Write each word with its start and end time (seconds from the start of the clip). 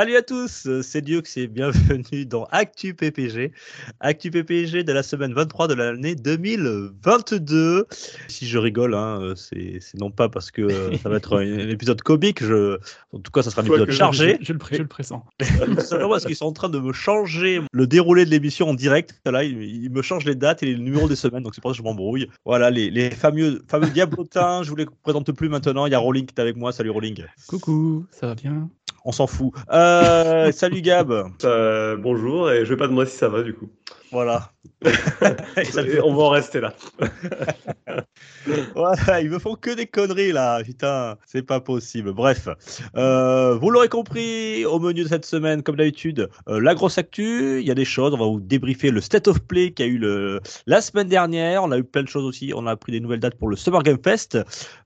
Salut 0.00 0.16
à 0.16 0.22
tous, 0.22 0.66
c'est 0.80 1.02
Dioux 1.02 1.20
et 1.36 1.46
bienvenue 1.46 2.24
dans 2.24 2.44
Actu 2.44 2.94
PPG. 2.94 3.52
Actu 4.00 4.30
PPG 4.30 4.82
de 4.82 4.94
la 4.94 5.02
semaine 5.02 5.34
23 5.34 5.68
de 5.68 5.74
l'année 5.74 6.14
2022. 6.14 7.84
Si 8.26 8.46
je 8.46 8.56
rigole, 8.56 8.94
hein, 8.94 9.34
c'est 9.36 9.78
non 9.98 10.10
pas 10.10 10.30
parce 10.30 10.50
que 10.50 10.62
euh, 10.62 10.96
ça 10.96 11.10
va 11.10 11.18
être 11.18 11.36
un, 11.38 11.42
épisode 11.68 12.00
comique, 12.00 12.42
je... 12.42 12.78
en 13.12 13.18
tout 13.18 13.30
cas 13.30 13.42
ça 13.42 13.50
sera 13.50 13.60
un 13.60 13.66
épisode 13.66 13.84
que 13.88 13.92
je- 13.92 13.98
chargé. 13.98 14.38
Je, 14.40 14.46
je 14.46 14.52
le, 14.54 14.78
le 14.78 14.86
pressens. 14.86 15.22
Tout 15.38 15.80
simplement 15.82 16.08
parce 16.08 16.24
qu'ils 16.24 16.34
sont 16.34 16.46
en 16.46 16.52
train 16.52 16.70
de 16.70 16.78
me 16.78 16.94
changer 16.94 17.60
le 17.70 17.86
déroulé 17.86 18.24
de 18.24 18.30
l'émission 18.30 18.70
en 18.70 18.74
direct. 18.74 19.20
Là, 19.26 19.44
ils, 19.44 19.84
ils 19.84 19.90
me 19.90 20.00
changent 20.00 20.24
les 20.24 20.34
dates 20.34 20.62
et 20.62 20.66
les 20.66 20.78
numéros 20.78 21.10
des 21.10 21.16
semaines, 21.16 21.42
donc 21.42 21.54
c'est 21.54 21.60
pour 21.60 21.72
ça 21.72 21.74
que 21.74 21.78
je 21.78 21.82
m'embrouille. 21.82 22.26
Voilà, 22.46 22.70
les, 22.70 22.90
les 22.90 23.10
fameux, 23.10 23.60
fameux 23.68 23.90
diablotins, 23.90 24.62
je 24.62 24.70
vous 24.70 24.76
les 24.76 24.86
présente 25.02 25.30
plus 25.32 25.50
maintenant. 25.50 25.84
Il 25.84 25.92
y 25.92 25.94
a 25.94 25.98
Rolling 25.98 26.24
qui 26.24 26.32
est 26.38 26.40
avec 26.40 26.56
moi. 26.56 26.72
Salut 26.72 26.88
Rolling. 26.88 27.22
Coucou, 27.48 28.06
ça 28.10 28.28
va 28.28 28.34
bien? 28.34 28.70
On 29.04 29.12
s'en 29.12 29.26
fout. 29.26 29.52
Euh, 29.72 30.52
salut 30.52 30.82
Gab. 30.82 31.12
Euh, 31.44 31.96
bonjour, 31.96 32.50
et 32.50 32.64
je 32.64 32.70
vais 32.70 32.76
pas 32.76 32.86
demander 32.86 33.08
si 33.08 33.16
ça 33.16 33.28
va 33.28 33.42
du 33.42 33.54
coup. 33.54 33.70
Voilà. 34.12 34.50
Et 34.84 36.00
on 36.02 36.14
va 36.14 36.22
en 36.24 36.28
rester 36.30 36.60
là. 36.60 36.74
Voilà, 38.74 39.20
ils 39.20 39.28
me 39.30 39.38
font 39.38 39.54
que 39.54 39.74
des 39.74 39.86
conneries 39.86 40.32
là, 40.32 40.62
putain, 40.62 41.16
c'est 41.26 41.42
pas 41.42 41.60
possible. 41.60 42.12
Bref, 42.12 42.48
euh, 42.96 43.54
vous 43.56 43.70
l'aurez 43.70 43.88
compris, 43.88 44.64
au 44.64 44.78
menu 44.78 45.02
de 45.04 45.08
cette 45.08 45.26
semaine, 45.26 45.62
comme 45.62 45.76
d'habitude, 45.76 46.28
euh, 46.48 46.60
la 46.60 46.74
grosse 46.74 46.96
actu, 46.98 47.60
il 47.60 47.66
y 47.66 47.70
a 47.70 47.74
des 47.74 47.84
choses, 47.84 48.14
on 48.14 48.18
va 48.18 48.24
vous 48.26 48.40
débriefer 48.40 48.90
le 48.90 49.00
State 49.00 49.28
of 49.28 49.40
Play 49.40 49.72
qui 49.72 49.82
a 49.82 49.86
eu 49.86 49.98
le, 49.98 50.40
la 50.66 50.80
semaine 50.80 51.08
dernière, 51.08 51.62
on 51.62 51.70
a 51.70 51.78
eu 51.78 51.84
plein 51.84 52.02
de 52.02 52.08
choses 52.08 52.24
aussi, 52.24 52.52
on 52.54 52.66
a 52.66 52.76
pris 52.76 52.92
des 52.92 53.00
nouvelles 53.00 53.20
dates 53.20 53.34
pour 53.36 53.48
le 53.48 53.56
Summer 53.56 53.82
Game 53.82 53.98
Fest, 54.02 54.38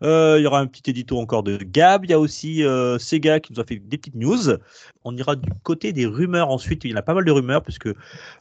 Euh, 0.02 0.36
il 0.38 0.42
y 0.42 0.46
aura 0.46 0.60
un 0.60 0.66
petit 0.66 0.90
édito 0.90 1.18
encore 1.18 1.42
de 1.42 1.56
Gab, 1.56 2.04
il 2.04 2.10
y 2.10 2.14
a 2.14 2.18
aussi 2.18 2.62
Sega 2.98 3.40
qui 3.40 3.52
nous 3.52 3.60
a 3.60 3.64
fait 3.64 3.76
des 3.76 3.98
petites 3.98 4.14
news, 4.16 4.56
on 5.04 5.16
ira 5.16 5.36
du 5.36 5.48
côté 5.62 5.92
des 5.92 6.06
rumeurs 6.06 6.48
ensuite, 6.50 6.84
il 6.84 6.90
y 6.90 6.94
en 6.94 6.96
a 6.96 7.02
pas 7.02 7.14
mal 7.14 7.24
de 7.24 7.30
rumeurs 7.30 7.62
puisque 7.62 7.88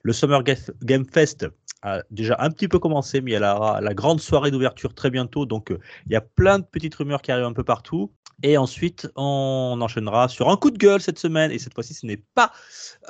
le 0.03 0.13
Summer 0.13 0.43
Ga- 0.43 0.55
Game 0.81 1.05
Fest 1.05 1.47
a 1.81 2.01
déjà 2.11 2.35
un 2.39 2.49
petit 2.49 2.67
peu 2.67 2.79
commencé, 2.79 3.21
mais 3.21 3.31
il 3.31 3.33
y 3.33 3.37
a 3.37 3.39
la, 3.39 3.79
la 3.81 3.93
grande 3.93 4.21
soirée 4.21 4.51
d'ouverture 4.51 4.93
très 4.93 5.09
bientôt. 5.09 5.45
Donc, 5.45 5.71
euh, 5.71 5.79
il 6.05 6.13
y 6.13 6.15
a 6.15 6.21
plein 6.21 6.59
de 6.59 6.65
petites 6.65 6.95
rumeurs 6.95 7.21
qui 7.21 7.31
arrivent 7.31 7.45
un 7.45 7.53
peu 7.53 7.63
partout. 7.63 8.11
Et 8.41 8.57
ensuite, 8.57 9.09
on 9.15 9.77
enchaînera 9.81 10.27
sur 10.27 10.49
un 10.49 10.57
coup 10.57 10.71
de 10.71 10.77
gueule 10.77 11.01
cette 11.01 11.19
semaine. 11.19 11.51
Et 11.51 11.59
cette 11.59 11.73
fois-ci, 11.73 11.93
ce 11.93 12.05
n'est 12.05 12.21
pas 12.35 12.51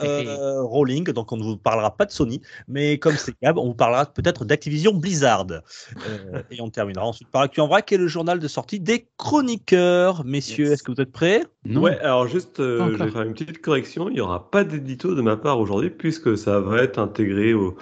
euh, 0.01 0.61
Rolling, 0.63 1.05
donc 1.11 1.31
on 1.31 1.37
ne 1.37 1.43
vous 1.43 1.57
parlera 1.57 1.95
pas 1.95 2.05
de 2.05 2.11
Sony. 2.11 2.41
Mais 2.67 2.97
comme 2.99 3.15
c'est 3.15 3.33
Gab, 3.41 3.57
on 3.57 3.67
vous 3.67 3.73
parlera 3.73 4.05
peut-être 4.05 4.45
d'Activision 4.45 4.93
Blizzard. 4.93 5.47
Euh, 5.49 6.41
et 6.51 6.61
on 6.61 6.69
terminera 6.69 7.05
ensuite 7.05 7.29
par 7.29 7.41
Actu 7.43 7.61
en 7.61 7.67
vrac, 7.67 7.85
qui 7.85 7.95
est 7.95 7.97
le 7.97 8.07
journal 8.07 8.39
de 8.39 8.47
sortie 8.47 8.79
des 8.79 9.07
chroniqueurs. 9.17 10.25
Messieurs, 10.25 10.65
Yes. 10.65 10.73
est-ce 10.73 10.83
que 10.83 10.91
vous 10.91 11.01
êtes 11.01 11.11
prêts? 11.11 11.43
Non 11.65 11.81
Ouais, 11.81 11.97
alors 11.99 12.27
juste, 12.27 12.59
euh, 12.59 12.95
je 12.97 13.03
vais 13.03 13.11
faire 13.11 13.21
une 13.23 13.33
petite 13.33 13.61
correction. 13.61 14.09
Il 14.09 14.13
n'y 14.15 14.21
aura 14.21 14.51
pas 14.51 14.63
d'édito 14.63 15.15
de 15.15 15.21
ma 15.21 15.37
part 15.37 15.59
aujourd'hui, 15.59 15.89
puisque 15.89 16.37
ça 16.37 16.59
va 16.59 16.81
être 16.83 16.99
intégré 16.99 17.53
au, 17.53 17.75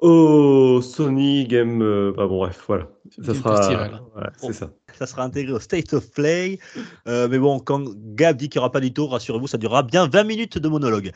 au 0.00 0.80
Sony 0.82 1.46
Game. 1.46 1.82
euh, 1.82 2.12
bah 2.16 2.26
bon, 2.26 2.38
bref, 2.38 2.62
voilà. 2.66 2.88
Ça 3.24 3.32
Game 3.32 3.34
sera. 3.34 4.00
Voilà, 4.12 4.32
ça. 4.52 4.70
ça 4.98 5.06
sera 5.06 5.24
intégré 5.24 5.52
au 5.52 5.60
State 5.60 5.92
of 5.92 6.10
Play. 6.10 6.58
Euh, 7.06 7.28
mais 7.28 7.38
bon, 7.38 7.58
quand 7.58 7.82
Gab 8.14 8.36
dit 8.36 8.48
qu'il 8.48 8.58
n'y 8.58 8.62
aura 8.62 8.72
pas 8.72 8.80
d'édito, 8.80 9.06
rassurez-vous, 9.06 9.46
ça 9.46 9.58
durera 9.58 9.82
bien 9.82 10.06
20 10.06 10.24
minutes 10.24 10.58
de 10.58 10.68
monologue. 10.68 11.12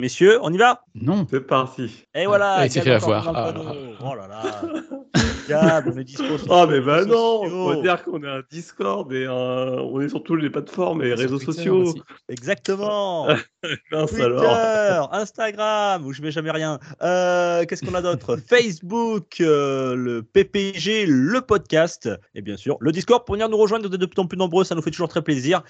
Messieurs, 0.00 0.38
on 0.42 0.52
y 0.52 0.58
va? 0.58 0.82
Non 0.94 1.26
C'est 1.30 1.40
parti. 1.40 2.04
Et 2.14 2.26
voilà. 2.26 2.54
Ah, 2.58 2.66
il 2.66 2.70
s'est 2.70 2.80
fait 2.80 2.92
avoir. 2.92 3.28
Ah, 3.28 3.52
panneau. 3.52 3.64
Oh 4.04 4.14
là 4.14 4.26
là. 4.26 4.42
Gab, 5.48 5.90
on 5.92 5.98
est 5.98 6.04
dispo. 6.04 6.38
sur 6.38 6.50
Oh, 6.50 6.66
les 6.66 6.80
mais 6.80 6.86
bah 6.86 7.04
non 7.04 7.42
sociaux. 7.44 7.72
Faut 7.74 7.82
dire 7.82 8.02
qu'on 8.04 8.22
est 8.22 8.28
un 8.28 8.42
Discord 8.50 9.12
et 9.12 9.26
un... 9.26 9.30
on 9.32 10.00
est 10.00 10.08
sur 10.08 10.22
toutes 10.22 10.40
les 10.42 10.50
plateformes 10.50 11.02
et 11.02 11.14
réseaux 11.14 11.38
Twitter 11.38 11.52
sociaux. 11.52 11.82
aussi. 11.82 12.02
Exactement. 12.28 13.26
Mince 13.92 14.10
Twitter, 14.10 14.24
alors. 14.24 15.12
Instagram, 15.14 16.06
où 16.06 16.12
je 16.12 16.22
mets 16.22 16.30
jamais 16.30 16.50
rien. 16.50 16.78
Euh, 17.02 17.64
Qu'est-ce 17.64 17.84
qu'on 17.84 17.94
a 17.94 18.02
d'autre? 18.02 18.36
Facebook, 18.48 19.40
euh, 19.40 19.94
le 19.94 20.22
PPG, 20.22 21.06
le 21.06 21.40
podcast, 21.40 22.08
et 22.34 22.42
bien 22.42 22.56
sûr 22.56 22.76
le 22.80 22.92
Discord 22.92 23.24
pour 23.24 23.34
venir 23.34 23.48
nous 23.48 23.56
rejoindre. 23.56 23.88
Vous 23.88 23.94
êtes 23.94 24.00
de 24.00 24.06
plus 24.06 24.20
en 24.20 24.26
plus 24.26 24.36
nombreux, 24.38 24.64
ça 24.64 24.74
nous 24.74 24.82
fait 24.82 24.90
toujours 24.90 25.08
très 25.08 25.22
plaisir. 25.22 25.62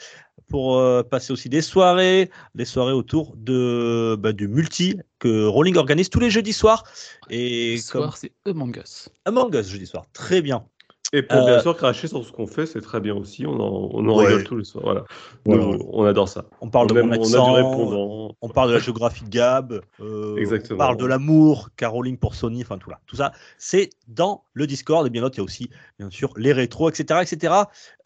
Pour 0.48 0.78
euh, 0.78 1.03
passer 1.03 1.32
aussi 1.32 1.48
des 1.48 1.62
soirées, 1.62 2.31
des 2.54 2.65
soirées 2.65 2.92
autour 2.92 3.34
de 3.36 4.16
bah, 4.19 4.32
du 4.32 4.48
multi 4.48 4.98
que 5.19 5.47
Rolling 5.47 5.77
organise 5.77 6.10
tous 6.10 6.21
les 6.21 6.31
jeudis 6.31 6.53
soirs. 6.53 6.84
Et 7.31 7.78
Ce 7.78 7.93
comme 7.93 8.03
soir, 8.03 8.16
c'est 8.16 8.32
Among 8.44 8.77
Us. 8.77 9.09
Among 9.25 9.54
Us 9.54 9.69
jeudi 9.69 9.87
soir, 9.87 10.04
très 10.12 10.43
bien. 10.43 10.66
Et 11.12 11.22
pour 11.22 11.38
Euh, 11.38 11.46
bien 11.46 11.60
sûr 11.60 11.76
cracher 11.76 12.08
sur 12.08 12.24
ce 12.24 12.32
qu'on 12.32 12.46
fait, 12.46 12.66
c'est 12.66 12.80
très 12.80 13.00
bien 13.00 13.14
aussi. 13.14 13.46
On 13.46 13.54
en, 13.60 13.90
on 13.92 14.08
en 14.08 14.16
Ouais. 14.18 14.26
rigole 14.26 14.44
tous 14.44 14.56
les 14.56 14.64
soirs. 14.64 14.84
Voilà. 14.84 15.04
Voilà. 15.44 15.64
Nous, 15.64 15.78
on 15.92 16.04
adore 16.04 16.28
ça. 16.28 16.46
On 16.60 16.68
parle 16.68 16.88
de 16.88 16.94
mon 17.00 17.08
on 17.08 17.12
a 17.12 17.14
accent, 17.16 17.48
du 17.50 17.54
répondant. 17.56 18.36
On 18.42 18.48
parle 18.48 18.68
de 18.70 18.74
la 18.74 18.80
géographie 18.80 19.24
de 19.24 19.28
Gab, 19.30 19.80
euh, 20.00 20.36
Exactement. 20.36 20.76
on 20.76 20.78
parle 20.78 20.96
de 20.96 21.06
l'amour, 21.06 21.68
Caroline 21.76 22.18
pour 22.18 22.34
Sony, 22.34 22.62
enfin 22.62 22.78
tout 22.78 22.90
là. 22.90 22.98
Tout 23.06 23.16
ça, 23.16 23.32
c'est 23.56 23.90
dans 24.08 24.42
le 24.52 24.66
Discord. 24.66 25.06
Et 25.06 25.10
bien 25.10 25.22
d'autres, 25.22 25.36
il 25.36 25.38
y 25.38 25.42
a 25.42 25.44
aussi, 25.44 25.70
bien 25.98 26.10
sûr, 26.10 26.32
les 26.36 26.52
rétros, 26.52 26.90
etc. 26.90 27.20
etc. 27.22 27.54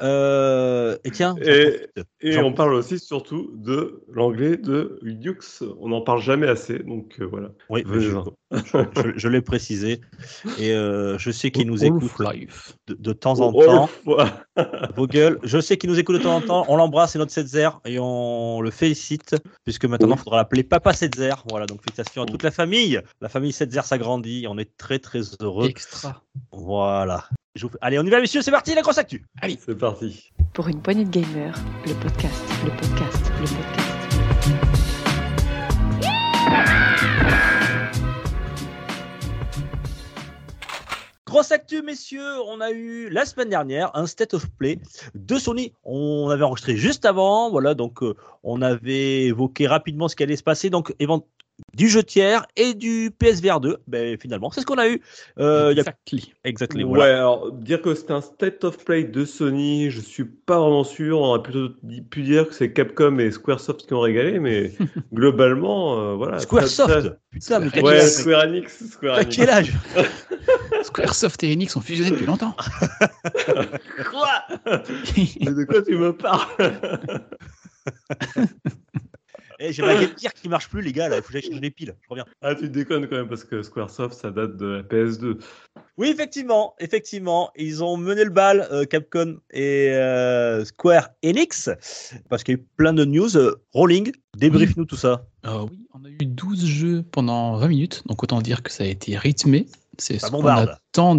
Euh, 0.03 0.97
et 1.05 1.11
tiens, 1.11 1.35
Et- 1.43 2.39
on 2.39 2.53
parle 2.53 2.75
aussi 2.75 2.99
surtout 2.99 3.51
de 3.55 4.03
l'anglais 4.13 4.57
de 4.57 4.99
Dux. 5.03 5.63
On 5.81 5.89
n'en 5.89 6.01
parle 6.03 6.21
jamais 6.21 6.47
assez. 6.49 6.79
Donc 6.81 7.17
euh, 7.21 7.25
voilà. 7.25 7.51
Oui, 7.69 7.83
je, 7.87 8.01
je- 8.53 9.13
je 9.17 9.29
l'ai 9.29 9.41
précisé. 9.41 10.01
Et 10.59 10.73
euh, 10.73 11.19
je 11.19 11.31
sais 11.31 11.51
qu'il 11.65 11.67
nous 11.67 11.85
écoute 11.85 12.13
Life. 12.21 12.77
De, 12.91 12.97
de 12.99 13.13
temps 13.13 13.41
en 13.41 13.53
Oh, 13.55 13.65
temps. 13.65 13.89
oh, 14.07 14.19
Vos 14.97 15.07
gueules. 15.07 15.39
Je 15.43 15.59
sais 15.61 15.77
qu'il 15.77 15.89
nous 15.91 15.99
écoute 15.99 16.17
de 16.17 16.23
temps 16.23 16.37
en 16.37 16.41
temps. 16.41 16.65
On 16.69 16.77
l'embrasse, 16.77 17.13
c'est 17.13 17.19
notre 17.19 17.33
Setzer. 17.33 17.69
Et 17.85 17.99
on 17.99 18.61
le 18.61 18.71
félicite, 18.71 19.37
puisque 19.65 19.85
maintenant, 19.87 20.15
il 20.17 20.19
faudra 20.19 20.37
l'appeler 20.39 20.63
Papa 20.63 20.93
Setzer. 20.93 21.35
Voilà, 21.49 21.67
donc 21.67 21.81
félicitations 21.83 22.23
à 22.23 22.27
toute 22.27 22.43
la 22.43 22.51
famille. 22.51 23.01
La 23.21 23.29
famille 23.29 23.53
Setzer 23.53 23.83
s'agrandit. 23.85 24.47
On 24.49 24.59
est 24.59 24.77
très, 24.77 24.99
très 24.99 25.21
heureux. 25.41 25.67
Extra. 25.69 26.23
Voilà. 26.53 27.25
Je 27.57 27.67
vous- 27.67 27.73
Allez, 27.81 27.99
on 27.99 28.05
y 28.05 28.11
va, 28.11 28.21
messieurs, 28.21 28.43
c'est 28.43 28.51
parti, 28.51 28.75
la 28.75 28.83
grosse 28.83 28.99
actu. 28.99 29.25
C'est 29.43 29.77
parti. 29.79 30.31
Pour 30.53 30.69
une 30.69 30.81
poignée 30.81 31.05
de 31.05 31.11
gamers, 31.11 31.55
le 31.87 31.95
podcast, 31.95 32.43
le 32.65 32.71
podcast, 32.71 33.33
le 33.41 33.47
podcast. 33.47 33.90
Grosse 41.31 41.53
actu, 41.53 41.81
messieurs, 41.83 42.43
on 42.49 42.61
a 42.61 42.73
eu 42.73 43.09
la 43.09 43.25
semaine 43.25 43.51
dernière 43.51 43.93
un 43.95 44.09
State 44.09 44.35
of 44.35 44.51
Play 44.59 44.81
de 45.15 45.39
Sony. 45.39 45.73
On 45.85 46.29
avait 46.29 46.43
enregistré 46.43 46.75
juste 46.75 47.05
avant, 47.05 47.53
voilà, 47.53 47.75
donc 47.75 48.03
euh, 48.03 48.17
on 48.43 48.61
avait 48.63 49.27
évoqué 49.27 49.69
rapidement 49.69 50.09
ce 50.09 50.17
qui 50.17 50.25
allait 50.25 50.35
se 50.35 50.43
passer, 50.43 50.71
donc 50.71 50.93
du 51.77 51.89
jeu 51.89 52.03
tiers 52.03 52.47
et 52.57 52.75
du 52.75 53.11
PSVR 53.19 53.61
2. 53.61 53.77
Ben, 53.87 54.19
finalement, 54.21 54.51
c'est 54.51 54.61
ce 54.61 54.67
qu'on 54.67 54.79
a 54.79 54.89
eu. 54.89 55.01
Euh, 55.39 55.69
il 55.73 55.79
y 55.79 55.81
a... 55.81 55.85
Exactly. 56.45 56.85
Ouais, 56.85 57.03
alors 57.11 57.53
dire 57.53 57.81
que 57.83 57.95
c'est 57.95 58.11
un 58.11 58.21
state 58.21 58.65
of 58.65 58.85
play 58.85 59.05
de 59.05 59.25
Sony, 59.25 59.91
je 59.91 60.01
suis 60.01 60.25
pas 60.25 60.59
vraiment 60.59 60.85
sûr. 60.85 61.21
On 61.21 61.27
aurait 61.27 61.43
plutôt 61.43 61.69
dit- 61.83 62.03
pu 62.03 62.23
dire 62.23 62.49
que 62.49 62.55
c'est 62.55 62.73
Capcom 62.73 63.19
et 63.19 63.31
Squaresoft 63.31 63.87
qui 63.87 63.95
ont 63.95 64.01
régalé, 64.01 64.39
mais 64.41 64.73
globalement, 65.13 65.99
euh, 66.01 66.15
voilà. 66.15 66.39
Squaresoft. 66.39 66.91
très- 66.91 67.17
Putain, 67.31 67.59
mais 67.61 67.67
Ouais, 67.67 67.71
quel 67.73 67.87
âge 67.87 68.09
Square 68.11 68.45
Enix. 68.45 68.87
Square 68.91 69.17
T'as 69.17 69.23
Enix. 69.23 69.37
quel 69.37 69.51
âge 69.51 69.73
Squaresoft 70.83 71.43
et 71.45 71.53
Enix 71.53 71.77
ont 71.77 71.81
fusionné 71.81 72.11
depuis 72.11 72.27
longtemps. 72.27 72.57
Quoi? 74.11 74.29
De 74.67 75.65
quoi 75.65 75.83
tu 75.83 75.97
me 75.97 76.13
parles? 76.17 76.49
Eh, 79.63 79.75
J'ai 79.75 79.83
ma 79.83 79.95
Game 79.95 80.11
Gear 80.19 80.33
qui 80.33 80.49
marche 80.49 80.71
plus, 80.71 80.81
les 80.81 80.93
gars, 80.93 81.11
là, 81.11 81.17
il 81.17 81.23
faut 81.23 81.29
que 81.29 81.35
j'aille 81.35 81.43
changer 81.43 81.61
les 81.61 81.71
piles. 81.71 81.95
Je 82.03 82.09
reviens. 82.09 82.25
Ah, 82.41 82.55
tu 82.55 82.71
déconnes 82.71 83.07
quand 83.07 83.17
même 83.17 83.29
parce 83.29 83.45
que 83.45 83.63
Squaresoft, 83.63 84.15
ça 84.15 84.31
date 84.31 84.57
de 84.57 84.67
la 84.67 84.83
PS2. 84.83 85.39
Oui, 85.99 86.09
effectivement, 86.09 86.75
effectivement, 86.79 87.51
ils 87.57 87.85
ont 87.85 87.99
mené 87.99 88.25
le 88.25 88.31
bal, 88.31 88.67
euh, 88.73 88.87
Capcom 88.87 89.37
et 89.51 89.91
euh, 89.91 90.65
Square 90.65 91.11
Enix, 91.23 91.69
parce 92.31 92.43
qu'il 92.43 92.55
y 92.55 92.59
a 92.59 92.61
eu 92.61 92.65
plein 92.79 92.95
de 92.95 93.05
news. 93.05 93.37
Euh, 93.37 93.61
Rolling, 93.75 94.13
débrief-nous 94.39 94.87
tout 94.87 94.97
ça. 94.97 95.27
Euh, 95.45 95.67
oui, 95.71 95.87
on 95.93 96.05
a 96.07 96.09
eu 96.09 96.17
12 96.25 96.65
jeux 96.65 97.03
pendant 97.03 97.59
20 97.59 97.69
minutes, 97.69 98.03
donc 98.07 98.23
autant 98.23 98.41
dire 98.41 98.63
que 98.63 98.73
ça 98.73 98.85
a 98.85 98.87
été 98.87 99.19
rythmé. 99.19 99.67
C'est 100.01 100.19
ce 100.19 100.31
qu'on 100.31 100.47
attend 100.47 101.15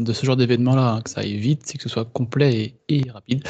de 0.00 0.12
ce 0.12 0.26
genre 0.26 0.36
d'événement-là, 0.36 0.92
hein, 0.92 1.00
que 1.00 1.10
ça 1.10 1.20
aille 1.20 1.36
vite, 1.36 1.62
c'est 1.64 1.78
que 1.78 1.82
ce 1.82 1.88
soit 1.88 2.04
complet 2.04 2.76
et, 2.88 3.00
et 3.06 3.10
rapide. 3.10 3.42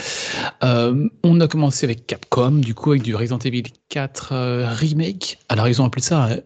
Euh, 0.62 1.08
on 1.24 1.40
a 1.40 1.48
commencé 1.48 1.84
avec 1.84 2.06
Capcom, 2.06 2.52
du 2.52 2.74
coup, 2.74 2.92
avec 2.92 3.02
du 3.02 3.14
Resident 3.14 3.38
Evil 3.38 3.64
4 3.88 4.32
euh, 4.32 4.68
Remake. 4.68 5.38
Alors, 5.48 5.68
ils 5.68 5.82
ont 5.82 5.84
appelé 5.84 6.02
ça 6.02 6.28
euh, 6.28 6.40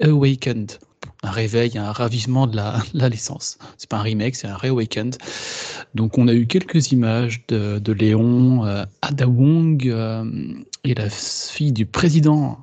Reawakened. 0.00 0.78
Un 1.22 1.30
réveil, 1.30 1.78
un 1.78 1.92
ravivement 1.92 2.46
de 2.46 2.56
la, 2.56 2.82
la 2.94 3.08
licence. 3.08 3.58
C'est 3.78 3.88
pas 3.88 3.98
un 3.98 4.02
remake, 4.02 4.34
c'est 4.36 4.48
un 4.48 4.56
reawakened. 4.56 5.16
Donc 5.94 6.18
on 6.18 6.28
a 6.28 6.34
eu 6.34 6.46
quelques 6.46 6.92
images 6.92 7.44
de, 7.48 7.78
de 7.78 7.92
Léon, 7.92 8.64
euh, 8.66 8.84
Ada 9.02 9.28
Wong 9.28 9.86
euh, 9.88 10.24
et 10.84 10.94
la 10.94 11.08
fille 11.10 11.72
du 11.72 11.86
président 11.86 12.58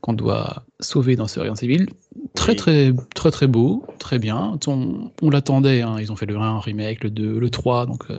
qu'on 0.00 0.12
doit 0.14 0.64
sauver 0.78 1.16
dans 1.16 1.26
ce 1.26 1.40
Resident 1.40 1.56
Evil. 1.56 1.86
Très 2.34 2.52
Oui. 2.52 2.56
très 2.56 2.92
très 3.14 3.30
très 3.30 3.46
beau, 3.46 3.84
très 3.98 4.18
bien. 4.18 4.58
On, 4.66 5.10
on 5.20 5.30
l'attendait, 5.30 5.82
hein. 5.82 5.96
ils 6.00 6.10
ont 6.10 6.16
fait 6.16 6.26
le 6.26 6.36
1 6.36 6.50
en 6.52 6.60
remake, 6.60 7.04
le 7.04 7.10
2, 7.10 7.38
le 7.38 7.50
3, 7.50 7.86
donc 7.86 8.04
euh, 8.10 8.18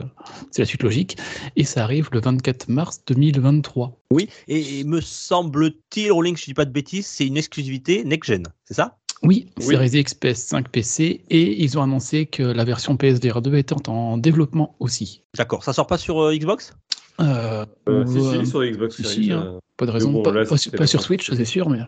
c'est 0.50 0.62
la 0.62 0.66
suite 0.66 0.82
logique. 0.82 1.16
Et 1.56 1.64
ça 1.64 1.82
arrive 1.82 2.08
le 2.12 2.20
24 2.20 2.68
mars 2.68 3.00
2023. 3.06 3.98
Oui, 4.12 4.28
et, 4.48 4.80
et 4.80 4.84
me 4.84 5.00
semble-t-il, 5.00 6.12
Rolling, 6.12 6.36
je 6.36 6.44
dis 6.44 6.54
pas 6.54 6.66
de 6.66 6.70
bêtises, 6.70 7.06
c'est 7.06 7.26
une 7.26 7.36
exclusivité 7.38 8.04
next-gen, 8.04 8.44
c'est 8.64 8.74
ça? 8.74 8.98
Oui, 9.22 9.46
Oui. 9.58 9.64
Series 9.64 9.98
X, 10.00 10.14
PS5, 10.14 10.68
PC, 10.68 11.24
et 11.30 11.62
ils 11.62 11.78
ont 11.78 11.82
annoncé 11.82 12.26
que 12.26 12.42
la 12.42 12.64
version 12.64 12.96
PSVR 12.96 13.40
2 13.40 13.54
était 13.56 13.74
en 13.88 14.18
développement 14.18 14.74
aussi. 14.80 15.22
D'accord, 15.36 15.62
ça 15.62 15.72
sort 15.72 15.86
pas 15.86 15.98
sur 15.98 16.20
euh, 16.20 16.34
Xbox? 16.36 16.74
Euh, 17.20 17.64
Euh, 17.88 18.04
ou, 18.04 18.12
si, 18.12 18.44
si, 18.44 18.46
sur 18.50 18.64
Xbox 18.64 18.96
si, 18.96 19.02
Series. 19.02 19.24
si, 19.24 19.32
hein. 19.32 19.60
pas 19.76 19.86
de 19.86 19.90
raison, 19.92 20.10
bon, 20.10 20.22
pas, 20.22 20.32
là, 20.32 20.44
pas- 20.44 20.86
sur 20.86 21.02
Switch, 21.02 21.30
c'est 21.32 21.44
sûr, 21.44 21.68
mais 21.70 21.80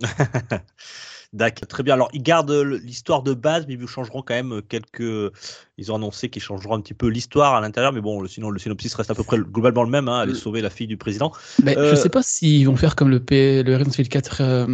D'accord, 1.34 1.66
très 1.66 1.82
bien. 1.82 1.94
Alors, 1.94 2.08
ils 2.12 2.22
gardent 2.22 2.52
euh, 2.52 2.78
l'histoire 2.84 3.24
de 3.24 3.34
base, 3.34 3.66
mais 3.66 3.74
ils 3.74 3.86
changeront 3.88 4.22
quand 4.22 4.34
même 4.34 4.62
quelques. 4.68 5.32
Ils 5.76 5.90
ont 5.90 5.96
annoncé 5.96 6.30
qu'ils 6.30 6.40
changeront 6.40 6.76
un 6.76 6.80
petit 6.80 6.94
peu 6.94 7.08
l'histoire 7.08 7.54
à 7.54 7.60
l'intérieur, 7.60 7.92
mais 7.92 8.00
bon, 8.00 8.20
le- 8.22 8.28
sinon 8.28 8.50
le 8.50 8.58
synopsis 8.60 8.94
reste 8.94 9.10
à 9.10 9.16
peu 9.16 9.24
près 9.24 9.38
globalement 9.38 9.82
le 9.82 9.90
même. 9.90 10.08
Hein, 10.08 10.20
aller 10.20 10.32
Le- 10.32 10.38
sauver 10.38 10.62
la 10.62 10.70
fille 10.70 10.86
du 10.86 10.96
président. 10.96 11.32
Mais 11.64 11.76
Euh, 11.76 11.90
je 11.90 11.96
sais 11.96 12.08
pas 12.08 12.22
s'ils 12.22 12.66
vont 12.66 12.76
faire 12.76 12.94
comme 12.94 13.10
le, 13.10 13.18
P- 13.18 13.64
le 13.64 13.76
Resident 13.76 13.90
Evil 13.98 14.08
4 14.08 14.38
euh, 14.42 14.66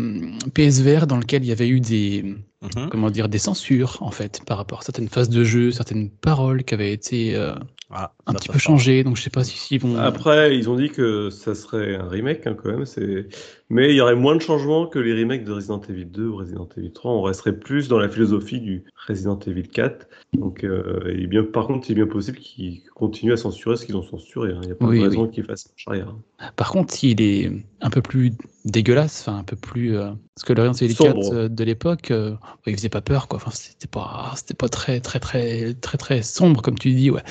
PSVR 0.52 1.06
dans 1.06 1.16
lequel 1.16 1.42
il 1.44 1.48
y 1.48 1.52
avait 1.52 1.68
eu 1.68 1.80
des 1.80 2.36
Mhm. 2.62 2.90
comment 2.90 3.10
dire 3.10 3.30
des 3.30 3.38
censures 3.38 3.96
en 4.02 4.10
fait 4.10 4.42
par 4.44 4.58
rapport 4.58 4.80
à 4.80 4.82
certaines 4.82 5.08
phases 5.08 5.30
de 5.30 5.44
jeu, 5.44 5.70
certaines 5.72 6.10
paroles 6.10 6.62
qui 6.62 6.74
avaient 6.74 6.92
été 6.92 7.34
euh, 7.34 7.54
Voilà, 7.90 8.14
un 8.26 8.34
petit 8.34 8.46
peu 8.48 8.52
sort. 8.60 8.78
changées. 8.78 9.02
Donc 9.02 9.16
je 9.16 9.22
sais 9.22 9.30
pas 9.30 9.42
si 9.42 9.58
s'ils 9.58 9.80
vont. 9.80 9.96
Après, 9.98 10.56
ils 10.56 10.70
ont 10.70 10.76
dit 10.76 10.90
que 10.90 11.28
ça 11.28 11.56
serait 11.56 11.96
un 11.96 12.08
remake 12.08 12.46
hein, 12.46 12.54
quand 12.54 12.70
même. 12.70 12.86
C'est... 12.86 13.26
Mais 13.68 13.90
il 13.90 13.96
y 13.96 14.00
aurait 14.00 14.14
moins 14.14 14.36
de 14.36 14.40
changements 14.42 14.86
que 14.86 14.98
les 15.00 15.12
remakes 15.20 15.44
de 15.44 15.52
Resident 15.52 15.80
Evil 15.88 16.04
2 16.06 16.26
ou 16.26 16.36
Resident 16.36 16.68
Evil 16.76 16.92
3. 16.92 17.12
On 17.12 17.22
resterait 17.22 17.56
plus 17.58 17.88
dans 17.88 17.98
la 17.98 18.08
philosophie 18.08 18.60
du 18.60 18.84
Resident 19.08 19.38
Evil 19.46 19.68
4. 19.68 20.06
Donc, 20.34 20.62
euh, 20.64 21.00
il 21.14 21.24
est 21.24 21.26
bien, 21.26 21.42
par 21.44 21.66
contre, 21.66 21.88
il 21.88 21.92
est 21.92 21.94
bien 21.96 22.06
possible 22.06 22.38
qu'ils 22.38 22.82
continuent 22.94 23.32
à 23.32 23.36
censurer 23.36 23.76
ce 23.76 23.86
qu'ils 23.86 23.96
ont 23.96 24.02
censuré. 24.02 24.50
hein. 24.52 24.60
Il 24.62 24.66
n'y 24.68 24.72
a 24.72 24.76
pas 24.76 24.86
Oui, 24.86 24.98
de 25.00 25.04
raison 25.04 25.24
oui. 25.24 25.30
qu'ils 25.30 25.44
fassent 25.44 25.68
marche 25.68 25.84
arrière. 25.88 26.14
Par 26.56 26.70
contre, 26.70 26.94
il 27.04 27.20
est 27.20 27.50
un 27.80 27.90
peu 27.90 28.02
plus 28.02 28.32
dégueulasse, 28.64 29.24
enfin 29.26 29.38
un 29.38 29.44
peu 29.44 29.56
plus 29.56 29.96
euh, 29.96 30.10
parce 30.34 30.44
que 30.44 30.84
Evil 30.84 30.94
4 30.94 31.22
Sombre. 31.22 31.34
euh, 31.34 31.48
de 31.48 31.64
l'époque, 31.64 32.10
euh, 32.10 32.34
il 32.66 32.76
faisait 32.76 32.88
pas 32.88 33.00
peur 33.00 33.28
quoi. 33.28 33.36
Enfin, 33.36 33.50
c'était 33.52 33.86
pas, 33.86 34.32
c'était 34.36 34.54
pas 34.54 34.68
très 34.68 35.00
très 35.00 35.18
très 35.20 35.74
très 35.74 35.98
très 35.98 36.22
sombre 36.22 36.62
comme 36.62 36.78
tu 36.78 36.92
dis. 36.92 37.10
Ouais. 37.10 37.22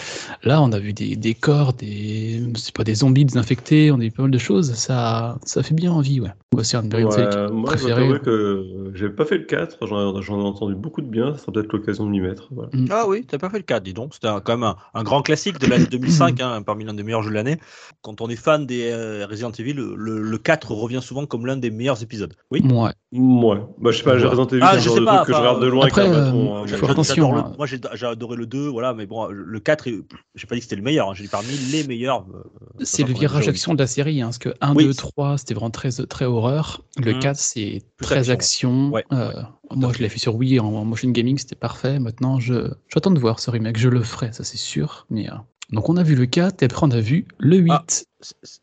Là, 0.44 0.62
on 0.62 0.72
a 0.72 0.80
vu 0.80 0.94
des, 0.94 1.16
des 1.16 1.34
corps, 1.34 1.74
des, 1.74 2.42
c'est 2.56 2.74
pas 2.76 2.84
des 2.84 2.96
zombies 2.96 3.26
désinfectés, 3.26 3.92
on 3.92 4.00
a 4.00 4.04
eu 4.04 4.12
pas 4.12 4.24
mal 4.24 4.32
de 4.32 4.38
choses. 4.38 4.74
Ça, 4.74 5.38
ça 5.44 5.64
fait 5.64 5.74
bien 5.76 5.92
envie, 5.92 6.20
ouais. 6.20 6.32
Moi, 6.54 6.64
c'est 6.64 6.78
un 6.78 6.84
de 6.84 6.96
mes 6.98 7.04
Resident 7.04 7.28
Evil 7.28 7.38
Ouais, 7.46 7.52
moi, 7.52 7.76
je 7.78 8.18
que 8.18 8.92
j'ai 8.96 9.10
pas 9.10 9.26
fait 9.26 9.38
le 9.38 9.46
4. 9.46 9.86
J'en, 9.86 10.22
j'en 10.22 10.40
ai 10.40 10.44
entendu 10.44 10.76
beaucoup 10.76 11.02
de 11.02 11.08
bien. 11.08 11.34
Ça 11.36 11.42
sera 11.44 11.52
peut-être 11.52 11.72
l'occasion 11.72 12.06
de 12.06 12.10
m'y 12.10 12.20
mettre. 12.22 12.48
Voilà. 12.52 12.70
Ah 12.90 13.06
oui, 13.08 13.24
t'as 13.28 13.38
pas 13.38 13.50
fait 13.50 13.58
le 13.58 13.64
cas, 13.64 13.80
dis 13.80 13.94
donc. 13.94 14.14
C'était 14.16 14.28
un- 14.28 14.42
quand 14.42 14.54
même 14.54 14.64
un, 14.64 14.76
un 14.94 15.04
grand 15.04 15.22
classique 15.22 15.60
de 15.60 15.68
l'année 15.68 15.86
2005, 15.92 16.42
hein, 16.42 16.62
parmi 16.64 16.86
l'un 16.86 16.94
des 16.96 17.04
meilleurs 17.04 17.22
jeux 17.22 17.30
de 17.30 17.36
l'année. 17.36 17.60
Quand 18.02 18.22
on 18.22 18.30
est 18.30 18.36
fan 18.36 18.66
des 18.66 18.90
euh, 18.92 19.28
Resident 19.30 19.52
Evil, 19.52 19.74
le, 19.74 19.96
le 20.22 20.38
4 20.38 20.72
revient 20.72 21.02
souvent 21.04 21.19
comme 21.26 21.46
l'un 21.46 21.58
des 21.58 21.72
meilleurs 21.72 22.02
épisodes. 22.04 22.34
Oui 22.52 22.62
Ouais. 22.64 22.92
Ouais. 23.12 23.58
Bah, 23.80 23.90
je 23.92 23.98
sais 23.98 24.04
pas, 24.04 24.18
j'ai 24.20 24.26
Ouais. 24.28 24.34
Evil, 24.34 24.60
Ah, 24.62 24.76
le 24.76 24.80
je 24.80 24.86
genre 24.86 24.94
sais 24.96 25.00
de 25.00 25.06
pas, 25.06 25.16
truc 25.18 25.28
que 25.28 25.34
je 25.34 25.38
regarde 25.40 25.62
de 25.62 25.68
loin 25.68 25.86
après, 25.88 26.02
avec 26.02 26.14
un 26.14 26.16
euh, 26.16 26.26
bâton. 26.26 26.56
hein, 26.56 26.60
faut 26.68 26.72
mais- 26.72 26.78
faire 26.78 26.90
attention, 26.92 27.32
le- 27.34 27.40
hein. 27.40 27.54
moi, 27.58 27.66
j'ai 27.68 28.06
adoré 28.06 28.36
le 28.38 28.46
2, 28.46 28.68
voilà, 28.68 28.94
mais 28.94 29.06
bon, 29.08 29.28
le 29.28 29.60
4, 29.60 29.88
est- 29.88 30.02
j'ai 30.36 30.46
pas 30.48 30.56
dit 30.56 30.60
que 30.62 30.66
c'était 30.66 30.76
le 30.76 30.82
meilleur, 30.84 31.10
hein, 31.10 31.14
j'ai 31.16 31.24
dit 31.24 31.30
parmi 31.30 31.50
les 31.72 31.84
meilleurs. 31.88 32.26
euh, 32.34 32.44
C'est 32.84 33.04
le 33.04 33.14
virage 33.14 33.48
action 33.48 33.74
de 33.74 33.80
la 33.80 33.88
série, 33.88 34.22
hein, 34.22 34.26
parce 34.28 34.38
que 34.38 34.50
1, 34.62 34.76
Oui. 34.76 34.86
2, 34.86 34.94
3, 34.94 35.38
c'était 35.38 35.54
vraiment 35.56 35.72
très, 35.72 35.90
très 35.92 36.26
horreur. 36.26 36.82
Le 37.04 37.14
Mhm. 37.14 37.20
4, 37.20 37.38
c'est 37.38 37.82
très 38.02 38.30
action, 38.30 38.90
ouais. 38.92 39.04
Euh, 39.12 39.32
à 39.72 39.76
moi, 39.76 39.92
je 39.94 40.00
l'ai 40.00 40.10
fait 40.10 40.20
sur 40.20 40.36
Wii 40.36 40.60
en 40.60 40.86
motion 40.86 41.10
gaming, 41.10 41.38
c'était 41.38 41.56
parfait. 41.56 42.00
Maintenant, 42.00 42.40
je 42.40 42.72
j'attends 42.94 43.12
de 43.12 43.20
voir 43.20 43.40
ce 43.40 43.50
remake. 43.50 43.78
Je 43.78 43.90
le 43.90 44.02
ferai, 44.04 44.32
ça 44.32 44.44
c'est 44.44 44.58
sûr. 44.58 45.06
Mais, 45.10 45.28
euh, 45.30 45.34
Donc, 45.72 45.88
on 45.90 45.98
a 45.98 46.04
vu 46.04 46.16
le 46.16 46.26
4 46.26 46.64
et 46.64 46.66
après, 46.66 46.86
on 46.86 46.92
a 46.92 47.00
vu 47.00 47.28
le 47.38 47.58
8. 47.58 47.72
Ah, 47.72 47.84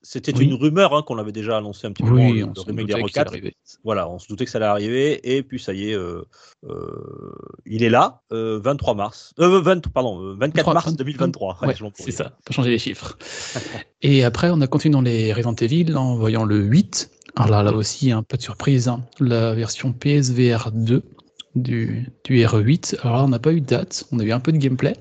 C'était 0.02 0.36
Oui. 0.36 0.44
une 0.46 0.54
rumeur 0.54 0.92
hein, 0.94 1.02
qu'on 1.06 1.18
avait 1.18 1.32
déjà 1.32 1.56
annoncé 1.56 1.86
un 1.86 1.92
petit 1.92 2.02
peu. 2.02 2.10
oui, 2.10 2.42
on 2.42 2.52
remake 2.62 2.86
doutait 2.88 3.02
que 3.02 3.10
ça 3.12 3.20
allait 3.20 3.24
4. 3.24 3.28
arriver. 3.32 3.56
Voilà, 3.84 4.08
on 4.10 4.18
se 4.18 4.26
doutait 4.28 4.44
que 4.44 4.50
ça 4.50 4.58
allait 4.58 4.66
arriver, 4.66 5.36
et 5.36 5.42
puis 5.42 5.58
ça 5.60 5.72
y 5.72 5.90
est, 5.90 5.94
euh, 5.94 6.22
euh, 6.68 7.32
il 7.64 7.82
est 7.84 7.88
là, 7.88 8.22
euh, 8.32 8.60
23 8.62 8.94
mars, 8.94 9.32
euh, 9.38 9.60
20, 9.60 9.88
pardon, 9.88 10.20
euh, 10.20 10.34
24 10.34 10.56
23, 10.56 10.74
mars 10.74 10.86
20, 10.88 10.92
2023. 10.98 11.54
Ouais, 11.54 11.68
Allez, 11.68 11.74
je 11.74 11.84
m'en 11.84 11.92
c'est 11.94 12.10
ça, 12.10 12.36
pas 12.44 12.52
changer 12.52 12.70
les 12.70 12.78
chiffres. 12.78 13.16
et 14.02 14.24
après, 14.24 14.50
on 14.50 14.60
a 14.60 14.66
continué 14.66 14.92
dans 14.92 15.00
les 15.00 15.32
Resident 15.32 15.54
Evil 15.54 15.96
en 15.96 16.16
voyant 16.16 16.44
le 16.44 16.58
8. 16.58 17.10
Alors 17.36 17.50
là, 17.50 17.62
là 17.62 17.72
aussi, 17.72 18.10
hein, 18.12 18.22
pas 18.24 18.36
de 18.36 18.42
surprise, 18.42 18.88
hein, 18.88 19.04
la 19.20 19.54
version 19.54 19.92
PSVR 19.92 20.70
2 20.72 21.02
du, 21.54 22.10
du 22.24 22.44
RE8. 22.44 22.98
Alors 23.02 23.16
là, 23.16 23.24
on 23.24 23.28
n'a 23.28 23.38
pas 23.38 23.52
eu 23.52 23.60
de 23.60 23.66
date, 23.66 24.04
on 24.12 24.18
a 24.18 24.24
eu 24.24 24.32
un 24.32 24.40
peu 24.40 24.52
de 24.52 24.58
gameplay. 24.58 24.94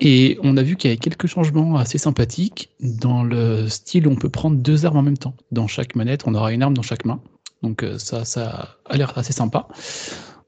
Et 0.00 0.38
on 0.42 0.56
a 0.56 0.62
vu 0.62 0.76
qu'il 0.76 0.90
y 0.90 0.92
avait 0.92 0.98
quelques 0.98 1.26
changements 1.26 1.76
assez 1.76 1.98
sympathiques 1.98 2.70
dans 2.80 3.22
le 3.22 3.68
style 3.68 4.06
où 4.06 4.10
on 4.10 4.16
peut 4.16 4.28
prendre 4.28 4.56
deux 4.56 4.84
armes 4.84 4.98
en 4.98 5.02
même 5.02 5.16
temps. 5.16 5.34
Dans 5.52 5.66
chaque 5.66 5.94
manette, 5.94 6.26
on 6.26 6.34
aura 6.34 6.52
une 6.52 6.62
arme 6.62 6.74
dans 6.74 6.82
chaque 6.82 7.04
main. 7.04 7.20
Donc 7.62 7.82
euh, 7.82 7.98
ça, 7.98 8.24
ça 8.24 8.76
a 8.84 8.96
l'air 8.96 9.16
assez 9.16 9.32
sympa. 9.32 9.68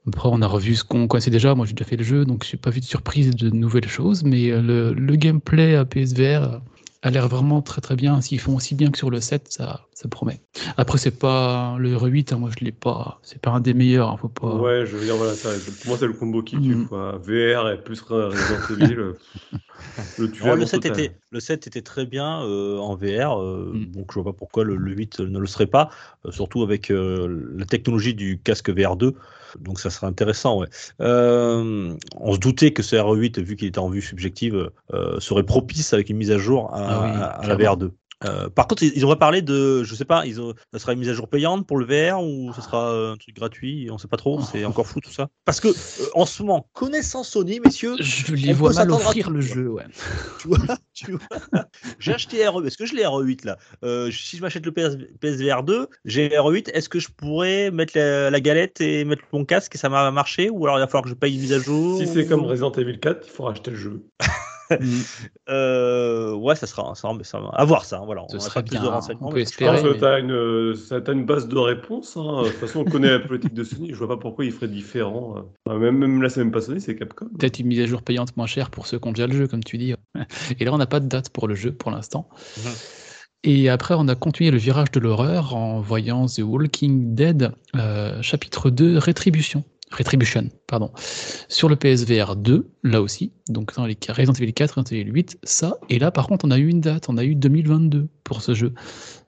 Après, 0.07 0.29
on 0.31 0.41
a 0.41 0.47
revu 0.47 0.75
ce 0.75 0.83
qu'on 0.83 1.07
connaissait 1.07 1.31
déjà. 1.31 1.55
Moi, 1.55 1.65
j'ai 1.65 1.73
déjà 1.73 1.85
fait 1.85 1.97
le 1.97 2.03
jeu, 2.03 2.25
donc 2.25 2.45
j'ai 2.49 2.57
pas 2.57 2.69
vu 2.69 2.79
de 2.79 2.85
surprise 2.85 3.35
de 3.35 3.49
nouvelles 3.49 3.87
choses. 3.87 4.23
Mais 4.23 4.49
euh, 4.51 4.61
le, 4.61 4.93
le 4.93 5.15
gameplay 5.15 5.75
à 5.75 5.85
PSVR 5.85 6.61
a 7.01 7.09
l'air 7.09 7.27
vraiment 7.27 7.61
très 7.61 7.81
très 7.81 7.95
bien. 7.95 8.21
S'ils 8.21 8.39
font 8.39 8.55
aussi 8.55 8.75
bien 8.75 8.91
que 8.91 8.97
sur 8.97 9.09
le 9.09 9.19
7, 9.19 9.47
ça, 9.51 9.87
ça 10.01 10.07
promet. 10.07 10.39
Après, 10.77 10.97
c'est 10.97 11.11
pas 11.19 11.75
le 11.77 11.93
R8, 11.93 12.33
hein, 12.33 12.37
moi 12.37 12.49
je 12.57 12.63
l'ai 12.63 12.71
pas. 12.71 13.19
C'est 13.21 13.41
pas 13.41 13.51
un 13.51 13.59
des 13.59 13.73
meilleurs. 13.73 14.09
hein, 14.09 14.15
faut 14.17 14.29
pas. 14.29 14.55
Ouais, 14.55 14.85
je 14.85 14.95
veux 14.95 15.03
dire, 15.03 15.17
voilà, 15.17 15.33
ça, 15.33 15.49
pour 15.81 15.89
moi, 15.89 15.97
c'est 15.99 16.07
le 16.07 16.13
combo 16.13 16.41
qui 16.41 16.55
tue, 16.61 16.75
Mhm. 16.75 16.87
quoi. 16.87 17.17
VR 17.21 17.69
et 17.71 17.83
plus 17.83 17.99
Resident 17.99 18.77
Evil. 18.85 18.95
euh, 18.97 19.13
le 20.17 20.27
le, 20.55 20.55
mon 20.55 20.65
7 20.65 20.81
total. 20.83 20.99
était, 21.01 21.15
le 21.31 21.39
7 21.41 21.67
était 21.67 21.81
très 21.81 22.05
bien 22.05 22.41
euh, 22.43 22.77
en 22.77 22.95
VR, 22.95 23.41
euh, 23.41 23.73
Mm. 23.73 23.85
donc 23.91 24.11
je 24.13 24.19
vois 24.21 24.31
pas 24.31 24.37
pourquoi 24.37 24.63
le, 24.63 24.77
le 24.77 24.91
8 24.93 25.19
ne 25.19 25.37
le 25.37 25.47
serait 25.47 25.67
pas, 25.67 25.89
euh, 26.25 26.31
surtout 26.31 26.63
avec 26.63 26.91
euh, 26.91 27.51
la 27.57 27.65
technologie 27.65 28.13
du 28.13 28.39
casque 28.41 28.69
VR2, 28.69 29.15
donc 29.59 29.81
ça 29.81 29.89
serait 29.89 30.07
intéressant. 30.07 30.59
Ouais. 30.61 30.67
Euh, 31.01 31.93
on 32.15 32.33
se 32.33 32.39
doutait 32.39 32.71
que 32.71 32.83
ce 32.83 32.95
RE8, 32.95 33.41
vu 33.41 33.57
qu'il 33.57 33.67
était 33.67 33.79
en 33.79 33.89
vue 33.89 34.01
subjective, 34.01 34.69
euh, 34.93 35.19
serait 35.19 35.43
propice 35.43 35.91
avec 35.93 36.09
une 36.09 36.17
mise 36.17 36.31
à 36.31 36.37
jour 36.37 36.73
à, 36.73 36.77
Ah 36.77 37.01
oui, 37.03 37.09
à- 37.21 37.25
à 37.25 37.47
la 37.47 37.55
clairement. 37.57 37.75
VR2. 37.75 37.91
Euh, 38.25 38.49
par 38.49 38.67
contre, 38.67 38.83
ils, 38.83 38.91
ils 38.95 39.05
auraient 39.05 39.17
parlé 39.17 39.41
de, 39.41 39.83
je 39.83 39.95
sais 39.95 40.05
pas, 40.05 40.25
ils 40.25 40.41
ont, 40.41 40.53
ça 40.73 40.79
sera 40.79 40.93
une 40.93 40.99
mise 40.99 41.09
à 41.09 41.13
jour 41.13 41.29
payante 41.29 41.65
pour 41.65 41.77
le 41.77 41.85
VR 41.85 42.21
ou 42.21 42.51
ce 42.53 42.61
sera 42.61 42.91
euh, 42.91 43.13
un 43.13 43.17
truc 43.17 43.35
gratuit, 43.35 43.89
on 43.91 43.97
sait 43.97 44.07
pas 44.07 44.17
trop, 44.17 44.41
c'est 44.41 44.65
encore 44.65 44.87
flou 44.87 44.99
tout 44.99 45.11
ça. 45.11 45.29
Parce 45.45 45.59
que 45.59 45.69
euh, 45.69 46.05
en 46.15 46.25
ce 46.25 46.43
moment, 46.43 46.67
connaissant 46.73 47.23
Sony, 47.23 47.59
messieurs, 47.59 47.95
Je 47.99 48.31
On 48.31 48.35
les 48.35 48.47
peut 48.47 48.53
vois 48.53 48.69
mal 48.73 48.75
s'attendre 48.75 49.05
à 49.05 49.09
offrir 49.09 49.29
le 49.29 49.41
jeu, 49.41 49.69
ouais. 49.69 49.85
tu 50.39 50.47
vois, 50.49 50.57
tu 50.93 51.11
vois. 51.13 51.65
J'ai 51.99 52.13
acheté 52.13 52.45
RE, 52.47 52.65
est-ce 52.65 52.77
que 52.77 52.85
je 52.85 52.93
l'ai 52.95 53.03
RE8 53.03 53.45
là? 53.45 53.57
Euh, 53.83 54.11
Si 54.11 54.37
je 54.37 54.41
m'achète 54.41 54.65
le 54.65 54.71
PS, 54.73 54.97
PSVR 55.21 55.63
2, 55.63 55.87
j'ai 56.05 56.29
RE8, 56.29 56.71
est-ce 56.71 56.89
que 56.89 56.99
je 56.99 57.09
pourrais 57.09 57.71
mettre 57.71 57.97
la, 57.97 58.29
la 58.29 58.39
galette 58.41 58.81
et 58.81 59.05
mettre 59.05 59.23
mon 59.31 59.45
casque 59.45 59.75
et 59.75 59.77
ça 59.77 59.87
va 59.87 60.11
marcher 60.11 60.49
Ou 60.49 60.65
alors 60.65 60.77
il 60.77 60.81
va 60.81 60.87
falloir 60.87 61.03
que 61.03 61.09
je 61.09 61.15
paye 61.15 61.35
une 61.35 61.41
mise 61.41 61.53
à 61.53 61.59
jour 61.59 61.99
Si 61.99 62.07
c'est 62.07 62.25
comme 62.25 62.43
Resident 62.43 62.71
Evil 62.73 62.99
4, 62.99 63.25
il 63.25 63.31
faut 63.31 63.43
racheter 63.43 63.71
le 63.71 63.77
jeu. 63.77 64.03
Mm. 64.69 64.75
Euh, 65.49 66.33
ouais, 66.35 66.55
ça 66.55 66.67
sera, 66.67 66.93
ça, 66.93 67.09
ça 67.23 67.39
va- 67.39 67.49
à 67.49 67.65
voir 67.65 67.83
ça. 67.85 68.01
Voilà, 68.05 68.23
Ce 68.29 68.37
on 68.37 68.39
pas 68.39 68.61
plus 68.61 68.75
de 68.75 68.81
bien, 68.81 68.89
renseignements. 68.89 69.27
on 69.27 69.31
peut 69.31 69.37
mais 69.37 69.41
Je 69.45 69.49
espérer. 69.49 69.71
pense 69.77 69.81
que 69.83 69.93
mais- 69.93 69.97
tu 69.97 70.05
as 70.05 70.19
une, 70.19 70.31
euh, 70.31 70.75
ça- 70.75 71.01
t'as 71.01 71.13
une 71.13 71.25
base 71.25 71.47
de 71.47 71.57
réponse. 71.57 72.15
hein. 72.17 72.43
De 72.43 72.49
toute 72.49 72.57
façon, 72.57 72.81
on 72.81 72.85
connaît 72.85 73.09
la 73.09 73.19
politique 73.19 73.53
de 73.55 73.63
Sony. 73.63 73.89
Je 73.89 73.95
vois 73.95 74.07
pas 74.07 74.17
pourquoi 74.17 74.45
ils 74.45 74.51
feraient 74.51 74.67
différent. 74.67 75.35
euh. 75.37 75.41
Enfin, 75.65 75.79
même, 75.79 75.97
même 75.97 76.21
là, 76.21 76.29
c'est 76.29 76.39
même 76.41 76.51
pas 76.51 76.61
Sony, 76.61 76.81
c'est 76.81 76.95
Capcom. 76.95 77.27
Peut-être 77.39 77.59
une 77.59 77.67
mise 77.67 77.79
à 77.81 77.85
jour 77.87 78.01
payante 78.03 78.37
moins 78.37 78.45
chère 78.45 78.69
pour 78.69 78.85
ceux 78.85 78.99
qui 78.99 79.07
ont 79.07 79.11
déjà 79.11 79.25
le 79.27 79.33
jeu, 79.35 79.47
comme 79.47 79.63
tu 79.63 79.77
dis. 79.79 79.95
Et 80.59 80.65
là, 80.65 80.73
on 80.73 80.77
n'a 80.77 80.85
pas 80.85 80.99
de 80.99 81.07
date 81.07 81.29
pour 81.31 81.47
le 81.47 81.55
jeu 81.55 81.71
pour 81.71 81.89
l'instant. 81.89 82.29
Mhm. 82.57 82.71
Et 83.45 83.69
après, 83.69 83.95
on 83.97 84.07
a 84.07 84.15
continué 84.15 84.51
le 84.51 84.57
virage 84.57 84.91
de 84.91 84.99
l'horreur 84.99 85.55
en 85.55 85.79
voyant 85.79 86.25
The 86.27 86.39
Walking 86.43 87.15
Dead, 87.15 87.51
euh, 87.75 88.21
chapitre 88.21 88.69
2, 88.69 88.97
Rétribution. 88.97 89.63
Retribution, 89.91 90.49
pardon. 90.67 90.91
Sur 91.47 91.67
le 91.67 91.75
PSVR 91.75 92.35
2, 92.35 92.69
là 92.83 93.01
aussi, 93.01 93.31
donc 93.47 93.73
dans 93.75 93.85
les 93.85 93.97
Resident 94.07 94.33
Evil 94.33 94.53
4, 94.53 94.75
Resident 94.75 94.97
Evil 94.97 95.11
8, 95.11 95.39
ça. 95.43 95.77
Et 95.89 95.97
là, 95.97 96.11
par 96.11 96.27
contre, 96.27 96.45
on 96.45 96.51
a 96.51 96.57
eu 96.57 96.67
une 96.67 96.81
date, 96.81 97.09
on 97.09 97.17
a 97.17 97.23
eu 97.23 97.35
2022 97.35 98.07
pour 98.23 98.41
ce 98.41 98.53
jeu. 98.53 98.73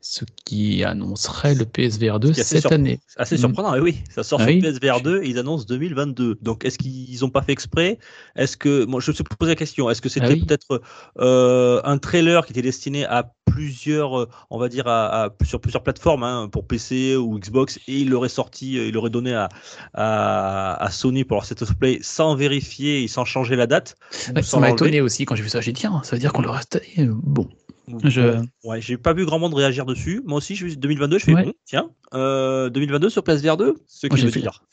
Ce 0.03 0.25
qui 0.45 0.83
annoncerait 0.83 1.53
le 1.53 1.65
PSVR 1.65 2.19
2 2.19 2.29
Ce 2.29 2.33
qui 2.33 2.39
est 2.39 2.41
assez 2.43 2.61
cette 2.61 2.71
année. 2.71 2.99
C'est 3.07 3.19
assez 3.19 3.35
Mm. 3.35 3.39
surprenant, 3.39 3.71
mais 3.73 3.79
oui, 3.79 3.97
ça 4.09 4.23
sort 4.23 4.39
Ah 4.41 4.45
sur 4.45 4.53
oui. 4.55 4.59
PSVR 4.61 4.99
2 5.01 5.21
et 5.23 5.29
ils 5.29 5.37
annoncent 5.37 5.65
2022. 5.65 6.39
Donc 6.41 6.65
est-ce 6.65 6.79
qu'ils 6.79 7.19
n'ont 7.21 7.29
pas 7.29 7.43
fait 7.43 7.51
exprès? 7.51 7.99
Est-ce 8.35 8.57
que, 8.57 8.83
moi 8.85 8.99
je 8.99 9.11
me 9.11 9.15
suis 9.15 9.23
posé 9.23 9.51
la 9.51 9.55
question, 9.55 9.89
est-ce 9.91 10.01
que 10.01 10.09
c'était 10.09 10.25
Ah 10.25 10.29
oui. 10.29 10.43
peut-être 10.45 10.81
euh, 11.19 11.81
un 11.83 11.97
trailer 11.99 12.45
qui 12.47 12.51
était 12.53 12.63
destiné 12.63 13.05
à 13.05 13.31
plusieurs, 13.45 14.27
on 14.49 14.57
va 14.57 14.69
dire, 14.69 14.87
à, 14.87 15.25
à- 15.25 15.29
sur 15.43 15.59
plusieurs 15.61 15.83
plateformes, 15.83 16.23
hein, 16.23 16.47
pour 16.51 16.65
PC 16.65 17.15
ou 17.17 17.37
Xbox, 17.37 17.77
et 17.87 17.99
il 17.99 18.09
l'aurait 18.09 18.29
sorti, 18.29 18.77
euh, 18.77 18.87
il 18.87 18.93
l'aurait 18.93 19.09
donné 19.09 19.33
à, 19.35 19.49
à, 19.93 20.83
à 20.83 20.89
Sony 20.89 21.23
pour 21.25 21.35
leur 21.35 21.45
State 21.45 21.61
of 21.61 21.75
Play 21.77 21.99
sans 22.01 22.35
vérifier 22.35 23.03
et 23.03 23.07
sans 23.07 23.25
changer 23.25 23.55
la 23.55 23.67
date. 23.67 23.95
Ouais, 24.35 24.41
ça 24.41 24.59
m'a 24.59 24.71
étonné 24.71 25.01
aussi 25.01 25.25
quand 25.25 25.35
j'ai 25.35 25.43
vu 25.43 25.49
ça. 25.49 25.61
J'ai 25.61 25.73
dit, 25.73 25.81
tiens, 25.81 26.01
ça 26.03 26.15
veut 26.15 26.19
dire 26.19 26.33
qu'on 26.33 26.41
le 26.41 26.49
reste. 26.49 26.81
Bon, 26.97 27.19
Bon, 27.41 27.49
Je- 28.03 28.43
Ouais, 28.63 28.79
j'ai 28.81 28.97
pas 28.97 29.13
vu 29.13 29.25
grand 29.25 29.39
monde 29.39 29.53
réagir 29.53 29.85
dessus. 29.85 30.21
Moi 30.25 30.37
aussi, 30.37 30.55
je 30.55 30.67
suis 30.67 30.77
2022, 30.77 31.17
je 31.19 31.25
fais 31.25 31.33
Ouais. 31.33 31.43
bon, 31.45 31.53
tiens, 31.65 31.89
euh, 32.13 32.69
2022 32.69 33.09
sur 33.09 33.23
PSVR 33.23 33.57
2, 33.57 33.75
ce 33.87 34.07
qui 34.07 34.21
veut 34.21 34.29
fait- 34.31 34.39
dire. 34.39 34.63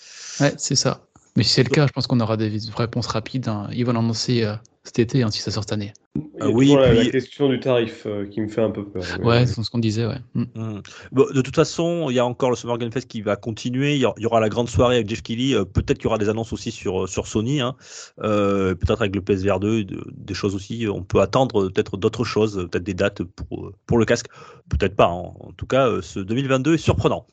ouais, 0.40 0.54
c'est 0.58 0.76
ça. 0.76 1.07
Mais 1.38 1.44
si 1.44 1.54
c'est 1.54 1.62
le 1.62 1.70
cas, 1.70 1.86
je 1.86 1.92
pense 1.92 2.06
qu'on 2.06 2.20
aura 2.20 2.36
des 2.36 2.50
réponses 2.76 3.06
rapides. 3.06 3.48
hein. 3.48 3.68
Ils 3.72 3.86
vont 3.86 3.92
l'annoncer 3.92 4.42
euh, 4.44 4.54
cet 4.84 4.98
été, 4.98 5.22
hein, 5.22 5.30
si 5.30 5.40
ça 5.40 5.50
sort 5.50 5.62
cette 5.62 5.72
année. 5.72 5.92
Il 6.16 6.22
y 6.22 6.24
a 6.24 6.46
Ah 6.46 6.48
oui, 6.50 6.74
puis- 6.76 6.96
la 6.96 7.06
question 7.10 7.48
du 7.48 7.60
tarif 7.60 8.02
euh, 8.06 8.26
qui 8.26 8.40
me 8.40 8.48
fait 8.48 8.60
un 8.62 8.70
peu 8.70 8.84
peur. 8.84 9.04
Ouais, 9.22 9.46
c'est 9.46 9.62
ce 9.62 9.70
qu'on 9.70 9.78
disait, 9.78 10.04
ouais. 10.04 10.18
Mm. 10.34 10.80
Bon, 11.12 11.26
de 11.32 11.40
toute 11.40 11.54
façon, 11.54 12.08
il 12.10 12.16
y 12.16 12.18
a 12.18 12.26
encore 12.26 12.50
le 12.50 12.56
Summer 12.56 12.76
Game 12.76 12.90
Fest 12.90 13.06
qui 13.06 13.20
va 13.22 13.36
continuer. 13.36 13.94
Il 13.94 14.00
y 14.00 14.04
aura- 14.04 14.14
il 14.18 14.22
y 14.24 14.26
aura 14.26 14.40
la 14.40 14.48
grande 14.48 14.68
soirée 14.68 14.96
avec 14.96 15.08
Jeff 15.08 15.22
Keighley. 15.22 15.54
Euh, 15.54 15.64
Peut-être 15.64 15.98
qu'il 15.98 16.04
y 16.06 16.08
aura 16.08 16.18
des 16.18 16.28
annonces 16.28 16.52
aussi 16.52 16.72
sur, 16.72 17.08
sur 17.08 17.28
Sony. 17.28 17.60
hein. 17.60 17.76
Euh, 18.22 18.74
peut-être 18.74 19.00
avec 19.00 19.14
le 19.14 19.20
PSVR 19.20 19.60
2, 19.60 19.84
de- 19.84 20.04
des 20.12 20.34
choses 20.34 20.56
aussi. 20.56 20.86
On 20.92 21.02
peut 21.04 21.20
attendre 21.20 21.68
peut-être 21.68 21.96
d'autres 21.96 22.24
choses, 22.24 22.66
peut-être 22.70 22.84
des 22.84 22.94
dates 22.94 23.22
pour, 23.22 23.70
pour 23.86 23.98
le 23.98 24.04
casque. 24.04 24.26
Peut-être 24.68 24.96
pas. 24.96 25.06
hein. 25.06 25.30
En 25.38 25.52
tout 25.56 25.66
cas, 25.66 25.88
ce 26.02 26.18
2022 26.18 26.74
est 26.74 26.78
surprenant. 26.78 27.26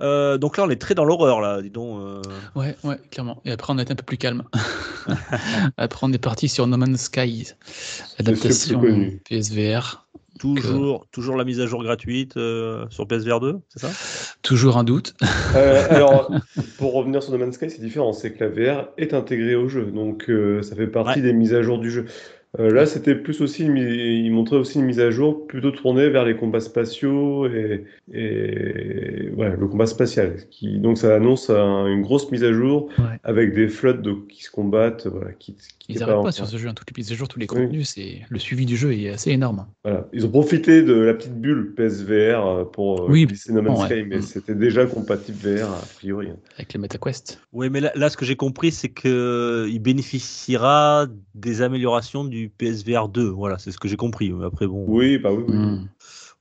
Euh, 0.00 0.38
donc 0.38 0.56
là, 0.56 0.64
on 0.64 0.70
est 0.70 0.80
très 0.80 0.94
dans 0.94 1.04
l'horreur, 1.04 1.40
là, 1.40 1.62
dis 1.62 1.70
donc. 1.70 1.98
euh. 2.00 2.22
Ouais, 2.54 2.76
ouais, 2.84 2.96
clairement. 3.10 3.40
Et 3.44 3.52
après, 3.52 3.72
on 3.72 3.78
a 3.78 3.82
été 3.82 3.92
un 3.92 3.96
peu 3.96 4.02
plus 4.02 4.16
calme. 4.18 4.42
après, 5.76 6.06
on 6.06 6.12
est 6.12 6.18
parti 6.18 6.48
sur 6.48 6.66
No 6.66 6.76
Man's 6.76 7.02
Sky, 7.02 7.48
adaptation. 8.18 8.82
PSVR. 9.28 10.00
Toujours, 10.40 11.06
toujours 11.12 11.36
la 11.36 11.44
mise 11.44 11.60
à 11.60 11.66
jour 11.66 11.84
gratuite 11.84 12.36
euh, 12.36 12.86
sur 12.90 13.06
PSVR 13.06 13.38
2, 13.38 13.60
c'est 13.68 13.86
ça? 13.86 14.36
Toujours 14.42 14.76
un 14.76 14.84
doute. 14.84 15.14
Euh, 15.54 15.86
alors, 15.90 16.28
pour 16.76 16.92
revenir 16.92 17.22
sur 17.22 17.32
No 17.32 17.38
Man's 17.38 17.54
Sky, 17.54 17.70
c'est 17.70 17.80
différent. 17.80 18.12
C'est 18.12 18.32
que 18.32 18.44
la 18.44 18.50
VR 18.50 18.88
est 18.98 19.14
intégrée 19.14 19.54
au 19.54 19.68
jeu, 19.68 19.86
donc 19.86 20.28
euh, 20.28 20.60
ça 20.62 20.74
fait 20.74 20.88
partie 20.88 21.20
Ouais. 21.20 21.26
des 21.26 21.32
mises 21.32 21.54
à 21.54 21.62
jour 21.62 21.78
du 21.78 21.90
jeu. 21.90 22.06
Euh, 22.60 22.70
là, 22.72 22.86
c'était 22.86 23.16
plus 23.16 23.40
aussi, 23.40 23.64
une 23.64 23.76
il 23.78 24.30
montrait 24.30 24.56
aussi 24.56 24.78
une 24.78 24.84
mise 24.84 25.00
à 25.00 25.10
jour 25.10 25.46
plutôt 25.48 25.72
tournée 25.72 26.08
vers 26.08 26.24
les 26.24 26.36
combats 26.36 26.60
spatiaux 26.60 27.46
et, 27.48 27.84
et 28.12 29.28
voilà, 29.34 29.56
le 29.56 29.66
combat 29.66 29.86
spatial. 29.86 30.36
Qui, 30.50 30.78
donc, 30.78 30.98
ça 30.98 31.16
annonce 31.16 31.50
un- 31.50 31.86
une 31.88 32.02
grosse 32.02 32.30
mise 32.30 32.44
à 32.44 32.52
jour 32.52 32.88
Ouais. 32.98 33.18
avec 33.24 33.54
des 33.54 33.68
flottes 33.68 34.02
de, 34.02 34.12
qui 34.28 34.44
se 34.44 34.50
combattent, 34.50 35.06
voilà, 35.08 35.32
qui, 35.32 35.54
qui 35.78 35.92
Ils 35.94 35.98
n'arrêtent 35.98 36.22
pas 36.22 36.32
sur 36.32 36.46
ce 36.46 36.56
jeu. 36.56 36.68
hein. 36.68 36.74
Toutes 36.74 36.90
les 36.96 37.00
mises 37.00 37.10
à 37.12 37.14
jour, 37.16 37.26
tous 37.28 37.38
les 37.40 37.46
Oui. 37.50 37.62
contenus, 37.64 37.88
c'est 37.88 38.20
le 38.28 38.38
suivi 38.38 38.66
du 38.66 38.76
jeu 38.76 38.92
est 38.92 39.08
assez 39.10 39.30
énorme. 39.32 39.66
Voilà. 39.82 40.06
Ils 40.12 40.24
ont 40.24 40.30
profité 40.30 40.82
de 40.82 40.94
la 40.94 41.14
petite 41.14 41.34
bulle 41.40 41.74
PSVR 41.76 42.46
euh, 42.46 42.64
pour 42.64 43.02
euh, 43.02 43.06
Oui, 43.10 43.26
glisser 43.26 43.52
No 43.52 43.62
Man's 43.62 43.80
ouais. 43.80 43.86
Sky, 43.86 44.04
mais 44.08 44.18
Mm. 44.18 44.22
c'était 44.22 44.54
déjà 44.54 44.86
compatible 44.86 45.38
VR 45.38 45.70
a 45.72 45.82
priori. 45.96 46.28
hein. 46.30 46.36
Avec 46.56 46.72
les 46.72 46.78
MetaQuest. 46.78 47.40
Oui, 47.52 47.68
mais 47.68 47.80
là, 47.80 47.90
là, 47.96 48.08
ce 48.10 48.16
que 48.16 48.24
j'ai 48.24 48.36
compris, 48.36 48.70
c'est 48.70 48.90
qu'il 48.90 49.80
bénéficiera 49.82 51.06
des 51.34 51.62
améliorations 51.62 52.24
du 52.24 52.43
PSVR 52.48 53.08
2. 53.08 53.28
Voilà, 53.28 53.58
c'est 53.58 53.70
ce 53.70 53.78
que 53.78 53.88
j'ai 53.88 53.96
compris. 53.96 54.32
Mais 54.32 54.44
Après, 54.46 54.66
bon. 54.66 54.84
Oui, 54.88 55.18
bah 55.18 55.30
oui, 55.32 55.44
oui. 55.48 55.54
Mm. 55.56 55.88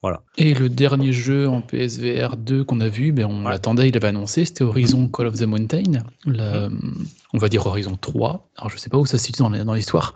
Voilà. 0.02 0.22
Et 0.38 0.54
le 0.54 0.68
dernier 0.68 1.14
jeu 1.14 1.48
en 1.48 1.62
PSVR 1.62 2.36
2 2.36 2.66
qu'on 2.66 2.82
a 2.82 2.90
vu, 2.90 3.14
ben 3.14 3.26
on 3.26 3.48
l'attendait, 3.48 3.88
il 3.88 3.96
avait 3.96 4.10
annoncé, 4.10 4.44
c'était 4.44 4.66
Horizon 4.66 5.08
Call 5.08 5.28
of 5.28 5.36
the 5.40 5.44
Mountain. 5.44 6.04
La- 6.26 6.68
On 7.32 7.38
va 7.38 7.48
dire 7.48 7.66
Horizon 7.66 7.96
3. 7.96 8.50
Alors 8.58 8.70
je 8.70 8.76
sais 8.78 8.90
pas 8.90 8.98
où 8.98 9.06
ça 9.06 9.18
se 9.18 9.24
situe 9.26 9.42
dans 9.44 9.74
l'histoire, 9.74 10.14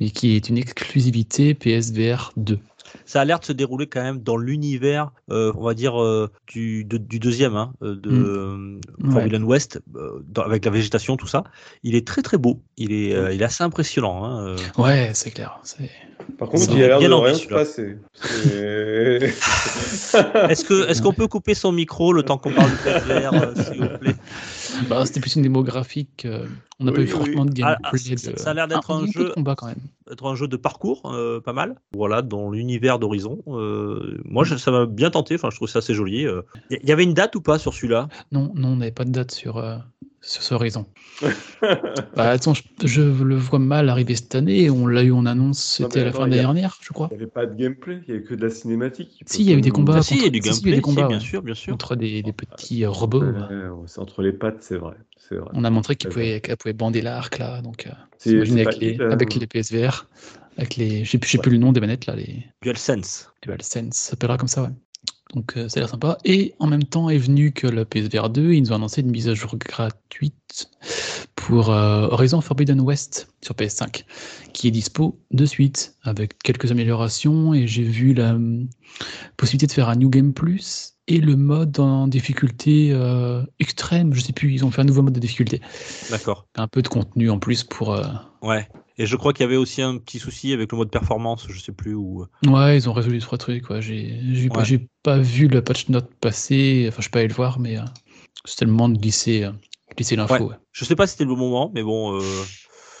mais 0.00 0.10
qui 0.10 0.36
est 0.36 0.50
une 0.50 0.58
exclusivité 0.58 1.54
PSVR 1.54 2.32
2. 2.36 2.58
Ça 3.04 3.20
a 3.20 3.24
l'air 3.24 3.40
de 3.40 3.44
se 3.44 3.52
dérouler 3.52 3.86
quand 3.86 4.02
même 4.02 4.18
dans 4.18 4.36
l'univers, 4.36 5.10
euh, 5.30 5.52
on 5.56 5.64
va 5.64 5.74
dire, 5.74 6.00
euh, 6.02 6.30
du, 6.46 6.84
de- 6.84 6.96
du 6.98 7.18
deuxième, 7.18 7.56
hein, 7.56 7.72
euh, 7.82 7.96
de 7.96 8.78
Ouais. 9.02 9.10
Forbidden 9.12 9.42
West, 9.44 9.80
euh, 9.96 10.22
dans- 10.26 10.42
avec 10.42 10.64
la 10.64 10.70
végétation, 10.70 11.16
tout 11.16 11.26
ça. 11.26 11.44
Il 11.82 11.94
est 11.94 12.06
très 12.06 12.22
très 12.22 12.38
beau. 12.38 12.60
Il 12.76 12.92
est, 12.92 13.14
euh, 13.14 13.32
il 13.32 13.42
est 13.42 13.44
assez 13.44 13.64
impressionnant. 13.64 14.24
hein, 14.24 14.46
euh. 14.46 14.56
Ouais, 14.78 15.10
c'est 15.14 15.30
clair. 15.30 15.58
c'est- 15.62 15.90
Par 16.38 16.48
contre, 16.48 16.64
Ça 16.64 16.72
il 16.72 16.82
a 16.84 16.86
l'air 16.88 16.98
bien 17.00 17.08
de 17.08 17.14
envie, 17.14 17.30
rien 17.32 17.38
se 17.38 17.48
passer. 17.48 17.96
Est-ce 20.48 20.64
que 20.64 20.88
est-ce 20.88 21.02
qu'on 21.02 21.12
peut 21.12 21.26
couper 21.28 21.54
son 21.54 21.72
micro 21.72 22.12
le 22.12 22.22
temps 22.22 22.38
qu'on 22.38 22.52
parle 22.52 22.70
euh, 23.10 23.54
s'il 23.56 23.80
vous 23.80 23.88
plaît? 23.98 24.14
Bah, 24.88 25.04
c'était 25.06 25.20
plus 25.20 25.34
une 25.36 25.42
démo 25.42 25.62
graphique. 25.62 26.24
euh, 26.24 26.46
on 26.82 26.86
n'a 26.86 26.92
pas 26.92 26.98
Oui, 26.98 27.04
eu 27.04 27.08
franchement 27.08 27.44
de 27.44 27.50
Ah, 27.62 27.76
gameplay. 27.82 28.12
ah, 28.12 28.16
ça- 28.18 28.32
de- 28.32 28.38
ça 28.38 28.50
a 28.50 28.54
l'air 28.54 28.68
d'être 28.68 28.90
Ah, 28.90 28.94
un 28.94 29.06
jeu- 29.06 29.28
de 29.28 29.34
combat 29.34 29.54
quand 29.54 29.66
même. 29.66 29.76
être 30.10 30.26
un 30.26 30.34
jeu 30.34 30.48
de 30.48 30.56
parcours, 30.56 31.02
euh, 31.14 31.40
pas 31.40 31.52
mal. 31.52 31.76
Voilà, 31.94 32.20
dans 32.22 32.50
l'univers 32.50 32.98
d'Horizon. 32.98 33.38
Euh, 33.48 34.18
moi, 34.24 34.44
je- 34.44 34.56
ça 34.56 34.70
m'a 34.70 34.86
bien 34.86 35.10
tenté. 35.10 35.36
Enfin, 35.36 35.48
je 35.50 35.56
trouve 35.56 35.68
ça 35.68 35.78
assez 35.78 35.94
joli. 35.94 36.26
euh. 36.26 36.42
Il 36.70 36.78
y, 36.82 36.88
y 36.88 36.92
avait 36.92 37.04
une 37.04 37.14
date 37.14 37.34
ou 37.36 37.40
pas 37.40 37.58
sur 37.58 37.72
celui-là? 37.72 38.08
Non, 38.32 38.52
non, 38.54 38.68
on 38.68 38.76
n'avait 38.76 38.90
pas 38.92 39.04
de 39.04 39.10
date 39.10 39.30
sur, 39.32 39.56
euh, 39.58 39.76
sur 40.20 40.42
ce 40.42 40.54
Horizon. 40.54 40.86
bah, 42.16 42.30
attends, 42.30 42.54
je, 42.54 42.62
je 42.84 43.02
le 43.02 43.36
vois 43.36 43.58
mal 43.58 43.88
arriver 43.88 44.14
cette 44.14 44.34
année. 44.34 44.70
On 44.70 44.86
l'a 44.86 45.02
eu 45.02 45.12
en 45.12 45.26
annonce, 45.26 45.80
Non, 45.80 45.86
c'était 45.86 46.00
à 46.00 46.04
la 46.04 46.12
fin 46.12 46.18
de 46.26 46.30
l'année 46.30 46.36
dernière, 46.42 46.78
je 46.80 46.92
crois. 46.92 47.08
Il 47.12 47.16
n'y 47.16 47.22
avait 47.22 47.30
pas 47.30 47.46
de 47.46 47.54
gameplay, 47.54 48.00
il 48.06 48.12
n'y 48.12 48.18
avait 48.18 48.26
que 48.26 48.34
de 48.34 48.42
la 48.44 48.50
cinématique. 48.50 49.22
Si, 49.26 49.42
il 49.42 49.50
y 49.50 49.52
a 49.54 49.56
eu 49.56 49.60
des 49.60 49.70
combats. 49.70 49.96
Ah, 49.98 50.02
si, 50.02 50.16
il 50.16 50.22
y 50.22 50.26
a 50.26 50.30
du 50.30 50.40
contre- 50.40 50.54
si, 50.54 50.60
si, 50.60 50.62
il 50.62 50.68
y 50.68 50.70
gameplay, 50.70 50.72
a 50.72 50.76
des 50.76 50.82
combats, 50.82 51.08
bien 51.08 51.16
ouais. 51.18 51.22
sûr, 51.22 51.42
bien 51.42 51.54
sûr. 51.54 51.72
Contre 51.72 51.96
des, 51.96 52.22
des 52.22 52.32
petits 52.32 52.84
euh, 52.84 52.90
robots. 52.90 53.20
Ouais, 53.22 53.28
ouais. 53.30 53.68
ouais, 53.68 53.82
c'est 53.86 54.00
entre 54.00 54.22
les 54.22 54.32
pattes, 54.32 54.58
c'est 54.60 54.76
vrai. 54.76 54.94
Vrai. 55.30 55.50
On 55.54 55.64
a 55.64 55.70
montré 55.70 55.96
qu'ils 55.96 56.08
Ouais, 56.08 56.12
pouvaient, 56.14 56.40
qu'elles 56.40 56.56
pouvaient 56.56 56.72
bander 56.74 57.00
l'arc 57.00 57.38
là, 57.38 57.62
donc 57.62 57.86
euh, 57.86 57.90
c'est 58.18 58.38
avec, 58.60 58.78
les, 58.78 59.00
avec 59.00 59.34
les 59.34 59.46
PSVR, 59.46 60.06
avec 60.58 60.76
les, 60.76 61.04
je 61.04 61.10
sais 61.10 61.18
plus, 61.18 61.28
je 61.28 61.32
sais 61.32 61.38
plus 61.38 61.52
le 61.52 61.58
nom 61.58 61.72
des 61.72 61.80
manettes 61.80 62.06
là, 62.06 62.14
les 62.16 62.46
DualSense. 62.62 63.32
DualSense, 63.42 63.94
ça 63.96 64.10
s'appellera 64.10 64.36
comme 64.36 64.48
ça, 64.48 64.62
ouais. 64.62 64.68
Donc 65.34 65.56
euh, 65.56 65.68
ça 65.68 65.78
a 65.78 65.80
l'air 65.80 65.88
sympa. 65.88 66.18
Et 66.26 66.54
en 66.58 66.66
même 66.66 66.84
temps 66.84 67.08
est 67.08 67.16
venu 67.18 67.52
que 67.52 67.66
le 67.66 67.84
PSVR 67.86 68.28
2, 68.28 68.52
ils 68.52 68.60
nous 68.62 68.72
ont 68.72 68.74
annoncé 68.76 69.00
une 69.00 69.10
mise 69.10 69.28
à 69.28 69.34
jour 69.34 69.56
gratuite 69.56 70.68
pour 71.36 71.70
euh, 71.70 72.06
Horizon 72.10 72.40
Forbidden 72.42 72.80
West 72.82 73.28
sur 73.42 73.54
PS5, 73.54 74.04
qui 74.52 74.68
est 74.68 74.70
dispo 74.70 75.18
de 75.30 75.46
suite 75.46 75.96
avec 76.02 76.38
quelques 76.42 76.70
améliorations. 76.70 77.54
Et 77.54 77.66
j'ai 77.66 77.82
vu 77.82 78.12
la 78.12 78.34
hum, 78.34 78.68
possibilité 79.38 79.66
de 79.66 79.72
faire 79.72 79.88
un 79.88 79.96
New 79.96 80.10
Game 80.10 80.34
Plus 80.34 80.90
et 81.08 81.18
le 81.18 81.34
mode 81.34 81.80
en 81.80 82.08
difficulté 82.08 82.90
euh, 82.92 83.42
extrême. 83.58 84.12
Je 84.14 84.20
sais 84.20 84.32
plus, 84.34 84.52
ils 84.52 84.64
ont 84.66 84.70
fait 84.70 84.82
un 84.82 84.84
nouveau 84.84 85.02
mode 85.02 85.14
de 85.14 85.20
difficulté. 85.20 85.60
D'accord. 86.10 86.46
Un 86.56 86.68
peu 86.68 86.82
de 86.82 86.88
contenu 86.88 87.30
en 87.30 87.38
plus 87.38 87.64
pour. 87.64 87.94
euh, 87.94 88.04
Ouais. 88.42 88.68
Et 88.98 89.06
je 89.06 89.16
crois 89.16 89.32
qu'il 89.32 89.42
y 89.42 89.46
avait 89.46 89.56
aussi 89.56 89.80
un 89.82 89.96
petit 89.98 90.18
souci 90.18 90.52
avec 90.52 90.70
le 90.72 90.78
mode 90.78 90.90
performance, 90.90 91.46
je 91.48 91.58
sais 91.60 91.72
plus 91.72 91.94
où. 91.94 92.26
Ouais, 92.46 92.76
ils 92.76 92.88
ont 92.88 92.92
résolu 92.92 93.18
trois 93.20 93.38
trucs. 93.38 93.68
Ouais. 93.70 93.80
J'ai 93.82 94.20
j'ai 94.32 94.48
pas, 94.48 94.58
Ouais. 94.58 94.64
j'ai 94.64 94.86
pas 95.02 95.18
vu 95.18 95.48
le 95.48 95.62
patch 95.62 95.88
note 95.88 96.10
passer. 96.20 96.84
Enfin, 96.88 96.96
je 96.98 97.02
suis 97.02 97.10
pas 97.10 97.20
allé 97.20 97.28
le 97.28 97.34
voir, 97.34 97.58
mais 97.58 97.78
euh, 97.78 97.82
c'était 98.44 98.64
le 98.66 98.70
moment 98.72 98.88
de 98.90 98.98
glisser, 98.98 99.44
euh, 99.44 99.52
glisser 99.96 100.16
l'info. 100.16 100.34
Ouais. 100.34 100.40
ouais. 100.42 100.56
Je 100.72 100.84
sais 100.84 100.94
pas 100.96 101.06
si 101.06 101.12
c'était 101.12 101.24
le 101.24 101.30
bon 101.30 101.36
moment, 101.38 101.70
mais 101.74 101.82
bon. 101.82 102.16
euh, 102.18 102.20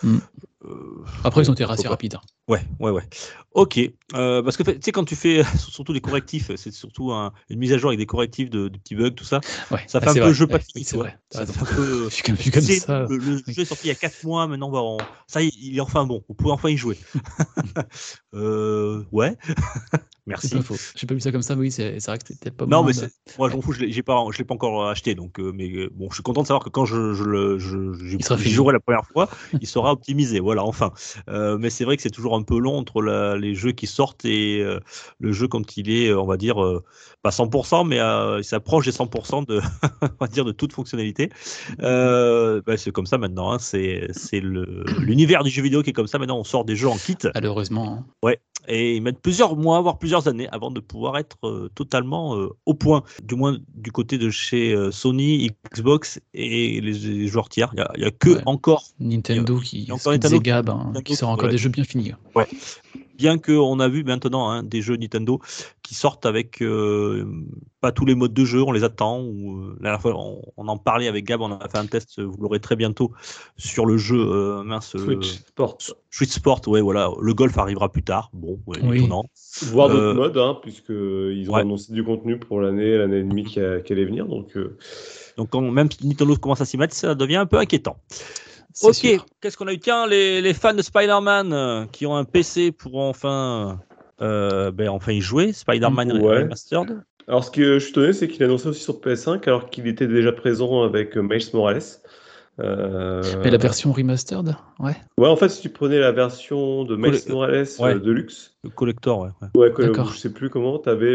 Mm. 0.04 0.18
euh, 0.64 1.04
Après, 1.22 1.42
ils 1.42 1.50
ont 1.50 1.54
été 1.54 1.62
assez 1.62 1.86
rapides. 1.86 2.16
hein. 2.16 2.20
Ouais, 2.48 2.60
ouais, 2.80 2.90
ouais. 2.90 3.02
Ok. 3.52 3.78
Euh, 4.14 4.42
parce 4.42 4.56
que 4.56 4.64
tu 4.64 4.78
sais, 4.82 4.90
quand 4.92 5.04
tu 5.04 5.14
fais 5.14 5.42
surtout 5.58 5.92
des 5.92 6.00
correctifs, 6.00 6.50
c'est 6.56 6.72
surtout 6.72 7.12
un- 7.12 7.32
une 7.48 7.58
mise 7.60 7.72
à 7.72 7.78
jour 7.78 7.90
avec 7.90 7.98
des 8.00 8.06
correctifs 8.06 8.50
de, 8.50 8.68
de 8.68 8.78
petits 8.78 8.96
bugs, 8.96 9.10
tout 9.12 9.24
ça. 9.24 9.40
Ouais, 9.70 9.78
Ça 9.86 10.00
fait 10.00 10.08
un 10.08 10.12
c'est 10.14 10.18
peu 10.20 10.24
vrai. 10.26 10.34
jeu 10.34 10.46
fini, 10.46 10.60
oui, 10.74 10.84
c'est 10.84 10.96
vrai. 10.96 11.16
Ça 11.30 11.46
fait 11.46 11.60
un 11.62 11.64
peu. 11.76 12.04
Je 12.10 12.14
suis 12.14 12.22
comme, 12.24 12.36
je 12.36 12.42
suis 12.42 12.50
comme 12.50 12.62
C'est- 12.62 12.80
ça. 12.80 13.06
Le, 13.08 13.16
le 13.16 13.36
Oui. 13.46 13.54
jeu 13.54 13.62
est 13.62 13.64
sorti 13.64 13.84
il 13.86 13.88
y 13.88 13.92
a 13.92 13.94
4 13.94 14.24
mois, 14.24 14.46
maintenant 14.48 14.68
on 14.68 14.72
va 14.72 14.80
en- 14.80 14.98
ça 15.28 15.40
il 15.40 15.76
est 15.76 15.80
enfin 15.80 16.04
bon, 16.04 16.24
vous 16.28 16.34
pouvez 16.34 16.50
enfin 16.50 16.68
y 16.68 16.76
jouer. 16.76 16.98
euh, 18.34 19.04
ouais, 19.12 19.36
C'est 19.46 20.00
merci. 20.26 20.48
pas 20.56 20.62
faux. 20.62 20.76
J'ai 20.96 21.06
pas 21.06 21.14
vu 21.14 21.20
ça 21.20 21.32
comme 21.32 21.42
ça, 21.42 21.54
mais 21.54 21.62
oui, 21.62 21.70
c'est 21.70 22.00
c'est 22.00 22.10
vrai 22.10 22.18
que 22.18 22.26
c'était 22.26 22.50
pas 22.50 22.66
Non, 22.66 22.82
mais 22.82 22.92
de- 22.92 22.98
c'est- 22.98 23.38
moi 23.38 23.48
je 23.50 23.54
m'en 23.56 23.62
fous, 23.62 23.72
je 23.72 23.80
l'ai 23.80 23.92
j'ai 23.92 24.02
pas, 24.02 24.24
je 24.32 24.38
l'ai 24.38 24.44
pas 24.44 24.54
encore 24.54 24.88
acheté, 24.88 25.14
donc 25.14 25.38
euh, 25.40 25.52
mais 25.54 25.88
bon, 25.92 26.08
je 26.10 26.14
suis 26.14 26.22
content 26.22 26.42
de 26.42 26.46
savoir 26.48 26.64
que 26.64 26.70
quand 26.70 26.84
je, 26.84 27.14
je 27.14 27.24
le, 27.24 27.58
je, 27.58 27.92
je- 27.94 28.18
fini. 28.36 28.50
jouerai 28.50 28.72
la 28.72 28.80
première 28.80 29.06
fois, 29.06 29.28
il 29.60 29.66
sera 29.66 29.92
optimisé. 29.92 30.40
Voilà, 30.40 30.64
enfin. 30.64 30.92
Mais 31.58 31.70
c'est 31.70 31.84
vrai 31.84 31.96
que 31.96 32.02
c'est 32.02 32.10
toujours 32.10 32.31
un 32.36 32.42
peu 32.42 32.58
long 32.58 32.76
entre 32.76 33.02
la- 33.02 33.36
les 33.36 33.54
jeux 33.54 33.72
qui 33.72 33.86
sortent 33.86 34.24
et 34.24 34.60
euh, 34.60 34.80
le 35.20 35.32
jeu 35.32 35.48
quand 35.48 35.76
il 35.76 35.90
est, 35.90 36.08
euh, 36.08 36.20
on 36.20 36.26
va 36.26 36.36
dire, 36.36 36.62
euh, 36.62 36.82
pas 37.22 37.30
100%, 37.30 37.84
mais 37.84 37.98
euh, 38.00 38.38
il 38.40 38.44
s'approche 38.44 38.86
des 38.86 38.92
100% 38.92 39.42
de, 39.46 39.60
on 40.02 40.08
va 40.20 40.26
dire, 40.28 40.44
de 40.44 40.52
toute 40.52 40.72
fonctionnalité. 40.72 41.30
Bah, 41.78 42.76
c'est 42.76 42.90
comme 42.92 43.06
ça 43.06 43.18
maintenant. 43.18 43.52
hein, 43.52 43.58
c'est, 43.58 44.08
l'univers 45.00 45.42
du 45.44 45.50
jeu 45.50 45.62
vidéo 45.62 45.82
qui 45.82 45.90
est 45.90 45.94
comme 45.94 46.06
ça. 46.06 46.18
Maintenant, 46.18 46.38
on 46.38 46.44
sort 46.44 46.64
des 46.64 46.76
jeux 46.76 46.88
en 46.88 46.96
kit 46.96 47.16
Malheureusement. 47.34 48.04
hein. 48.22 48.30
Et 48.68 48.96
ils 48.96 49.02
mettent 49.02 49.20
plusieurs 49.20 49.56
mois, 49.56 49.80
voire 49.80 49.98
plusieurs 49.98 50.28
années 50.28 50.48
avant 50.50 50.70
de 50.70 50.80
pouvoir 50.80 51.18
être 51.18 51.36
euh, 51.44 51.68
totalement 51.74 52.36
euh, 52.36 52.48
au 52.66 52.74
point, 52.74 53.02
du 53.22 53.34
moins 53.34 53.58
du 53.74 53.92
côté 53.92 54.18
de 54.18 54.30
chez 54.30 54.72
euh, 54.72 54.90
Sony, 54.90 55.50
Xbox 55.74 56.20
et 56.34 56.80
les, 56.80 56.92
les 56.92 57.26
joueurs 57.28 57.48
tiers. 57.48 57.72
Il 57.96 58.02
y 58.02 58.04
a, 58.04 58.10
que 58.10 58.32
Ouais. 58.32 58.42
encore. 58.46 58.84
Nintendo 58.98 59.58
qui, 59.58 59.90
encore 59.90 60.12
qui 60.14 60.18
Nintendo 60.18 60.70
hein, 60.70 60.92
qui 61.04 61.16
sort 61.16 61.28
encore 61.30 61.46
ouais. 61.46 61.50
des 61.52 61.58
jeux 61.58 61.68
bien 61.68 61.84
finis. 61.84 62.12
Bien 63.16 63.38
qu'on 63.38 63.78
a 63.80 63.88
vu 63.88 64.04
maintenant 64.04 64.50
hein, 64.50 64.62
des 64.62 64.82
jeux 64.82 64.96
Nintendo 64.96 65.38
qui 65.82 65.94
sortent 65.94 66.26
avec 66.26 66.62
euh, 66.62 67.24
pas 67.80 67.92
tous 67.92 68.04
les 68.04 68.14
modes 68.14 68.32
de 68.32 68.44
jeu, 68.44 68.62
on 68.62 68.72
les 68.72 68.84
attend. 68.84 69.20
Ou, 69.22 69.58
euh, 69.58 69.76
la 69.80 69.82
dernière 69.82 70.00
fois, 70.00 70.14
on, 70.16 70.40
on 70.56 70.68
en 70.68 70.76
parlait 70.78 71.08
avec 71.08 71.24
Gab, 71.24 71.40
on 71.40 71.52
a 71.52 71.68
fait 71.68 71.78
un 71.78 71.86
test, 71.86 72.20
vous 72.20 72.36
l'aurez 72.40 72.60
très 72.60 72.74
bientôt, 72.74 73.12
sur 73.56 73.86
le 73.86 73.96
jeu 73.98 74.18
euh, 74.18 74.62
mince. 74.62 74.94
euh, 74.96 75.04
Switch 75.04 75.26
Sport. 75.46 75.78
Switch 76.10 76.30
Sport, 76.30 76.62
ouais, 76.68 76.80
voilà. 76.80 77.10
Le 77.20 77.34
golf 77.34 77.56
arrivera 77.58 77.90
plus 77.90 78.02
tard. 78.02 78.30
Bon, 78.32 78.58
ouais, 78.66 78.78
Oui. 78.82 78.98
étonnant. 78.98 79.24
Voir 79.66 79.88
d'autres 79.88 80.02
Euh, 80.02 80.14
modes, 80.14 80.38
hein, 80.38 80.58
puisqu'ils 80.62 81.48
ont 81.50 81.54
ouais. 81.54 81.60
annoncé 81.60 81.92
du 81.92 82.02
contenu 82.04 82.38
pour 82.38 82.60
l'année, 82.60 82.96
l'année 82.96 83.18
et 83.18 83.22
demie 83.24 83.44
qui, 83.44 83.60
a- 83.60 83.80
qui 83.80 83.92
allait 83.92 84.04
venir. 84.06 84.26
Donc, 84.26 84.56
euh, 84.56 84.76
Donc, 85.36 85.50
quand 85.50 85.60
même 85.60 85.90
si 85.90 86.06
Nintendo 86.06 86.34
commence 86.36 86.60
à 86.60 86.64
s'y 86.64 86.76
mettre, 86.78 86.94
ça 86.94 87.14
devient 87.14 87.36
un 87.36 87.46
peu 87.46 87.58
inquiétant. 87.58 87.96
Ok, 88.82 88.94
sûr. 88.94 89.26
qu'est-ce 89.40 89.56
qu'on 89.56 89.66
a 89.68 89.72
eu? 89.72 89.78
Tiens, 89.78 90.06
les, 90.06 90.40
les 90.40 90.54
fans 90.54 90.74
de 90.74 90.82
Spider-Man 90.82 91.52
euh, 91.52 91.84
qui 91.92 92.06
ont 92.06 92.16
un 92.16 92.24
PC 92.24 92.72
pour 92.72 92.98
enfin, 92.98 93.80
euh, 94.20 94.70
ben, 94.70 94.88
enfin 94.88 95.12
y 95.12 95.20
jouer. 95.20 95.52
Spider-Man 95.52 96.12
Ouais. 96.22 96.38
Remastered. 96.42 97.02
Alors, 97.28 97.44
ce 97.44 97.50
que 97.50 97.74
je 97.74 97.78
suis 97.78 97.90
étonné, 97.90 98.12
c'est 98.12 98.28
qu'il 98.28 98.42
a 98.42 98.46
annoncé 98.46 98.68
aussi 98.68 98.82
sur 98.82 98.94
PS5 99.00 99.42
alors 99.46 99.70
qu'il 99.70 99.86
était 99.86 100.08
déjà 100.08 100.32
présent 100.32 100.82
avec 100.82 101.16
euh, 101.16 101.22
Miles 101.22 101.46
Morales. 101.54 101.82
Euh, 102.60 103.22
Mais 103.42 103.50
la 103.50 103.58
version 103.58 103.92
remastered, 103.92 104.54
ouais. 104.78 104.96
Ouais, 105.16 105.28
en 105.28 105.36
fait, 105.36 105.48
si 105.48 105.62
tu 105.62 105.68
prenais 105.70 105.98
la 105.98 106.12
version 106.12 106.84
de 106.84 106.96
Miles 106.96 107.20
Morales 107.28 107.66
Ouais. 107.78 107.98
Deluxe, 107.98 108.51
Le 108.64 108.70
collector, 108.70 109.18
ouais. 109.18 109.28
ouais. 109.42 109.48
ouais, 109.76 109.86
D'accord. 109.86 110.12
je 110.12 110.18
sais 110.18 110.32
plus 110.32 110.48
comment, 110.48 110.78
tu 110.78 110.88
avais 110.88 111.12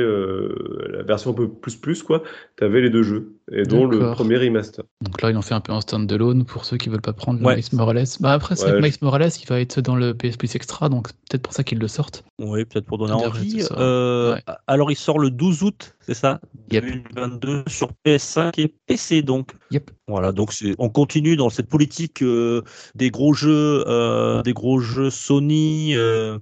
la 0.89 1.03
version 1.03 1.31
un 1.31 1.33
peu 1.33 1.47
plus 1.49 1.77
plus, 1.77 2.03
quoi. 2.03 2.21
Tu 2.57 2.63
avais 2.65 2.81
les 2.81 2.89
deux 2.89 3.03
jeux, 3.03 3.35
et 3.51 3.63
dont 3.63 3.85
le 3.85 4.11
premier 4.11 4.35
remaster. 4.37 4.83
Donc 5.01 5.21
là, 5.21 5.31
ils 5.31 5.37
ont 5.37 5.41
fait 5.41 5.53
un 5.53 5.61
peu 5.61 5.71
un 5.71 5.79
stand-alone 5.79 6.43
pour 6.43 6.65
ceux 6.65 6.75
qui 6.75 6.89
veulent 6.89 6.99
pas 7.01 7.13
prendre 7.13 7.39
le 7.39 7.45
Ouais. 7.45 7.55
Miles 7.55 7.65
Morales. 7.71 8.03
Bah 8.19 8.33
après, 8.33 8.57
c'est 8.57 8.65
Ouais, 8.65 8.71
je- 8.81 8.81
Miles 8.81 8.97
Morales, 9.01 9.31
il 9.41 9.47
va 9.47 9.61
être 9.61 9.79
dans 9.79 9.95
le 9.95 10.13
PS 10.13 10.35
Plus 10.35 10.53
Extra, 10.55 10.89
donc 10.89 11.07
peut-être 11.29 11.41
pour 11.43 11.53
ça 11.53 11.63
qu'ils 11.63 11.79
le 11.79 11.87
sortent. 11.87 12.25
Oui, 12.39 12.65
peut-être 12.65 12.85
pour 12.85 12.97
donner 12.97 13.13
envie. 13.13 13.65
Euh, 13.71 14.33
Ouais. 14.33 14.43
Alors, 14.67 14.91
il 14.91 14.95
sort 14.97 15.17
le 15.19 15.29
12 15.31 15.63
août, 15.63 15.95
c'est 16.01 16.13
ça? 16.13 16.41
Yep. 16.71 16.83
2022 16.83 17.63
sur 17.67 17.91
PS5 18.05 18.59
et 18.59 18.73
PC, 18.87 19.21
donc. 19.21 19.51
Yep. 19.71 19.91
Voilà, 20.09 20.31
donc 20.31 20.51
c'est- 20.53 20.75
on 20.79 20.89
continue 20.89 21.35
dans 21.37 21.49
cette 21.49 21.67
politique 21.69 22.21
euh, 22.21 22.61
des 22.95 23.09
gros 23.09 23.33
jeux, 23.33 23.83
euh, 23.87 24.41
des 24.41 24.53
gros 24.53 24.79
jeux 24.79 25.09
Sony, 25.09 25.95
euh, 25.95 26.39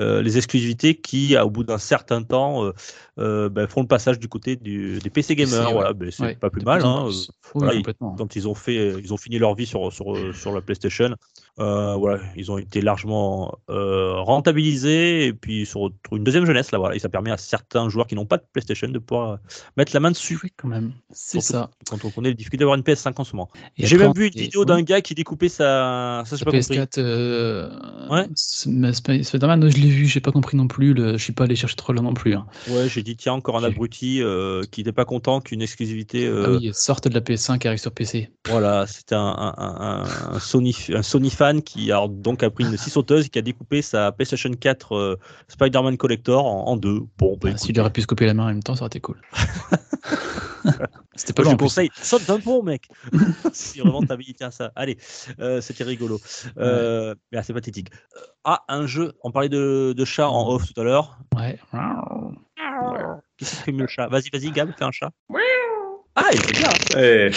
euh, 0.00 0.22
les 0.22 0.36
exclusivités 0.48 0.94
qui, 1.00 1.36
au 1.38 1.50
bout 1.50 1.62
d'un 1.64 1.78
certain 1.78 2.22
temps, 2.22 2.64
euh, 2.64 2.72
euh, 3.18 3.48
ben, 3.48 3.66
font 3.68 3.82
le 3.82 3.86
passage 3.86 4.18
du 4.18 4.28
côté 4.28 4.56
du, 4.56 4.98
des 4.98 5.10
PC 5.10 5.36
gamers. 5.36 5.60
PC, 5.60 5.66
ouais. 5.66 5.72
Voilà, 5.74 5.92
ben, 5.92 6.10
c'est 6.10 6.22
Ouais, 6.22 6.34
pas 6.36 6.50
plus 6.50 6.62
mal. 6.62 6.84
Hein, 6.84 7.04
plus. 7.06 7.28
euh, 7.28 7.32
Oui, 7.54 7.60
voilà, 7.60 7.74
il- 7.74 7.76
complètement. 7.78 8.16
quand 8.16 8.34
ils 8.36 8.48
ont 8.48 8.54
fait, 8.54 8.98
ils 8.98 9.12
ont 9.12 9.16
fini 9.16 9.38
leur 9.38 9.54
vie 9.54 9.66
sur 9.66 9.92
sur 9.92 10.34
sur 10.34 10.52
la 10.52 10.62
PlayStation. 10.62 11.14
Euh, 11.60 11.94
voilà, 11.96 12.20
ils 12.36 12.52
ont 12.52 12.58
été 12.58 12.80
largement 12.80 13.58
euh, 13.68 14.12
rentabilisés 14.20 15.26
et 15.26 15.32
puis 15.32 15.66
sur 15.66 15.90
une 16.12 16.22
deuxième 16.24 16.44
jeunesse 16.46 16.70
là, 16.72 16.78
voilà, 16.78 16.94
et 16.94 16.98
ça 17.00 17.08
permet 17.08 17.30
à 17.32 17.36
certains 17.36 17.88
joueurs 17.88 18.06
qui 18.06 18.14
n'ont 18.14 18.26
pas 18.26 18.36
de 18.36 18.44
PlayStation 18.52 18.88
de 18.88 18.98
pouvoir 18.98 19.30
euh, 19.32 19.36
mettre 19.76 19.92
la 19.94 20.00
main 20.00 20.10
dessus. 20.12 20.38
Oui, 20.42 20.52
quand 20.56 20.68
même. 20.68 20.92
C'est 21.10 21.40
ça. 21.40 21.70
Quand 21.90 22.04
on 22.04 22.10
connaît 22.10 22.28
les 22.28 22.34
difficultés 22.34 22.60
d'avoir 22.62 22.76
une 22.76 22.84
PS5 22.84 23.12
en 23.16 23.24
ce 23.24 23.34
moment. 23.34 23.48
J'ai 23.76 23.96
même 23.98 24.12
vu 24.14 24.26
une 24.28 24.32
vidéo 24.34 24.60
oui, 24.60 24.66
d'un 24.66 24.82
gars 24.82 25.00
qui 25.00 25.14
découpait 25.14 25.48
sa, 25.48 26.22
ça 26.26 26.36
j'ai 26.36 26.44
pas 26.44 26.52
compris. 26.52 26.78
PS4. 26.78 26.98
euh, 26.98 27.68
Ouais. 28.10 28.26
Spider-Man, 28.34 29.68
je 29.70 29.76
l'ai 29.78 29.88
vu, 29.88 30.06
j'ai 30.06 30.20
pas 30.20 30.32
compris 30.32 30.56
non 30.56 30.68
plus. 30.68 30.94
Le... 30.94 31.12
Je 31.18 31.22
suis 31.22 31.32
pas 31.32 31.44
allé 31.44 31.56
chercher 31.56 31.76
trop 31.76 31.92
loin 31.92 32.02
non 32.02 32.14
plus. 32.14 32.34
hein. 32.34 32.46
Ouais, 32.68 32.88
j'ai 32.88 33.02
dit 33.02 33.16
tiens 33.16 33.32
encore 33.34 33.56
un 33.58 33.64
abruti 33.64 34.22
qui 34.70 34.80
n'était 34.80 34.92
pas 34.92 35.04
content 35.04 35.40
qu'une 35.40 35.62
exclusivité. 35.62 36.28
Ah 36.28 36.50
oui, 36.50 36.70
sortent 36.72 37.08
de 37.08 37.14
la 37.14 37.20
PS5 37.20 37.64
et 37.64 37.68
arrive 37.68 37.80
sur 37.80 37.92
PC. 37.92 38.30
Voilà, 38.48 38.86
c'était 38.86 39.14
un, 39.14 39.18
un, 39.20 39.54
un- 39.58 40.34
un 40.34 40.38
Sony, 40.38 40.74
un 40.94 41.02
Sony 41.02 41.30
fan 41.30 41.47
qui 41.56 41.90
a 41.92 42.06
donc 42.08 42.42
a 42.42 42.50
pris 42.50 42.64
une 42.64 42.76
scie 42.76 42.90
sauteuse 42.90 43.26
et 43.26 43.28
qui 43.28 43.38
a 43.38 43.42
découpé 43.42 43.82
sa 43.82 44.12
PlayStation 44.12 44.50
4 44.50 44.92
euh, 44.94 45.16
Spider-Man 45.48 45.96
Collector 45.96 46.44
en, 46.46 46.66
en 46.68 46.76
deux. 46.76 47.00
Bon, 47.18 47.32
bah, 47.32 47.38
Ah, 47.44 47.48
écoutez, 47.50 47.58
S'il 47.58 47.80
aurait 47.80 47.90
pu 47.90 48.02
se 48.02 48.06
couper 48.06 48.26
la 48.26 48.34
main 48.34 48.44
en 48.44 48.48
même 48.48 48.62
temps, 48.62 48.74
ça 48.74 48.82
aurait 48.82 48.88
été 48.88 49.00
cool. 49.00 49.20
C'était 51.14 51.32
pas 51.32 51.42
moi, 51.42 51.52
je 51.52 51.56
conseille, 51.56 51.90
saute 52.02 52.26
d'un 52.26 52.38
pont, 52.38 52.62
mec. 52.62 52.88
si 53.52 53.80
vraiment 53.80 54.02
ta 54.02 54.16
vie 54.16 54.34
tient 54.34 54.50
ça. 54.50 54.70
Allez, 54.76 54.98
euh, 55.40 55.60
c'était 55.60 55.84
rigolo. 55.84 56.20
Euh, 56.58 57.14
mais 57.32 57.38
assez 57.38 57.52
pathétique. 57.52 57.88
Ah, 58.44 58.64
un 58.68 58.86
jeu. 58.86 59.14
On 59.24 59.30
parlait 59.32 59.48
de, 59.48 59.94
de 59.96 60.04
chat 60.04 60.28
en 60.28 60.48
off 60.48 60.72
tout 60.72 60.80
à 60.80 60.84
l'heure. 60.84 61.18
Ouais. 61.36 61.58
Qui 63.36 63.44
c'est 63.44 63.56
qui 63.56 63.62
fait 63.62 63.72
mieux 63.72 63.82
le 63.82 63.88
chat? 63.88 64.08
Vas-y, 64.08 64.30
vas-y, 64.32 64.50
Gab, 64.52 64.70
fais 64.76 64.84
un 64.84 64.92
chat. 64.92 65.10
Ah, 66.14 66.28
il 66.32 66.40
est 66.40 66.58
bien. 66.58 66.70
Eh, 66.96 67.30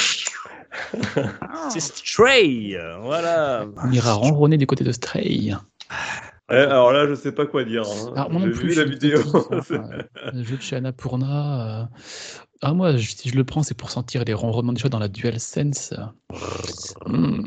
C'est 1.69 1.79
Stray. 1.79 2.77
Voilà. 3.01 3.65
On 3.83 3.91
ira 3.91 4.13
ronronner 4.13 4.57
du 4.57 4.67
côté 4.67 4.83
de 4.83 4.91
Stray. 4.91 5.55
alors 6.47 6.91
là, 6.93 7.07
je 7.07 7.15
sais 7.15 7.31
pas 7.31 7.45
quoi 7.45 7.63
dire. 7.63 7.83
hein. 7.83 8.13
Alors, 8.15 8.31
moi 8.31 8.41
non 8.41 8.51
plus, 8.51 8.69
vu 8.69 8.75
la 8.75 8.83
vidéo. 8.83 9.19
jeu 10.33 10.57
de 10.57 10.61
chez 10.61 10.75
Annapurna. 10.77 11.81
euh, 11.81 11.85
Ah, 12.63 12.73
moi, 12.73 12.95
je- 12.95 13.09
si 13.15 13.29
je 13.29 13.35
le 13.35 13.43
prends, 13.43 13.63
c'est 13.63 13.73
pour 13.73 13.89
sentir 13.89 14.23
les 14.23 14.33
ronronnements 14.33 14.73
des 14.73 14.79
choses 14.79 14.91
dans 14.91 14.99
la 14.99 15.07
DualSense. 15.07 15.93
Hmm, 17.07 17.41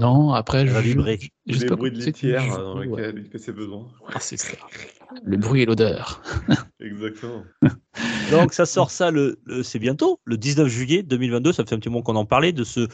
Non, 0.00 0.32
après, 0.32 0.66
je. 0.66 0.76
vibrer. 0.78 1.18
je 1.46 1.54
sais 1.54 1.60
les 1.64 1.66
pas 1.70 1.76
bruits 1.76 1.92
de 1.92 1.98
litière 1.98 2.42
du 2.42 2.50
euh, 2.50 2.56
dans 2.56 2.82
jeu, 2.82 2.88
ouais. 2.90 3.02
lesquels 3.06 3.22
il 3.24 3.30
fait 3.30 3.38
ses 3.38 3.52
besoins. 3.52 3.86
Ah, 4.12 4.18
c'est 4.20 4.36
ça. 4.36 4.56
Le 5.24 5.36
bruit 5.36 5.62
et 5.62 5.66
l'odeur. 5.66 6.20
Exactement. 6.80 7.44
Donc 8.32 8.52
ça 8.52 8.66
sort 8.66 8.90
ça 8.90 9.10
le, 9.12 9.38
le- 9.44 9.62
c'est 9.62 9.78
bientôt, 9.78 10.20
le 10.24 10.36
19 10.36 10.66
juillet 10.68 11.02
2022. 11.04 11.52
Ça 11.52 11.64
fait 11.64 11.74
un 11.74 11.78
petit 11.78 11.88
moment 11.88 12.02
qu'on 12.02 12.16
en 12.16 12.26
parlait 12.26 12.52
de 12.52 12.64
ce 12.64 12.80
euh, 12.80 12.88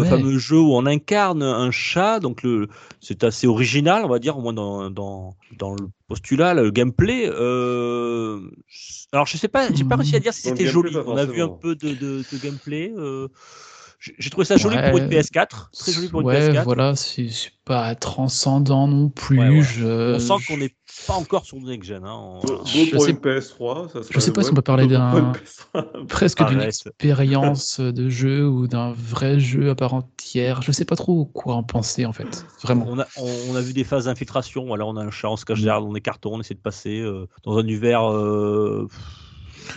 Ouais. 0.00 0.08
fameux 0.08 0.38
jeu 0.38 0.58
où 0.58 0.72
on 0.74 0.86
incarne 0.86 1.42
un 1.42 1.70
chat. 1.70 2.18
Donc 2.20 2.42
le, 2.42 2.68
c'est 3.00 3.24
assez 3.24 3.46
original, 3.46 4.04
on 4.06 4.08
va 4.08 4.18
dire, 4.18 4.38
au 4.38 4.40
moins 4.40 4.54
dans, 4.54 4.90
dans, 4.90 5.36
dans 5.58 5.74
le 5.74 5.86
postulat, 6.10 6.54
le 6.54 6.70
gameplay. 6.70 7.28
Euh, 7.32 8.40
alors 9.12 9.26
je 9.26 9.36
sais 9.36 9.48
pas, 9.48 9.72
j'ai 9.72 9.84
pas 9.84 9.96
réussi 9.96 10.16
à 10.16 10.20
dire 10.20 10.34
si 10.34 10.42
c'était 10.42 10.66
joli. 10.66 10.94
On 11.06 11.16
a 11.16 11.24
vu 11.24 11.40
un 11.40 11.48
peu 11.48 11.74
de, 11.76 11.94
de, 11.94 12.24
de 12.30 12.38
gameplay. 12.38 12.92
euh, 12.96 13.28
j'ai 14.18 14.30
trouvé 14.30 14.46
ça 14.46 14.56
joli 14.56 14.76
Ouais. 14.76 14.90
pour 14.90 14.98
une 14.98 15.08
PS4, 15.08 15.68
très 15.78 15.92
joli 15.92 16.08
pour 16.08 16.22
une 16.22 16.26
ouais, 16.28 16.48
PS4. 16.50 16.64
voilà, 16.64 16.96
c'est 16.96 17.28
c'est 17.28 17.52
pas 17.66 17.94
transcendant 17.94 18.88
non 18.88 19.10
plus. 19.10 19.38
Ouais, 19.38 19.48
ouais. 19.50 19.62
je- 19.62 20.14
On 20.14 20.18
sent 20.18 20.44
qu'on 20.48 20.56
n'est 20.56 20.74
pas 21.06 21.14
encore 21.14 21.44
sur 21.44 21.58
next 21.60 21.88
gen. 21.88 22.04
Hein. 22.04 22.14
On- 22.14 22.40
Beau 22.40 22.64
je 22.64 22.90
pour 22.94 23.04
sais- 23.04 23.10
une 23.10 23.16
PS3. 23.18 23.88
Ça 23.88 24.00
je 24.10 24.20
sais 24.20 24.32
pas 24.32 24.42
si 24.42 24.50
on 24.50 24.54
peut 24.54 24.62
parler 24.62 24.86
d'un- 24.86 25.32
presque 26.08 26.44
d'une 26.46 26.60
expérience 26.62 27.80
de 27.80 28.08
jeu 28.08 28.46
ou 28.48 28.66
d'un 28.66 28.92
vrai 28.92 29.38
jeu 29.40 29.70
à 29.70 29.74
part 29.74 29.94
entière. 29.94 30.62
Je 30.62 30.72
sais 30.72 30.84
pas 30.84 30.96
trop 30.96 31.24
quoi 31.24 31.54
en 31.54 31.62
penser 31.62 32.06
en 32.06 32.12
fait. 32.12 32.44
Vraiment. 32.62 32.86
On 32.88 32.98
a, 32.98 33.06
on, 33.16 33.30
on 33.50 33.54
a 33.56 33.60
vu 33.60 33.72
des 33.72 33.84
phases 33.84 34.04
d'infiltration. 34.06 34.66
Voilà, 34.66 34.86
on 34.86 34.96
a 34.96 35.02
un 35.02 35.10
chat, 35.10 35.28
on 35.28 35.36
se 35.36 35.44
cache 35.44 35.60
derrière 35.62 35.80
dans 35.82 35.92
des 35.92 36.00
cartons, 36.00 36.34
on 36.34 36.40
essaie 36.40 36.54
de 36.54 36.60
passer 36.60 37.00
euh, 37.00 37.26
dans 37.44 37.56
un 37.58 37.62
univers 37.62 38.10
euh, 38.10 38.86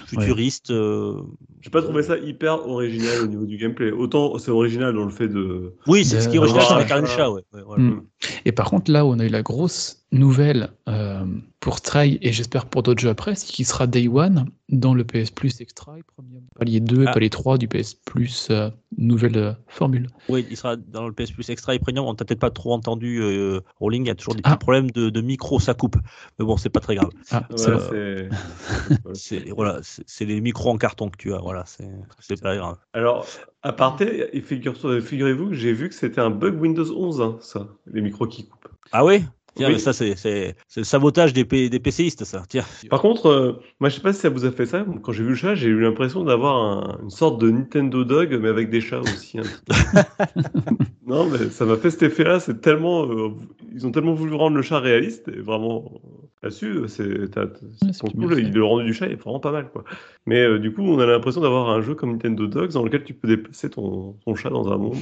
futuriste. 0.07 0.71
euh. 0.71 1.21
J'ai 1.63 1.69
pas 1.69 1.81
trouvé 1.81 2.03
ça 2.03 2.17
hyper 2.17 2.67
original 2.67 3.21
au 3.23 3.27
niveau 3.27 3.45
du 3.45 3.57
gameplay. 3.57 3.89
Autant 3.91 4.37
c'est 4.37 4.51
original 4.51 4.93
dans 4.93 5.05
le 5.05 5.11
fait 5.11 5.27
de. 5.29 5.73
Oui, 5.87 6.03
c'est 6.05 6.19
ce 6.21 6.27
qui 6.29 6.35
est 6.35 6.39
original, 6.39 6.65
avec 6.73 6.91
un 6.91 7.05
chat. 7.05 7.31
Ouais, 7.31 7.41
ouais, 7.53 7.61
voilà. 7.65 7.83
Mm. 7.83 8.03
Et 8.45 8.51
par 8.51 8.69
contre, 8.69 8.91
là 8.91 9.05
où 9.05 9.09
on 9.09 9.19
a 9.19 9.25
eu 9.25 9.29
la 9.29 9.41
grosse 9.41 10.05
nouvelle 10.11 10.69
euh, 10.87 11.25
pour 11.59 11.77
Stray 11.79 12.19
et 12.21 12.31
j'espère 12.31 12.65
pour 12.67 12.83
d'autres 12.83 13.01
jeux 13.01 13.09
après, 13.09 13.33
c'est 13.35 13.47
qu'il 13.47 13.65
sera 13.65 13.87
Day 13.87 14.07
One 14.07 14.45
dans 14.69 14.93
le 14.93 15.03
PS 15.03 15.31
Plus 15.31 15.59
Extra 15.61 15.97
et 15.97 16.03
Premium. 16.03 16.43
Palier 16.59 16.79
2 16.79 17.03
et 17.03 17.05
Ah. 17.07 17.11
palier 17.13 17.29
3 17.29 17.57
du 17.57 17.67
PS 17.67 17.95
Plus 17.95 18.47
euh, 18.51 18.69
nouvelle 18.97 19.37
euh, 19.37 19.51
formule. 19.67 20.07
Oui, 20.29 20.45
il 20.49 20.57
sera 20.57 20.75
dans 20.75 21.07
le 21.07 21.13
PS 21.13 21.31
Plus 21.31 21.49
Extra 21.49 21.73
et 21.75 21.79
Premium. 21.79 22.05
On 22.05 22.13
t'a 22.15 22.25
peut-être 22.25 22.39
pas 22.39 22.51
trop 22.51 22.73
entendu, 22.73 23.19
euh, 23.21 23.61
Rolling. 23.79 24.03
Il 24.05 24.07
y 24.07 24.11
a 24.11 24.15
toujours 24.15 24.35
des 24.35 24.41
Ah. 24.43 24.51
petits 24.51 24.59
problèmes 24.59 24.91
de, 24.91 25.09
de 25.09 25.21
micro, 25.21 25.59
ça 25.59 25.73
coupe. 25.73 25.95
Mais 26.37 26.45
bon, 26.45 26.57
c'est 26.57 26.69
pas 26.69 26.79
très 26.81 26.95
grave. 26.95 27.09
Ah, 27.31 27.43
Ouais, 27.51 28.29
c'est 29.13 29.49
voilà, 29.49 29.79
les 30.21 30.41
micros 30.41 30.69
en 30.71 30.77
carton 30.77 31.09
que 31.09 31.17
tu 31.17 31.33
as. 31.33 31.39
Voilà, 31.39 31.52
c'est 31.65 31.89
c'est 32.19 32.41
pas 32.41 32.55
grave. 32.55 32.77
Alors, 32.93 33.25
à 33.61 33.71
figure- 34.41 34.75
figurez-vous 35.01 35.49
que 35.49 35.53
j'ai 35.55 35.73
vu 35.73 35.89
que 35.89 35.95
c'était 35.95 36.21
un 36.21 36.29
bug 36.29 36.59
Windows 36.59 36.91
11, 36.97 37.21
hein, 37.21 37.37
ça, 37.41 37.67
les 37.87 38.01
micros 38.01 38.27
qui 38.27 38.47
coupent. 38.47 38.67
Ah 38.91 39.05
oui? 39.05 39.23
Tiens, 39.55 39.67
Oui. 39.67 39.73
mais 39.73 39.79
ça 39.79 39.93
c'est 39.93 40.55
le 40.75 40.83
sabotage 40.83 41.33
des, 41.33 41.45
P- 41.45 41.69
des 41.69 41.79
PCistes, 41.79 42.23
ça. 42.23 42.43
Tiens. 42.49 42.65
Par 42.89 43.01
contre, 43.01 43.27
euh, 43.27 43.53
moi 43.79 43.89
je 43.89 43.95
sais 43.95 44.01
pas 44.01 44.13
si 44.13 44.19
ça 44.19 44.29
vous 44.29 44.45
a 44.45 44.51
fait 44.51 44.65
ça, 44.65 44.85
quand 45.03 45.11
j'ai 45.11 45.23
vu 45.23 45.29
le 45.29 45.35
chat, 45.35 45.55
j'ai 45.55 45.67
eu 45.67 45.79
l'impression 45.79 46.23
d'avoir 46.23 46.55
un- 46.55 46.99
une 47.03 47.09
sorte 47.09 47.39
de 47.39 47.49
Nintendo 47.51 48.03
Dog, 48.03 48.37
mais 48.41 48.49
avec 48.49 48.69
des 48.69 48.81
chats 48.81 49.01
aussi. 49.01 49.37
peu. 49.37 49.73
non, 51.05 51.29
mais 51.29 51.49
ça 51.49 51.65
m'a 51.65 51.77
fait 51.77 51.91
cet 51.91 52.03
effet-là, 52.03 52.39
c'est 52.39 52.61
tellement. 52.61 53.05
euh, 53.05 53.29
ils 53.73 53.85
ont 53.85 53.91
tellement 53.91 54.13
voulu 54.13 54.33
rendre 54.33 54.55
le 54.55 54.61
chat 54.61 54.79
réaliste, 54.79 55.27
et 55.27 55.39
vraiment, 55.39 56.01
là-dessus, 56.41 56.81
c'est. 56.87 57.29
t'as- 57.31 57.47
c'est 57.81 58.03
le 58.03 58.09
coup, 58.09 58.27
fait. 58.29 58.41
le, 58.41 58.63
rendu 58.63 58.85
du 58.85 58.93
chat 58.93 59.07
est 59.07 59.15
vraiment 59.15 59.39
pas 59.39 59.51
mal, 59.51 59.69
quoi. 59.71 59.83
Mais 60.25 60.41
euh, 60.41 60.59
du 60.59 60.73
coup, 60.73 60.81
on 60.81 60.99
a 60.99 61.05
l'impression 61.05 61.41
d'avoir 61.41 61.69
un 61.69 61.81
jeu 61.81 61.95
comme 61.95 62.11
Nintendo 62.13 62.47
Dogs 62.47 62.71
dans 62.71 62.83
lequel 62.83 63.03
tu 63.03 63.13
peux 63.13 63.27
déplacer 63.27 63.69
ton, 63.69 64.13
ton 64.25 64.35
chat 64.35 64.49
dans 64.49 64.71
un 64.71 64.77
monde 64.77 64.97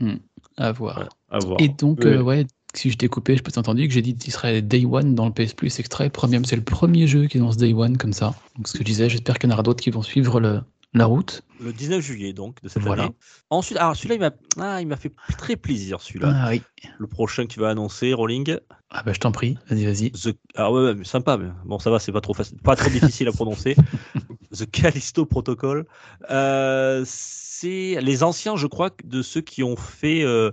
euh, 0.00 0.14
À 0.56 0.72
voir. 0.72 1.08
à 1.30 1.38
voir. 1.38 1.60
Et 1.60 1.68
donc, 1.68 2.04
euh, 2.04 2.20
ouais, 2.22 2.46
si 2.74 2.90
je 2.90 2.96
t'ai 2.96 3.08
coupé, 3.08 3.36
je 3.36 3.42
peux 3.42 3.52
t'entendu 3.52 3.86
que 3.88 3.94
j'ai 3.94 4.02
dit 4.02 4.16
qu'il 4.16 4.32
serait 4.32 4.62
Day 4.62 4.84
One 4.84 5.14
dans 5.14 5.26
le 5.26 5.32
PS 5.32 5.54
Plus 5.54 5.78
Extra 5.78 6.06
et 6.06 6.10
Premium. 6.10 6.44
C'est 6.44 6.56
le 6.56 6.62
premier 6.62 7.06
jeu 7.06 7.26
qui 7.26 7.38
est 7.38 7.40
dans 7.40 7.52
ce 7.52 7.58
Day 7.58 7.72
One 7.72 7.96
comme 7.96 8.12
ça. 8.12 8.34
Donc, 8.56 8.68
ce 8.68 8.72
que 8.74 8.78
je 8.80 8.84
disais, 8.84 9.08
j'espère 9.08 9.38
qu'il 9.38 9.48
y 9.48 9.52
en 9.52 9.54
aura 9.54 9.62
d'autres 9.62 9.82
qui 9.82 9.90
vont 9.90 10.02
suivre 10.02 10.40
le, 10.40 10.62
La 10.94 11.06
route. 11.06 11.42
Le 11.60 11.72
19 11.72 12.00
juillet, 12.00 12.32
donc, 12.32 12.62
de 12.62 12.68
cette 12.68 12.82
Voilà. 12.82 13.04
année. 13.04 13.14
Ensuite, 13.50 13.78
alors 13.78 13.94
celui-là, 13.94 14.14
il 14.14 14.20
m'a 14.20 14.30
ah, 14.64 14.80
il 14.80 14.86
m'a 14.86 14.96
fait 14.96 15.12
très 15.38 15.56
plaisir, 15.56 16.00
celui-là. 16.00 16.32
Ah 16.34 16.48
oui. 16.50 16.62
Le 16.98 17.06
prochain 17.06 17.44
que 17.46 17.52
tu 17.52 17.60
vas 17.60 17.70
annoncer, 17.70 18.12
Rolling? 18.12 18.56
Ah 18.90 19.02
bah 19.04 19.12
je 19.12 19.20
t'en 19.20 19.30
prie, 19.30 19.56
vas-y, 19.68 19.84
vas-y. 19.84 20.10
The... 20.10 20.36
Ah 20.56 20.72
ouais, 20.72 20.82
ouais, 20.82 20.94
mais 20.96 21.04
sympa. 21.04 21.36
Mais... 21.36 21.48
Bon, 21.64 21.78
ça 21.78 21.90
va, 21.90 22.00
c'est 22.00 22.10
pas 22.10 22.20
trop 22.20 22.34
facile, 22.34 22.58
pas 22.58 22.74
trop 22.74 22.90
difficile 22.90 23.28
à 23.28 23.32
prononcer. 23.32 23.76
The 24.56 24.70
Callisto 24.70 25.24
Protocol. 25.24 25.86
Euh, 26.30 27.02
c'est 27.06 28.00
les 28.00 28.22
anciens, 28.22 28.56
je 28.56 28.66
crois, 28.66 28.90
de 29.04 29.22
ceux 29.22 29.40
qui 29.40 29.62
ont 29.62 29.76
fait 29.76 30.22
euh, 30.22 30.50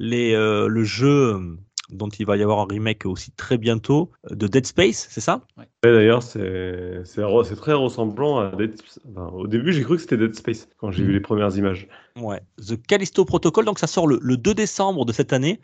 euh, 0.00 0.68
le 0.68 0.84
jeu 0.84 1.40
dont 1.90 2.08
il 2.08 2.26
va 2.26 2.36
y 2.36 2.42
avoir 2.42 2.60
un 2.60 2.66
remake 2.68 3.06
aussi 3.06 3.30
très 3.32 3.56
bientôt 3.56 4.10
de 4.30 4.46
Dead 4.46 4.66
Space, 4.66 5.06
c'est 5.10 5.22
ça? 5.22 5.40
D'ailleurs, 5.84 6.24
c'est 6.24 7.04
très 7.56 7.72
ressemblant 7.72 8.38
à 8.40 8.50
Dead 8.56 8.76
Space. 8.76 8.98
Enfin, 9.10 9.28
au 9.32 9.46
début, 9.46 9.72
j'ai 9.72 9.82
cru 9.84 9.94
que 9.94 10.02
c'était 10.02 10.16
Dead 10.16 10.34
Space 10.34 10.68
quand 10.78 10.90
j'ai 10.90 11.02
Mhm. 11.02 11.08
vu 11.08 11.12
les 11.14 11.20
premières 11.20 11.56
images. 11.56 11.86
Ouais. 12.20 12.40
The 12.66 12.82
Callisto 12.84 13.24
Protocol, 13.24 13.64
donc 13.64 13.78
ça 13.78 13.86
sort 13.86 14.08
le, 14.08 14.18
le 14.20 14.36
2 14.36 14.54
décembre 14.54 15.04
de 15.04 15.12
cette 15.12 15.32
année 15.32 15.60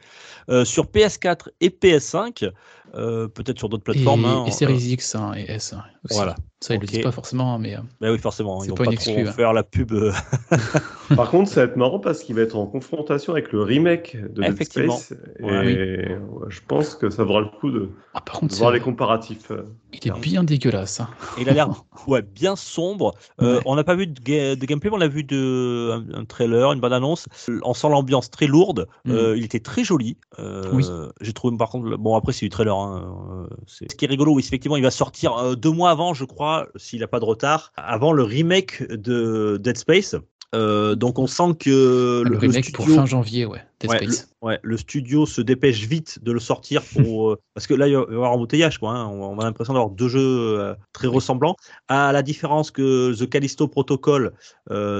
euh, 0.51 0.65
sur 0.65 0.87
PS4 0.87 1.51
et 1.61 1.71
PS5, 1.71 2.49
euh, 2.95 3.27
peut-être 3.27 3.59
sur 3.59 3.69
d'autres 3.69 3.83
Et, 3.83 3.93
plateformes. 3.93 4.25
hein, 4.25 4.45
et 4.47 4.51
euh, 4.51 4.53
Series 4.53 4.93
X 4.93 5.17
hein, 5.17 5.33
et 5.37 5.51
S. 5.51 5.73
hein, 5.73 5.83
aussi. 6.05 6.15
Voilà. 6.15 6.37
Ça, 6.61 6.75
ils 6.75 6.79
le 6.81 6.85
Ok. 6.85 6.91
disent 6.93 7.03
pas 7.03 7.11
forcément, 7.11 7.59
mais. 7.59 7.75
euh, 7.75 7.81
bah 8.01 8.13
oui, 8.13 8.19
forcément, 8.19 8.63
ils 8.63 8.71
vont 8.71 8.77
pas 8.77 8.85
pas, 8.85 8.93
une 8.93 8.97
trop 8.99 9.19
hein. 9.19 9.33
faire 9.33 9.53
la 9.53 9.65
pub. 9.65 9.93
euh, 9.93 10.13
Par 11.17 11.29
contre, 11.31 11.51
ça 11.51 11.65
va 11.65 11.71
être 11.73 11.77
marrant 11.77 11.99
parce 11.99 12.23
qu'il 12.23 12.37
va 12.37 12.43
être 12.43 12.57
en 12.57 12.67
confrontation 12.67 13.33
avec 13.33 13.53
le 13.53 13.63
remake 13.63 14.17
de 14.17 14.43
Dead 14.43 14.53
Effectivement. 14.55 14.97
Space. 14.97 15.19
Et 15.41 15.43
Ouais, 15.45 16.19
je 16.49 16.61
pense 16.67 16.95
que 16.95 17.11
ça 17.11 17.25
vaudra 17.25 17.41
le 17.41 17.49
coup 17.49 17.71
de, 17.71 17.91
Ah, 18.15 18.21
par 18.21 18.37
de 18.37 18.41
contre, 18.41 18.57
voir 18.57 18.71
les 18.71 18.81
comparatifs. 18.81 19.51
euh. 19.51 19.65
Est 20.09 20.21
bien 20.21 20.45
dégueulasse. 20.45 21.01
hein. 21.01 21.09
Il 21.39 21.49
a 21.49 21.53
l'air 21.53 21.69
ouais, 22.07 22.23
bien 22.23 22.57
sombre. 22.57 23.15
Euh, 23.41 23.57
Ouais. 23.57 23.63
On 23.67 23.77
n'a 23.77 23.85
pas 23.85 23.95
vu 23.95 24.07
de, 24.07 24.21
ga- 24.21 24.57
de 24.57 24.67
gameplay, 24.67 24.91
mais 24.91 24.97
on 24.97 25.01
a 25.01 25.09
vu 25.09 25.25
de, 25.25 25.91
un, 25.93 26.21
un 26.21 26.25
trailer, 26.25 26.73
une 26.73 26.81
bonne 26.81 26.93
annonce. 26.93 27.27
On 27.63 27.75
sent 27.75 27.89
l'ambiance 27.89 28.31
très 28.31 28.47
lourde. 28.47 28.87
Euh, 29.09 29.37
il 29.37 29.45
était 29.45 29.61
très 29.61 29.85
joli. 29.85 30.17
Euh, 30.39 30.63
Mm. 30.73 30.77
Oui. 30.77 30.85
J'ai 31.21 31.33
trouvé, 31.33 31.57
par 31.57 31.69
contre, 31.71 31.97
bon, 31.97 32.17
après, 32.17 32.33
c'est 32.33 32.47
du 32.47 32.51
trailer. 32.51 32.75
hein, 32.77 33.47
euh, 33.51 33.57
Ce 33.67 33.85
qui 33.95 34.05
est 34.05 34.09
rigolo, 34.09 34.33
oui, 34.35 34.43
effectivement, 34.45 34.77
il 34.77 34.83
va 34.83 34.91
sortir 34.91 35.37
euh, 35.37 35.55
deux 35.55 35.71
mois 35.71 35.91
avant, 35.91 36.15
je 36.15 36.25
crois, 36.25 36.67
s'il 36.77 37.01
n'a 37.01 37.07
pas 37.07 37.21
de 37.21 37.25
retard, 37.25 37.73
avant 37.77 38.13
le 38.13 38.23
remake 38.23 38.83
de 38.91 39.59
Dead 39.63 39.77
Space. 39.77 40.17
Euh, 40.55 40.95
donc, 40.95 41.19
on 41.19 41.27
sent 41.27 41.55
que 41.59 41.71
le, 41.71 42.23
le, 42.25 42.31
le 42.31 42.39
remake 42.39 42.73
pour 42.73 42.85
studio- 42.85 43.01
fin 43.01 43.07
janvier, 43.07 43.45
ouais. 43.45 43.61
Dead 43.81 43.91
Ouais, 43.91 43.99
Space. 43.99 44.29
Ouais, 44.41 44.61
le 44.63 44.77
studio 44.79 45.27
se 45.27 45.41
dépêche 45.43 45.81
vite 45.87 46.19
de 46.23 46.31
le 46.33 46.39
sortir 46.41 46.83
pour 46.83 47.31
euh, 47.33 47.41
parce 47.55 47.67
que 47.67 47.75
là 47.75 47.89
il 47.89 47.95
va 47.97 48.03
y 48.09 48.15
avoir 48.15 48.31
embouteillage 48.33 48.79
quoi. 48.79 48.93
hein. 48.93 49.07
On, 49.09 49.37
on 49.37 49.39
a 49.41 49.45
l'impression 49.45 49.75
d'avoir 49.75 49.91
deux 49.91 50.09
jeux 50.09 50.21
euh, 50.61 50.75
très 50.93 51.09
ressemblants. 51.09 51.57
À 51.89 52.13
la 52.13 52.23
différence 52.23 52.71
que 52.71 53.13
The 53.15 53.29
Callisto 53.29 53.67
Protocol, 53.69 54.33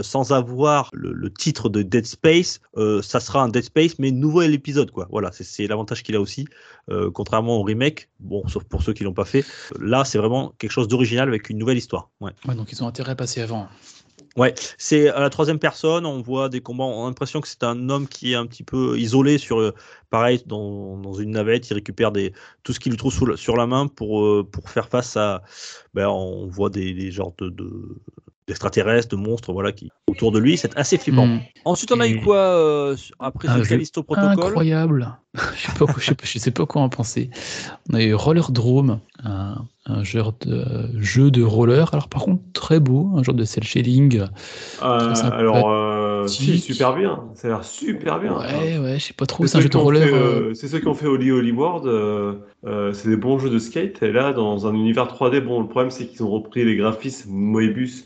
sans 0.03 0.33
avoir 0.33 0.91
le, 0.93 1.13
le 1.13 1.33
titre 1.33 1.69
de 1.69 1.83
Dead 1.83 2.05
Space, 2.05 2.61
ça 3.03 3.21
sera 3.21 3.43
un 3.43 3.49
Dead 3.49 3.63
Space 3.65 3.99
mais 3.99 4.11
nouvel 4.11 4.53
épisode 4.55 4.91
quoi. 4.91 5.07
Voilà, 5.11 5.31
c'est- 5.33 5.67
l'avantage 5.67 6.03
qu'il 6.03 6.17
a 6.17 6.21
aussi. 6.21 6.47
Contrairement 7.15 7.57
au 7.59 7.63
remake, 7.63 8.09
bon 8.21 8.47
sauf 8.49 8.65
pour 8.65 8.83
ceux 8.83 8.93
qui 8.93 9.05
l'ont 9.05 9.15
pas 9.15 9.25
fait. 9.25 9.45
Là 9.81 10.05
c'est 10.05 10.19
vraiment 10.19 10.53
quelque 10.59 10.73
chose 10.73 10.89
d'original 10.89 11.29
avec 11.29 11.49
une 11.49 11.59
nouvelle 11.59 11.79
histoire. 11.79 12.11
Ouais. 12.21 12.33
Ouais, 12.47 12.55
donc 12.55 12.73
ils 12.73 12.83
ont 12.83 12.89
intérêt 12.89 13.13
à 13.13 13.17
passer 13.17 13.41
avant. 13.41 13.69
Ouais, 14.37 14.53
c'est 14.79 15.09
à 15.11 15.21
la 15.21 15.31
troisième 15.31 15.61
personne, 15.61 16.05
on 16.05 16.21
voit 16.21 16.49
des 16.49 16.61
combats, 16.61 16.83
on 16.83 17.05
a 17.05 17.07
l'impression 17.07 17.41
que 17.41 17.47
c'est 17.47 17.63
un 17.63 17.89
homme 17.89 18.09
qui 18.09 18.33
est 18.33 18.35
un 18.35 18.47
petit 18.47 18.65
peu 18.65 18.99
isolé 18.99 19.39
sur, 19.39 19.61
euh, 19.61 19.73
pareil, 20.15 20.41
dans, 20.47 20.97
dans 20.97 21.15
une 21.15 21.31
navette, 21.33 21.69
il 21.71 21.75
récupère 21.75 22.13
des, 22.13 22.33
tout 22.63 22.73
ce 22.73 22.79
qu'il 22.79 22.93
lui 22.93 22.97
trouve 22.99 23.13
sous 23.13 23.27
la- 23.27 23.37
sur 23.37 23.57
la 23.57 23.67
main 23.67 23.89
pour, 23.89 24.25
euh, 24.25 24.49
pour 24.49 24.71
faire 24.71 24.87
face 24.89 25.17
à, 25.17 25.43
ben, 25.93 26.07
on 26.07 26.47
voit 26.47 26.71
des, 26.71 26.95
des 26.95 27.11
genres 27.11 27.35
de, 27.39 27.49
de- 27.49 27.97
d'extraterrestres, 28.47 29.09
de 29.09 29.17
monstres, 29.17 29.53
voilà, 29.53 29.73
qui 29.73 29.91
autour 30.07 30.31
de 30.31 30.39
lui, 30.39 30.57
c'est 30.57 30.77
assez 30.77 30.99
flippant. 30.99 31.27
Hmm. 31.27 31.41
Ensuite, 31.65 31.91
on 31.91 31.99
a 31.99 32.07
eu 32.07 32.21
quoi 32.21 32.37
euh, 32.37 32.97
après 33.19 33.49
Un 33.49 33.57
ce 33.57 33.63
jeu 33.65 33.69
Callisto 33.71 34.03
Protocol 34.05 34.47
Incroyable. 34.47 35.19
je, 35.35 35.41
sais 35.67 35.73
pas, 35.79 35.87
je, 35.99 36.05
sais 36.05 36.15
pas, 36.15 36.25
je 36.27 36.39
sais 36.39 36.51
pas 36.53 36.67
quoi 36.67 36.83
en 36.83 36.89
penser. 36.89 37.31
On 37.91 37.95
a 37.95 38.03
eu 38.03 38.15
Roller 38.15 38.53
Drome, 38.53 39.01
un, 39.25 39.57
un 39.87 40.05
genre 40.05 40.35
de 40.47 40.91
jeu 41.01 41.31
de 41.31 41.43
roller. 41.43 41.89
Alors 41.93 42.09
par 42.09 42.23
contre 42.23 42.43
très 42.53 42.79
beau, 42.81 43.11
un 43.17 43.23
genre 43.25 43.35
de 43.35 43.45
cel 43.45 43.65
shading. 43.65 44.21
Euh, 44.21 45.15
alors, 45.33 45.71
euh, 45.71 45.94
si, 46.29 46.59
super 46.59 46.95
bien. 46.97 47.25
Ça 47.35 47.49
a 47.49 47.51
l'air 47.51 47.65
super 47.65 48.21
bien. 48.21 48.37
Ouais, 48.39 48.79
ouais, 48.79 48.99
je 48.99 49.05
sais 49.07 49.13
pas 49.13 49.27
trop. 49.27 49.47
C'est 49.47 49.57
un 49.57 49.59
ceux, 49.59 49.63
jeu 49.63 49.69
qui 49.69 49.77
de 49.77 49.81
ont 49.81 49.85
roller. 49.85 50.09
fait, 50.09 50.15
euh, 50.15 50.51
euh, 50.51 50.55
c'est 50.55 50.69
ceux 50.69 50.79
qui 50.81 50.89
ont 50.89 50.95
fait 50.95 51.07
Holly 51.07 51.31
Holly 51.31 51.53
World. 51.53 51.87
euh, 51.87 52.35
euh, 52.67 52.93
c'est 52.93 53.09
des 53.09 53.17
bons 53.17 53.39
jeux 53.39 53.51
de 53.51 53.59
skate. 53.59 54.03
Et 54.03 54.13
là, 54.13 54.33
dans 54.33 54.67
un 54.67 54.75
univers 54.75 55.07
3D, 55.07 55.41
bon, 55.41 55.61
le 55.61 55.69
problème, 55.69 55.91
c'est 55.91 56.07
qu'ils 56.07 56.23
ont 56.23 56.31
repris 56.31 56.65
les 56.65 56.77
graphismes 56.77 57.31
Moebius. 57.33 58.05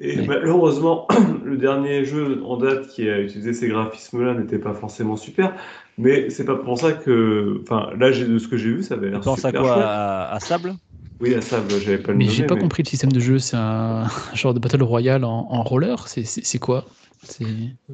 Et 0.00 0.20
Ouais. 0.20 0.26
malheureusement, 0.26 1.08
le 1.44 1.56
dernier 1.56 2.04
jeu 2.04 2.40
en 2.44 2.56
date 2.56 2.86
qui 2.88 3.08
a 3.08 3.20
utilisé 3.20 3.52
ces 3.52 3.68
graphismes-là 3.68 4.34
n'était 4.34 4.58
pas 4.60 4.72
forcément 4.74 5.16
super. 5.16 5.54
Mais 5.98 6.30
c'est 6.30 6.44
pas 6.44 6.54
pour 6.56 6.78
ça 6.78 6.92
que. 6.92 7.60
Enfin, 7.62 7.90
là, 7.98 8.10
de 8.10 8.38
ce 8.38 8.46
que 8.48 8.56
j'ai 8.56 8.70
vu, 8.70 8.82
ça 8.84 8.94
avait 8.94 9.06
Tu 9.08 9.12
l'air 9.12 9.20
penses 9.20 9.44
à 9.44 9.48
super 9.48 9.62
quoi 9.62 9.82
à, 9.82 10.34
à 10.34 10.40
Sable? 10.40 10.74
Oui, 11.20 11.34
à 11.34 11.40
ça, 11.40 11.58
bah, 11.58 11.74
j'avais 11.84 11.98
pas 11.98 12.12
le 12.12 12.18
Mais 12.18 12.26
j'ai 12.26 12.44
pas 12.44 12.54
mais- 12.54 12.60
compris 12.60 12.84
le 12.84 12.88
système 12.88 13.10
de 13.10 13.18
jeu. 13.18 13.40
C'est 13.40 13.56
un 13.56 14.04
genre 14.34 14.54
de 14.54 14.60
battle 14.60 14.84
royale 14.84 15.24
en, 15.24 15.48
en 15.50 15.62
roller. 15.64 16.06
C'est- 16.06 16.58
quoi? 16.60 16.84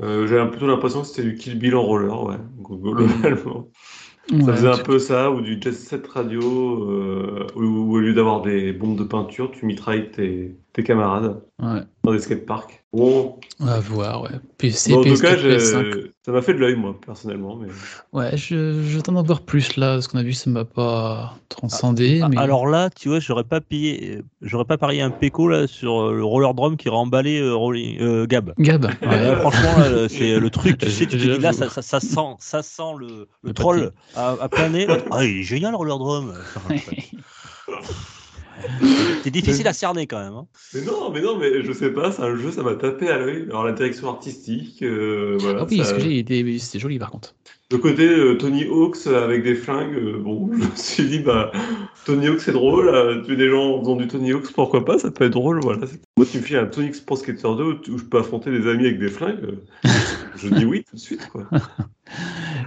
Euh, 0.01 0.27
J'avais 0.27 0.51
plutôt 0.51 0.67
l'impression 0.67 1.03
que 1.03 1.07
c'était 1.07 1.25
du 1.25 1.35
Kill 1.37 1.59
Bill 1.59 1.75
en 1.77 1.83
roller, 1.83 2.23
ouais, 2.25 2.39
globalement. 2.61 3.71
Ça 4.41 4.55
faisait 4.55 4.69
un 4.69 4.79
peu 4.79 4.99
ça, 4.99 5.31
ou 5.31 5.41
du 5.43 5.61
Jet 5.61 5.73
Set 5.73 6.07
Radio, 6.07 6.91
euh, 6.91 7.47
où, 7.57 7.63
où 7.63 7.97
au 7.97 8.01
lieu 8.01 8.15
d'avoir 8.15 8.43
des 8.43 8.73
bombes 8.73 8.99
de 8.99 9.05
peinture, 9.05 9.51
tu 9.51 9.67
mitrailles 9.67 10.11
tes, 10.11 10.57
tes 10.75 10.83
camarades 10.83 11.41
ouais. 11.63 11.81
dans 12.03 12.13
des 12.13 12.19
skateparks. 12.19 12.83
Bon, 12.93 13.39
À 13.65 13.79
voir, 13.81 14.23
ouais. 14.23 14.31
PC, 14.59 14.93
bon, 14.93 15.01
en 15.01 15.03
tout 15.05 15.09
PS4, 15.11 15.21
cas, 15.21 15.37
j'ai- 15.37 15.57
PS5. 15.57 16.11
ça 16.27 16.33
m'a 16.33 16.43
fait 16.43 16.53
de 16.55 16.59
l'œil, 16.59 16.75
moi, 16.77 16.97
personnellement. 17.05 17.57
Mais... 17.57 17.69
Ouais, 18.13 18.37
je, 18.37 18.83
je 18.83 18.99
voir 19.23 19.41
plus 19.43 19.77
là. 19.77 20.01
Ce 20.01 20.09
qu'on 20.09 20.19
a 20.19 20.23
vu, 20.25 20.33
ça 20.33 20.51
m'a 20.51 20.65
pas 20.65 21.35
transcendé. 21.49 22.21
Ah, 22.23 22.29
mais... 22.29 22.37
Alors 22.39 22.67
là, 22.67 22.91
tu 22.91 23.09
vois, 23.09 23.21
j'aurais 23.21 23.45
pas 23.45 23.61
payé, 23.61 24.23
j'aurais 24.43 24.65
pas 24.65 24.77
parié 24.79 25.01
un 25.01 25.11
péco 25.11 25.49
là 25.49 25.67
sur 25.69 26.03
euh, 26.03 26.15
le 26.15 26.25
roller 26.25 26.55
drum 26.55 26.77
qui 26.77 26.89
aurait 26.89 26.99
emballé 26.99 27.41
euh, 27.41 27.55
Rolling- 27.55 28.01
euh, 28.01 28.27
Gab. 28.27 28.53
Gab, 28.59 28.85
Ouais, 29.03 29.09
ouais. 29.09 29.37
franchement, 29.37 29.85
c'est 30.09 30.39
le 30.39 30.51
truc. 30.51 30.79
Tu 30.79 30.91
sais, 30.91 31.07
tu 31.07 31.17
te 31.19 31.23
dis 31.23 31.39
là, 31.39 31.53
ça, 31.53 31.69
ça, 31.69 31.83
ça 31.83 32.01
sent, 32.01 32.35
ça 32.41 32.63
sent 32.65 32.83
le, 32.99 33.07
le 33.07 33.27
Le 33.43 33.53
troll 33.55 33.93
à, 34.17 34.37
à 34.41 34.49
plein 34.49 34.69
nez. 34.71 34.87
Ah, 35.13 35.25
il 35.25 35.39
est 35.39 35.43
génial, 35.45 35.71
le 35.73 35.77
roller 35.77 35.99
drum. 35.99 36.35
C'est 39.25 39.31
difficile 39.31 39.67
à 39.69 39.73
cerner 39.73 40.07
quand 40.07 40.23
même. 40.23 40.35
hein. 40.35 40.47
mais 40.75 40.83
non, 40.83 41.11
mais 41.11 41.23
non, 41.23 41.39
mais 41.39 41.63
je 41.63 41.73
sais 41.73 41.91
pas, 41.91 42.13
c'est 42.13 42.23
un 42.23 42.37
jeu, 42.37 42.51
ça 42.53 42.63
m'a 42.63 42.75
tapé 42.75 43.09
à 43.09 43.19
l'œil. 43.19 43.45
Alors, 43.49 43.65
la 43.65 43.73
direction 43.73 44.09
artistique, 44.11 44.83
euh, 44.83 45.37
voilà. 45.41 45.61
Ah 45.63 45.67
oui, 45.71 45.79
ça- 45.79 45.85
ce 45.87 45.95
que 45.95 46.01
j'ai, 46.01 46.11
il 46.13 46.19
était- 46.19 46.59
c'était 46.59 46.79
joli 46.79 46.99
par 46.99 47.11
contre. 47.11 47.35
Le 47.73 47.79
côté 47.79 48.07
euh, 48.07 48.35
Tony 48.35 48.65
Hawks 48.65 49.07
avec 49.07 49.43
des 49.43 49.55
flingues, 49.55 49.95
euh, 49.97 50.19
bon, 50.19 50.51
je 50.53 50.59
me 50.65 50.77
suis 50.77 51.05
dit, 51.07 51.19
bah, 51.21 51.51
Tony 52.05 52.27
Hawks 52.29 52.41
c'est 52.41 52.53
drôle, 52.53 52.89
euh, 52.89 53.23
tuer 53.23 53.37
des 53.37 53.49
gens 53.49 53.77
en 53.77 53.81
faisant 53.81 53.97
du 53.97 54.07
Tony 54.07 54.33
Hawks, 54.33 54.53
pourquoi 54.53 54.85
pas, 54.85 54.99
ça 54.99 55.11
peut 55.11 55.25
être 55.25 55.33
drôle, 55.33 55.61
voilà. 55.63 55.87
Moi, 56.19 56.27
tu 56.31 56.37
me 56.39 56.43
files 56.43 56.57
un 56.59 56.67
Tony 56.67 56.89
Hawks 56.89 57.05
Pro 57.07 57.17
Skater 57.17 57.43
2 57.57 57.65
où 57.65 57.71
où 57.95 57.99
je 57.99 58.05
peux 58.05 58.19
affronter 58.19 58.51
des 58.51 58.69
amis 58.69 58.85
avec 58.87 58.99
des 58.99 59.09
flingues, 59.09 59.55
je 60.37 60.49
dis 60.49 60.67
oui 60.67 60.85
tout 60.89 60.97
de 60.97 61.01
suite, 61.01 61.27
quoi. 61.31 61.45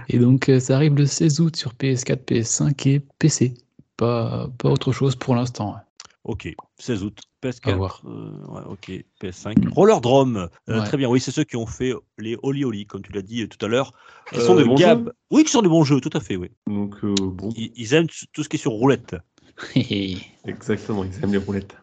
Et 0.08 0.18
donc, 0.18 0.50
ça 0.58 0.74
arrive 0.74 0.94
le 0.96 1.06
16 1.06 1.40
août 1.40 1.54
sur 1.56 1.72
PS4, 1.74 2.24
PS5 2.26 2.86
et 2.88 3.00
PC. 3.20 3.54
Pas, 3.98 4.48
pas 4.56 4.70
autre 4.70 4.92
chose 4.92 5.14
pour 5.16 5.34
l'instant. 5.34 5.72
ouais. 5.74 5.80
Ok, 6.24 6.54
16 6.78 7.04
août. 7.04 7.20
À 7.42 7.46
PS4. 7.48 7.76
voir. 7.76 8.02
euh, 8.06 8.32
ouais, 8.48 8.62
ok, 8.68 8.92
PS5. 9.22 9.68
Roller 9.70 10.00
drum. 10.00 10.36
euh, 10.68 10.78
Ouais. 10.80 10.84
Très 10.86 10.96
bien. 10.96 11.08
Oui, 11.08 11.20
c'est 11.20 11.30
ceux 11.30 11.44
qui 11.44 11.56
ont 11.56 11.66
fait 11.66 11.92
les 12.18 12.36
Oli 12.42 12.64
Oli, 12.64 12.86
comme 12.86 13.02
tu 13.02 13.12
l'as 13.12 13.22
dit 13.22 13.42
euh, 13.42 13.48
tout 13.48 13.64
à 13.64 13.68
l'heure. 13.68 13.92
Qui 14.32 14.40
sont 14.40 14.54
des 14.56 14.64
bons 14.64 14.74
Gab. 14.74 15.04
jeux. 15.06 15.12
Oui, 15.30 15.44
qui 15.44 15.50
sont 15.50 15.62
des 15.62 15.68
bons 15.68 15.84
jeux, 15.84 16.00
tout 16.00 16.10
à 16.12 16.20
fait. 16.20 16.36
Oui. 16.36 16.50
Donc, 16.66 16.96
euh, 17.04 17.14
bon, 17.18 17.50
Ils, 17.56 17.72
ils 17.76 17.94
aiment 17.94 18.08
tout 18.32 18.42
ce 18.42 18.48
qui 18.48 18.56
est 18.56 18.60
sur 18.60 18.72
roulette. 18.72 19.16
exactement, 20.44 21.04
ils 21.04 21.24
aiment 21.24 21.32
les 21.32 21.38
roulettes. 21.38 21.76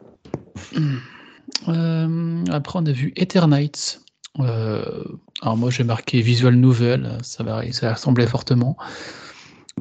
Euh, 1.68 2.44
après, 2.52 2.80
on 2.80 2.86
a 2.86 2.92
vu 2.92 3.14
Eternights. 3.16 4.02
Euh, 4.40 5.04
alors 5.42 5.58
moi, 5.58 5.70
j'ai 5.72 5.84
marqué 5.84 6.22
visual 6.22 6.56
novel. 6.56 7.18
Ça, 7.24 7.44
va, 7.44 7.70
ça 7.72 7.94
ressemblait 7.94 8.28
fortement. 8.28 8.78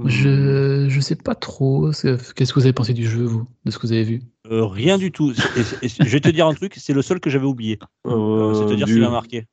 Je, 0.05 0.87
je 0.89 1.01
sais 1.01 1.15
pas 1.15 1.35
trop. 1.37 1.91
Qu'est-ce 1.93 2.53
que 2.53 2.59
vous 2.59 2.67
avez 2.67 2.73
pensé 2.73 2.93
du 2.95 3.07
jeu, 3.07 3.23
vous, 3.25 3.47
de 3.65 3.71
ce 3.71 3.79
que 3.79 3.87
vous 3.87 3.93
avez 3.93 4.03
vu? 4.03 4.23
Euh, 4.51 4.67
rien 4.67 4.99
du 4.99 5.13
tout. 5.13 5.31
Et- 5.33 5.61
et- 5.83 5.87
et 5.87 5.89
je 5.89 6.11
vais 6.11 6.21
te 6.21 6.29
dire 6.29 6.47
un 6.49 6.55
truc, 6.55 6.75
c'est 6.77 6.93
le 6.93 7.01
seul 7.03 7.21
que 7.21 7.31
j'avais 7.31 7.47
oublié. 7.47 7.79
Euh, 8.07 8.55
c'est 8.55 8.67
te 8.67 8.75
dire 8.75 8.87
du- 8.87 8.95
s'il 8.95 9.05
a 9.05 9.11
marqué. 9.11 9.47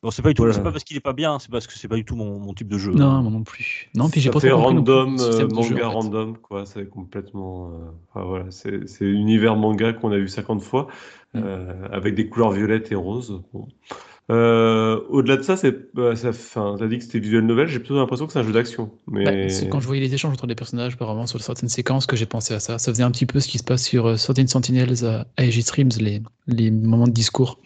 Bon, 0.00 0.12
c'est 0.12 0.22
pas 0.22 0.28
du 0.28 0.34
tout. 0.34 0.42
Voilà. 0.42 0.54
C'est 0.54 0.62
pas 0.62 0.70
parce 0.70 0.84
qu'il 0.84 0.96
est 0.96 1.00
pas 1.00 1.12
bien, 1.12 1.40
c'est 1.40 1.50
parce 1.50 1.66
que 1.66 1.72
c'est 1.76 1.88
pas 1.88 1.96
du 1.96 2.04
tout 2.04 2.14
mon, 2.14 2.38
mon 2.38 2.54
type 2.54 2.68
de 2.68 2.78
jeu. 2.78 2.92
Non, 2.92 3.20
moi 3.22 3.32
non 3.32 3.42
plus. 3.42 3.90
Non, 3.96 4.08
puis 4.08 4.20
j'ai 4.20 4.30
pas 4.30 4.38
fait 4.38 4.52
random, 4.52 5.16
euh, 5.18 5.40
jeu, 5.40 5.48
manga 5.48 5.74
en 5.74 5.76
fait. 5.76 5.82
random, 5.96 6.36
quoi. 6.38 6.64
C'est 6.66 6.88
complètement. 6.88 7.70
euh, 7.72 7.90
enfin, 8.14 8.24
voilà, 8.24 8.44
c'est 8.50 8.86
c'est 8.88 9.04
l'univers 9.04 9.56
manga 9.56 9.92
qu'on 9.92 10.12
a 10.12 10.16
vu 10.18 10.28
50 10.28 10.62
fois, 10.62 10.86
Mm. 11.34 11.40
euh, 11.44 11.88
avec 11.90 12.14
des 12.14 12.28
couleurs 12.28 12.52
violettes 12.52 12.92
et 12.92 12.94
roses. 12.94 13.42
Bon. 13.52 13.66
Euh, 14.30 15.00
Au-delà 15.08 15.38
de 15.38 15.42
ça, 15.42 15.56
c'est, 15.56 15.94
bah, 15.94 16.14
ça, 16.16 16.30
enfin, 16.30 16.76
t'as 16.78 16.86
dit 16.86 16.98
que 16.98 17.04
c'était 17.04 17.18
visual 17.18 17.44
novel. 17.44 17.66
J'ai 17.68 17.78
plutôt 17.78 17.96
l'impression 17.96 18.26
que 18.26 18.32
c'est 18.32 18.38
un 18.38 18.44
jeu 18.44 18.52
d'action. 18.52 18.90
Mais 19.06 19.24
Bah, 19.24 19.48
c'est 19.48 19.68
quand 19.68 19.80
je 19.80 19.86
voyais 19.86 20.02
les 20.02 20.12
échanges 20.12 20.32
entre 20.32 20.46
les 20.46 20.54
personnages, 20.54 20.94
apparemment, 20.94 21.26
sur 21.26 21.40
certaines 21.40 21.68
séquences, 21.68 22.06
que 22.06 22.16
j'ai 22.16 22.26
pensé 22.26 22.54
à 22.54 22.60
ça. 22.60 22.78
Ça 22.78 22.92
faisait 22.92 23.02
un 23.02 23.10
petit 23.10 23.26
peu 23.26 23.40
ce 23.40 23.48
qui 23.48 23.58
se 23.58 23.64
passe 23.64 23.84
sur 23.84 24.06
euh, 24.06 24.16
Certain 24.16 24.46
Sentinels 24.46 25.04
à 25.04 25.26
Aegis 25.38 25.64
Dreams, 25.64 25.90
les, 25.98 26.22
les 26.46 26.70
moments 26.70 27.06
de 27.06 27.12
discours. 27.12 27.58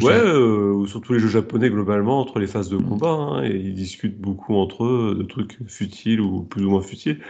Ouais, 0.00 0.12
euh, 0.14 0.72
ou 0.72 0.86
sur 0.86 1.02
tous 1.02 1.12
les 1.12 1.18
jeux 1.18 1.28
japonais 1.28 1.68
globalement, 1.68 2.20
entre 2.20 2.38
les 2.38 2.46
phases 2.46 2.70
de 2.70 2.78
combat, 2.78 3.10
hein, 3.10 3.44
et 3.44 3.54
ils 3.54 3.74
discutent 3.74 4.18
beaucoup 4.18 4.54
entre 4.54 4.84
eux 4.84 5.14
de 5.18 5.22
trucs 5.24 5.58
futiles 5.66 6.22
ou 6.22 6.42
plus 6.42 6.64
ou 6.64 6.70
moins 6.70 6.80
futiles. 6.80 7.20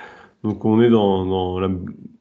Donc 0.45 0.65
on 0.65 0.81
est 0.81 0.89
dans, 0.89 1.27
dans 1.27 1.59
la... 1.59 1.69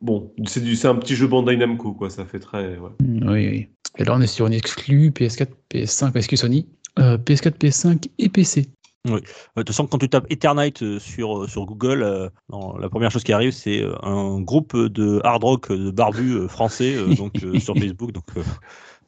Bon, 0.02 0.34
c'est 0.48 0.64
du, 0.64 0.76
c'est 0.76 0.88
un 0.88 0.96
petit 0.96 1.16
jeu 1.16 1.28
Bandai 1.28 1.56
Namco, 1.56 1.94
quoi, 1.94 2.10
ça 2.10 2.26
fait 2.26 2.40
très... 2.40 2.80
ouais. 2.80 2.90
Mm, 3.00 3.30
Oui, 3.30 3.48
oui. 3.48 3.68
Et 3.98 4.04
là, 4.04 4.14
on 4.16 4.22
est 4.22 4.28
sur 4.28 4.48
une 4.48 4.54
exclue 4.54 5.10
PS4, 5.10 5.48
PS5, 5.72 6.16
exclu 6.16 6.38
Sony, 6.38 6.68
euh, 7.00 7.18
PS4, 7.18 7.58
PS5 7.58 8.10
et 8.20 8.30
PC. 8.30 8.68
Euh, 9.08 9.20
De 9.20 9.62
toute 9.62 9.70
façon, 9.70 9.88
quand 9.88 9.98
tu 9.98 10.10
tapes 10.10 10.26
Eternite 10.30 10.84
euh, 10.84 11.00
sur, 11.00 11.44
euh, 11.44 11.48
sur 11.48 11.66
Google, 11.66 12.04
euh, 12.04 12.30
non, 12.52 12.78
la 12.78 12.90
première 12.90 13.12
chose 13.12 13.24
qui 13.24 13.34
arrive, 13.34 13.52
c'est 13.52 13.82
euh, 13.82 13.96
un 14.04 14.42
groupe 14.42 14.76
de 14.76 15.22
hard 15.24 15.44
rock 15.44 15.72
euh, 15.72 15.78
de 15.78 15.92
barbus 15.92 16.34
euh, 16.34 16.48
français 16.48 16.96
euh, 16.96 17.16
donc, 17.16 17.44
euh, 17.44 17.60
sur 17.60 17.76
Facebook. 17.78 18.12
Donc, 18.12 18.26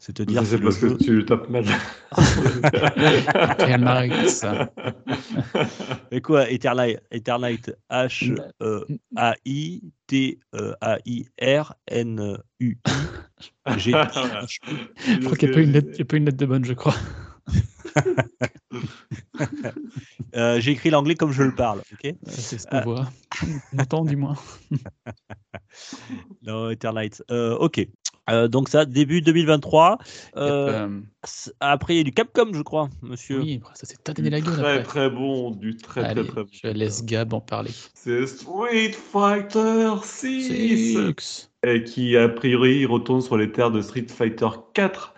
euh, 0.07 0.43
c'est 0.45 0.57
parce 0.61 0.79
jeu- 0.79 0.95
que 0.95 1.03
tu 1.03 1.11
le 1.17 1.25
tapes 1.25 1.49
mal. 1.49 1.65
Ça. 4.29 4.71
Et 6.11 6.21
quoi, 6.21 6.49
Eternite, 6.49 7.01
Eternite 7.11 7.71
H 7.91 8.33
euh, 8.61 8.85
A 9.17 9.35
I 9.45 9.83
T 10.07 10.39
euh, 10.55 10.73
A 10.81 10.97
I 11.05 11.25
R 11.41 11.73
N 11.87 12.37
U 12.61 12.77
I 13.67 13.79
G. 13.79 13.91
Je 15.05 15.19
crois 15.25 15.37
qu'il 15.37 15.49
n'y 15.49 15.53
a, 15.53 15.57
pas 15.57 15.61
une 15.61 15.71
lettre- 15.73 15.89
il 15.93 15.99
y 15.99 16.01
a 16.01 16.05
pas 16.05 16.17
une 16.17 16.25
lettre 16.25 16.37
de 16.37 16.45
bonne, 16.45 16.65
je 16.65 16.73
crois. 16.73 16.95
Euh, 20.35 20.59
J'ai 20.59 20.71
écrit 20.71 20.89
l'anglais 20.91 21.15
comme 21.15 21.31
je 21.31 21.41
le 21.43 21.55
parle. 21.55 21.81
ok? 21.91 22.13
C'est 22.27 22.59
ce 22.59 22.67
qu'on 22.67 22.77
Euh. 22.77 22.81
voit. 22.83 23.09
On 23.73 23.79
entend, 23.79 24.05
du 24.05 24.15
moins. 24.15 24.35
non, 26.43 26.69
Eternite. 26.69 27.23
Euh, 27.31 27.55
ok. 27.57 27.87
Euh, 28.31 28.47
donc 28.47 28.69
ça, 28.69 28.85
début 28.85 29.21
2023. 29.21 29.97
Euh, 30.37 30.87
Euh, 30.87 30.99
après, 31.59 31.95
il 31.95 31.97
y 31.97 31.99
a 32.01 32.03
du 32.03 32.11
Capcom, 32.11 32.51
je 32.53 32.61
crois, 32.61 32.89
monsieur. 33.01 33.39
oui, 33.41 33.61
ça 33.73 33.85
s'est 33.85 33.97
tatané 34.03 34.29
la 34.29 34.39
gueule 34.41 34.53
Très 34.53 34.71
après. 34.79 34.83
très 34.83 35.09
bon, 35.09 35.51
du 35.51 35.75
très 35.77 36.01
Allez, 36.03 36.21
très 36.23 36.31
très 36.31 36.43
bon. 36.43 36.49
je 36.51 36.67
laisse 36.69 37.05
Gab 37.05 37.33
en 37.33 37.41
parler. 37.41 37.71
C'est 37.93 38.25
Street 38.27 38.91
Fighter 38.93 39.89
6 40.03 40.43
Six. 40.43 41.49
et 41.63 41.83
qui 41.83 42.15
a 42.17 42.29
priori 42.29 42.85
retourne 42.85 43.21
sur 43.21 43.37
les 43.37 43.51
terres 43.51 43.71
de 43.71 43.81
Street 43.81 44.05
Fighter 44.07 44.47
4. 44.73 45.13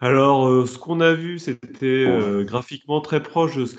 Alors, 0.00 0.46
euh, 0.48 0.66
ce 0.66 0.78
qu'on 0.78 1.00
a 1.00 1.14
vu, 1.14 1.38
c'était 1.38 2.04
euh, 2.06 2.44
graphiquement 2.44 3.00
très 3.00 3.22
proche 3.22 3.56
de 3.56 3.64
ce 3.64 3.74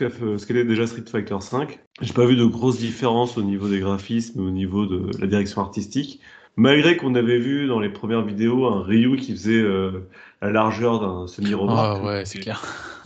qu'était 0.46 0.66
déjà 0.66 0.88
Street 0.88 1.04
Fighter 1.10 1.38
5. 1.40 1.80
J'ai 2.02 2.14
pas 2.14 2.26
vu 2.26 2.36
de 2.36 2.44
grosses 2.46 2.80
différences 2.80 3.38
au 3.38 3.44
niveau 3.44 3.70
des 3.70 3.80
graphismes, 3.80 4.40
au 4.46 4.50
niveau 4.50 4.86
de 4.88 5.12
la 5.20 5.28
direction 5.28 5.62
artistique. 5.62 6.20
Malgré 6.58 6.98
qu'on 6.98 7.14
avait 7.14 7.38
vu 7.38 7.68
dans 7.68 7.80
les 7.80 7.90
premières 7.90 8.24
vidéos 8.24 8.66
un 8.66 8.82
Ryu 8.82 9.16
qui 9.18 9.32
faisait 9.34 9.62
euh, 9.62 10.08
la 10.42 10.50
largeur 10.50 11.00
d'un 11.00 11.28
semi-remorque. 11.28 12.00
Ah 12.02 12.04
ouais, 12.04 12.26
c'est 12.26 12.40
clair. 12.40 12.64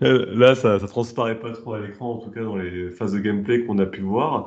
Là, 0.00 0.54
ça, 0.54 0.78
ça 0.78 0.86
transparaît 0.86 1.38
pas 1.38 1.50
trop 1.52 1.72
à 1.72 1.80
l'écran, 1.80 2.12
en 2.12 2.18
tout 2.18 2.30
cas 2.30 2.42
dans 2.42 2.56
les 2.56 2.90
phases 2.90 3.14
de 3.14 3.18
gameplay 3.18 3.64
qu'on 3.64 3.78
a 3.78 3.86
pu 3.86 4.02
voir. 4.02 4.44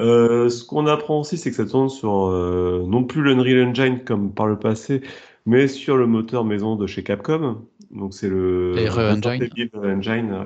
Euh, 0.00 0.48
ce 0.48 0.64
qu'on 0.64 0.88
apprend 0.88 1.20
aussi, 1.20 1.38
c'est 1.38 1.50
que 1.50 1.56
ça 1.56 1.64
tourne 1.64 1.88
sur 1.88 2.26
euh, 2.26 2.84
non 2.86 3.04
plus 3.04 3.22
l'Unreal 3.22 3.68
Engine 3.68 4.02
comme 4.04 4.32
par 4.34 4.48
le 4.48 4.58
passé, 4.58 5.02
mais 5.46 5.68
sur 5.68 5.96
le 5.96 6.08
moteur 6.08 6.44
maison 6.44 6.74
de 6.74 6.88
chez 6.88 7.04
Capcom. 7.04 7.62
Donc 7.92 8.14
c'est 8.14 8.28
le 8.28 8.74
Resident 8.88 9.30
Engine. 9.30 9.70
Engine. 9.74 10.32
ouais. 10.32 10.44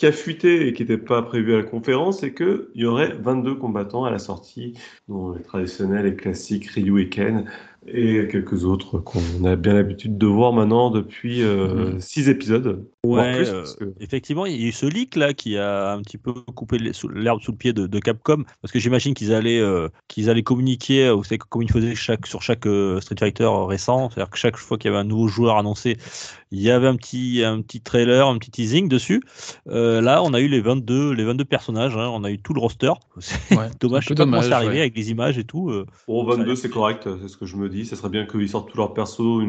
Qui 0.00 0.06
a 0.06 0.12
fuité 0.12 0.66
et 0.66 0.72
qui 0.72 0.82
n'était 0.82 0.96
pas 0.96 1.20
prévu 1.20 1.52
à 1.52 1.58
la 1.58 1.62
conférence, 1.62 2.20
c'est 2.20 2.32
qu'il 2.32 2.70
y 2.74 2.86
aurait 2.86 3.12
22 3.12 3.56
combattants 3.56 4.06
à 4.06 4.10
la 4.10 4.18
sortie, 4.18 4.72
dont 5.08 5.32
les 5.34 5.42
traditionnels 5.42 6.06
et 6.06 6.16
classiques 6.16 6.70
Ryu 6.70 7.02
et 7.02 7.10
Ken, 7.10 7.44
et 7.86 8.28
quelques 8.30 8.64
autres 8.64 8.98
qu'on 8.98 9.44
a 9.44 9.56
bien 9.56 9.74
l'habitude 9.74 10.18
de 10.18 10.26
voir 10.26 10.52
maintenant 10.52 10.90
depuis 10.90 11.42
Mhm. 11.42 12.00
6 12.00 12.28
épisodes. 12.28 12.84
Ouais, 13.06 13.36
plus, 13.36 13.48
euh, 13.48 13.58
parce 13.60 13.76
que- 13.76 13.94
effectivement, 14.00 14.44
il 14.44 14.60
y 14.60 14.64
a 14.66 14.68
eu 14.68 14.72
ce 14.72 14.84
leak 14.84 15.16
là 15.16 15.32
qui 15.32 15.56
a 15.56 15.92
un 15.92 16.02
petit 16.02 16.18
peu 16.18 16.32
coupé 16.54 16.76
l'herbe 16.78 17.40
sous 17.40 17.52
le 17.52 17.56
pied 17.56 17.72
de, 17.72 17.86
de 17.86 17.98
Capcom 17.98 18.44
parce 18.60 18.72
que 18.72 18.78
j'imagine 18.78 19.14
qu'ils 19.14 19.32
allaient 19.32 19.58
euh, 19.60 19.88
qu'ils 20.08 20.28
allaient 20.28 20.42
communiquer, 20.42 21.06
euh, 21.06 21.12
vous 21.14 21.24
savez 21.24 21.38
comme 21.38 21.62
ils 21.62 21.72
faisaient 21.72 21.94
chaque 21.94 22.26
sur 22.26 22.42
chaque 22.42 22.66
euh, 22.66 23.00
Street 23.00 23.16
Fighter 23.18 23.48
récent, 23.66 24.10
c'est-à-dire 24.10 24.28
que 24.30 24.36
chaque 24.36 24.58
fois 24.58 24.76
qu'il 24.76 24.90
y 24.90 24.92
avait 24.94 25.00
un 25.00 25.04
nouveau 25.08 25.28
joueur 25.28 25.56
annoncé, 25.56 25.96
il 26.50 26.60
y 26.60 26.70
avait 26.70 26.88
un 26.88 26.96
petit 26.96 27.42
un 27.42 27.62
petit 27.62 27.80
trailer, 27.80 28.26
un 28.28 28.36
petit 28.36 28.50
teasing 28.50 28.88
dessus. 28.90 29.22
Euh, 29.68 30.02
là, 30.02 30.22
on 30.22 30.34
a 30.34 30.40
eu 30.40 30.48
les 30.48 30.60
22 30.60 31.12
les 31.12 31.24
22 31.24 31.46
personnages, 31.46 31.96
hein, 31.96 32.10
on 32.12 32.22
a 32.24 32.30
eu 32.30 32.38
tout 32.38 32.52
le 32.52 32.60
roster. 32.60 32.92
C'est 33.18 33.56
Ouais, 33.56 33.68
dommage, 33.80 34.02
je 34.04 34.08
sais 34.08 34.14
pas 34.14 34.24
comment 34.24 34.42
c'est 34.42 34.48
dommage, 34.48 34.52
arrivé 34.52 34.74
ouais. 34.74 34.80
avec 34.80 34.96
les 34.96 35.10
images 35.10 35.38
et 35.38 35.44
tout. 35.44 35.70
euh. 35.70 35.86
Bon, 36.06 36.26
Ça 36.26 36.34
a 36.34 36.36
22, 36.36 36.48
l'air 36.50 36.56
c'est 36.58 36.68
correct, 36.68 37.08
c'est 37.22 37.28
ce 37.28 37.38
que 37.38 37.46
je 37.46 37.56
me 37.56 37.69
dis. 37.70 37.86
Ça 37.86 37.96
serait 37.96 38.08
bien 38.10 38.26
qu'ils 38.26 38.48
sortent 38.48 38.70
tous 38.70 38.76
leurs 38.76 38.92
persos, 38.94 39.20
ou 39.20 39.42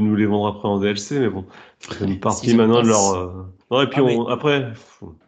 nous 0.00 0.16
les 0.16 0.26
vendre 0.26 0.48
après 0.48 0.68
en 0.68 0.78
DLC, 0.78 1.18
mais 1.20 1.28
bon, 1.28 1.44
c'est 1.78 2.04
une 2.04 2.20
partie 2.20 2.54
maintenant 2.54 2.82
de 2.82 2.88
leur. 2.88 3.14
euh, 3.14 3.44
Non, 3.70 3.82
et 3.82 3.86
puis 3.86 4.00
Ah, 4.00 4.04
on- 4.04 4.26
après, 4.26 4.72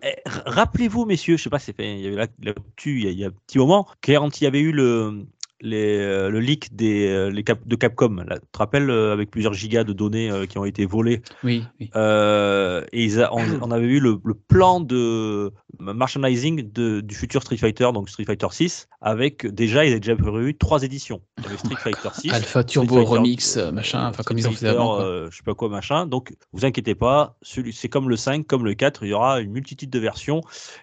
Eh, 0.03 0.15
Rappelez-vous, 0.27 1.05
messieurs, 1.07 1.37
je 1.37 1.45
sais 1.45 1.51
pas, 1.51 1.59
c'est 1.59 1.75
fait, 1.77 1.95
il 1.95 2.01
y 2.01 2.07
avait 2.09 2.17
là, 2.17 2.27
là-dessus, 2.43 2.99
il 3.01 3.05
y, 3.05 3.09
a, 3.09 3.11
il 3.11 3.19
y 3.19 3.25
a 3.25 3.29
un 3.29 3.33
petit 3.47 3.59
moment, 3.59 3.87
quand 4.05 4.41
il 4.41 4.45
y 4.45 4.47
avait 4.47 4.61
eu 4.61 4.73
le, 4.73 5.25
les, 5.61 5.97
euh, 5.99 6.29
le 6.29 6.41
leak 6.41 6.75
des, 6.75 7.07
euh, 7.09 7.31
les 7.31 7.45
cap, 7.45 7.61
de 7.65 7.77
Capcom, 7.77 8.17
là, 8.27 8.39
tu 8.41 8.47
te 8.51 8.59
rappelles, 8.59 8.91
euh, 8.91 9.13
avec 9.13 9.31
plusieurs 9.31 9.55
gigas 9.55 9.85
de 9.85 9.93
données 9.93 10.29
euh, 10.29 10.47
qui 10.47 10.59
ont 10.59 10.65
été 10.65 10.87
volées, 10.87 11.23
Oui, 11.45 11.63
oui. 11.81 11.89
euh, 11.95 12.85
et 12.93 13.05
ils 13.05 13.23
a- 13.23 13.33
on, 13.33 13.45
on 13.61 13.71
avait 13.71 13.87
eu 13.87 14.01
le, 14.01 14.19
le 14.25 14.35
plan 14.35 14.81
de 14.81 15.53
merchandising 15.81 16.71
de, 16.73 17.01
du 17.01 17.15
futur 17.15 17.43
Street 17.43 17.57
Fighter, 17.57 17.91
donc 17.93 18.09
Street 18.09 18.25
Fighter 18.25 18.47
6, 18.51 18.89
avec 19.01 19.47
déjà, 19.47 19.85
ils 19.85 19.91
avaient 19.91 20.01
déjà 20.01 20.17
prévu 20.17 20.57
trois 20.57 20.83
éditions. 20.83 21.21
Il 21.39 21.45
y 21.45 21.47
avait 21.49 21.57
Street 21.57 21.77
Fighter 21.79 22.09
6. 22.13 22.31
Alpha 22.33 22.65
Turbo 22.65 22.97
Fighter, 22.97 23.11
Remix, 23.11 23.57
euh, 23.57 23.73
machin, 23.73 24.07
enfin 24.09 24.23
comme 24.23 24.39
ils 24.39 24.49
ont 24.49 24.53
fait 24.53 24.69
avant. 24.69 24.97
quoi. 24.97 25.05
euh, 25.05 25.29
je 25.31 25.37
sais 25.37 25.43
pas 25.43 25.55
quoi, 25.55 25.69
machin. 25.69 26.07
Donc, 26.07 26.35
vous 26.53 26.65
inquiétez 26.65 26.95
pas, 26.95 27.37
c'est 27.43 27.89
comme 27.89 28.09
le 28.09 28.17
5, 28.17 28.47
comme 28.47 28.65
le 28.65 28.75
4, 28.75 29.05
il 29.05 29.09
y 29.11 29.13
aura 29.13 29.41
une 29.41 29.51
multitude 29.51 29.91
de 29.91 29.99
versions. 29.99 30.41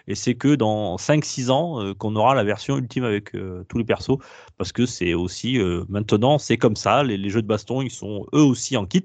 Et 0.08 0.14
c'est 0.14 0.34
que 0.34 0.54
dans 0.54 0.96
5-6 0.96 1.50
ans 1.50 1.82
euh, 1.82 1.94
qu'on 1.94 2.16
aura 2.16 2.34
la 2.34 2.44
version 2.44 2.76
ultime 2.76 3.04
avec 3.04 3.34
euh, 3.34 3.64
tous 3.68 3.78
les 3.78 3.84
persos. 3.84 4.18
Parce 4.58 4.72
que 4.72 4.84
c'est 4.84 5.14
aussi, 5.14 5.58
euh, 5.58 5.84
maintenant, 5.88 6.38
c'est 6.38 6.58
comme 6.58 6.76
ça. 6.76 7.02
Les, 7.02 7.16
les 7.16 7.30
jeux 7.30 7.40
de 7.42 7.46
baston, 7.46 7.80
ils 7.80 7.90
sont 7.90 8.26
eux 8.34 8.42
aussi 8.42 8.76
en 8.76 8.84
kit. 8.84 9.02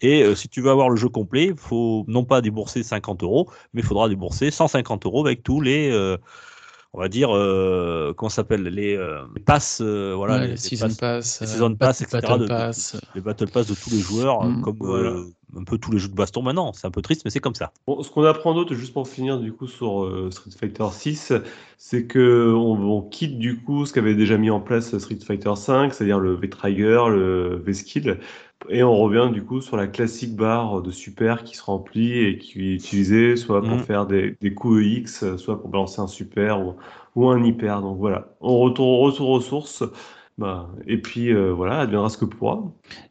Et 0.00 0.22
euh, 0.22 0.34
si 0.34 0.48
tu 0.48 0.60
veux 0.60 0.70
avoir 0.70 0.90
le 0.90 0.96
jeu 0.96 1.08
complet, 1.08 1.46
il 1.46 1.56
faut 1.56 2.04
non 2.08 2.24
pas 2.24 2.40
débourser 2.40 2.82
50 2.82 3.22
euros, 3.22 3.48
mais 3.72 3.82
il 3.82 3.86
faudra 3.86 4.08
débourser 4.08 4.50
150 4.50 5.06
euros 5.06 5.17
avec 5.26 5.42
tous 5.42 5.60
les. 5.60 5.90
euh, 5.90 6.16
on 6.94 7.00
va 7.00 7.08
dire, 7.10 7.36
euh, 7.36 8.14
comment 8.16 8.30
ça 8.30 8.36
s'appelle 8.36 8.62
les, 8.62 8.96
euh, 8.96 9.18
les 9.36 9.42
passes, 9.42 9.80
euh, 9.82 10.14
voilà, 10.16 10.34
Ouais, 10.36 10.40
les, 10.40 10.46
les 10.46 10.52
les 10.52 10.56
Season 10.56 10.86
passes- 10.86 10.96
Pass, 10.96 11.40
les 11.42 11.46
Season 11.46 11.74
Pass, 11.76 12.00
Battle 12.02 12.16
etc. 12.16 12.32
de- 12.38 12.42
de- 12.44 12.48
Pass. 12.48 13.00
les 13.14 13.20
Battle 13.20 13.50
Pass 13.50 13.66
de 13.66 13.74
tous 13.74 13.90
les 13.90 14.00
joueurs, 14.00 14.42
Mm. 14.44 14.62
comme 14.62 14.76
Voilà. 14.80 15.10
euh, 15.10 15.24
un 15.58 15.64
peu 15.64 15.76
tous 15.76 15.92
les 15.92 15.98
jeux 15.98 16.08
de 16.08 16.14
baston 16.14 16.40
maintenant. 16.40 16.72
C'est 16.72 16.86
un 16.86 16.90
peu 16.90 17.02
triste, 17.02 17.22
mais 17.26 17.30
c'est 17.30 17.40
comme 17.40 17.54
ça. 17.54 17.72
Bon, 17.86 18.02
ce 18.02 18.10
qu'on 18.10 18.24
apprend 18.24 18.54
d'autre, 18.54 18.74
juste 18.74 18.94
pour 18.94 19.06
finir 19.06 19.38
du 19.38 19.52
coup 19.52 19.66
sur 19.66 20.02
euh, 20.02 20.30
Street 20.30 20.50
Fighter 20.58 20.86
6, 20.90 21.34
c'est 21.76 22.06
que 22.06 22.52
on, 22.56 22.80
on 22.90 23.02
quitte 23.02 23.38
du 23.38 23.58
coup 23.60 23.84
ce 23.84 23.92
qu'avait 23.92 24.14
déjà 24.14 24.38
mis 24.38 24.48
en 24.50 24.60
place 24.60 24.96
Street 24.96 25.18
Fighter 25.24 25.52
5, 25.56 25.92
c'est-à-dire 25.92 26.18
le 26.18 26.34
V-Trigger, 26.36 27.04
le 27.10 27.62
V-Skill, 27.66 28.18
et 28.68 28.82
on 28.82 28.96
revient 28.96 29.30
du 29.32 29.44
coup 29.44 29.60
sur 29.60 29.76
la 29.76 29.86
classique 29.86 30.34
barre 30.36 30.82
de 30.82 30.90
super 30.90 31.44
qui 31.44 31.56
se 31.56 31.62
remplit 31.62 32.18
et 32.18 32.38
qui 32.38 32.70
est 32.70 32.74
utilisée 32.74 33.36
soit 33.36 33.60
pour 33.62 33.76
Mhm. 33.76 33.84
faire 33.84 34.06
des, 34.06 34.36
des 34.40 34.52
coups 34.54 34.82
EX, 34.84 35.36
soit 35.36 35.60
pour 35.60 35.68
balancer 35.70 36.00
un 36.00 36.06
super 36.08 36.60
ou, 36.60 36.74
ou 37.14 37.28
un 37.30 37.42
hyper. 37.44 37.80
Donc 37.80 37.98
voilà, 37.98 38.28
on 38.40 38.58
retourne, 38.58 39.12
aux 39.20 39.40
sources. 39.40 39.84
Bah, 40.38 40.68
et 40.86 40.98
puis 41.00 41.32
euh, 41.32 41.52
voilà, 41.52 41.80
adviendra 41.80 42.08
ce 42.10 42.18
que 42.18 42.24
pourra. 42.24 42.62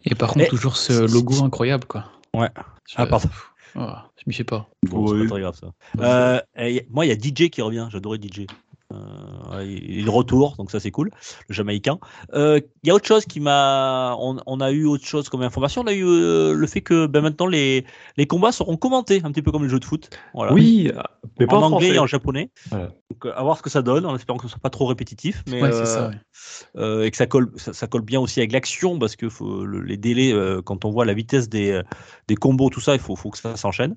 Et 0.06 0.16
par 0.16 0.30
contre, 0.34 0.46
Et- 0.46 0.50
toujours 0.50 0.78
ce 0.78 1.12
logo 1.12 1.44
incroyable, 1.44 1.86
quoi. 1.86 2.06
Ouais. 2.34 2.50
Je- 2.88 2.96
Ah, 2.98 3.06
pardon. 3.06 3.28
Oh, 3.76 3.82
je 4.16 4.24
m'y 4.28 4.34
fais 4.34 4.46
pas. 4.46 4.68
Bon, 4.90 5.06
c'est 5.08 5.14
Oui. 5.14 5.24
pas 5.24 5.30
très 5.34 5.42
grave 5.42 5.56
ça. 5.60 5.68
Euh, 6.00 6.40
moi, 6.90 7.06
il 7.06 7.10
y 7.10 7.12
a 7.12 7.16
DJ 7.16 7.50
qui 7.50 7.62
revient. 7.62 7.88
J'adorais 7.92 8.18
DJ. 8.18 8.48
Euh, 8.94 9.64
il 9.66 10.00
il 10.00 10.10
retour, 10.10 10.56
donc 10.58 10.72
ça 10.72 10.80
c'est 10.80 10.92
cool, 10.92 11.12
le 11.50 11.54
Jamaïcain. 11.54 12.00
Euh, 12.34 12.62
Il 12.84 12.88
y 12.88 12.92
a 12.92 12.96
autre 12.96 13.06
chose 13.06 13.26
qui 13.26 13.40
m'a, 13.42 14.16
on, 14.20 14.38
on 14.46 14.62
a 14.62 14.72
eu 14.72 14.86
autre 14.86 15.06
chose 15.06 15.28
comme 15.28 15.42
information. 15.42 15.82
On 15.82 15.88
a 15.88 15.94
eu 15.94 16.06
euh, 16.06 16.54
le 16.54 16.68
fait 16.68 16.80
que 16.82 17.06
ben, 17.06 17.22
maintenant 17.22 17.48
les, 17.48 17.86
les 18.16 18.28
combats 18.28 18.54
seront 18.54 18.78
commentés, 18.78 19.22
un 19.26 19.32
petit 19.32 19.42
peu 19.42 19.52
comme 19.52 19.64
les 19.64 19.70
jeux 19.70 19.80
de 19.82 19.86
foot. 19.86 20.10
Voilà. 20.34 20.54
Oui, 20.54 20.90
mais 21.40 21.48
pas 21.48 21.58
en 21.58 21.64
en, 21.64 21.64
anglais 21.74 21.88
français. 21.88 21.96
et 21.96 22.00
en 22.00 22.08
japonais. 22.08 22.50
Voilà. 22.70 22.92
Donc, 23.10 23.26
à 23.36 23.42
voir 23.44 23.58
ce 23.58 23.64
que 23.64 23.70
ça 23.70 23.82
donne, 23.82 24.06
en 24.06 24.16
espérant 24.16 24.38
que 24.38 24.44
ce 24.46 24.50
soit 24.52 24.60
pas 24.62 24.70
trop 24.70 24.86
répétitif, 24.86 25.44
mais 25.50 25.62
Ouais, 25.62 25.74
euh, 25.74 25.86
c'est 25.86 25.92
ça. 25.92 26.08
ouais. 26.10 26.16
euh, 26.78 27.04
et 27.04 27.12
que 27.12 27.18
ça 27.18 27.26
colle, 27.26 27.52
ça, 27.58 27.74
ça 27.74 27.88
colle 27.88 28.02
bien 28.04 28.20
aussi 28.22 28.40
avec 28.40 28.52
l'action, 28.54 29.00
parce 29.00 29.16
que 29.18 29.28
faut, 29.28 29.66
le- 29.66 29.82
les 29.82 29.98
délais, 29.98 30.32
euh, 30.34 30.62
quand 30.62 30.86
on 30.86 30.92
voit 30.92 31.04
la 31.06 31.14
vitesse 31.14 31.50
des, 31.50 31.82
des 32.28 32.36
combos, 32.36 32.70
tout 32.70 32.80
ça, 32.82 32.94
il 32.94 33.00
faut, 33.02 33.16
faut 33.18 33.32
que 33.32 33.38
ça 33.38 33.56
s'enchaîne. 33.58 33.96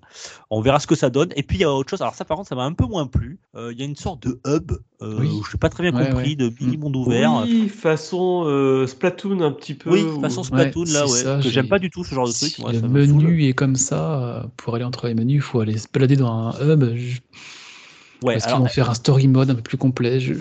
On 0.51 0.61
verra 0.61 0.81
ce 0.81 0.87
que 0.87 0.95
ça 0.97 1.11
donne. 1.11 1.31
Et 1.37 1.43
puis 1.45 1.59
il 1.59 1.61
y 1.61 1.65
a 1.65 1.73
autre 1.73 1.91
chose. 1.91 2.03
Alors 2.03 2.15
ça, 2.15 2.25
par 2.25 2.37
contre, 2.37 2.49
ça 2.49 2.55
m'a 2.57 2.65
un 2.65 2.73
peu 2.73 2.87
moins 2.87 3.07
plu. 3.07 3.39
Euh, 3.57 3.73
Il 3.73 3.79
y 3.79 3.83
a 3.83 3.85
une 3.85 3.97
sorte 3.97 4.27
de 4.27 4.41
hub 4.47 4.73
euh, 5.03 5.17
Oui. 5.21 5.41
je 5.49 5.57
n'ai 5.57 5.59
pas 5.59 5.69
très 5.69 5.83
bien 5.91 5.99
Ouais, 5.99 6.11
compris, 6.11 6.31
ouais. 6.31 6.37
de 6.37 6.53
mini 6.61 6.77
monde 6.77 6.97
ouvert. 6.97 7.43
Oui, 7.43 7.69
façon 7.69 8.45
euh, 8.47 8.87
Splatoon 8.87 9.41
un 9.41 9.53
petit 9.53 9.75
peu. 9.75 9.91
Oui, 9.91 10.03
ou- 10.03 10.21
façon 10.21 10.43
Splatoon 10.43 10.85
là, 10.93 11.07
ouais. 11.07 11.09
ça, 11.23 11.37
que 11.37 11.43
j'ai- 11.43 11.51
j'aime 11.51 11.69
pas 11.69 11.79
du 11.79 11.91
tout 11.91 12.05
ce 12.05 12.15
genre 12.15 12.27
de 12.27 12.33
truc. 12.33 12.53
Si 12.55 12.61
moi, 12.61 12.73
le 12.73 12.81
ça 12.81 12.87
menu 12.89 13.45
est 13.45 13.53
comme 13.53 13.77
ça, 13.77 14.23
euh, 14.23 14.43
pour 14.57 14.75
aller 14.75 14.85
entre 14.85 15.07
les 15.09 15.15
menus, 15.15 15.37
il 15.37 15.41
faut 15.43 15.61
aller 15.61 15.79
se 15.79 15.87
balader 15.93 16.17
dans 16.17 16.31
un 16.31 16.53
hub. 16.61 16.85
Je... 16.97 17.19
Ouais, 18.23 18.37
Est-ce 18.37 18.47
qu'ils 18.49 18.57
vont 18.57 18.67
faire 18.67 18.91
un 18.91 18.95
story 18.95 19.29
mode 19.29 19.51
un 19.51 19.55
peu 19.55 19.63
plus 19.63 19.79
complet 19.79 20.21
je... 20.21 20.35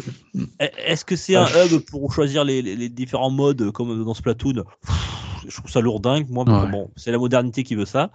Est-ce 0.60 1.06
que 1.06 1.16
c'est 1.16 1.36
Ah, 1.36 1.46
un 1.46 1.66
hub 1.66 1.80
pour 1.90 2.12
choisir 2.14 2.44
les, 2.44 2.62
les- 2.62 2.76
les 2.76 2.90
différents 2.90 3.30
modes 3.32 3.72
comme 3.72 4.04
dans 4.04 4.14
Splatoon? 4.14 4.64
Je 5.48 5.56
trouve 5.56 5.70
ça 5.72 5.80
lourdingue, 5.82 6.28
moi, 6.30 6.44
mais 6.46 6.54
Ouais. 6.54 6.72
bon, 6.72 6.90
c'est 6.96 7.12
la 7.12 7.18
modernité 7.18 7.64
qui 7.64 7.76
veut 7.76 7.86
ça. 7.86 8.12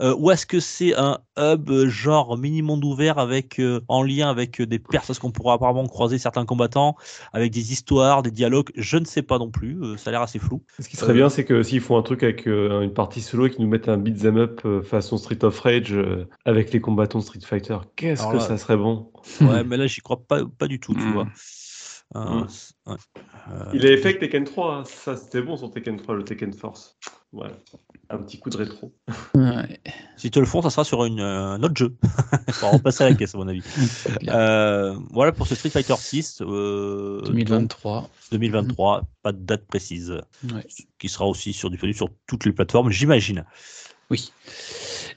Euh, 0.00 0.14
ou 0.18 0.30
est-ce 0.30 0.46
que 0.46 0.60
c'est 0.60 0.94
un 0.96 1.18
hub 1.38 1.70
euh, 1.70 1.88
genre 1.88 2.36
mini-monde 2.38 2.84
ouvert 2.84 3.18
avec, 3.18 3.58
euh, 3.60 3.80
en 3.88 4.02
lien 4.02 4.28
avec 4.30 4.60
des 4.62 4.78
personnes 4.78 5.16
qu'on 5.16 5.30
pourra 5.30 5.54
apparemment 5.54 5.86
croiser 5.86 6.18
certains 6.18 6.44
combattants, 6.44 6.96
avec 7.32 7.52
des 7.52 7.72
histoires, 7.72 8.22
des 8.22 8.30
dialogues? 8.30 8.70
Je 8.76 8.98
ne 8.98 9.04
sais 9.04 9.22
pas 9.22 9.38
non 9.38 9.50
plus, 9.50 9.78
euh, 9.82 9.96
ça 9.96 10.10
a 10.10 10.12
l'air 10.12 10.22
assez 10.22 10.38
flou. 10.38 10.62
Ce 10.78 10.88
qui 10.88 10.96
serait 10.96 11.12
Euh, 11.12 11.14
bien, 11.14 11.28
c'est 11.28 11.44
que 11.44 11.62
s'ils 11.62 11.80
font 11.80 11.96
un 11.96 12.02
truc 12.02 12.22
avec 12.22 12.46
euh, 12.46 12.82
une 12.82 12.92
partie 12.92 13.20
solo 13.20 13.46
et 13.46 13.50
qu'ils 13.50 13.62
nous 13.62 13.70
mettent 13.70 13.88
un 13.88 13.96
beat'em 13.98 14.36
up 14.36 14.60
façon 14.84 15.16
Street 15.16 15.44
of 15.44 15.58
Rage 15.60 15.92
euh, 15.92 16.28
avec 16.44 16.72
les 16.72 16.80
combattants 16.80 17.20
Street 17.20 17.40
Fighter, 17.44 17.78
qu'est-ce 17.96 18.26
que 18.26 18.36
là- 18.36 18.40
ça 18.40 18.56
serait 18.56 18.76
bon? 18.76 19.10
Ouais, 19.40 19.64
mais 19.64 19.76
là, 19.76 19.86
j'y 19.86 20.00
crois 20.00 20.20
pas, 20.26 20.40
pas 20.58 20.66
du 20.68 20.80
tout, 20.80 20.94
tu 20.94 21.00
Mm. 21.00 21.12
vois. 21.12 21.26
Euh, 22.16 22.44
ouais. 22.86 22.94
Euh, 23.50 23.64
Il 23.74 23.84
avait 23.86 23.98
fait 23.98 24.08
avec 24.08 24.20
Tekken 24.20 24.44
3, 24.44 24.74
hein. 24.76 24.84
ça 24.84 25.16
c'était 25.16 25.42
bon 25.42 25.56
sur 25.56 25.70
Tekken 25.70 25.96
3, 25.98 26.14
le 26.16 26.24
Tekken 26.24 26.52
Force. 26.54 26.96
Voilà, 27.32 27.52
un 28.08 28.16
petit 28.18 28.38
coup 28.38 28.48
de 28.48 28.56
rétro. 28.56 28.94
Ouais, 29.34 29.78
Si 30.16 30.30
te 30.30 30.38
le 30.40 30.46
font, 30.46 30.62
ça 30.62 30.70
sera 30.70 30.84
sur 30.84 31.04
une, 31.04 31.20
euh, 31.20 31.48
un 31.50 31.62
autre 31.62 31.76
jeu. 31.76 31.94
On 32.62 32.66
va 32.66 32.70
repasser 32.70 33.04
à 33.04 33.10
la 33.10 33.14
caisse, 33.14 33.34
à 33.34 33.38
mon 33.38 33.48
avis. 33.48 33.62
Euh, 34.28 34.96
voilà 35.10 35.32
pour 35.32 35.46
ce 35.46 35.54
Street 35.54 35.68
Fighter 35.68 35.94
6. 35.96 36.40
euh, 36.40 37.20
2023. 37.26 38.00
donc 38.00 38.10
2023, 38.32 39.02
pas 39.22 39.32
de 39.32 39.38
date 39.38 39.66
précise. 39.66 40.10
Ouais. 40.52 40.66
Qui 40.98 41.08
sera 41.10 41.26
aussi 41.26 41.52
sur, 41.52 41.70
disponible 41.70 41.96
sur 41.96 42.08
toutes 42.26 42.46
les 42.46 42.52
plateformes, 42.52 42.90
j'imagine. 42.90 43.44
Oui. 44.10 44.32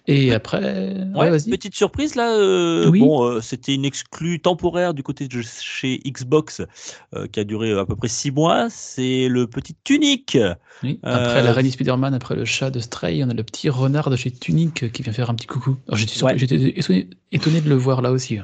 Et 0.08 0.34
après, 0.34 0.60
ouais, 0.60 1.06
Ouais, 1.16 1.30
vas-y. 1.30 1.50
petite 1.50 1.76
surprise 1.76 2.16
là. 2.16 2.32
euh, 2.36 2.90
Oui. 2.90 3.00
Bon, 3.00 3.24
euh, 3.24 3.42
c'était 3.42 3.76
une 3.76 3.86
exclue 3.86 4.40
temporaire 4.40 4.94
du 4.94 5.04
côté 5.04 5.28
de 5.28 5.42
chez 5.42 6.00
Xbox 6.06 6.62
euh, 7.16 7.28
qui 7.28 7.40
a 7.40 7.44
duré 7.44 7.72
à 7.78 7.86
peu 7.86 7.96
près 7.96 8.08
6 8.08 8.32
mois. 8.32 8.68
C'est 8.70 9.28
le 9.28 9.46
petit 9.48 9.76
Tunic. 9.84 10.38
Oui. 10.84 11.00
Après 11.04 11.44
la 11.44 11.54
reine 11.54 11.70
Spider-Man, 11.70 12.14
après 12.14 12.36
le 12.36 12.46
chat 12.46 12.72
de 12.72 12.80
Stray, 12.80 13.24
on 13.24 13.30
a 13.30 13.34
le 13.34 13.44
petit 13.44 13.70
renard 13.70 14.10
de 14.10 14.16
chez 14.16 14.32
Tunic 14.32 14.92
qui 14.92 15.04
vient 15.04 15.14
faire 15.14 15.30
un 15.30 15.36
petit 15.36 15.48
coucou. 15.48 15.78
J'étais 15.94 16.24
Ouais. 16.24 16.36
étonné, 16.36 17.08
étonné 17.32 17.62
de 17.62 17.70
le 17.70 17.76
voir 17.76 18.02
là 18.02 18.12
aussi. 18.12 18.40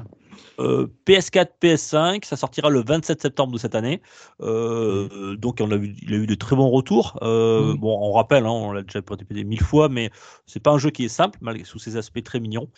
Hein. 0.58 0.64
Euh, 0.64 0.88
PS4, 1.06 1.48
PS5, 1.62 2.26
ça 2.26 2.36
sortira 2.36 2.70
le 2.70 2.84
27 2.84 3.22
septembre 3.22 3.54
de 3.54 3.58
cette 3.58 3.76
année. 3.76 4.02
Euh, 4.42 5.36
Donc 5.38 5.60
on 5.62 5.72
a 5.72 5.78
vu, 5.78 5.96
il 6.02 6.14
a 6.14 6.18
eu 6.18 6.28
de 6.28 6.36
très 6.36 6.56
bons 6.56 6.70
retours. 6.70 7.18
Euh, 7.22 7.72
Oui. 7.74 7.78
Bon, 7.78 7.98
on 8.02 8.12
rappelle, 8.12 8.46
hein, 8.46 8.52
on 8.52 8.72
l'a 8.72 8.82
déjà 8.82 9.00
répété 9.08 9.44
mille 9.44 9.62
fois, 9.62 9.90
mais 9.90 10.10
c'est 10.46 10.62
pas 10.62 10.72
un 10.72 10.78
jeu 10.78 10.90
qui 10.90 11.06
est 11.06 11.10
simple, 11.10 11.38
malgré 11.42 11.64
sous 11.66 11.80
ses 11.80 11.98
aspects 11.98 12.24
très 12.24 12.40
mignons. 12.40 12.70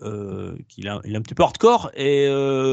Qu'il 0.00 0.90
il 1.04 1.14
est 1.14 1.16
un 1.16 1.22
petit 1.22 1.34
peu 1.34 1.42
hardcore. 1.42 1.90
Et 1.94 2.28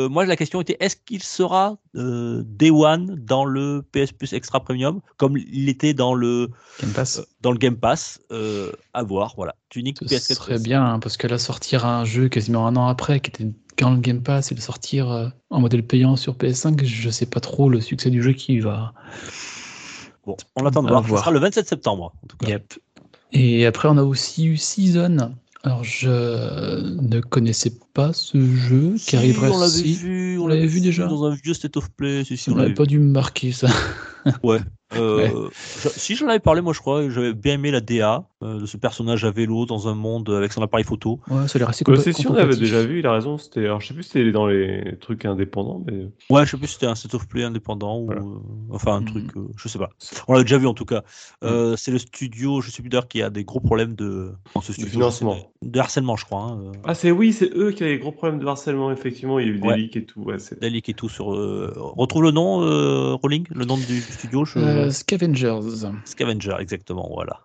moi, 0.09 0.25
la 0.25 0.35
question 0.35 0.59
était 0.61 0.77
est-ce 0.79 0.95
qu'il 0.97 1.23
sera 1.23 1.77
Day 1.93 2.71
One 2.71 3.15
dans 3.23 3.45
le 3.45 3.83
PS 3.91 4.11
Plus 4.11 4.33
Extra 4.33 4.59
Premium, 4.63 4.99
comme 5.17 5.37
il 5.37 5.69
était 5.69 5.93
dans 5.93 6.13
le 6.15 6.49
Game 6.81 6.91
Pass. 6.91 7.21
dans 7.41 7.51
le 7.51 7.57
Game 7.57 7.77
Pass 7.77 8.19
À 8.93 9.03
voir, 9.03 9.33
voilà. 9.37 9.55
Tunic 9.69 9.97
Ce 10.01 10.05
PS4. 10.05 10.33
serait 10.35 10.59
bien, 10.59 10.83
hein, 10.85 10.99
parce 10.99 11.17
que 11.17 11.27
là, 11.27 11.37
sortir 11.37 11.85
un 11.85 12.03
jeu 12.05 12.29
quasiment 12.29 12.67
un 12.67 12.75
an 12.75 12.87
après, 12.87 13.19
qui 13.19 13.29
était 13.29 13.51
dans 13.79 13.91
le 13.91 13.99
Game 13.99 14.21
Pass, 14.21 14.51
et 14.51 14.55
de 14.55 14.61
sortir 14.61 15.09
euh, 15.11 15.27
en 15.49 15.59
modèle 15.59 15.83
payant 15.85 16.15
sur 16.15 16.35
PS5, 16.35 16.83
je 16.85 17.09
sais 17.09 17.25
pas 17.25 17.39
trop 17.39 17.69
le 17.69 17.81
succès 17.81 18.09
du 18.09 18.21
jeu 18.21 18.33
qui 18.33 18.59
va. 18.59 18.93
Bon, 20.25 20.37
on 20.55 20.65
attend 20.65 20.83
de 20.83 20.87
voir. 20.89 21.01
Voir. 21.01 21.19
sera 21.21 21.31
le 21.31 21.39
27 21.39 21.67
septembre, 21.67 22.13
en 22.23 22.27
tout 22.27 22.37
cas. 22.37 22.47
Yep. 22.47 22.73
Et 23.33 23.65
après, 23.65 23.87
on 23.89 23.97
a 23.97 24.03
aussi 24.03 24.45
eu 24.45 24.57
Season. 24.57 25.33
Alors, 25.63 25.83
je 25.83 26.09
ne 27.01 27.19
connaissais 27.21 27.71
pas 27.93 28.11
ce 28.13 28.37
jeu 28.37 28.93
qui 28.93 28.99
Si, 28.99 29.15
arriverait 29.15 29.49
on 29.49 29.57
l'avait 29.59 29.71
si. 29.71 29.93
vu, 29.95 30.37
On 30.39 30.47
l'avait 30.47 30.67
vu 30.67 30.81
déjà 30.81 31.07
dans 31.07 31.23
un 31.25 31.33
vieux 31.35 31.53
State 31.53 31.77
of 31.77 31.89
Play. 31.91 32.23
Si, 32.25 32.35
si, 32.37 32.49
on 32.49 32.53
On 32.53 32.57
l'avait 32.57 32.73
pas 32.73 32.85
dû 32.85 32.99
me 32.99 33.09
marquer 33.11 33.51
ça. 33.53 33.67
Ouais. 34.43 34.59
Euh, 34.95 35.49
je- 35.83 35.89
si 35.89 36.15
j'en 36.15 36.27
avais 36.27 36.39
parlé, 36.39 36.61
moi 36.61 36.73
je 36.73 36.79
crois, 36.79 37.09
j'avais 37.09 37.33
bien 37.33 37.53
aimé 37.53 37.71
la 37.71 37.79
DA 37.81 38.25
de 38.43 38.65
ce 38.65 38.77
personnage 38.77 39.25
à 39.25 39.31
vélo 39.31 39.65
dans 39.65 39.87
un 39.87 39.95
monde 39.95 40.29
avec 40.29 40.51
son 40.51 40.61
appareil 40.61 40.83
photo. 40.85 41.19
Ouais, 41.29 41.47
ça 41.47 41.57
a 41.57 41.59
l'air 41.59 41.69
assez 41.69 41.83
Euh, 41.87 41.93
compé- 41.93 42.01
c'est 42.01 42.13
sûr, 42.13 42.31
on 42.31 42.33
l'avait 42.33 42.47
contemplatif. 42.49 42.59
déjà 42.73 42.83
vu, 42.83 42.99
il 42.99 43.07
a 43.07 43.13
raison. 43.13 43.37
C'était, 43.37 43.61
alors 43.65 43.79
je 43.81 43.87
sais 43.87 43.93
plus 43.93 44.03
si 44.03 44.09
c'était 44.09 44.31
dans 44.31 44.47
les 44.47 44.97
trucs 44.99 45.25
indépendants, 45.25 45.83
mais 45.85 46.07
Ouais, 46.29 46.45
je 46.45 46.51
sais 46.51 46.57
plus 46.57 46.67
si 46.67 46.73
c'était 46.73 46.85
un 46.87 46.95
State 46.95 47.13
of 47.13 47.27
Play 47.27 47.43
indépendant 47.43 47.97
ou 47.99 48.05
Voilà. 48.07 48.21
euh, 48.21 48.25
enfin 48.71 48.95
un 48.95 48.99
Mhm. 49.01 49.05
truc, 49.07 49.37
euh, 49.37 49.47
je 49.55 49.67
sais 49.67 49.79
pas. 49.79 49.89
On 50.27 50.33
l'avait 50.33 50.43
déjà 50.45 50.57
vu 50.57 50.67
en 50.67 50.73
tout 50.73 50.85
cas. 50.85 51.03
Euh, 51.43 51.75
C'est 51.77 51.91
le 51.91 51.99
studio, 51.99 52.61
je 52.61 52.69
sais 52.71 52.81
plus 52.81 52.89
d'ailleurs, 52.89 53.07
qui 53.07 53.21
a 53.21 53.29
des 53.29 53.43
gros 53.43 53.59
problèmes 53.59 53.95
de 53.95 54.31
dans 54.55 54.61
ce 54.61 54.73
studio, 54.73 54.89
financement. 54.91 55.35
c'est 55.61 55.67
De, 55.67 55.71
de 55.71 55.79
harcèlement, 55.79 56.15
je 56.15 56.25
crois. 56.25 56.41
Hein, 56.43 56.59
euh, 56.63 56.71
ah 56.85 56.93
c'est 56.95 57.11
oui, 57.11 57.33
c'est 57.33 57.49
eux 57.55 57.71
qui 57.71 57.83
avaient 57.83 57.93
des 57.93 57.99
gros 57.99 58.11
problèmes 58.11 58.39
de 58.39 58.45
harcèlement. 58.45 58.91
Effectivement, 58.91 59.39
il 59.39 59.47
y 59.47 59.49
a 59.49 59.53
eu 59.53 59.59
des 59.59 59.67
Ouais. 59.67 59.77
leaks 59.77 59.95
et 59.97 60.05
tout. 60.05 60.21
Ouais, 60.21 60.39
c'est... 60.39 60.59
Dalik 60.59 60.89
et 60.89 60.93
tout 60.93 61.09
sur. 61.09 61.33
euh, 61.33 61.73
Retrouve 61.77 62.23
le 62.23 62.31
nom, 62.31 62.61
euh, 62.63 63.13
Rolling, 63.13 63.45
le 63.51 63.65
nom 63.65 63.77
du 63.77 64.01
studio. 64.01 64.45
Je... 64.45 64.59
Euh, 64.59 64.91
Scavengers. 64.91 65.59
Scavenger, 66.05 66.55
exactement, 66.59 67.09
voilà. 67.13 67.39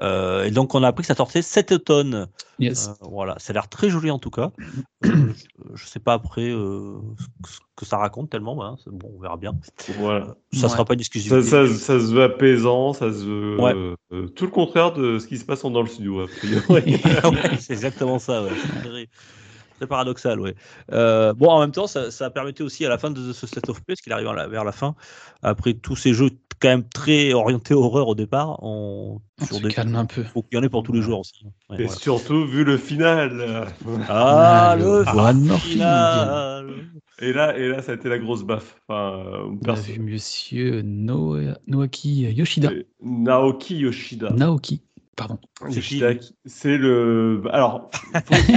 Euh, 0.00 0.44
et 0.44 0.50
donc 0.50 0.74
on 0.74 0.82
a 0.82 0.88
appris 0.88 1.02
que 1.02 1.06
ça 1.08 1.14
sortait 1.14 1.42
cet 1.42 1.72
automne. 1.72 2.26
Yes. 2.58 2.88
Euh, 2.88 2.92
voilà, 3.10 3.36
ça 3.38 3.50
a 3.50 3.54
l'air 3.54 3.68
très 3.68 3.88
joli 3.90 4.10
en 4.10 4.18
tout 4.18 4.30
cas. 4.30 4.50
Euh, 5.04 5.32
je, 5.74 5.76
je 5.76 5.86
sais 5.86 6.00
pas 6.00 6.14
après 6.14 6.50
euh, 6.50 6.96
ce 7.46 7.52
ce 7.52 7.58
que 7.76 7.86
ça 7.86 7.98
raconte 7.98 8.30
tellement, 8.30 8.60
hein, 8.64 8.74
bon, 8.86 9.12
on 9.16 9.20
verra 9.20 9.36
bien. 9.36 9.52
Voilà. 10.00 10.34
Ça 10.52 10.64
Ouais. 10.66 10.68
sera 10.68 10.84
pas 10.84 10.94
une 10.94 11.00
exclusivité. 11.00 11.40
Ça, 11.42 11.68
ça, 11.68 11.72
ça 11.74 12.00
se 12.00 12.12
veut 12.12 12.24
apaisant, 12.24 12.92
ça 12.92 13.12
se 13.12 13.24
veut 13.24 13.60
Ouais. 13.60 14.28
tout 14.34 14.44
le 14.46 14.50
contraire 14.50 14.92
de 14.92 15.20
ce 15.20 15.28
qui 15.28 15.38
se 15.38 15.44
passe 15.44 15.62
dans 15.62 15.80
le 15.80 15.86
studio. 15.86 16.22
A 16.22 16.26
priori. 16.26 16.64
Ouais, 17.24 17.56
c'est 17.60 17.72
exactement 17.74 18.18
ça. 18.18 18.42
Très- 19.78 19.86
paradoxal, 19.86 20.40
ouais. 20.40 20.54
Euh, 20.92 21.32
bon, 21.34 21.48
en 21.48 21.60
même 21.60 21.72
temps, 21.72 21.86
ça, 21.86 22.10
ça 22.10 22.30
permettait 22.30 22.62
aussi 22.62 22.84
à 22.84 22.88
la 22.88 22.98
fin 22.98 23.10
de 23.10 23.32
ce 23.32 23.46
State 23.46 23.68
of 23.68 23.76
Play, 23.84 23.94
parce 23.94 24.00
qu'il 24.00 24.12
arrive 24.12 24.28
à 24.28 24.34
la- 24.34 24.48
vers 24.48 24.64
la 24.64 24.72
fin, 24.72 24.94
après 25.42 25.74
tous 25.74 25.96
ces 25.96 26.12
jeux 26.14 26.30
quand 26.60 26.68
même 26.68 26.88
très 26.88 27.32
orientés 27.34 27.72
horreur 27.74 28.08
au 28.08 28.14
départ, 28.16 28.58
on, 28.64 29.20
On 29.40 29.44
sur 29.44 29.56
se 29.58 29.62
des- 29.62 29.68
calme 29.72 29.94
un 29.94 30.06
peu. 30.06 30.24
faut 30.24 30.42
qu'il 30.42 30.58
y 30.58 30.60
en 30.60 30.64
ait 30.64 30.68
pour 30.68 30.82
tous 30.82 30.92
les 30.92 31.02
joueurs 31.02 31.20
aussi. 31.20 31.44
Ouais, 31.70 31.76
Et 31.80 31.84
voilà. 31.84 32.00
surtout 32.00 32.44
vu 32.46 32.64
le 32.64 32.76
final. 32.76 33.66
Ah, 34.08 34.74
le 34.76 35.04
le 35.04 35.56
final 35.56 36.66
Et 37.20 37.32
là, 37.32 37.56
et 37.56 37.68
là, 37.68 37.82
ça 37.82 37.92
a 37.92 37.94
été 37.96 38.08
la 38.08 38.18
grosse 38.18 38.42
baffe. 38.44 38.76
Enfin, 38.88 39.22
euh, 39.26 39.56
On 39.64 39.68
a 39.70 39.74
vu 39.74 40.00
monsieur 40.00 40.82
Noaki 40.82 42.22
Yoshida. 42.32 42.70
Euh, 42.70 42.84
Naoki 43.02 43.76
Yoshida. 43.76 44.30
Naoki, 44.30 44.82
pardon. 45.18 45.38
C'est 46.46 46.78
le. 46.78 47.42
Alors, 47.52 47.90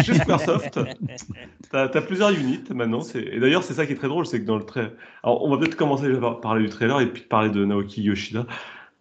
chez 0.05 0.13
Squaresoft, 0.13 0.79
t'as 1.71 1.83
as 1.83 2.01
plusieurs 2.01 2.31
units 2.31 2.63
maintenant. 2.73 3.01
Et 3.15 3.39
d'ailleurs, 3.39 3.63
c'est 3.63 3.73
ça 3.73 3.85
qui 3.85 3.93
est 3.93 3.95
très 3.95 4.07
drôle, 4.07 4.25
c'est 4.25 4.39
que 4.39 4.45
dans 4.45 4.57
le 4.57 4.65
trailer. 4.65 4.91
Alors, 5.23 5.43
on 5.43 5.49
va 5.49 5.57
peut-être 5.57 5.75
commencer 5.75 6.07
déjà 6.07 6.19
par 6.19 6.39
parler 6.39 6.63
du 6.63 6.69
trailer 6.69 7.01
et 7.01 7.11
puis 7.11 7.23
parler 7.23 7.49
de 7.49 7.65
Naoki 7.65 8.03
Yoshida. 8.03 8.45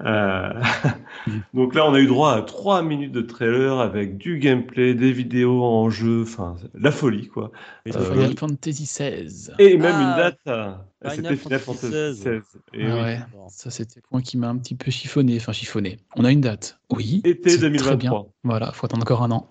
Euh, 0.05 0.53
Donc 1.55 1.75
là, 1.75 1.87
on 1.89 1.93
a 1.95 2.01
eu 2.01 2.07
droit 2.07 2.33
à 2.35 2.43
trois 2.43 2.83
minutes 2.83 3.13
de 3.13 3.21
trailer 3.21 3.79
avec 3.81 4.17
du 4.17 4.39
gameplay, 4.39 4.95
des 4.95 5.13
vidéos 5.13 5.63
en 5.63 5.91
jeu, 5.91 6.23
enfin, 6.23 6.57
la 6.75 6.91
folie, 6.91 7.29
quoi. 7.29 7.51
Mais 7.85 7.95
Euh, 7.95 7.99
c'est 8.01 8.05
Final 8.13 8.25
fini. 8.25 8.37
Fantasy 8.37 8.85
XVI. 8.85 9.51
Et 9.59 9.77
même 9.77 9.93
Ah, 9.95 10.01
une 10.03 10.17
date, 10.17 10.39
euh, 10.49 10.73
Final 11.11 11.17
c'était 11.17 11.37
Final 11.37 11.59
Fantasy 11.61 11.91
XVI. 11.91 12.31
Et 12.75 12.87
Ah 12.87 12.95
oui. 12.95 13.01
ouais, 13.03 13.19
ça 13.49 13.71
c'était 13.71 13.97
le 13.97 14.03
point 14.09 14.23
qui 14.23 14.37
m'a 14.39 14.49
un 14.49 14.57
petit 14.57 14.75
peu 14.75 14.91
chiffonné. 14.91 15.37
Enfin, 15.37 15.53
chiffonné. 15.53 15.99
On 16.17 16.25
a 16.25 16.31
une 16.31 16.41
date. 16.41 16.79
Oui. 16.91 17.21
Été 17.25 17.51
c'est 17.51 17.59
très 17.59 17.69
bien. 17.71 17.81
2023. 18.11 18.29
Voilà, 18.45 18.73
faut 18.73 18.87
attendre 18.87 19.03
encore 19.03 19.23
un 19.23 19.31
an. 19.33 19.49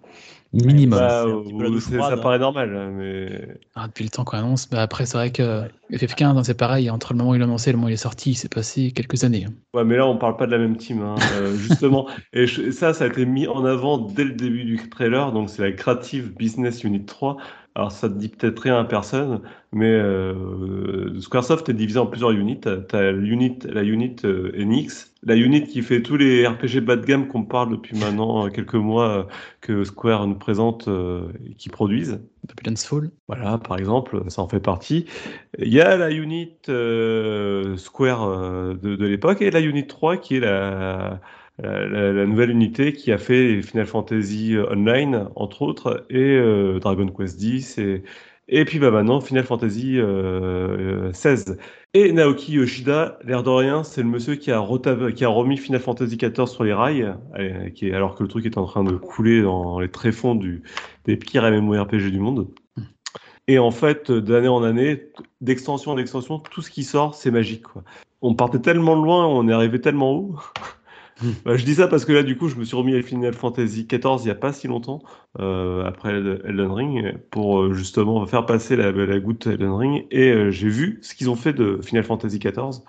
Minimum. 0.52 0.98
Bah, 0.98 1.26
euh, 1.28 1.44
douche 1.70 1.84
c'est- 1.84 1.96
froide, 1.96 2.14
ça 2.14 2.18
hein. 2.20 2.24
paraît 2.24 2.40
normal, 2.40 2.92
mais 2.98 3.60
Ah, 3.76 3.86
depuis 3.88 4.04
le 4.04 4.10
temps 4.10 4.24
qu'on 4.24 4.38
annonce, 4.38 4.68
bah 4.68 4.82
après 4.82 5.06
c'est 5.06 5.16
vrai 5.16 5.32
que 5.32 5.62
FF15, 5.92 6.38
hein, 6.38 6.44
c'est 6.44 6.58
pareil, 6.58 6.90
entre 6.90 7.14
le 7.14 7.18
moment 7.18 7.32
où 7.32 7.36
il 7.36 7.40
l'a 7.40 7.46
annoncé 7.46 7.70
et 7.70 7.74
le 7.74 7.78
moment 7.78 7.88
où 7.88 7.90
il 7.90 7.94
est 7.94 7.98
sorti, 7.98 8.32
il 8.32 8.36
s'est 8.36 8.50
passé 8.50 8.92
quelques 8.92 9.24
années. 9.24 9.48
Ouais, 9.74 9.84
mais 9.84 9.98
là, 9.98 10.06
on 10.08 10.18
parle 10.18 10.38
pas 10.38 10.46
de 10.46 10.52
la 10.52 10.60
même 10.60 10.78
team, 10.78 11.02
hein, 11.02 11.16
euh, 11.34 11.56
justement. 11.58 12.08
Et 12.34 12.46
je- 12.46 12.70
ça, 12.72 12.94
ça 12.94 13.06
a 13.06 13.08
été 13.08 13.26
mis 13.26 13.48
en 13.48 13.66
avant 13.66 13.98
dès 13.98 14.24
le 14.24 14.34
début 14.34 14.66
du 14.66 14.78
trailer. 14.90 15.32
Donc, 15.32 15.50
c'est 15.50 15.64
la 15.64 15.72
Creative 15.72 16.34
Business 16.36 16.84
Unit 16.84 17.06
3. 17.06 17.38
Alors, 17.76 17.92
ça 17.92 18.10
te 18.10 18.14
dit 18.16 18.30
peut-être 18.30 18.60
rien 18.60 18.80
à 18.80 18.84
personne, 18.84 19.42
mais 19.72 19.88
euh, 19.90 21.20
Squaresoft 21.22 21.70
est 21.70 21.74
divisé 21.74 21.98
en 22.00 22.08
plusieurs 22.08 22.32
units. 22.32 22.60
T'as 22.60 22.78
t'as 22.78 23.12
l'unit, 23.12 23.58
la 23.64 23.84
unit 23.84 24.16
euh, 24.26 24.52
NX, 24.58 25.14
la 25.24 25.36
unit 25.36 25.64
qui 25.66 25.82
fait 25.82 26.02
tous 26.02 26.18
les 26.18 26.46
RPG 26.48 26.82
bas 26.82 26.96
de 26.98 27.06
gamme 27.06 27.28
qu'on 27.28 27.44
parle 27.46 27.72
depuis 27.72 27.96
maintenant 27.98 28.46
euh, 28.48 28.50
quelques 28.50 28.74
mois 28.76 29.28
que 29.62 29.84
Square 29.84 30.28
nous 30.28 30.36
présente 30.36 30.90
et 31.46 31.54
qui 31.56 31.70
produisent. 31.70 32.20
Babylon's 32.48 32.86
Fall. 32.86 33.12
Voilà, 33.28 33.58
par 33.58 33.78
exemple, 33.78 34.24
ça 34.28 34.42
en 34.42 34.48
fait 34.48 34.60
partie. 34.60 35.06
Il 35.58 35.74
y 35.74 35.82
a 35.82 35.98
la 35.98 36.12
unit 36.12 36.52
euh, 36.70 37.78
Square 37.78 38.24
euh, 38.24 38.74
de, 38.76 39.06
l'époque 39.06 39.42
et 39.42 39.52
la 39.52 39.60
unit 39.60 39.88
3 39.88 40.18
qui 40.18 40.38
est 40.38 40.40
la, 40.40 41.20
nouvelle 42.26 42.52
unité 42.52 42.94
qui 42.94 43.12
a 43.12 43.18
fait 43.18 43.62
Final 43.62 43.86
Fantasy 43.86 44.56
Online, 44.72 45.28
entre 45.36 45.62
autres, 45.62 46.06
et 46.10 46.38
euh, 46.38 46.80
Dragon 46.80 47.08
Quest 47.08 47.42
X, 47.42 47.78
et, 47.78 48.04
et 48.52 48.66
puis 48.66 48.80
bah, 48.80 48.92
maintenant 48.92 49.22
Final 49.22 49.44
Fantasy 49.44 49.98
euh, 49.98 51.08
euh, 51.10 51.14
16. 51.14 51.58
Et 51.94 52.12
Naoki 52.12 52.54
Yoshida, 52.54 53.18
l'air 53.24 53.44
de 53.44 53.50
rien, 53.50 53.84
c'est 53.84 54.02
le 54.02 54.08
monsieur 54.08 54.36
qui 54.36 54.52
a, 54.52 54.60
remis 54.60 55.58
Final 55.58 55.80
Fantasy 55.80 56.18
XIV 56.18 56.48
sur 56.48 56.64
les 56.64 56.74
rails, 56.74 57.16
euh, 57.38 57.70
qui 57.70 57.90
est, 57.90 57.94
alors 57.94 58.16
que 58.16 58.24
le 58.24 58.30
truc 58.30 58.46
est 58.46 58.58
en 58.58 58.66
train 58.66 58.84
de 58.84 58.96
couler 58.96 59.42
dans 59.42 59.80
les 59.80 59.90
tréfonds 59.90 60.36
du, 60.36 60.64
des 61.06 61.18
pires 61.18 61.50
MMORPG 61.50 62.12
du 62.12 62.20
monde. 62.20 62.48
Et 63.48 63.58
en 63.58 63.72
fait, 63.72 64.12
d'année 64.12 64.48
en 64.48 64.64
année, 64.64 65.10
d'extension 65.42 65.92
en 65.92 65.98
extension, 65.98 66.38
tout 66.38 66.62
ce 66.62 66.70
qui 66.70 66.84
sort, 66.84 67.16
c'est 67.16 67.32
magique. 67.32 67.66
On 68.22 68.36
partait 68.36 68.60
tellement 68.60 68.96
loin, 68.96 69.26
on 69.26 69.48
est 69.48 69.54
arrivé 69.54 69.82
tellement 69.82 70.12
haut. 70.12 70.36
Bah, 71.46 71.58
je 71.58 71.66
dis 71.66 71.76
ça 71.76 71.88
parce 71.88 72.06
que 72.06 72.12
là, 72.12 72.24
du 72.24 72.38
coup, 72.38 72.48
je 72.48 72.56
me 72.56 72.64
suis 72.64 72.76
remis 72.76 72.96
à 72.96 73.02
Final 73.02 73.34
Fantasy 73.34 73.86
XIV 73.86 74.18
il 74.20 74.26
n'y 74.26 74.32
a 74.32 74.36
pas 74.36 74.54
si 74.54 74.68
longtemps, 74.68 75.02
euh, 75.40 75.86
après 75.86 76.12
Elden 76.12 76.72
Ring, 76.72 77.18
pour 77.30 77.62
euh, 77.62 77.74
justement 77.74 78.26
faire 78.26 78.46
passer 78.46 78.76
la, 78.76 79.20
goutte 79.20 79.48
Elden 79.48 79.72
Ring. 79.72 80.06
Et 80.12 80.32
euh, 80.32 80.52
j'ai 80.52 80.70
vu 80.70 81.00
ce 81.02 81.16
qu'ils 81.16 81.30
ont 81.30 81.36
fait 81.36 81.54
de 81.54 81.80
Final 81.84 82.04
Fantasy 82.04 82.40
XIV. 82.40 82.82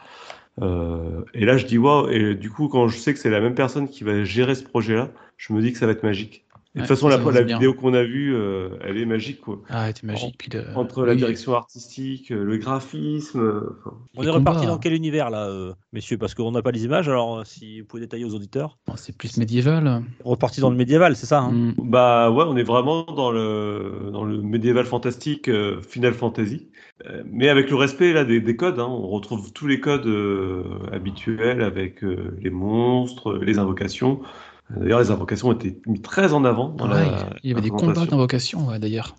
Euh, 0.63 1.23
et 1.35 1.45
là, 1.45 1.57
je 1.57 1.67
dis 1.67 1.79
waouh. 1.79 2.09
Et 2.11 2.35
du 2.35 2.51
coup, 2.51 2.69
quand 2.69 2.89
je 2.89 2.99
sais 2.99 3.13
que 3.13 3.19
c'est 3.19 3.31
la 3.31 3.41
même 3.41 3.55
personne 3.55 3.89
qui 3.89 4.05
va 4.05 4.25
gérer 4.25 4.55
ce 4.55 4.65
projet-là, 4.65 5.11
je 5.37 5.53
me 5.53 5.61
dis 5.61 5.73
que 5.73 5.79
ça 5.79 5.87
va 5.87 5.93
être 5.93 6.03
magique. 6.03 6.45
De 6.75 6.81
toute 6.81 6.89
façon, 6.89 7.09
la, 7.09 7.43
vidéo 7.43 7.75
qu'on 7.75 7.95
a 7.95 8.05
vue, 8.05 8.33
euh, 8.33 8.69
elle 8.83 8.97
est 8.97 9.05
magique. 9.05 9.41
Quoi. 9.41 9.61
Ah, 9.69 9.89
c'était 9.89 10.07
magique. 10.07 10.37
Puis 10.39 10.51
Entre 10.77 11.05
la 11.05 11.13
oui, 11.13 11.19
direction 11.19 11.55
artistique, 11.55 12.31
euh, 12.31 12.45
le 12.45 12.59
graphisme. 12.59 13.41
euh, 13.41 13.77
enfin, 13.81 13.97
On 14.17 14.23
est 14.23 14.31
reparti 14.31 14.67
dans 14.67 14.79
quel 14.79 14.93
univers 14.93 15.31
là, 15.31 15.49
euh, 15.49 15.73
messieurs? 15.93 16.17
Parce 16.17 16.35
qu'on 16.35 16.53
n'a 16.53 16.63
pas 16.63 16.71
les 16.71 16.85
images, 16.85 17.09
alors 17.09 17.45
si 17.45 17.81
vous 17.81 17.87
pouvez 17.89 18.03
détailler 18.03 18.25
aux 18.25 18.35
auditeurs. 18.37 18.79
c'est 18.95 19.17
plus 19.17 19.37
médiéval. 19.37 20.05
Reparti 20.25 20.61
dans 20.61 20.71
le 20.71 20.77
médiéval, 20.77 21.17
c'est 21.17 21.27
ça 21.27 21.41
hein? 21.41 21.51
Mm. 21.51 21.75
Bah 21.79 22.31
ouais, 22.31 22.45
on 22.47 22.57
est 22.57 22.63
vraiment 22.63 23.03
dans 23.03 23.33
le, 23.33 24.11
dans 24.13 24.25
le 24.25 24.41
médiéval 24.41 24.85
fantastique 24.87 25.49
euh, 25.49 25.83
Final 25.83 26.15
Fantasy, 26.15 26.69
Euh, 27.07 27.23
mais 27.27 27.49
avec 27.49 27.71
le 27.71 27.77
respect 27.77 28.13
là 28.13 28.25
des, 28.25 28.41
des 28.41 28.57
codes. 28.57 28.79
hein. 28.79 28.87
on 28.87 29.09
retrouve 29.09 29.53
tous 29.53 29.67
les 29.67 29.81
codes 29.81 30.07
euh, 30.07 30.65
habituels 30.93 31.63
avec 31.63 32.05
euh, 32.05 32.37
les 32.41 32.51
monstres, 32.51 33.39
les 33.39 33.59
invocations. 33.59 34.21
D'ailleurs, 34.77 35.01
les 35.01 35.11
invocations 35.11 35.53
étaient 35.53 35.79
mis 35.87 36.01
très 36.01 36.33
en 36.33 36.45
avant 36.45 36.69
dans 36.69 36.89
Ouais, 36.89 36.95
la 36.95 37.29
il 37.43 37.51
y 37.51 37.53
avait 37.53 37.61
des 37.63 37.71
combats 37.71 37.87
présentation. 37.93 38.17
d'invocation, 38.17 38.69
ouais, 38.69 38.79
d'ailleurs. 38.79 39.15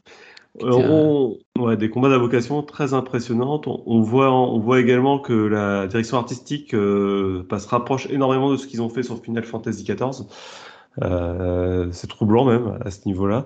Euh, 0.61 0.71
on- 0.73 1.37
ouais, 1.61 1.77
des 1.77 1.89
combats 1.89 2.09
d'invocation 2.09 2.61
très 2.63 2.93
impressionnantes. 2.93 3.67
On, 3.67 3.81
on 3.85 4.01
voit, 4.01 4.31
on 4.33 4.59
voit 4.59 4.79
également 4.79 5.19
que 5.19 5.33
la 5.33 5.87
direction 5.87 6.17
artistique 6.17 6.73
euh, 6.73 7.45
bah, 7.49 7.59
se 7.59 7.67
rapproche 7.69 8.07
énormément 8.09 8.51
de 8.51 8.57
ce 8.57 8.67
qu'ils 8.67 8.81
ont 8.81 8.89
fait 8.89 9.03
sur 9.03 9.21
Final 9.23 9.43
Fantasy 9.45 9.83
XIV. 9.85 10.25
Euh, 11.01 11.87
c'est 11.91 12.07
troublant 12.07 12.43
même 12.45 12.77
à 12.83 12.91
ce 12.91 13.07
niveau-là. 13.07 13.45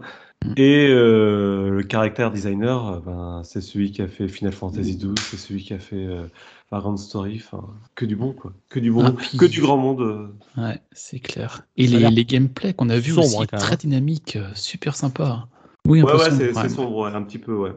Mm. 0.49 0.53
Et 0.57 0.87
euh, 0.89 1.69
le 1.69 1.83
caractère 1.83 2.31
designer, 2.31 2.87
euh, 2.87 2.99
ben, 2.99 3.41
c'est 3.43 3.61
celui 3.61 3.91
qui 3.91 4.01
a 4.01 4.07
fait 4.07 4.27
Final 4.27 4.53
Fantasy 4.53 4.97
XII, 4.97 5.13
c'est 5.29 5.37
celui 5.37 5.63
qui 5.63 5.73
a 5.73 5.79
fait 5.79 6.05
euh, 6.05 6.27
Vagrant 6.71 6.97
Story. 6.97 7.41
Enfin, 7.43 7.67
que 7.95 8.05
du 8.05 8.15
bon, 8.15 8.33
quoi. 8.33 8.53
Que 8.69 8.79
du 8.79 8.91
bon, 8.91 9.05
Ah, 9.05 9.11
puis- 9.11 9.37
que 9.37 9.45
du 9.45 9.61
grand 9.61 9.77
monde. 9.77 10.01
euh. 10.01 10.27
Ouais, 10.61 10.81
c'est 10.91 11.19
clair. 11.19 11.65
Et 11.77 11.87
les, 11.87 12.09
les 12.09 12.25
gameplays 12.25 12.73
qu'on 12.73 12.89
a 12.89 12.97
vus 12.97 13.17
aussi, 13.17 13.37
hein, 13.41 13.45
très 13.57 13.73
hein. 13.73 13.77
dynamiques, 13.79 14.37
super 14.53 14.95
sympa. 14.95 15.47
Oui, 15.85 16.01
un 16.01 16.05
Ouais, 16.05 16.11
peu 16.11 16.17
ouais, 16.17 16.31
c'est 16.31 16.51
ouais. 16.53 16.69
sombre, 16.69 16.97
ouais, 16.97 17.11
un 17.13 17.21
petit 17.21 17.37
peu, 17.37 17.53
ouais. 17.53 17.71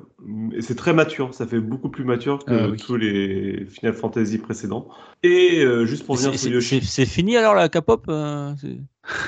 Et 0.52 0.62
c'est 0.62 0.74
très 0.74 0.92
mature, 0.94 1.34
ça 1.34 1.46
fait 1.46 1.60
beaucoup 1.60 1.88
plus 1.90 2.04
mature 2.04 2.38
que 2.44 2.52
Ah 2.54 2.68
oui. 2.70 2.76
tous 2.78 2.96
les 2.96 3.66
Final 3.66 3.92
Fantasy 3.94 4.38
précédents. 4.38 4.88
Et 5.22 5.60
euh, 5.62 5.84
juste 5.84 6.06
pour 6.06 6.14
revenir 6.16 6.32
c'est- 6.32 6.38
sur 6.38 6.48
C'est 6.48 6.54
Yoshi, 6.54 6.80
c'est- 6.80 6.86
c'est 6.86 7.06
fini 7.06 7.36
alors 7.36 7.54
la 7.54 7.68
K-pop 7.68 8.06
euh, 8.08 8.52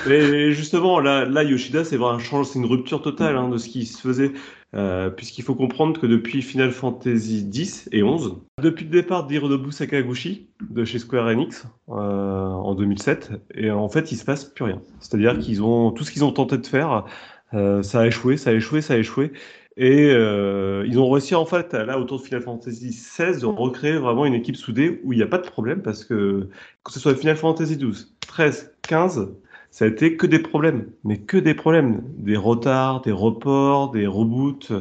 et 0.09 0.51
justement, 0.51 0.99
là, 0.99 1.25
là 1.25 1.43
Yoshida, 1.43 1.83
c'est 1.83 1.97
vraiment 1.97 2.15
un 2.15 2.19
change, 2.19 2.47
c'est 2.47 2.59
une 2.59 2.65
rupture 2.65 3.01
totale 3.01 3.35
hein, 3.37 3.49
de 3.49 3.57
ce 3.57 3.67
qui 3.67 3.85
se 3.85 3.99
faisait, 3.99 4.31
euh, 4.75 5.09
puisqu'il 5.09 5.43
faut 5.43 5.55
comprendre 5.55 5.99
que 5.99 6.05
depuis 6.07 6.41
Final 6.41 6.71
Fantasy 6.71 7.47
X 7.51 7.89
et 7.91 8.03
11, 8.03 8.37
depuis 8.61 8.85
le 8.85 8.91
départ 8.91 9.25
d'Hironobu 9.25 9.71
Sakaguchi 9.71 10.49
de 10.69 10.85
chez 10.85 10.99
Square 10.99 11.27
Enix 11.27 11.65
euh, 11.89 11.93
en 11.93 12.75
2007, 12.75 13.31
et 13.55 13.71
en 13.71 13.89
fait, 13.89 14.11
il 14.11 14.17
se 14.17 14.25
passe 14.25 14.45
plus 14.45 14.65
rien. 14.65 14.81
C'est-à-dire 14.99 15.37
qu'ils 15.39 15.63
ont 15.63 15.91
tout 15.91 16.03
ce 16.03 16.11
qu'ils 16.11 16.23
ont 16.23 16.31
tenté 16.31 16.57
de 16.57 16.65
faire, 16.67 17.05
euh, 17.53 17.83
ça 17.83 18.01
a 18.01 18.07
échoué, 18.07 18.37
ça 18.37 18.51
a 18.51 18.53
échoué, 18.53 18.81
ça 18.81 18.93
a 18.93 18.97
échoué. 18.97 19.31
Et 19.77 20.11
euh, 20.11 20.83
ils 20.87 20.99
ont 20.99 21.09
réussi 21.09 21.33
en 21.33 21.45
fait, 21.45 21.73
là, 21.73 21.97
autour 21.97 22.19
de 22.19 22.23
Final 22.23 22.41
Fantasy 22.41 22.89
XVI, 22.89 23.39
de 23.39 23.45
recréer 23.45 23.97
vraiment 23.97 24.25
une 24.25 24.33
équipe 24.33 24.57
soudée 24.57 25.01
où 25.03 25.13
il 25.13 25.17
n'y 25.17 25.23
a 25.23 25.27
pas 25.27 25.37
de 25.37 25.47
problème 25.47 25.81
parce 25.81 26.03
que 26.03 26.49
que 26.83 26.91
ce 26.91 26.99
soit 26.99 27.15
Final 27.15 27.37
Fantasy 27.37 27.77
XII, 27.77 28.07
13, 28.27 28.75
15, 28.81 29.29
ça 29.71 29.85
a 29.85 29.87
été 29.87 30.17
que 30.17 30.27
des 30.27 30.39
problèmes, 30.39 30.87
mais 31.05 31.17
que 31.19 31.37
des 31.37 31.53
problèmes, 31.53 32.03
des 32.17 32.35
retards, 32.35 33.01
des 33.01 33.13
reports, 33.13 33.91
des 33.91 34.07
reboots. 34.07 34.71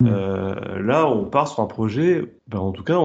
Mm. 0.00 0.08
Euh, 0.08 0.82
là, 0.82 1.06
on 1.08 1.24
part 1.24 1.46
sur 1.46 1.60
un 1.60 1.66
projet. 1.66 2.24
Ben, 2.48 2.58
en 2.58 2.72
tout 2.72 2.82
cas, 2.82 2.98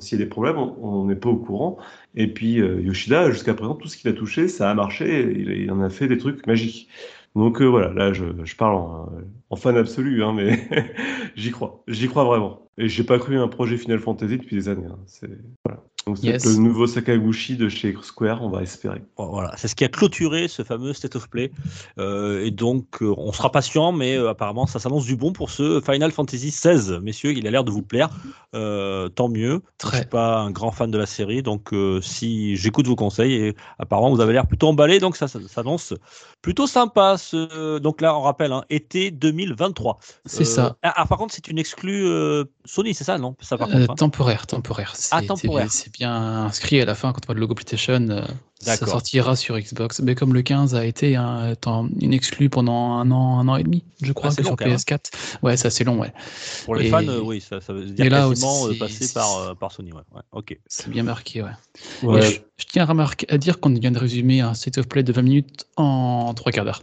s'il 0.00 0.18
y 0.18 0.22
a 0.22 0.24
des 0.24 0.28
problèmes, 0.28 0.58
on 0.58 0.76
on 0.82 1.04
n'est 1.06 1.16
pas 1.16 1.30
au 1.30 1.36
courant. 1.36 1.78
Et 2.14 2.26
puis 2.32 2.60
euh, 2.60 2.80
Yoshida, 2.82 3.30
jusqu'à 3.30 3.54
présent, 3.54 3.74
tout 3.74 3.88
ce 3.88 3.96
qu'il 3.96 4.10
a 4.10 4.12
touché, 4.12 4.48
ça 4.48 4.70
a 4.70 4.74
marché. 4.74 5.32
Il, 5.34 5.50
il 5.50 5.70
en 5.70 5.80
a 5.80 5.88
fait 5.90 6.08
des 6.08 6.18
trucs 6.18 6.46
magiques. 6.46 6.88
Donc 7.36 7.60
euh, 7.60 7.66
voilà, 7.66 7.92
là, 7.92 8.14
je, 8.14 8.56
parle 8.56 8.76
en, 8.76 9.10
en 9.50 9.56
fan 9.56 9.76
absolu, 9.76 10.24
hein, 10.24 10.32
mais 10.32 10.68
j'y 11.36 11.50
crois, 11.50 11.84
j'y 11.86 12.08
crois 12.08 12.24
vraiment. 12.24 12.70
Et 12.78 12.88
j'ai 12.88 13.04
pas 13.04 13.18
cru 13.18 13.38
à 13.38 13.42
un 13.42 13.48
projet 13.48 13.76
Final 13.76 13.98
Fantasy 13.98 14.38
depuis 14.38 14.56
des 14.56 14.70
années. 14.70 14.86
hein. 14.86 14.98
C'est 15.06 15.28
voilà. 15.64 15.82
Donc 16.06 16.18
c'est 16.18 16.26
Yes. 16.28 16.44
le 16.44 16.54
nouveau 16.62 16.86
Sakaguchi 16.86 17.56
de 17.56 17.68
chez 17.68 17.92
Square, 18.00 18.40
on 18.40 18.48
va 18.48 18.62
espérer. 18.62 19.02
Voilà, 19.18 19.52
c'est 19.56 19.66
ce 19.66 19.74
qui 19.74 19.84
a 19.84 19.88
clôturé 19.88 20.46
ce 20.46 20.62
fameux 20.62 20.92
State 20.92 21.16
of 21.16 21.28
Play. 21.28 21.50
Euh, 21.98 22.44
et 22.44 22.52
donc, 22.52 23.02
euh, 23.02 23.12
on 23.18 23.32
sera 23.32 23.50
patient, 23.50 23.90
mais 23.90 24.16
euh, 24.16 24.30
apparemment, 24.30 24.68
ça 24.68 24.78
s'annonce 24.78 25.04
du 25.04 25.16
bon 25.16 25.32
pour 25.32 25.50
ce 25.50 25.80
Final 25.80 26.12
Fantasy 26.12 26.50
XVI. 26.50 27.00
Messieurs, 27.02 27.32
il 27.32 27.44
a 27.48 27.50
l'air 27.50 27.64
de 27.64 27.72
vous 27.72 27.82
plaire. 27.82 28.10
Euh, 28.54 29.08
tant 29.08 29.28
mieux. 29.28 29.62
Très. 29.78 29.96
Je 29.96 30.02
suis 30.02 30.06
pas 30.08 30.38
un 30.38 30.52
grand 30.52 30.70
fan 30.70 30.92
de 30.92 30.96
la 30.96 31.06
série, 31.06 31.42
donc 31.42 31.72
euh, 31.72 32.00
si 32.00 32.54
j'écoute 32.54 32.86
vos 32.86 32.94
conseils, 32.94 33.32
et 33.34 33.56
apparemment, 33.80 34.10
vous 34.14 34.20
avez 34.20 34.32
l'air 34.32 34.46
plutôt 34.46 34.68
emballé, 34.68 35.00
donc 35.00 35.16
ça, 35.16 35.26
ça 35.26 35.40
s'annonce 35.48 35.92
plutôt 36.40 36.68
sympa. 36.68 37.16
Ce... 37.18 37.78
Donc 37.78 38.00
là, 38.00 38.16
on 38.16 38.20
rappelle, 38.22 38.52
hein, 38.52 38.62
été 38.70 39.10
2023. 39.10 39.98
C'est 40.24 40.42
Euh, 40.42 40.44
ça. 40.44 40.76
Ah, 40.84 40.94
ah, 40.98 41.06
par 41.06 41.18
contre, 41.18 41.34
c'est 41.34 41.48
une 41.48 41.58
exclue 41.58 42.06
euh, 42.06 42.44
Sony, 42.64 42.94
c'est 42.94 43.02
ça, 43.04 43.18
non? 43.18 43.34
Ça, 43.40 43.58
par 43.58 43.68
Euh, 43.68 43.72
contre. 43.72 43.90
hein? 43.90 43.94
temporaire, 43.96 44.46
temporaire. 44.46 44.94
Ah, 45.10 45.20
temporaire. 45.22 45.66
C'est 45.72 45.90
bien 45.98 46.44
inscrit 46.46 46.80
à 46.80 46.84
la 46.84 46.94
fin 46.94 47.12
quand 47.12 47.20
on 47.24 47.26
voit 47.26 47.34
le 47.34 47.40
logo 47.40 47.54
PlayStation. 47.54 48.06
euh, 48.10 48.22
ça 48.60 48.76
sortira 48.76 49.36
sur 49.36 49.58
Xbox. 49.58 50.00
Mais 50.00 50.14
comme 50.14 50.32
le 50.34 50.42
15 50.42 50.74
a 50.74 50.84
été 50.86 51.14
un, 51.16 51.54
une 52.00 52.12
exclue 52.14 52.48
pendant 52.48 52.92
un 52.94 53.10
an, 53.10 53.38
un 53.38 53.48
an 53.48 53.56
et 53.56 53.62
demi, 53.64 53.84
je 54.02 54.12
crois, 54.12 54.30
Ah, 54.30 54.32
c'est 54.34 54.42
long, 54.42 54.56
sur 54.58 54.66
hein. 54.66 54.74
PS4. 54.76 55.10
Ouais, 55.42 55.56
c'est 55.56 55.66
assez 55.68 55.84
long, 55.84 55.98
ouais. 55.98 56.12
Pour 56.64 56.74
les 56.74 56.86
et- 56.86 56.90
fans, 56.90 57.06
euh, 57.06 57.20
oui, 57.20 57.40
ça, 57.40 57.60
ça 57.60 57.72
veut 57.72 57.84
dire 57.84 58.10
là 58.10 58.28
quasiment 58.28 58.66
euh, 58.66 58.74
c'est- 58.88 59.12
par, 59.14 59.56
par 59.56 59.72
Sony. 59.72 59.92
Ouais. 59.92 60.00
Ouais, 60.14 60.22
ok. 60.32 60.58
C'est 60.66 60.88
bien 60.90 61.02
marqué, 61.02 61.42
ouais. 61.42 61.50
Je, 62.02 62.38
je 62.58 62.64
tiens 62.66 62.84
à, 62.84 62.86
remarquer, 62.86 63.26
à 63.30 63.38
dire 63.38 63.60
qu'on 63.60 63.70
vient 63.74 63.90
de 63.90 63.98
résumer 63.98 64.40
un 64.40 64.54
state 64.54 64.78
of 64.78 64.88
play 64.88 65.02
de 65.02 65.12
20 65.12 65.22
minutes 65.22 65.66
en 65.76 66.32
3 66.34 66.50
quarts 66.52 66.64
d'heure. 66.64 66.82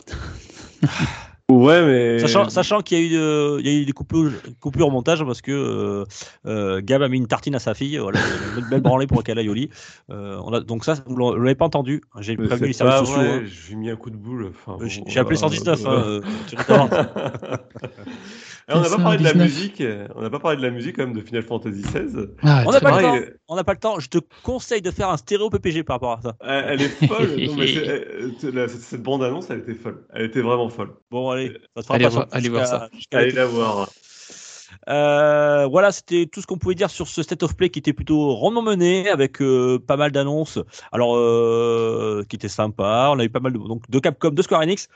Ouais, 1.51 1.85
mais. 1.85 2.19
Sachant, 2.19 2.47
sachant 2.49 2.81
qu'il 2.81 2.97
y 2.97 3.01
a 3.01 3.05
eu, 3.05 3.17
euh, 3.17 3.59
y 3.61 3.67
a 3.69 3.73
eu 3.73 3.85
des 3.85 3.91
coupures, 3.91 4.31
coupures 4.61 4.87
au 4.87 4.91
montage 4.91 5.23
parce 5.25 5.41
que 5.41 5.51
euh, 5.51 6.05
euh, 6.45 6.81
Gab 6.83 7.01
a 7.01 7.09
mis 7.09 7.17
une 7.17 7.27
tartine 7.27 7.53
à 7.55 7.59
sa 7.59 7.73
fille, 7.73 7.97
voilà, 7.97 8.19
une 8.57 8.65
belle 8.69 8.81
branlée 8.81 9.07
pour 9.07 9.23
qu'elle 9.23 9.37
aille 9.37 9.49
au 9.49 9.53
lit. 9.53 9.69
Euh, 10.09 10.39
on 10.45 10.53
a, 10.53 10.61
donc 10.61 10.85
ça, 10.85 10.95
vous 11.05 11.15
vous 11.15 11.35
l'avez 11.35 11.55
pas 11.55 11.65
entendu. 11.65 12.01
J'ai 12.21 12.37
prévenu 12.37 12.67
les 12.67 12.73
services 12.73 13.09
sociaux. 13.09 13.21
hein. 13.21 13.41
J'ai 13.45 13.75
mis 13.75 13.89
un 13.89 13.97
coup 13.97 14.09
de 14.09 14.15
boule. 14.15 14.51
enfin, 14.51 14.77
J'ai 14.87 15.01
bon, 15.01 15.07
j'ai 15.09 15.19
appelé 15.19 15.35
euh, 15.35 15.39
119. 15.39 15.85
hein. 15.85 16.21
Et 18.69 18.73
on 18.73 18.79
n'a 18.79 18.89
pas 18.89 18.97
parlé 18.97 19.17
de 19.17 19.23
la 19.23 19.29
119. 19.31 19.43
musique. 19.43 19.83
On 20.15 20.21
n'a 20.21 20.29
pas 20.29 20.39
parlé 20.39 20.55
de 20.57 20.61
la 20.61 20.69
musique 20.69 20.95
quand 20.95 21.05
même 21.05 21.13
de 21.13 21.19
Final 21.19 21.43
Fantasy 21.43 21.81
XVI. 21.81 22.27
Ah, 22.43 22.63
on 22.65 22.71
n'a 22.71 22.79
pas 22.79 23.01
le 23.01 23.03
temps. 23.03 23.25
On 23.49 23.55
n'a 23.57 23.63
pas 23.65 23.73
le 23.73 23.79
temps. 23.79 23.99
Je 23.99 24.07
te 24.07 24.19
conseille 24.41 24.81
de 24.81 24.89
faire 24.89 25.09
un 25.09 25.17
stéréo 25.17 25.49
PPG 25.49 25.83
par 25.83 25.95
rapport 25.95 26.13
à 26.13 26.21
ça. 26.21 26.35
Elle, 26.41 26.65
elle 26.69 26.81
est 26.83 27.07
folle. 27.07 27.27
Non, 27.45 27.55
mais 27.57 27.67
c'est- 27.67 28.51
la- 28.53 28.69
cette, 28.69 28.79
cette 28.81 29.03
bande-annonce, 29.03 29.49
elle 29.49 29.59
était 29.59 29.73
folle. 29.73 30.05
Elle 30.13 30.25
était 30.27 30.39
vraiment 30.39 30.69
folle. 30.69 30.91
Bon, 31.11 31.32
allez, 31.33 31.53
ça 31.75 31.81
te 31.81 31.85
fera 31.85 31.95
Allez 31.95 32.03
pas 32.05 32.09
voir- 32.09 32.27
allez 32.31 32.49
voir 32.49 32.67
ça. 32.67 32.89
Allez 33.11 33.31
la 33.31 33.45
voir. 33.45 33.89
Euh, 34.89 35.67
voilà, 35.67 35.91
c'était 35.91 36.25
tout 36.25 36.41
ce 36.41 36.47
qu'on 36.47 36.57
pouvait 36.57 36.75
dire 36.75 36.89
sur 36.89 37.07
ce 37.07 37.21
State 37.23 37.43
of 37.43 37.55
Play 37.55 37.69
qui 37.69 37.79
était 37.79 37.93
plutôt 37.93 38.33
rondement 38.33 38.61
mené 38.63 39.07
avec 39.09 39.41
euh, 39.41 39.79
pas 39.79 39.97
mal 39.97 40.11
d'annonces. 40.11 40.59
Alors, 40.91 41.15
euh, 41.15 42.23
qui 42.27 42.35
était 42.35 42.49
sympa. 42.49 43.09
On 43.11 43.19
a 43.19 43.23
eu 43.23 43.29
pas 43.29 43.39
mal 43.39 43.53
de, 43.53 43.59
donc, 43.59 43.89
de 43.89 43.99
Capcom, 43.99 44.31
de 44.31 44.41
Square 44.41 44.61
Enix. 44.61 44.87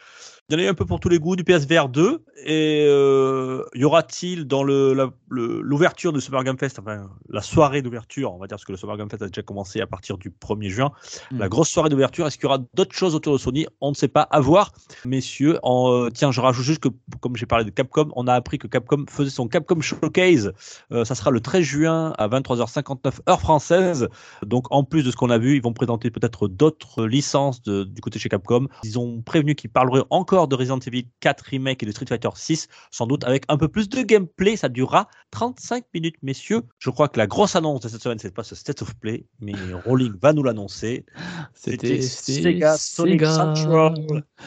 Il 0.50 0.54
y 0.54 0.56
en 0.56 0.60
a 0.64 0.66
eu 0.68 0.70
un 0.70 0.74
peu 0.74 0.86
pour 0.86 1.02
tous 1.02 1.10
les 1.10 1.20
goûts 1.20 1.36
du 1.36 1.43
PSVR 1.43 1.89
2. 1.89 2.24
Et 2.45 2.86
euh, 2.88 3.66
y 3.76 3.84
aura-t-il 3.84 4.45
dans 4.45 4.64
le, 4.64 4.93
la- 4.93 5.10
le- 5.30 5.60
l'ouverture 5.60 6.14
de 6.14 6.22
Summer 6.22 6.41
Game 6.45 6.58
Fest, 6.58 6.80
enfin 6.80 7.10
la 7.28 7.41
soirée 7.41 7.82
d'ouverture, 7.82 8.32
on 8.34 8.38
va 8.38 8.45
dire, 8.48 8.56
parce 8.56 8.64
que 8.64 8.72
le 8.72 8.78
Summer 8.78 8.95
Game 8.95 9.10
Fest 9.10 9.24
a 9.24 9.28
déjà 9.28 9.41
commencé 9.41 9.82
à 9.82 9.88
partir 9.88 10.18
du 10.18 10.30
1er 10.30 10.70
juin, 10.70 10.91
Mm. 11.32 11.39
la 11.39 11.50
grosse 11.50 11.68
soirée 11.70 11.89
d'ouverture, 11.89 12.26
est-ce 12.28 12.38
qu'il 12.38 12.43
y 12.43 12.45
aura 12.45 12.60
d'autres 12.76 12.95
choses 12.95 13.14
autour 13.16 13.34
de 13.34 13.38
Sony? 13.39 13.66
On 13.82 13.89
ne 13.89 13.95
sait 13.95 14.08
pas. 14.08 14.22
À 14.22 14.39
voir, 14.39 14.72
messieurs. 15.04 15.60
En, 15.64 15.91
euh, 15.91 16.10
tiens, 16.12 16.32
je 16.32 16.39
rajoute 16.39 16.64
juste 16.64 16.80
que, 16.80 16.89
comme 17.20 17.36
j'ai 17.36 17.45
parlé 17.48 17.66
de 17.66 17.72
Capcom, 17.72 18.10
on 18.16 18.28
a 18.28 18.34
appris 18.34 18.58
que 18.60 18.68
Capcom 18.68 19.04
faisait 19.10 19.32
son 19.32 19.50
Capcom 19.50 19.82
Showcase. 19.82 20.54
Euh, 20.93 21.04
ça 21.04 21.16
sera 21.16 21.32
le 21.32 21.41
13 21.41 21.64
juin 21.64 22.14
à 22.18 22.30
23h59 22.30 23.20
heure 23.28 23.41
française. 23.41 24.08
Donc, 24.45 24.68
en 24.72 24.86
plus 24.86 25.04
de 25.04 25.12
ce 25.12 25.18
qu'on 25.18 25.32
a 25.32 25.39
vu, 25.39 25.56
ils 25.58 25.62
vont 25.62 25.74
présenter 25.74 26.10
peut-être 26.10 26.48
d'autres 26.48 27.06
licences 27.06 27.62
de- 27.64 27.84
du 27.84 28.00
côté 28.00 28.18
chez 28.20 28.30
Capcom. 28.30 28.68
Ils 28.86 28.98
ont 28.98 29.22
prévenu 29.22 29.56
qu'ils 29.56 29.72
parleraient 29.72 30.06
encore 30.12 30.37
de 30.46 30.56
Resident 30.56 30.80
Evil 30.86 31.08
4 31.22 31.42
Remake 31.46 31.82
et 31.82 31.86
de 31.88 31.92
Street 31.92 32.06
Fighter 32.08 32.30
6, 32.36 32.68
sans 32.92 33.08
doute 33.08 33.24
avec 33.24 33.44
un 33.48 33.58
peu 33.58 33.68
plus 33.68 33.90
de 33.90 34.04
gameplay. 34.04 34.56
Ça 34.56 34.70
durera 34.70 35.08
35 35.32 35.86
minutes, 35.94 36.18
messieurs. 36.22 36.62
Je 36.78 36.92
crois 36.92 37.08
que 37.08 37.18
la 37.18 37.26
grosse 37.26 37.56
annonce 37.56 37.82
de 37.82 37.90
cette 37.90 38.04
semaine, 38.04 38.20
c'est 38.20 38.34
pas 38.34 38.44
ce 38.44 38.54
State 38.54 38.84
of 38.84 38.94
Play, 38.96 39.26
mais 39.40 39.54
Rolling 39.86 40.14
va 40.22 40.34
nous 40.34 40.44
l'annoncer. 40.44 41.06
C'était 41.54 42.02
Sega 42.02 42.78
Sonic 42.78 43.22
Sega. 43.22 43.34
Central. 43.34 43.96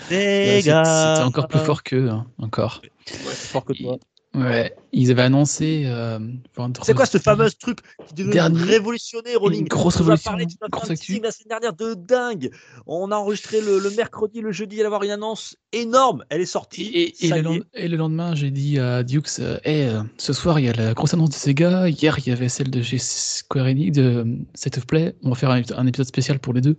Sega. 0.08 0.84
C'était 0.84 1.26
encore 1.26 1.48
plus 1.48 1.58
fort 1.60 1.82
qu'eux, 1.82 2.08
hein, 2.08 2.26
encore. 2.38 2.82
Ouais, 3.10 3.34
fort 3.34 3.64
que 3.64 3.72
toi. 3.72 3.98
Ouais, 4.42 4.74
ils 4.92 5.10
avaient 5.10 5.22
annoncé. 5.22 5.84
euh, 5.86 6.18
C'est 6.82 6.94
quoi 6.94 7.06
ce 7.06 7.18
fameux 7.18 7.50
truc 7.50 7.78
qui 8.08 8.14
devait 8.14 8.30
Dernier- 8.32 8.62
révolutionner 8.62 9.36
Rolling 9.36 9.60
Une 9.62 9.68
grosse 9.68 9.96
On 10.00 10.04
nous 10.04 10.10
a 10.10 10.14
révolution, 10.14 10.30
parlé 10.30 10.46
de 10.46 11.22
la 11.22 11.30
semaine 11.30 11.48
dernière 11.48 11.72
de 11.74 11.94
dingue. 11.94 12.50
On 12.86 13.10
a 13.12 13.16
enregistré 13.16 13.60
le, 13.60 13.78
le 13.78 13.90
mercredi, 13.90 14.40
le 14.40 14.52
jeudi, 14.52 14.76
il 14.76 14.78
y 14.80 14.82
avoir 14.84 15.02
une 15.02 15.10
annonce 15.10 15.56
énorme. 15.72 16.24
Elle 16.30 16.40
est 16.40 16.46
sortie. 16.46 16.90
Et, 16.94 17.28
le, 17.28 17.64
et 17.74 17.88
lendemain, 17.88 18.34
j'ai 18.34 18.50
dit 18.50 18.78
à 18.78 19.02
Dukes, 19.02 19.28
euh, 19.40 19.58
Hey, 19.64 19.88
euh, 19.88 20.02
ce 20.18 20.32
soir, 20.32 20.58
il 20.58 20.66
y 20.66 20.68
a 20.68 20.72
la 20.72 20.94
grosse 20.94 21.14
annonce 21.14 21.30
de 21.30 21.34
Sega. 21.34 21.88
Hier, 21.88 22.16
il 22.18 22.28
y 22.28 22.32
avait 22.32 22.48
celle 22.48 22.70
de 22.70 22.82
chez 22.82 22.98
Square 22.98 23.66
Enix, 23.66 23.92
de 23.96 24.26
State 24.54 24.78
of 24.78 24.86
Play. 24.86 25.14
On 25.22 25.30
va 25.30 25.34
faire 25.34 25.50
un, 25.50 25.62
un 25.76 25.86
épisode 25.86 26.06
spécial 26.06 26.38
pour 26.38 26.52
les 26.52 26.60
deux. 26.60 26.76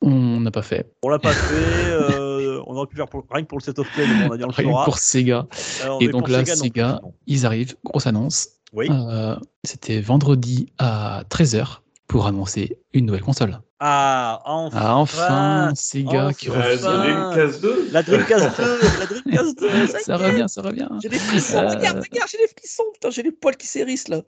On 0.00 0.40
n'a 0.40 0.50
pas 0.50 0.62
fait. 0.62 0.90
On 1.04 1.08
l'a 1.08 1.18
pas 1.18 1.32
fait. 1.32 1.54
euh, 1.54 2.31
on 2.66 2.74
aurait 2.76 2.86
pu 2.86 2.96
faire 2.96 3.08
pour, 3.08 3.24
rien 3.30 3.42
que 3.42 3.48
pour 3.48 3.58
le 3.58 3.62
set 3.64 3.78
of 3.78 3.88
play, 3.94 4.04
mais 4.06 4.28
on 4.28 4.32
a 4.32 4.36
dit 4.36 4.44
on 4.44 4.48
le 4.48 4.52
Rien 4.54 4.70
fera. 4.70 4.84
pour 4.84 4.98
Sega. 4.98 5.46
Alors, 5.82 6.02
Et 6.02 6.08
donc 6.08 6.28
là, 6.28 6.44
Sega, 6.44 6.54
non. 6.56 6.62
Sega, 6.62 7.00
Non. 7.02 7.14
ils 7.26 7.46
arrivent, 7.46 7.74
grosse 7.84 8.06
annonce. 8.06 8.48
Oui. 8.72 8.88
Euh, 8.90 9.36
C'était 9.64 10.00
vendredi 10.00 10.72
à 10.78 11.24
13h 11.30 11.80
pour 12.08 12.26
annoncer 12.26 12.78
une 12.92 13.06
nouvelle 13.06 13.22
console. 13.22 13.60
Ah, 13.84 14.40
enfin. 14.44 14.78
Ah, 14.80 14.96
enfin, 14.96 15.72
Sega 15.74 16.32
qui 16.32 16.48
enfin. 16.50 16.60
Euh, 16.60 16.70
revient. 16.76 16.78
c'est 16.80 17.60
Dreamcast 17.60 17.62
2 17.62 17.88
La 17.90 18.02
Dreamcast 18.04 18.60
2, 18.60 18.80
la 19.00 19.06
Dreamcast 19.06 19.58
2, 19.58 19.86
ça, 20.04 20.16
revient, 20.16 20.44
ça 20.48 20.62
revient. 20.62 20.88
J'ai 21.02 21.08
des 21.08 21.18
frissons, 21.18 21.56
Euh. 21.58 21.68
regarde, 21.68 21.96
regarde, 21.98 22.28
j'ai 22.30 22.38
des 22.38 22.48
frissons, 22.56 22.84
putain, 22.94 23.10
j'ai 23.10 23.22
les 23.24 23.32
poils 23.32 23.56
qui 23.56 23.66
s'hérissent 23.66 24.06
là. 24.08 24.22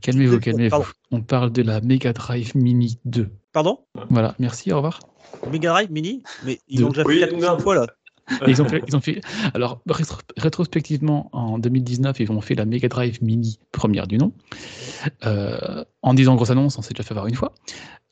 Calmez-vous, 0.00 0.40
calmez-vous. 0.40 0.86
On 1.10 1.20
parle 1.20 1.52
de 1.52 1.60
la 1.62 1.80
Mega 1.82 2.12
Drive 2.14 2.56
Mini 2.56 2.98
2. 3.04 3.28
Pardon? 3.52 3.78
Voilà, 4.08 4.34
merci, 4.38 4.72
au 4.72 4.76
revoir. 4.76 5.00
Mega 5.50 5.70
Drive 5.70 5.90
Mini 5.90 6.22
Mais 6.44 6.58
ils 6.68 6.80
l'ont 6.80 6.88
déjà 6.90 7.02
Oui, 7.04 7.20
fait 7.20 7.28
4 7.30 7.40
non. 7.40 7.58
fois 7.58 7.74
là. 7.74 7.86
Ils 8.46 8.62
ont 8.62 8.64
fait, 8.68 8.82
ils 8.88 8.96
ont 8.96 9.00
fait. 9.00 9.20
Alors, 9.52 9.82
rétro- 9.86 10.20
rétrospectivement, 10.38 11.28
en 11.32 11.58
2019, 11.58 12.20
ils 12.20 12.32
ont 12.32 12.40
fait 12.40 12.54
la 12.54 12.64
Mega 12.64 12.88
Drive 12.88 13.22
Mini 13.22 13.58
première 13.70 14.06
du 14.06 14.16
nom. 14.16 14.32
Euh, 15.26 15.84
en 16.00 16.14
disant 16.14 16.34
grosse 16.34 16.48
annonce, 16.50 16.78
on 16.78 16.82
s'est 16.82 16.94
déjà 16.94 17.02
fait 17.02 17.12
avoir 17.12 17.26
une 17.26 17.34
fois. 17.34 17.52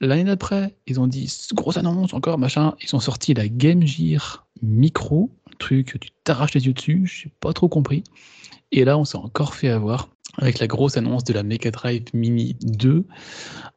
L'année 0.01 0.25
d'après, 0.25 0.75
ils 0.87 1.01
ont 1.01 1.07
dit 1.07 1.33
grosse 1.55 1.79
annonce, 1.79 2.12
encore 2.12 2.37
machin. 2.39 2.75
Ils 2.83 2.95
ont 2.95 3.01
sorti 3.01 3.33
la 3.33 3.49
Game 3.49 3.87
Gear 3.87 4.47
Micro, 4.61 5.31
un 5.51 5.57
truc, 5.59 5.97
tu 5.99 6.11
t'arraches 6.25 6.53
les 6.55 6.66
yeux 6.66 6.75
dessus, 6.75 7.07
je 7.07 7.27
n'ai 7.29 7.33
pas 7.41 7.53
trop 7.55 7.68
compris. 7.68 8.05
Et 8.73 8.85
là, 8.85 8.99
on 8.99 9.05
s'est 9.05 9.18
encore 9.18 9.55
fait 9.55 9.68
avoir 9.68 10.09
avec 10.39 10.59
la 10.59 10.66
grosse 10.66 10.97
annonce 10.97 11.25
de 11.25 11.35
la 11.35 11.43
Mega 11.43 11.70
Drive 11.70 12.05
Mini 12.14 12.57
2. 12.62 13.05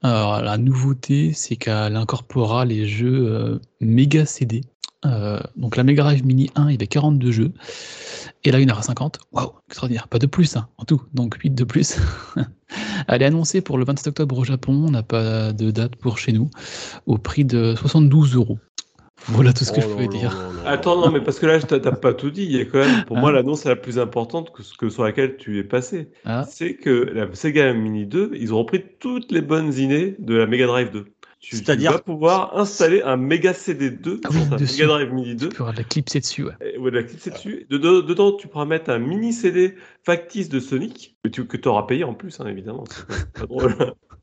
Alors, 0.01 0.41
la 0.41 0.57
nouveauté, 0.57 1.33
c'est 1.33 1.57
qu'elle 1.57 1.97
incorporera 1.97 2.63
les 2.63 2.87
jeux 2.87 3.27
euh, 3.27 3.59
Mega 3.81 4.25
CD. 4.25 4.61
Euh, 5.05 5.39
donc 5.57 5.75
la 5.75 5.83
Mega 5.83 6.03
Drive 6.03 6.25
Mini 6.25 6.49
1, 6.55 6.69
il 6.69 6.71
y 6.71 6.75
avait 6.75 6.87
42 6.87 7.31
jeux. 7.31 7.53
Et 8.45 8.51
là, 8.51 8.59
il 8.59 8.67
y 8.67 8.71
en 8.71 8.73
aura 8.73 8.83
50. 8.83 9.19
Waouh, 9.33 9.51
extraordinaire. 9.67 10.07
Pas 10.07 10.17
de 10.17 10.27
plus, 10.27 10.55
hein, 10.55 10.69
en 10.77 10.85
tout. 10.85 11.01
Donc 11.13 11.35
8 11.35 11.51
de 11.51 11.63
plus. 11.65 11.97
Elle 13.07 13.21
est 13.21 13.25
annoncée 13.25 13.61
pour 13.61 13.77
le 13.77 13.83
27 13.83 14.07
octobre 14.07 14.37
au 14.37 14.43
Japon. 14.45 14.85
On 14.87 14.91
n'a 14.91 15.03
pas 15.03 15.51
de 15.51 15.71
date 15.71 15.97
pour 15.97 16.17
chez 16.17 16.31
nous. 16.31 16.49
Au 17.05 17.17
prix 17.17 17.43
de 17.43 17.75
72 17.77 18.35
euros. 18.35 18.59
Voilà 19.29 19.53
tout 19.53 19.63
ce 19.65 19.71
que 19.71 19.79
Oh 19.79 19.81
je 19.83 19.87
pouvais 19.87 20.07
dire. 20.07 20.37
Attends, 20.65 20.99
non, 21.01 21.11
mais 21.11 21.21
parce 21.21 21.39
que 21.39 21.45
là, 21.45 21.57
je 21.59 21.65
t'ai 21.65 21.81
t'as 21.81 21.91
pas 21.91 22.13
tout 22.13 22.29
dit. 22.31 22.43
Il 22.43 22.51
y 22.51 22.61
a 22.61 22.65
quand 22.65 22.79
même, 22.79 23.05
pour 23.05 23.17
moi, 23.17 23.31
l'annonce 23.31 23.65
la 23.65 23.75
plus 23.75 23.97
importante 23.99 24.51
que, 24.53 24.61
que 24.77 24.89
sur 24.89 25.03
laquelle 25.03 25.37
tu 25.37 25.57
es 25.59 25.63
passé. 25.63 26.09
Ah, 26.25 26.45
C'est 26.49 26.75
que 26.75 26.89
la 26.91 27.33
Sega 27.33 27.73
Mini 27.73 28.05
2, 28.05 28.31
ils 28.35 28.53
ont 28.53 28.59
repris 28.59 28.83
toutes 28.99 29.31
les 29.31 29.41
bonnes 29.41 29.73
idées 29.73 30.15
de 30.19 30.35
la 30.35 30.45
Mega 30.45 30.67
Drive 30.67 30.91
2. 30.91 31.05
Tu, 31.39 31.49
tu 31.51 31.55
C'est-à-dire- 31.57 31.91
vas 31.91 31.99
pouvoir 31.99 32.57
installer 32.57 33.01
un 33.03 33.17
Mega 33.17 33.53
CD 33.53 33.91
2 33.91 34.21
Ah 34.23 34.29
oui, 34.31 34.39
sur 34.39 34.49
ta. 34.49 34.55
Mega 34.57 34.85
Drive 34.87 35.13
Mini 35.13 35.35
2. 35.35 35.49
tu 35.49 35.55
pourras 35.55 35.73
la 35.73 35.83
clipser 35.83 36.19
dessus. 36.19 36.43
Ouais. 36.43 36.53
Et 36.61 36.77
ouais, 36.79 36.91
la 36.91 37.03
clipser 37.03 37.29
dessus. 37.31 37.67
Dedans, 37.69 38.01
dedans, 38.01 38.31
tu 38.31 38.47
pourras 38.47 38.65
mettre 38.65 38.89
un 38.89 38.99
mini 38.99 39.31
CD 39.33 39.75
factice 40.03 40.49
de 40.49 40.59
Sonic, 40.59 41.15
que 41.23 41.29
tu 41.29 41.45
que 41.45 41.69
auras 41.69 41.83
payé 41.87 42.03
en 42.03 42.13
plus, 42.13 42.39
hein, 42.39 42.47
évidemment. 42.47 42.83
C'est 42.89 43.05
pas, 43.07 43.41
pas 43.41 43.45
drôle. 43.47 43.75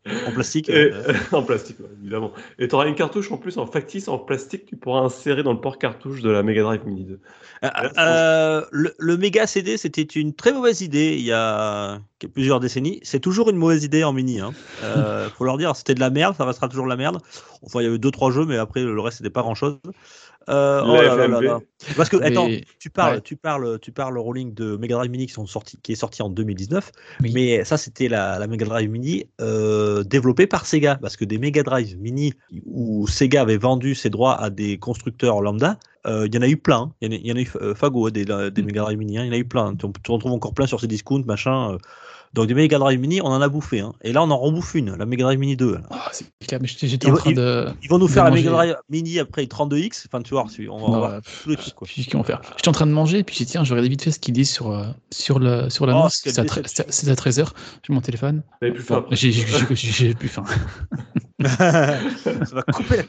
En 0.05 0.33
plastique. 0.33 0.69
Et- 0.69 0.93
euh, 0.93 1.13
en 1.33 1.43
plastique, 1.43 1.79
ouais, 1.79 1.87
évidemment. 2.01 2.33
Et 2.59 2.67
tu 2.67 2.75
auras 2.75 2.87
une 2.89 2.95
cartouche 2.95 3.31
en 3.31 3.37
plus 3.37 3.57
en 3.59 3.67
factice 3.67 4.09
en 4.09 4.19
plastique 4.19 4.65
que 4.65 4.71
tu 4.71 4.77
pourras 4.77 5.01
insérer 5.01 5.43
dans 5.43 5.53
le 5.53 5.61
port 5.61 5.79
cartouche 5.79 6.23
de 6.23 6.31
la 6.31 6.43
Mega 6.43 6.63
Drive 6.63 6.85
Mini 6.85 7.05
2. 7.05 7.21
Euh, 7.65 7.69
euh, 7.99 8.65
le, 8.73 8.95
le 8.99 9.17
méga 9.17 9.47
CD, 9.47 9.77
c'était 9.77 10.03
une 10.03 10.35
très 10.35 10.53
mauvaise 10.53 10.81
idée 10.81 11.15
il 11.17 11.25
y 11.25 11.33
a 11.33 12.01
plusieurs 12.35 12.59
décennies. 12.59 12.99
C'est 13.05 13.21
toujours 13.21 13.51
une 13.51 13.57
mauvaise 13.57 13.85
idée 13.85 14.03
en 14.03 14.13
mini. 14.13 14.41
Hein. 14.41 14.53
Euh, 14.83 15.29
faut 15.39 15.45
leur 15.45 15.57
dire, 15.59 15.77
c'était 15.77 15.95
de 15.95 16.01
la 16.01 16.11
merde, 16.11 16.35
ça 16.37 16.45
restera 16.45 16.69
toujours 16.69 16.85
de 16.87 16.91
la 16.91 16.97
merde. 16.97 17.19
Enfin, 17.63 17.81
il 17.81 17.85
y 17.85 17.87
avait 17.87 17.99
deux 17.99 18.11
trois 18.11 18.33
jeux, 18.33 18.45
mais 18.45 18.57
après 18.57 18.83
le 18.83 19.01
reste 19.01 19.19
c'était 19.19 19.31
pas 19.31 19.43
grand 19.43 19.55
chose. 19.55 19.79
Euh, 20.49 20.83
oh 20.85 20.95
là 20.95 21.27
là 21.29 21.41
là. 21.41 21.61
Parce 21.97 22.09
que 22.09 22.17
attends, 22.23 22.47
Mais- 22.49 22.63
tu 22.79 22.91
parles, 22.91 23.17
ouais. 23.17 23.21
tu 23.23 23.37
parles, 23.37 23.79
tu 23.81 23.93
parles 23.93 24.19
Rolling 24.19 24.55
de 24.55 24.77
Mega 24.77 24.97
Drive 24.97 25.11
Mini 25.11 25.27
qui 25.27 25.33
sont 25.33 25.47
sortis, 25.47 25.79
qui 25.83 25.93
est 25.93 25.97
sorti 25.97 26.23
en 26.23 26.29
2019. 26.29 26.91
Oui. 27.23 27.33
Mais 27.35 27.65
ça, 27.65 27.77
c'était 27.77 28.09
la, 28.09 28.39
la 28.39 28.47
Mega 28.47 28.65
Drive 28.67 28.91
Mini 28.91 29.25
euh, 29.41 30.03
développée 30.05 30.47
par 30.47 30.67
Sega, 30.67 30.97
parce 30.97 31.17
que 31.17 31.25
des 31.25 31.39
Mega 31.39 31.63
Drive 31.63 31.97
Mini 31.99 32.33
où 32.67 33.07
Sega 33.09 33.43
avait 33.43 33.57
vendu 33.59 33.95
ses 33.95 34.11
droits 34.11 34.41
à 34.41 34.51
des 34.51 34.79
constructeurs 34.79 35.41
lambda, 35.43 35.79
euh, 36.07 36.27
il 36.27 36.35
y 36.35 36.39
en 36.39 36.43
a 36.43 36.49
eu 36.49 36.57
plein. 36.57 36.93
Il 37.01 37.07
y 37.07 37.15
en 37.15 37.17
a, 37.17 37.21
il 37.21 37.27
y 37.27 37.33
en 37.33 37.37
a 37.37 37.41
eu 37.41 37.75
Fago 37.75 38.11
des, 38.11 38.25
des 38.25 38.63
Mm. 38.63 38.67
Mega 38.67 38.83
Drive 38.83 38.99
Mini, 38.99 39.19
hein, 39.19 39.25
il 39.25 39.27
y 39.29 39.31
en 39.31 39.35
a 39.35 39.39
eu 39.39 39.45
plein. 39.45 39.75
Tu, 39.77 39.87
tu 40.03 40.11
en 40.11 40.15
retrouves 40.15 40.33
encore 40.33 40.55
plein 40.55 40.67
sur 40.67 40.81
ces 40.81 40.87
discounts, 40.87 41.25
machin. 41.27 41.79
Donc 42.35 42.47
des 42.47 42.55
Mega 42.55 42.79
Drive 42.79 42.99
Mini, 42.99 43.21
on 43.21 43.27
en 43.27 43.43
a 43.43 43.49
bouffé. 43.49 43.81
hein. 43.81 43.93
Et 44.03 44.13
là, 44.13 44.23
on 44.23 44.31
en 44.31 44.39
rebouffe 44.39 44.75
une, 44.75 44.97
la 44.97 45.05
Mega 45.05 45.25
Drive 45.25 45.39
Mini 45.39 45.55
2. 45.57 45.73
là. 45.75 45.81
Ah, 45.91 46.09
c'est 46.13 46.25
clair, 46.47 46.61
mais 46.63 46.69
j'étais 46.69 47.11
en 47.11 47.15
train 47.15 47.31
il- 47.31 47.37
de. 47.37 47.67
Ils 47.83 47.89
vont 47.91 47.99
nous 47.99 48.09
faire 48.09 48.25
la. 48.25 48.31
Mega 48.31 48.51
Drive 48.51 48.77
Mini 48.89 49.19
après 49.19 49.45
32X. 49.45 50.07
Enfin, 50.09 50.23
tu 50.23 50.33
vois, 50.33 50.45
on 50.71 50.79
va, 50.79 50.85
on 50.85 50.91
va 50.91 50.91
Ouais, 50.93 50.99
voir 51.09 51.21
tous 51.43 51.51
les 51.51 51.57
trucs. 51.57 51.75
Quoi. 51.75 51.87
Puis, 51.87 52.09
vont 52.13 52.23
faire 52.23 52.41
J'étais 52.57 52.69
en 52.69 52.73
train 52.73 52.87
de 52.87 52.93
manger, 52.93 53.23
puis 53.23 53.37
j'ai 53.37 53.45
dit, 53.45 53.51
tiens, 53.53 53.65
je 53.65 53.71
regardais 53.71 53.89
vite 53.91 54.03
fait 54.03 54.11
ce 54.13 54.19
qu'ils 54.19 54.33
disent 54.35 54.51
sur, 54.51 54.71
euh, 54.71 54.87
sur 55.11 55.39
le 55.39 55.69
sur 55.69 55.85
l'annonce. 55.87 56.23
Oh, 56.27 56.31
c'est 56.31 56.39
à, 56.39 56.45
tre- 56.45 56.63
déception. 56.63 56.85
c'est 56.89 57.11
à 57.11 57.15
13h. 57.15 57.53
J'ai 57.87 57.93
mon 57.93 58.01
téléphone. 58.01 58.43
Plus 58.61 58.79
faim 58.79 59.05
j'ai 59.11 59.31
j'ai- 59.33 59.47
j'ai- 59.75 59.75
j'ai 59.93 60.15
plus 60.15 60.29
faim. 60.29 60.45
ça 61.45 61.99
va 62.53 62.63
couper 62.73 62.97
la 62.99 63.03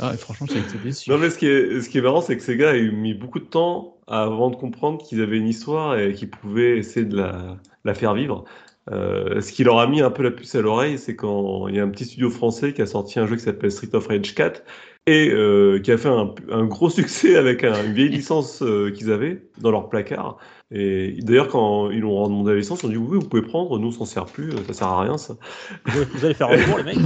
Ah, 0.00 0.14
et 0.14 0.16
franchement, 0.16 0.46
j'ai 0.50 0.58
été 0.58 0.78
déçu. 0.82 1.10
Non, 1.10 1.18
mais 1.18 1.30
ce 1.30 1.38
qui 1.38 1.46
est, 1.46 1.80
ce 1.80 1.88
qui 1.88 1.98
est 1.98 2.00
marrant, 2.02 2.20
c'est 2.22 2.36
que 2.36 2.42
Sega 2.42 2.70
a 2.70 2.74
eu 2.74 2.90
mis 2.92 3.14
beaucoup 3.14 3.38
de 3.38 3.44
temps 3.44 3.96
avant 4.06 4.50
de 4.50 4.56
comprendre 4.56 5.02
qu'ils 5.04 5.20
avaient 5.22 5.36
une 5.38 5.48
histoire 5.48 5.98
et 5.98 6.12
qu'ils 6.14 6.30
pouvaient 6.30 6.78
essayer 6.78 7.06
de 7.06 7.16
la, 7.16 7.56
la 7.84 7.94
faire 7.94 8.14
vivre. 8.14 8.44
Euh, 8.90 9.40
ce 9.40 9.52
qui 9.52 9.62
leur 9.64 9.78
a 9.78 9.86
mis 9.86 10.00
un 10.00 10.10
peu 10.10 10.22
la 10.24 10.32
puce 10.32 10.54
à 10.56 10.60
l'oreille, 10.60 10.98
c'est 10.98 11.14
quand 11.14 11.68
il 11.68 11.76
y 11.76 11.80
a 11.80 11.84
un 11.84 11.88
petit 11.88 12.04
studio 12.04 12.30
français 12.30 12.72
qui 12.72 12.82
a 12.82 12.86
sorti 12.86 13.20
un 13.20 13.26
jeu 13.26 13.36
qui 13.36 13.42
s'appelle 13.42 13.70
Street 13.70 13.94
of 13.94 14.06
Rage 14.08 14.34
4 14.34 14.62
et 15.06 15.30
euh, 15.30 15.78
qui 15.80 15.92
a 15.92 15.98
fait 15.98 16.08
un, 16.08 16.64
gros 16.64 16.90
succès 16.98 17.36
avec 17.36 17.62
un- 17.64 17.84
une 17.84 17.92
vieille 17.92 18.08
licence 18.08 18.62
euh, 18.62 18.90
qu'ils 18.90 19.12
avaient 19.12 19.42
dans 19.58 19.70
leur 19.70 19.88
placard. 19.88 20.38
Et 20.74 21.18
d'ailleurs, 21.20 21.48
quand 21.48 21.90
ils 21.90 22.04
ont 22.04 22.26
demandé 22.28 22.52
la 22.52 22.56
licence, 22.56 22.82
ils 22.82 22.86
ont 22.86 22.88
dit 22.88 22.96
oui, 22.96 23.18
vous 23.18 23.28
pouvez 23.28 23.42
prendre, 23.42 23.78
nous 23.78 23.88
on 23.88 23.92
s'en 23.92 24.04
sert 24.06 24.24
plus, 24.24 24.52
ça 24.66 24.72
sert 24.72 24.88
à 24.88 25.02
rien 25.02 25.18
ça. 25.18 25.36
Vous 25.84 26.24
allez 26.24 26.34
faire 26.34 26.48
un 26.48 26.62
tour, 26.62 26.78
les 26.78 26.84
mecs 26.84 26.98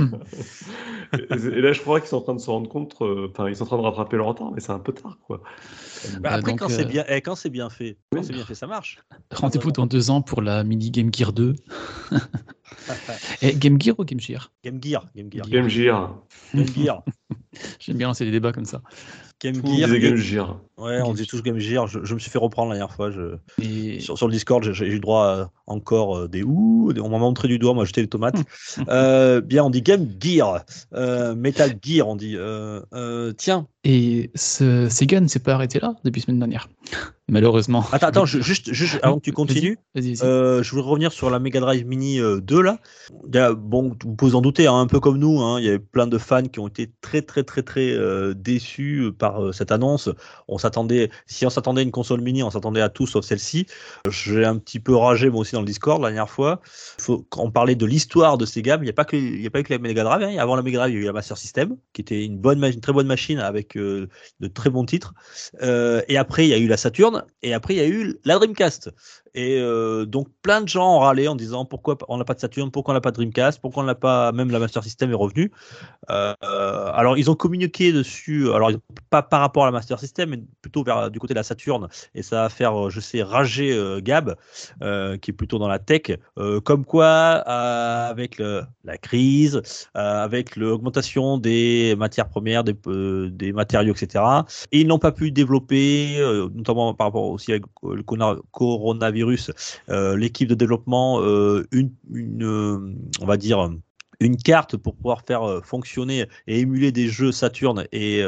Et, 1.30 1.60
là, 1.60 1.72
je 1.72 1.80
crois 1.80 2.00
qu'ils 2.00 2.08
sont 2.08 2.18
en 2.18 2.20
train 2.20 2.34
de 2.34 2.40
se 2.40 2.50
rendre 2.50 2.68
compte, 2.68 2.94
euh, 3.00 3.28
enfin, 3.30 3.48
ils 3.48 3.56
sont 3.56 3.64
en 3.64 3.66
train 3.66 3.78
de 3.78 3.82
rattraper 3.82 4.16
leur 4.16 4.26
retard, 4.26 4.52
mais 4.52 4.60
c'est 4.60 4.72
un 4.72 4.78
peu 4.78 4.92
tard 4.92 5.18
quoi. 5.26 5.42
Bah, 6.20 6.30
Euh, 6.30 6.38
après, 6.38 6.52
donc, 6.52 6.60
quand 6.60 6.70
euh, 6.70 6.74
c'est 6.76 6.84
bien, 6.84 7.04
eh, 7.08 7.20
quand 7.20 7.34
c'est 7.34 7.50
bien 7.50 7.70
fait, 7.70 7.96
quand 8.12 8.22
c'est 8.22 8.32
bien 8.32 8.44
fait, 8.44 8.54
ça 8.54 8.66
marche. 8.66 8.98
Rendez-vous 9.32 9.72
dans 9.72 9.86
deux 9.86 10.10
ans 10.10 10.22
pour 10.22 10.42
la 10.42 10.64
mini 10.64 10.90
Game 10.90 11.10
Gear 11.12 11.32
2. 11.32 11.54
Et 13.42 13.54
Game 13.54 13.80
Gear 13.80 13.98
ou 13.98 14.04
Game 14.04 14.20
Gear? 14.20 14.52
Game 14.64 14.78
Gear, 14.82 15.06
Game 15.14 15.30
Gear, 15.32 15.48
Game 15.48 15.68
Gear. 15.68 16.14
Game 16.54 16.66
Gear, 16.74 17.02
J'aime 17.80 17.96
bien 17.96 18.08
lancer 18.08 18.24
des 18.24 18.30
débats 18.30 18.52
comme 18.52 18.64
ça. 18.64 18.82
Game 19.42 19.54
Gear. 19.54 19.64
disait 19.88 20.00
Game 20.00 20.14
Game- 20.14 20.16
Gear. 20.16 20.60
Ouais, 20.78 21.00
on 21.02 21.12
dit 21.14 21.26
tous 21.26 21.42
Game 21.42 21.58
Gear. 21.58 21.86
Je, 21.86 22.00
je 22.04 22.14
me 22.14 22.18
suis 22.18 22.30
fait 22.30 22.38
reprendre 22.38 22.70
la 22.70 22.76
dernière 22.78 22.94
fois. 22.94 23.10
Je... 23.10 23.36
Et 23.62 24.00
Sur, 24.00 24.16
sur 24.16 24.26
le 24.28 24.32
Discord, 24.32 24.62
j'ai- 24.72 24.86
eu 24.86 25.00
droit 25.00 25.26
à 25.26 25.50
encore 25.66 26.16
euh, 26.16 26.28
des 26.28 26.42
ouh. 26.42 26.92
des- 26.92 27.00
On 27.00 27.08
m'a 27.10 27.18
montré 27.18 27.48
du 27.48 27.58
doigt, 27.58 27.74
moi 27.74 27.84
jeté 27.84 28.00
les 28.02 28.08
tomates. 28.08 28.36
Euh, 28.88 29.40
bien, 29.40 29.64
on 29.64 29.70
dit 29.70 29.82
Game 29.82 30.06
Gear, 30.20 30.64
euh, 30.94 31.34
Metal 31.34 31.72
Gear, 31.82 32.08
on 32.08 32.16
dit. 32.16 32.36
Euh, 32.36 32.80
euh, 32.94 33.32
tiens, 33.36 33.66
Et 33.88 34.30
ce 34.34 34.88
Sega 34.88 35.20
ne 35.20 35.28
s'est 35.28 35.38
pas 35.38 35.52
arrêté 35.54 35.78
là 35.78 35.94
depuis 36.02 36.20
semaine 36.20 36.40
dernière. 36.40 36.68
Malheureusement. 37.28 37.84
attends, 37.90 38.06
attends, 38.06 38.24
je- 38.24 38.40
juste, 38.40 38.72
juste 38.72 39.00
avant 39.02 39.18
que 39.18 39.24
tu 39.24 39.32
continues. 39.32 39.78
Euh, 40.22 40.62
je 40.62 40.70
voudrais 40.70 40.88
revenir 40.90 41.10
sur 41.12 41.28
la 41.28 41.40
Mega 41.40 41.58
Drive 41.58 41.84
Mini 41.84 42.20
euh, 42.20 42.40
2 42.40 42.60
là. 42.62 42.78
Il 43.28 43.34
y 43.34 43.38
a- 43.38 43.52
bon, 43.52 43.96
vous 44.04 44.14
pouvez 44.14 44.34
en 44.36 44.40
douter, 44.40 44.68
hein, 44.68 44.78
un 44.78 44.86
peu 44.86 45.00
comme 45.00 45.18
nous, 45.18 45.40
hein, 45.40 45.58
il 45.58 45.64
y 45.66 45.68
avait 45.68 45.80
plein 45.80 46.06
de 46.06 46.18
fans 46.18 46.42
qui 46.44 46.60
ont 46.60 46.68
été 46.68 46.90
très 47.00 47.22
très 47.22 47.42
très 47.42 47.62
très 47.62 47.90
euh, 47.92 48.32
déçus 48.34 49.10
par 49.18 49.42
euh, 49.44 49.52
cette 49.52 49.72
annonce. 49.72 50.08
On 50.46 50.58
s'attendait, 50.58 51.10
si 51.26 51.44
on 51.46 51.50
s'attendait 51.50 51.80
à 51.80 51.84
une 51.84 51.90
console 51.90 52.20
mini, 52.20 52.44
on 52.44 52.50
s'attendait 52.50 52.80
à 52.80 52.88
tout 52.90 53.08
sauf 53.08 53.24
celle-ci. 53.24 53.66
J'ai 54.08 54.44
un 54.44 54.56
petit 54.58 54.78
peu 54.78 54.94
ragé 54.94 55.28
moi 55.30 55.40
aussi 55.40 55.52
dans 55.54 55.60
le 55.62 55.66
Discord 55.66 56.00
la 56.02 56.08
dernière 56.10 56.30
fois. 56.30 56.60
Faut, 57.00 57.26
quand 57.28 57.42
on 57.42 57.50
parlait 57.50 57.74
de 57.74 57.86
l'histoire 57.86 58.38
de 58.38 58.46
gammes, 58.60 58.82
il 58.82 58.86
n'y 58.86 58.90
a 58.90 58.94
pas 58.94 59.04
que 59.04 59.16
il 59.16 59.42
y 59.42 59.46
a 59.46 59.50
pas 59.50 59.62
que 59.64 59.72
la 59.72 59.78
Mega 59.80 60.04
Drive. 60.04 60.22
hein. 60.22 60.36
Avant 60.38 60.54
la 60.56 60.62
Mega 60.62 60.78
Drive, 60.78 60.92
il 60.92 60.96
y 60.96 60.98
a 60.98 61.02
eu 61.02 61.06
la 61.06 61.12
Master 61.12 61.36
System, 61.36 61.76
qui 61.92 62.02
était 62.02 62.24
une 62.24 62.38
bonne, 62.38 62.58
ma- 62.60 62.68
une 62.70 62.80
très 62.80 62.92
bonne 62.92 63.06
machine 63.08 63.38
avec 63.40 63.75
de 63.76 64.48
très 64.48 64.70
bons 64.70 64.84
titres. 64.84 65.14
Euh, 65.62 66.02
et 66.08 66.16
après, 66.16 66.46
il 66.46 66.50
y 66.50 66.54
a 66.54 66.58
eu 66.58 66.66
la 66.66 66.76
Saturn, 66.76 67.24
et 67.42 67.54
après, 67.54 67.74
il 67.74 67.76
y 67.78 67.80
a 67.80 67.86
eu 67.86 68.18
la 68.24 68.36
Dreamcast. 68.36 68.90
Et 69.36 69.60
euh, 69.60 70.06
donc 70.06 70.28
plein 70.42 70.62
de 70.62 70.68
gens 70.68 70.96
ont 70.96 70.98
râlé 71.00 71.28
en 71.28 71.36
disant 71.36 71.64
pourquoi 71.64 71.96
on 72.08 72.16
n'a 72.16 72.24
pas 72.24 72.34
de 72.34 72.40
Saturn, 72.40 72.70
pourquoi 72.70 72.92
on 72.92 72.96
n'a 72.96 73.00
pas 73.00 73.10
de 73.10 73.16
Dreamcast, 73.16 73.60
pourquoi 73.60 73.82
on 73.82 73.86
n'a 73.86 73.94
pas 73.94 74.32
même 74.32 74.50
la 74.50 74.58
Master 74.58 74.82
System 74.82 75.10
est 75.10 75.14
revenue. 75.14 75.52
Euh, 76.10 76.34
alors 76.42 77.18
ils 77.18 77.30
ont 77.30 77.34
communiqué 77.34 77.92
dessus, 77.92 78.50
alors 78.52 78.72
pas 79.10 79.22
par 79.22 79.40
rapport 79.40 79.64
à 79.64 79.66
la 79.66 79.72
Master 79.72 80.00
System, 80.00 80.30
mais 80.30 80.40
plutôt 80.62 80.82
vers 80.82 81.10
du 81.10 81.18
côté 81.20 81.34
de 81.34 81.38
la 81.38 81.42
Saturn. 81.42 81.86
Et 82.14 82.22
ça 82.22 82.42
va 82.42 82.48
faire, 82.48 82.90
je 82.90 83.00
sais, 83.00 83.22
rager 83.22 83.72
euh, 83.72 84.00
Gab, 84.00 84.36
euh, 84.82 85.16
qui 85.16 85.30
est 85.30 85.34
plutôt 85.34 85.58
dans 85.58 85.68
la 85.68 85.78
tech, 85.78 86.18
euh, 86.38 86.60
comme 86.60 86.84
quoi 86.84 87.06
avec 87.06 88.38
la 88.38 88.98
crise, 88.98 89.62
avec 89.94 90.56
l'augmentation 90.56 91.38
des 91.38 91.94
matières 91.96 92.28
premières, 92.28 92.64
des, 92.64 93.52
matériaux, 93.52 93.94
etc. 93.94 94.24
Et 94.72 94.80
ils 94.80 94.86
n'ont 94.86 94.98
pas 94.98 95.12
pu 95.12 95.30
développer, 95.30 96.18
notamment 96.54 96.94
par 96.94 97.08
rapport 97.08 97.24
aussi 97.24 97.52
le 97.52 98.02
coronavirus, 98.02 99.25
l'équipe 99.88 100.48
de 100.48 100.54
développement, 100.54 101.20
une, 101.72 101.92
une 102.12 102.96
on 103.20 103.26
va 103.26 103.36
dire 103.36 103.70
une 104.20 104.36
carte 104.36 104.76
pour 104.76 104.96
pouvoir 104.96 105.22
faire 105.26 105.60
fonctionner 105.62 106.26
et 106.46 106.60
émuler 106.60 106.92
des 106.92 107.08
jeux 107.08 107.32
Saturn 107.32 107.86
et, 107.92 108.22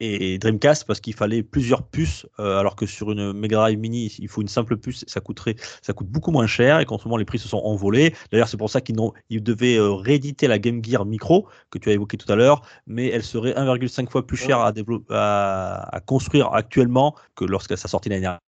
et 0.00 0.38
Dreamcast 0.38 0.84
parce 0.84 1.00
qu'il 1.00 1.14
fallait 1.14 1.42
plusieurs 1.42 1.82
puces, 1.82 2.26
euh, 2.38 2.58
alors 2.58 2.76
que 2.76 2.86
sur 2.86 3.10
une 3.10 3.32
Mega 3.32 3.56
Drive 3.56 3.78
Mini, 3.78 4.14
il 4.18 4.28
faut 4.28 4.42
une 4.42 4.48
simple 4.48 4.76
puce, 4.76 5.04
ça 5.06 5.20
coûterait, 5.20 5.56
ça 5.82 5.92
coûte 5.92 6.08
beaucoup 6.08 6.30
moins 6.30 6.46
cher 6.46 6.80
et 6.80 6.84
qu'en 6.84 6.98
ce 6.98 7.04
moment 7.04 7.16
les 7.16 7.24
prix 7.24 7.38
se 7.38 7.48
sont 7.48 7.58
envolés. 7.58 8.14
D'ailleurs, 8.30 8.48
c'est 8.48 8.56
pour 8.56 8.70
ça 8.70 8.80
qu'ils 8.80 8.96
ils 9.30 9.42
devaient 9.42 9.76
euh, 9.76 9.92
rééditer 9.92 10.46
la 10.46 10.58
Game 10.58 10.84
Gear 10.84 11.04
Micro 11.04 11.48
que 11.70 11.78
tu 11.78 11.88
as 11.90 11.92
évoqué 11.92 12.16
tout 12.16 12.30
à 12.30 12.36
l'heure, 12.36 12.62
mais 12.86 13.08
elle 13.08 13.24
serait 13.24 13.52
1,5 13.52 14.10
fois 14.10 14.26
plus 14.26 14.36
chère 14.36 14.58
à, 14.58 14.72
à, 15.10 15.96
à, 15.96 16.00
construire 16.00 16.52
actuellement 16.52 17.14
que 17.34 17.44
lorsqu'elle 17.44 17.78
s'est 17.78 17.88
sortie 17.88 18.08
l'année 18.08 18.22
dernière. 18.22 18.40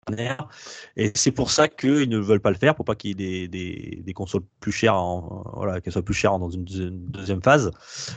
Et 0.96 1.10
c'est 1.14 1.32
pour 1.32 1.50
ça 1.50 1.68
qu'ils 1.68 2.08
ne 2.08 2.18
veulent 2.18 2.40
pas 2.40 2.50
le 2.50 2.56
faire, 2.56 2.74
pour 2.74 2.84
pas 2.84 2.94
qu'il 2.94 3.10
y 3.10 3.12
ait 3.12 3.14
des, 3.14 3.48
des, 3.48 4.02
des, 4.02 4.12
consoles 4.12 4.42
plus 4.60 4.72
chères, 4.72 4.94
en, 4.94 5.44
voilà, 5.54 5.80
qu'elles 5.80 5.92
soient 5.92 6.02
plus 6.02 6.14
chères 6.14 6.38
dans 6.38 6.50
une, 6.50 6.64
deuxième 6.64 7.42
phase, 7.42 7.70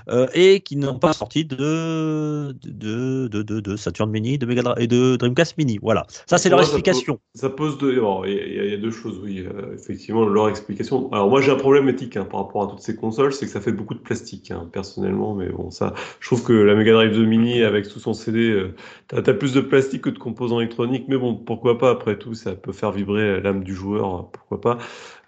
euh, 0.10 0.28
et 0.34 0.62
qui 0.62 0.76
n'ont 0.76 1.00
pas 1.00 1.14
sorti 1.14 1.46
de, 1.46 2.56
de 2.64 3.28
de, 3.28 3.42
de, 3.42 3.76
Saturn 3.76 4.10
Mini 4.10 4.38
de 4.38 4.46
Mega 4.46 4.76
et 4.78 4.88
de 4.88 5.16
Dreamcast 5.16 5.58
Mini. 5.58 5.80
Voilà, 5.82 6.06
ça 6.26 6.38
c'est 6.38 6.50
leur 6.50 6.60
explication. 6.60 7.20
Ça 7.34 7.50
pose, 7.50 7.78
deux. 7.78 7.92
Il 7.92 8.72
y, 8.72 8.74
a 8.74 8.78
deux 8.78 8.92
choses, 8.92 9.20
oui, 9.24 9.39
euh, 9.39 9.74
effectivement, 9.76 10.26
leur 10.26 10.50
explication. 10.50 11.12
Alors 11.12 11.30
moi 11.30 11.42
j'ai 11.42 11.52
un 11.52 11.56
problème 11.56 11.89
éthique 11.89 12.18
hein, 12.18 12.26
par 12.26 12.42
rapport 12.42 12.64
à 12.64 12.68
toutes 12.68 12.82
ces 12.82 12.96
consoles, 12.96 13.34
c'est 13.34 13.46
que 13.46 13.52
ça 13.52 13.62
fait 13.62 13.72
beaucoup 13.72 13.94
de 13.94 14.00
plastique, 14.00 14.52
hein, 14.52 14.70
personnellement, 14.72 15.36
mais 15.36 15.50
bon, 15.50 15.72
ça, 15.72 15.94
je 16.20 16.28
trouve 16.28 16.44
que 16.44 16.54
la 16.54 16.76
Mega 16.76 16.94
Drive 16.94 17.14
2 17.14 17.26
Mini 17.26 17.64
avec 17.64 17.88
tout 17.88 18.00
son 18.00 18.14
CD, 18.14 18.50
euh, 18.50 18.76
tu 19.10 19.16
as, 19.16 19.34
plus 19.34 19.54
de 19.54 19.62
plastique 19.62 20.02
que 20.02 20.10
de 20.10 20.20
composants 20.20 20.60
électroniques, 20.60 21.06
mais 21.08 21.18
bon, 21.18 21.36
pourquoi 21.36 21.78
pas, 21.78 21.80
après 21.89 22.17
tout, 22.17 22.34
ça 22.34 22.55
peut 22.55 22.71
faire 22.71 22.91
vibrer 22.91 23.41
l'âme 23.41 23.63
du 23.63 23.73
joueur, 23.73 24.29
pourquoi 24.32 24.61
pas. 24.61 24.77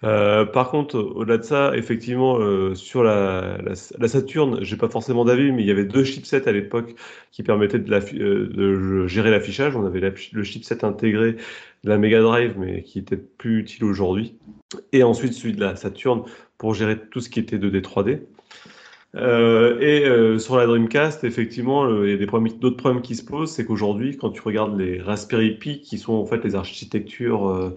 Euh, 0.04 0.44
par 0.44 0.70
contre, 0.70 0.98
au-delà 0.98 1.38
de 1.38 1.42
ça, 1.42 1.72
effectivement, 1.74 2.38
euh, 2.38 2.74
sur 2.74 3.02
la, 3.02 3.58
la, 3.62 3.72
la 3.98 4.08
Saturn, 4.08 4.62
j'ai 4.62 4.76
pas 4.76 4.88
forcément 4.88 5.24
d'avis, 5.24 5.50
mais 5.50 5.62
il 5.62 5.66
y 5.66 5.70
avait 5.70 5.84
deux 5.84 6.04
chipsets 6.04 6.46
à 6.48 6.52
l'époque 6.52 6.94
qui 7.32 7.42
permettaient 7.42 7.78
euh, 7.78 8.48
de 8.48 9.06
gérer 9.06 9.30
l'affichage. 9.30 9.74
On 9.76 9.86
avait 9.86 10.00
le 10.32 10.44
chipset 10.44 10.84
intégré 10.84 11.32
de 11.32 11.88
la 11.88 11.98
Mega 11.98 12.20
Drive, 12.20 12.54
mais 12.58 12.82
qui 12.82 12.98
était 12.98 13.16
plus 13.16 13.60
utile 13.60 13.84
aujourd'hui. 13.84 14.36
Et 14.92 15.02
ensuite 15.02 15.32
celui 15.32 15.54
de 15.54 15.60
la 15.60 15.76
Saturn 15.76 16.24
pour 16.58 16.74
gérer 16.74 16.98
tout 16.98 17.20
ce 17.20 17.28
qui 17.28 17.40
était 17.40 17.58
2D 17.58 17.80
3D. 17.80 18.20
Euh, 19.16 19.78
et 19.80 20.04
euh, 20.06 20.38
sur 20.38 20.56
la 20.56 20.66
Dreamcast, 20.66 21.24
effectivement, 21.24 22.02
il 22.02 22.10
y 22.10 22.12
a 22.12 22.26
d'autres 22.26 22.76
problèmes 22.76 23.02
qui 23.02 23.14
se 23.14 23.24
posent, 23.24 23.52
c'est 23.52 23.64
qu'aujourd'hui, 23.64 24.16
quand 24.16 24.30
tu 24.30 24.40
regardes 24.42 24.78
les 24.78 25.00
Raspberry 25.00 25.56
Pi, 25.56 25.80
qui 25.80 25.98
sont 25.98 26.14
en 26.14 26.26
fait 26.26 26.42
les 26.44 26.54
architectures 26.54 27.74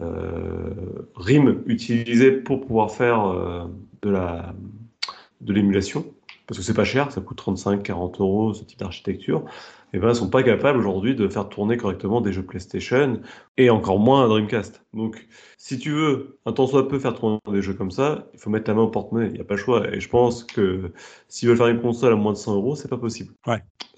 euh, 0.00 0.70
RIM 1.16 1.62
utilisées 1.66 2.30
pour 2.32 2.60
pouvoir 2.60 2.90
faire 2.92 3.68
de 4.02 4.12
de 5.42 5.52
l'émulation, 5.52 6.06
parce 6.46 6.58
que 6.58 6.64
c'est 6.64 6.74
pas 6.74 6.84
cher, 6.84 7.12
ça 7.12 7.20
coûte 7.20 7.42
35-40 7.42 8.20
euros 8.20 8.54
ce 8.54 8.64
type 8.64 8.78
d'architecture, 8.78 9.44
eh 9.96 9.98
ben, 9.98 10.12
sont 10.12 10.28
pas 10.28 10.42
capables 10.42 10.78
aujourd'hui 10.78 11.14
de 11.14 11.26
faire 11.26 11.48
tourner 11.48 11.78
correctement 11.78 12.20
des 12.20 12.30
jeux 12.30 12.44
PlayStation 12.44 13.20
et 13.56 13.70
encore 13.70 13.98
moins 13.98 14.24
un 14.24 14.28
Dreamcast. 14.28 14.84
Donc, 14.92 15.26
si 15.56 15.78
tu 15.78 15.90
veux, 15.90 16.38
un 16.44 16.52
temps 16.52 16.66
soit 16.66 16.86
peu 16.86 16.98
faire 16.98 17.14
tourner 17.14 17.38
des 17.50 17.62
jeux 17.62 17.72
comme 17.72 17.90
ça, 17.90 18.28
il 18.34 18.38
faut 18.38 18.50
mettre 18.50 18.68
la 18.68 18.74
main 18.74 18.82
au 18.82 18.88
porte-monnaie, 18.88 19.28
il 19.28 19.32
n'y 19.32 19.40
a 19.40 19.44
pas 19.44 19.54
le 19.54 19.60
choix. 19.60 19.88
Et 19.90 20.00
je 20.00 20.08
pense 20.10 20.44
que 20.44 20.92
s'ils 21.28 21.48
veulent 21.48 21.56
faire 21.56 21.68
une 21.68 21.80
console 21.80 22.12
à 22.12 22.16
moins 22.16 22.32
de 22.32 22.36
100 22.36 22.56
euros, 22.56 22.76
c'est 22.76 22.88
pas 22.88 22.98
possible. 22.98 23.32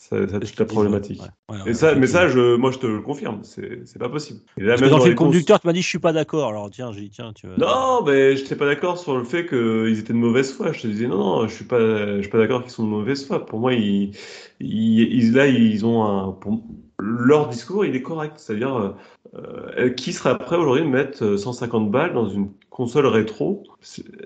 C'est 0.08 0.26
toute 0.26 0.58
la 0.58 0.64
problématique. 0.64 1.20
et 1.66 1.74
ça, 1.74 1.94
mais 1.94 2.06
ça, 2.06 2.28
je, 2.28 2.56
moi, 2.56 2.70
je 2.70 2.78
te 2.78 2.86
le 2.86 3.02
confirme, 3.02 3.40
c'est 3.42 3.98
pas 3.98 4.08
possible. 4.08 4.40
Et 4.56 4.62
là, 4.62 4.76
même 4.78 4.88
dans 4.88 5.04
le 5.04 5.14
conducteur, 5.14 5.60
tu 5.60 5.66
m'as 5.66 5.74
dit, 5.74 5.82
je 5.82 5.88
suis 5.88 5.98
pas 5.98 6.14
d'accord. 6.14 6.48
Alors, 6.48 6.70
tiens, 6.70 6.92
j'ai 6.92 7.02
dit, 7.02 7.10
tiens, 7.10 7.32
tu 7.34 7.46
veux... 7.46 7.56
Non, 7.58 8.02
mais 8.06 8.36
je 8.36 8.42
n'étais 8.42 8.56
pas 8.56 8.64
d'accord 8.64 8.98
sur 8.98 9.18
le 9.18 9.24
fait 9.24 9.46
qu'ils 9.46 9.98
étaient 9.98 10.14
de 10.14 10.18
mauvaise 10.18 10.52
foi. 10.52 10.72
Je 10.72 10.82
te 10.82 10.86
disais, 10.86 11.06
non, 11.06 11.18
non, 11.18 11.48
je 11.48 11.54
suis 11.54 11.64
pas, 11.66 12.16
je 12.16 12.22
suis 12.22 12.30
pas 12.30 12.38
d'accord 12.38 12.62
qu'ils 12.62 12.70
sont 12.70 12.84
de 12.84 12.88
mauvaise 12.88 13.26
foi. 13.26 13.44
Pour 13.44 13.60
moi, 13.60 13.74
ils, 13.74 14.12
ils, 14.60 15.32
là, 15.34 15.46
ils 15.46 15.84
ont 15.84 16.04
un, 16.04 16.32
pour, 16.32 16.62
leur 16.98 17.48
discours, 17.48 17.84
il 17.84 17.94
est 17.94 18.02
correct. 18.02 18.34
C'est-à-dire, 18.36 18.94
euh, 19.34 19.90
qui 19.90 20.14
serait 20.14 20.38
prêt 20.38 20.56
aujourd'hui 20.56 20.84
de 20.84 20.90
mettre 20.90 21.36
150 21.36 21.90
balles 21.90 22.14
dans 22.14 22.28
une 22.28 22.50
console 22.78 23.06
rétro 23.06 23.64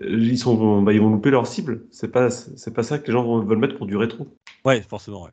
Ils 0.02 0.36
sont, 0.36 0.82
bah, 0.82 0.92
ils 0.92 1.00
vont 1.00 1.08
louper 1.08 1.30
leur 1.30 1.46
cible. 1.46 1.86
C'est 1.90 2.12
pas, 2.12 2.28
c'est 2.28 2.74
pas 2.74 2.82
ça 2.82 2.98
que 2.98 3.06
les 3.06 3.12
gens 3.14 3.40
veulent 3.40 3.56
mettre 3.56 3.78
pour 3.78 3.86
du 3.86 3.96
rétro. 3.96 4.28
Ouais, 4.66 4.82
forcément. 4.82 5.22
Ouais. 5.22 5.30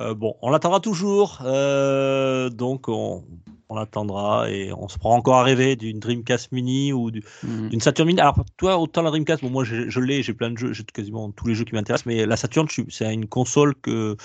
Euh, 0.00 0.12
bon, 0.12 0.34
on 0.42 0.50
l'attendra 0.50 0.80
toujours. 0.80 1.38
Euh, 1.44 2.50
donc, 2.50 2.88
on, 2.88 3.22
on 3.68 3.76
l'attendra 3.76 4.50
et 4.50 4.72
on 4.72 4.88
se 4.88 4.98
prend 4.98 5.14
encore 5.14 5.36
à 5.36 5.44
rêver 5.44 5.76
d'une 5.76 6.00
Dreamcast 6.00 6.50
Mini 6.50 6.92
ou 6.92 7.12
mhm. 7.44 7.68
d'une 7.68 7.80
Saturn 7.80 8.08
Mini. 8.08 8.20
Alors, 8.20 8.44
toi, 8.56 8.76
autant 8.76 9.02
la 9.02 9.10
Dreamcast, 9.10 9.40
bon, 9.40 9.50
moi 9.50 9.62
je, 9.62 9.88
je 9.88 10.00
l'ai, 10.00 10.24
j'ai 10.24 10.34
plein 10.34 10.50
de 10.50 10.58
jeux, 10.58 10.72
j'ai 10.72 10.82
quasiment 10.82 11.30
tous 11.30 11.46
les 11.46 11.54
jeux 11.54 11.64
qui 11.64 11.76
m'intéressent, 11.76 12.06
mais 12.06 12.26
la 12.26 12.36
Saturn, 12.36 12.66
c'est 12.88 13.14
une 13.14 13.28
console 13.28 13.76
que 13.76 14.16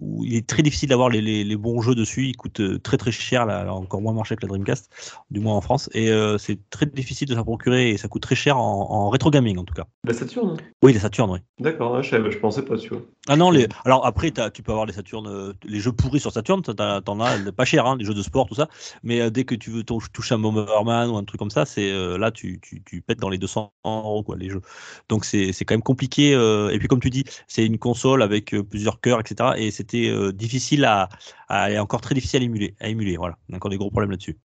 où 0.00 0.24
il 0.24 0.34
est 0.34 0.46
très 0.46 0.62
difficile 0.62 0.88
d'avoir 0.88 1.10
les, 1.10 1.20
les, 1.20 1.44
les, 1.44 1.56
bons 1.56 1.80
jeux 1.82 1.94
dessus. 1.94 2.26
Il 2.26 2.36
coûte 2.36 2.60
euh, 2.60 2.78
très 2.78 2.96
très 2.96 3.12
cher, 3.12 3.46
là, 3.46 3.72
encore 3.72 4.00
moins 4.00 4.24
cher 4.24 4.36
que 4.36 4.42
la 4.42 4.48
Dreamcast, 4.48 4.90
du 5.30 5.40
moins 5.40 5.54
en 5.54 5.60
France. 5.60 5.90
Et 5.92 6.10
euh, 6.10 6.38
c'est 6.38 6.58
très 6.70 6.86
difficile 6.86 7.28
de 7.28 7.34
s'en 7.34 7.44
procurer 7.44 7.90
et 7.90 7.96
ça 7.96 8.08
coûte 8.08 8.22
très 8.22 8.34
cher 8.34 8.56
en, 8.56 8.90
en 8.90 9.10
rétro 9.10 9.30
gaming 9.30 9.58
en 9.58 9.64
tout 9.64 9.74
cas. 9.74 9.86
La 10.04 10.14
Saturn 10.14 10.56
Oui, 10.82 10.92
la 10.92 11.00
Saturn, 11.00 11.30
oui. 11.30 11.38
D'accord, 11.58 12.02
je, 12.02 12.30
je, 12.30 12.38
pensais 12.38 12.64
pas, 12.64 12.76
tu 12.76 12.88
vois. 12.88 13.02
Ah 13.28 13.36
non, 13.36 13.50
les... 13.50 13.68
alors 13.84 14.06
après, 14.06 14.32
tu 14.52 14.62
peux 14.62 14.72
avoir 14.72 14.86
les 14.86 14.94
Saturn, 14.94 15.26
euh, 15.26 15.52
les 15.64 15.80
jeux 15.80 15.92
pourris 15.92 16.20
sur 16.20 16.32
Saturn, 16.32 16.62
t'en 16.62 17.20
as 17.20 17.52
pas 17.52 17.64
cher, 17.64 17.86
hein, 17.86 17.96
les 17.98 18.04
jeux 18.04 18.14
de 18.14 18.22
sport, 18.22 18.46
tout 18.46 18.54
ça. 18.54 18.68
Mais 19.02 19.30
dès 19.30 19.44
que 19.44 19.54
tu 19.54 19.70
veux 19.70 19.84
toucher 19.84 20.34
un 20.34 20.38
Bomberman 20.38 21.10
ou 21.10 21.16
un 21.16 21.24
truc 21.24 21.38
comme 21.38 21.50
ça, 21.50 21.66
c'est 21.66 21.90
là, 22.18 22.30
tu, 22.30 22.60
tu, 22.60 22.82
tu, 22.82 23.02
pètes 23.02 23.20
dans 23.20 23.28
les 23.28 23.38
200 23.38 23.72
euros, 23.84 24.22
quoi, 24.22 24.36
les 24.36 24.48
jeux. 24.48 24.62
Donc 25.08 25.24
c'est 25.24 25.52
quand 25.64 25.74
même 25.74 25.82
compliqué. 25.82 26.30
et 26.32 26.78
puis, 26.78 26.88
comme 26.88 27.00
tu 27.00 27.10
dis, 27.10 27.24
c'est 27.46 27.66
une 27.66 27.78
console 27.78 28.22
avec 28.22 28.54
plusieurs 28.70 29.00
cœurs, 29.00 29.20
etc. 29.20 29.50
Et 29.56 29.70
c'était 29.90 30.32
difficile 30.32 30.84
à, 30.84 31.08
à, 31.48 31.70
encore 31.82 32.00
très 32.00 32.14
difficile 32.14 32.42
à 32.42 32.44
émuler. 32.44 32.74
À 32.80 32.88
émuler 32.88 33.16
voilà, 33.16 33.36
encore 33.52 33.70
des 33.70 33.76
gros 33.76 33.90
problèmes 33.90 34.10
là-dessus. 34.10 34.38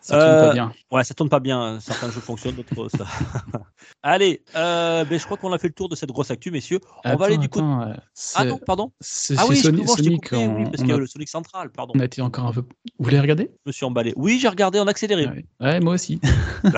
Ça 0.00 0.14
tourne 0.14 0.40
pas 0.40 0.48
euh, 0.48 0.52
bien. 0.52 0.72
Ouais, 0.90 1.04
ça 1.04 1.14
tourne 1.14 1.28
pas 1.28 1.40
bien. 1.40 1.78
Certains 1.80 2.10
jeux 2.10 2.20
fonctionnent, 2.20 2.54
d'autres 2.54 2.88
ça. 2.96 3.06
Allez, 4.02 4.42
euh, 4.56 5.04
ben, 5.04 5.18
je 5.18 5.24
crois 5.24 5.36
qu'on 5.36 5.52
a 5.52 5.58
fait 5.58 5.68
le 5.68 5.74
tour 5.74 5.88
de 5.88 5.96
cette 5.96 6.10
grosse 6.10 6.30
actu, 6.30 6.50
messieurs. 6.50 6.80
On 7.04 7.16
va 7.16 7.26
aller 7.26 7.38
du 7.38 7.48
coup. 7.48 7.60
ah 7.60 8.44
non, 8.44 8.58
pardon. 8.58 8.92
Ah 9.36 9.44
oui, 9.48 9.56
Sonic, 9.56 9.88
Sonic 9.88 10.28
oui, 10.32 10.64
parce 10.64 10.76
qu'il 10.78 10.88
y 10.88 10.92
a 10.92 10.96
le 10.96 11.06
Sonic 11.06 11.28
Central, 11.28 11.70
pardon. 11.70 11.92
On 11.96 12.00
a 12.00 12.04
été 12.04 12.22
encore 12.22 12.46
un 12.46 12.52
peu. 12.52 12.60
Vous 12.60 13.04
voulez 13.04 13.20
regarder? 13.20 13.50
Je 13.64 13.70
me 13.70 13.72
suis 13.72 13.84
emballé. 13.84 14.12
Oui, 14.16 14.38
j'ai 14.40 14.48
regardé 14.48 14.78
en 14.78 14.86
accéléré. 14.86 15.28
ouais. 15.60 15.80
moi 15.80 15.94
aussi. 15.94 16.20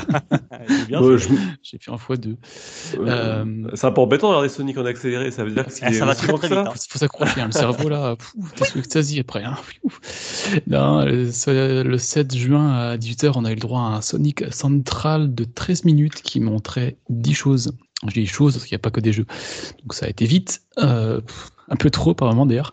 j'ai 1.62 1.78
fait 1.78 1.90
un 1.90 1.98
fois 1.98 2.16
deux. 2.16 2.36
Euh, 2.98 3.70
c'est 3.74 3.86
un 3.86 3.92
peu 3.92 4.00
embêtant 4.00 4.28
de 4.28 4.34
regarder 4.34 4.48
Sonic 4.48 4.78
en 4.78 4.84
accéléré. 4.84 5.30
Ça 5.30 5.44
veut 5.44 5.52
dire 5.52 5.66
que 5.66 5.72
ah, 5.82 5.92
ça 5.92 6.04
va 6.04 6.14
très 6.14 6.32
très 6.32 6.48
vite. 6.48 6.58
Il 6.60 6.68
hein. 6.68 6.72
faut 6.88 6.98
s'accrocher. 6.98 7.40
Hein, 7.40 7.46
le 7.46 7.52
cerveau 7.52 7.88
là, 7.88 8.16
qu'est-ce 8.56 8.72
que 8.78 8.90
ça 8.90 9.02
dit 9.02 9.20
après 9.20 9.44
hein. 9.44 9.56
Non, 10.66 11.04
le 11.04 11.98
7 11.98 12.34
juin 12.34 12.72
à 12.72 12.96
18h, 13.10 13.32
on 13.34 13.44
a 13.44 13.50
eu 13.50 13.54
le 13.54 13.60
droit 13.60 13.80
à 13.80 13.84
un 13.84 14.00
Sonic 14.00 14.52
Central 14.52 15.34
de 15.34 15.44
13 15.44 15.84
minutes 15.84 16.22
qui 16.22 16.40
montrait 16.40 16.96
10 17.08 17.34
choses. 17.34 17.72
Je 18.06 18.14
dis 18.14 18.26
choses 18.26 18.54
parce 18.54 18.64
qu'il 18.64 18.74
n'y 18.74 18.80
a 18.80 18.82
pas 18.82 18.90
que 18.90 19.00
des 19.00 19.12
jeux. 19.12 19.26
Donc 19.82 19.94
ça 19.94 20.06
a 20.06 20.08
été 20.08 20.24
vite, 20.24 20.62
euh, 20.78 21.20
un 21.68 21.76
peu 21.76 21.90
trop 21.90 22.12
apparemment 22.12 22.46
d'ailleurs. 22.46 22.72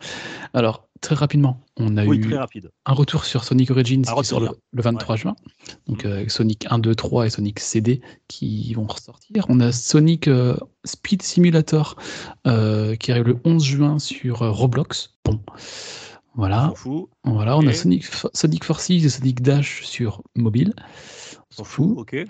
Alors, 0.53 0.87
très 1.01 1.15
rapidement, 1.15 1.65
on 1.75 1.97
a 1.97 2.05
eu 2.05 2.35
un 2.85 2.93
retour 2.93 3.25
sur 3.25 3.43
Sonic 3.43 3.71
Origins 3.71 4.03
qui 4.03 4.25
sort 4.25 4.39
le, 4.39 4.81
23 4.81 5.15
juin. 5.15 5.35
Donc 5.87 6.05
mm. 6.05 6.07
euh, 6.07 6.29
Sonic 6.29 6.65
1, 6.69 6.79
2, 6.79 6.95
3 6.95 7.25
et 7.25 7.29
Sonic 7.29 7.59
CD 7.59 8.01
qui 8.27 8.73
vont 8.73 8.85
ressortir. 8.85 9.45
On 9.49 9.59
a 9.59 9.71
Sonic 9.71 10.27
euh, 10.27 10.55
Speed 10.85 11.21
Simulator 11.23 11.97
qui 12.45 13.11
arrive 13.11 13.27
le 13.27 13.39
11 13.43 13.63
juin 13.63 13.99
sur 13.99 14.39
Roblox. 14.39 15.15
Bon. 15.25 15.41
Voilà. 16.37 16.71
On 16.85 17.07
voilà, 17.33 17.57
on 17.57 17.65
a 17.65 17.73
Sonic, 17.73 18.05
Sonic 18.33 18.63
Forces 18.63 18.91
et 18.91 19.09
Sonic 19.09 19.41
Dash 19.41 19.83
sur 19.83 20.21
mobile. 20.35 20.73
On 21.51 21.55
s'en 21.55 21.63
fout. 21.63 21.97
Ok. 21.97 22.11
Ouais, 22.13 22.27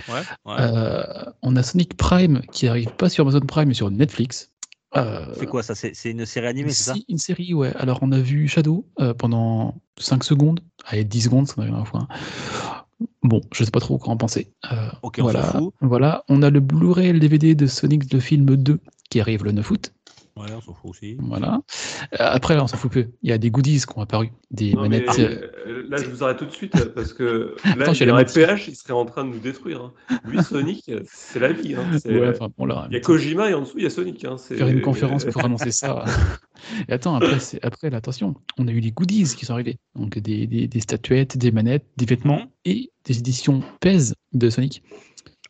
euh, 0.47 1.25
on 1.41 1.57
a 1.57 1.61
Sonic 1.61 1.97
Prime 1.97 2.41
qui 2.53 2.67
arrive 2.69 2.89
pas 2.91 3.09
sur 3.09 3.23
Amazon 3.23 3.41
Prime 3.41 3.67
mais 3.67 3.73
sur 3.73 3.91
Netflix. 3.91 4.51
Euh, 4.95 5.25
c'est 5.37 5.45
quoi 5.45 5.61
ça? 5.61 5.75
C'est 5.75 5.93
une 6.09 6.25
série 6.25 6.47
animée, 6.47 6.71
c'est 6.71 6.83
ça? 6.83 6.95
Une 7.09 7.17
série, 7.17 7.53
ouais. 7.53 7.73
Alors 7.75 7.99
on 8.01 8.13
a 8.13 8.19
vu 8.19 8.47
Shadow 8.47 8.87
euh, 9.01 9.13
pendant 9.13 9.75
5 9.99 10.23
secondes, 10.23 10.61
allez 10.85 11.03
10 11.03 11.23
secondes, 11.23 11.47
ça 11.47 11.55
n'a 11.57 11.65
rien 11.65 11.75
à 11.75 11.83
voir. 11.83 12.07
Bon, 13.23 13.41
je 13.51 13.65
sais 13.65 13.71
pas 13.71 13.81
trop 13.81 13.97
quoi 13.97 14.13
en 14.13 14.17
penser. 14.17 14.53
Ok, 15.03 15.17
on 15.19 15.23
voilà, 15.23 15.43
s'en 15.51 15.59
fout. 15.59 15.73
voilà, 15.81 16.23
on 16.29 16.41
a 16.41 16.49
le 16.49 16.61
Blu-ray 16.61 17.07
et 17.07 17.13
le 17.13 17.19
DVD 17.19 17.55
de 17.55 17.67
Sonic 17.67 18.11
le 18.13 18.21
film 18.21 18.55
2 18.55 18.79
qui 19.09 19.19
arrive 19.19 19.43
le 19.43 19.51
9 19.51 19.69
août. 19.69 19.91
Ouais, 20.37 20.45
on 20.55 20.61
s'en 20.61 20.73
fout 20.73 20.91
aussi. 20.91 21.17
Voilà. 21.19 21.61
Euh, 22.13 22.17
Après, 22.19 22.55
là, 22.55 22.63
on 22.63 22.67
s'en 22.67 22.77
fout 22.77 22.91
peu. 22.91 23.07
Il 23.23 23.29
y 23.29 23.33
a 23.33 23.37
des 23.37 23.49
goodies 23.49 23.79
qui 23.79 23.97
ont 23.97 24.01
apparu, 24.01 24.29
des 24.51 24.73
Non, 24.73 24.81
manettes. 24.83 25.17
euh, 25.19 25.49
euh, 25.65 25.85
là, 25.89 25.97
je 25.97 26.09
vous 26.09 26.23
arrête 26.23 26.37
tout 26.37 26.45
de 26.45 26.51
suite 26.51 26.71
parce 26.95 27.13
que 27.13 27.55
là, 27.65 27.71
Attends, 27.81 27.93
il 27.93 28.07
y 28.07 28.11
moitié. 28.11 28.45
PH, 28.45 28.67
il 28.67 28.75
serait 28.75 28.93
en 28.93 29.05
train 29.05 29.23
de 29.25 29.29
nous 29.29 29.39
détruire. 29.39 29.81
hein. 30.09 30.19
Lui, 30.25 30.43
Sonic, 30.43 30.91
c'est 31.05 31.39
la 31.39 31.51
vie. 31.53 31.75
hein. 31.75 31.85
C'est- 31.99 32.17
ouais, 32.19 32.29
enfin, 32.29 32.49
bon, 32.57 32.65
là, 32.65 32.87
Il 32.89 32.93
y 32.93 32.97
a 32.97 32.99
Kojima 33.01 33.49
et 33.49 33.53
en 33.53 33.61
dessous, 33.61 33.77
il 33.77 33.83
y 33.83 33.87
a 33.87 33.89
Sonic. 33.89 34.23
hein. 34.25 34.37
Faire 34.37 34.67
une 34.67 34.81
conférence 34.81 35.25
pour 35.25 35.43
annoncer 35.43 35.71
ça. 35.71 36.05
Et 36.87 36.93
attends, 36.93 37.15
après, 37.15 37.37
après 37.63 37.89
là, 37.89 37.97
attention, 37.97 38.35
on 38.57 38.67
a 38.67 38.71
eu 38.71 38.79
les 38.79 38.91
goodies 38.91 39.35
qui 39.35 39.45
sont 39.45 39.53
arrivés. 39.53 39.77
Donc 39.95 40.17
des, 40.19 40.47
des- 40.47 40.67
des 40.67 40.79
statuettes, 40.79 41.37
des 41.37 41.51
manettes, 41.51 41.85
des 41.97 42.05
vêtements 42.05 42.41
Mhm. 42.41 42.49
et 42.65 42.91
des 43.05 43.17
éditions 43.19 43.61
PES 43.79 44.13
de 44.33 44.49
Sonic. 44.49 44.83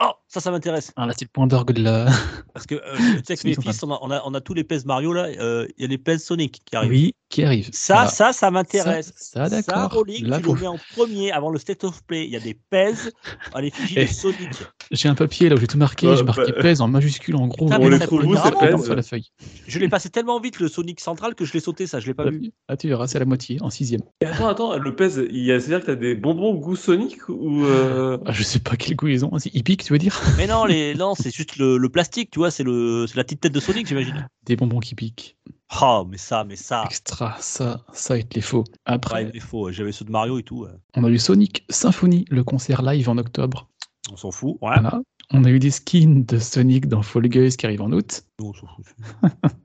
Oh, 0.02 0.12
ça, 0.28 0.40
ça 0.42 0.52
m'intéresse. 0.52 0.92
Ah, 0.96 1.06
là, 1.06 1.14
c'est 1.18 1.26
le 1.26 1.30
point 1.32 1.48
d'orgue 1.48 1.72
de 1.74 1.82
la. 1.84 2.06
Parce 2.54 2.66
que 2.66 2.76
euh, 2.76 2.80
tu 3.18 3.24
sais 3.26 3.38
que 3.38 3.48
mes 3.48 3.56
fils, 3.56 3.82
on 3.84 3.92
a, 3.92 4.00
on, 4.02 4.12
a, 4.12 4.22
on 4.26 4.34
a 4.34 4.42
tous 4.42 4.54
les 4.54 4.64
PES 4.64 4.86
Mario 4.86 5.14
là. 5.14 5.24
euh, 5.40 5.68
Il 5.78 5.82
y 5.84 5.86
a 5.86 5.88
les 5.88 5.98
PES 5.98 6.18
Sonic 6.20 6.62
qui 6.66 6.76
arrivent. 6.76 6.92
Oui, 6.92 7.14
qui 7.30 7.44
arrive. 7.44 7.70
Ça, 7.72 7.94
Voilà. 7.94 8.10
ça, 8.10 8.34
ça 8.34 8.52
m'intéresse. 8.52 9.14
Ça, 9.16 9.48
ça, 9.48 9.50
d'accord. 9.50 9.92
Rolling, 9.94 10.26
Là, 10.26 10.38
tu 10.38 10.44
pour- 10.44 10.56
le 10.56 10.62
mets 10.62 10.68
en 10.68 10.78
premier 10.96 11.32
avant 11.32 11.50
le 11.50 11.60
State 11.60 11.84
of 11.84 12.04
Play. 12.06 12.26
Il 12.26 12.32
y 12.32 12.36
a 12.36 12.40
des 12.40 12.54
PES 12.70 13.12
à 13.54 13.62
l'effigie 13.62 13.96
Eh. 13.98 14.06
de 14.06 14.12
Sonic. 14.12 14.50
J'ai 14.92 15.10
un 15.10 15.16
papier 15.16 15.50
là 15.50 15.56
où 15.56 15.60
j'ai 15.60 15.68
tout 15.68 15.78
marqué. 15.78 16.08
Ouais, 16.08 16.18
j'ai 16.18 16.24
marqué 16.24 16.52
bah- 16.52 16.62
PES 16.62 16.82
en 16.82 16.88
majuscule 16.88 17.36
en 17.36 17.48
gros. 17.48 17.66
Putain, 17.66 17.80
On 17.80 17.84
mais 17.84 17.90
les 17.92 18.00
ça 18.00 18.08
trouve 18.08 18.22
peut 18.22 18.28
où, 18.28 18.36
ces 18.36 18.42
carrément 18.42 18.60
PES 18.60 18.72
Comme 18.72 18.84
ça, 18.86 18.96
la 18.96 19.02
feuille. 19.04 19.32
Je 19.68 19.80
l'ai 19.80 19.90
passé 19.90 20.10
tellement 20.10 20.40
vite 20.40 20.60
le 20.60 20.68
Sonic 20.68 21.00
central 21.00 21.36
que 21.36 21.46
je 21.46 21.54
l'ai 21.54 21.60
sauté, 21.60 21.88
ça, 21.88 22.00
je 22.00 22.08
l'ai 22.08 22.14
pas 22.14 22.30
vu. 22.30 22.52
Ah, 22.68 22.76
tu 22.78 22.88
verras, 22.88 23.08
c'est 23.08 23.18
à 23.18 23.20
la 23.20 23.26
moitié, 23.26 23.58
en 23.62 23.70
sixième. 23.70 24.02
Et 24.22 24.26
Attends, 24.26 24.48
attends, 24.48 24.78
le 24.78 24.96
PES, 24.96 25.28
il 25.30 25.44
y 25.44 25.52
a- 25.52 25.60
c'est-à-dire 25.60 25.82
que 25.82 25.86
tu 25.86 25.92
as 25.92 25.96
des 25.96 26.16
bonbons 26.16 26.54
goût 26.56 26.76
Sonic 26.76 27.28
ou. 27.30 27.66
euh, 27.66 28.18
Ah, 28.26 28.32
je 28.32 28.44
sais 28.44 28.60
pas 28.60 28.76
quel 28.78 28.96
goût 28.96 29.08
ils 29.08 29.26
ont. 29.26 29.32
C'est 29.38 29.54
hippique, 29.54 29.84
tu 29.84 29.92
veux 29.94 30.00
dire? 30.00 30.17
Mais 30.38 30.48
non, 30.48 30.66
les... 30.66 30.94
non 30.96 31.16
c'est 31.16 31.34
juste 31.34 31.58
le, 31.58 31.78
le 31.78 31.90
plastique, 31.90 32.30
tu 32.32 32.40
vois, 32.40 32.52
c'est 32.52 32.64
le... 32.64 33.06
la 33.16 33.24
petite 33.24 33.42
tête 33.42 33.52
de 33.54 33.60
Sonic, 33.60 33.88
j'imagine. 33.88 34.28
Des 34.46 34.56
bonbons 34.56 34.80
qui 34.80 34.96
piquent. 34.96 35.36
Oh, 35.82 36.06
mais 36.10 36.18
ça, 36.18 36.44
mais 36.44 36.56
ça. 36.56 36.84
Extra, 36.86 37.36
ça, 37.40 37.84
ça, 37.92 38.18
il 38.18 38.26
les 38.34 38.42
faut. 38.42 38.64
Après, 38.86 39.26
Ouais, 39.26 39.40
faut. 39.40 39.66
ouais. 39.66 39.74
J'avais 39.74 39.92
ceux 39.92 40.06
de 40.06 40.12
Mario 40.12 40.40
et 40.40 40.44
tout. 40.44 40.64
ouais. 40.64 40.72
on 40.96 41.04
a 41.04 41.10
eu 41.10 41.18
Sonic 41.20 41.66
Symphony, 41.70 42.26
le 42.30 42.44
concert 42.44 42.82
live 42.82 43.10
en 43.10 43.18
octobre. 43.18 43.68
On 44.12 44.16
s'en 44.16 44.32
fout. 44.32 44.54
Ouais. 44.62 44.70
Voilà. 44.80 45.02
On 45.34 45.44
a 45.44 45.50
eu 45.50 45.60
des 45.60 45.72
skins 45.72 46.24
de 46.26 46.38
Sonic 46.38 46.88
dans 46.88 47.02
Fall 47.02 47.28
Guys 47.28 47.58
qui 47.58 47.66
arrivent 47.66 47.82
en 47.82 47.92
août. 47.92 48.24
On 48.42 48.54
s'en 48.54 48.66
fout. 48.68 48.86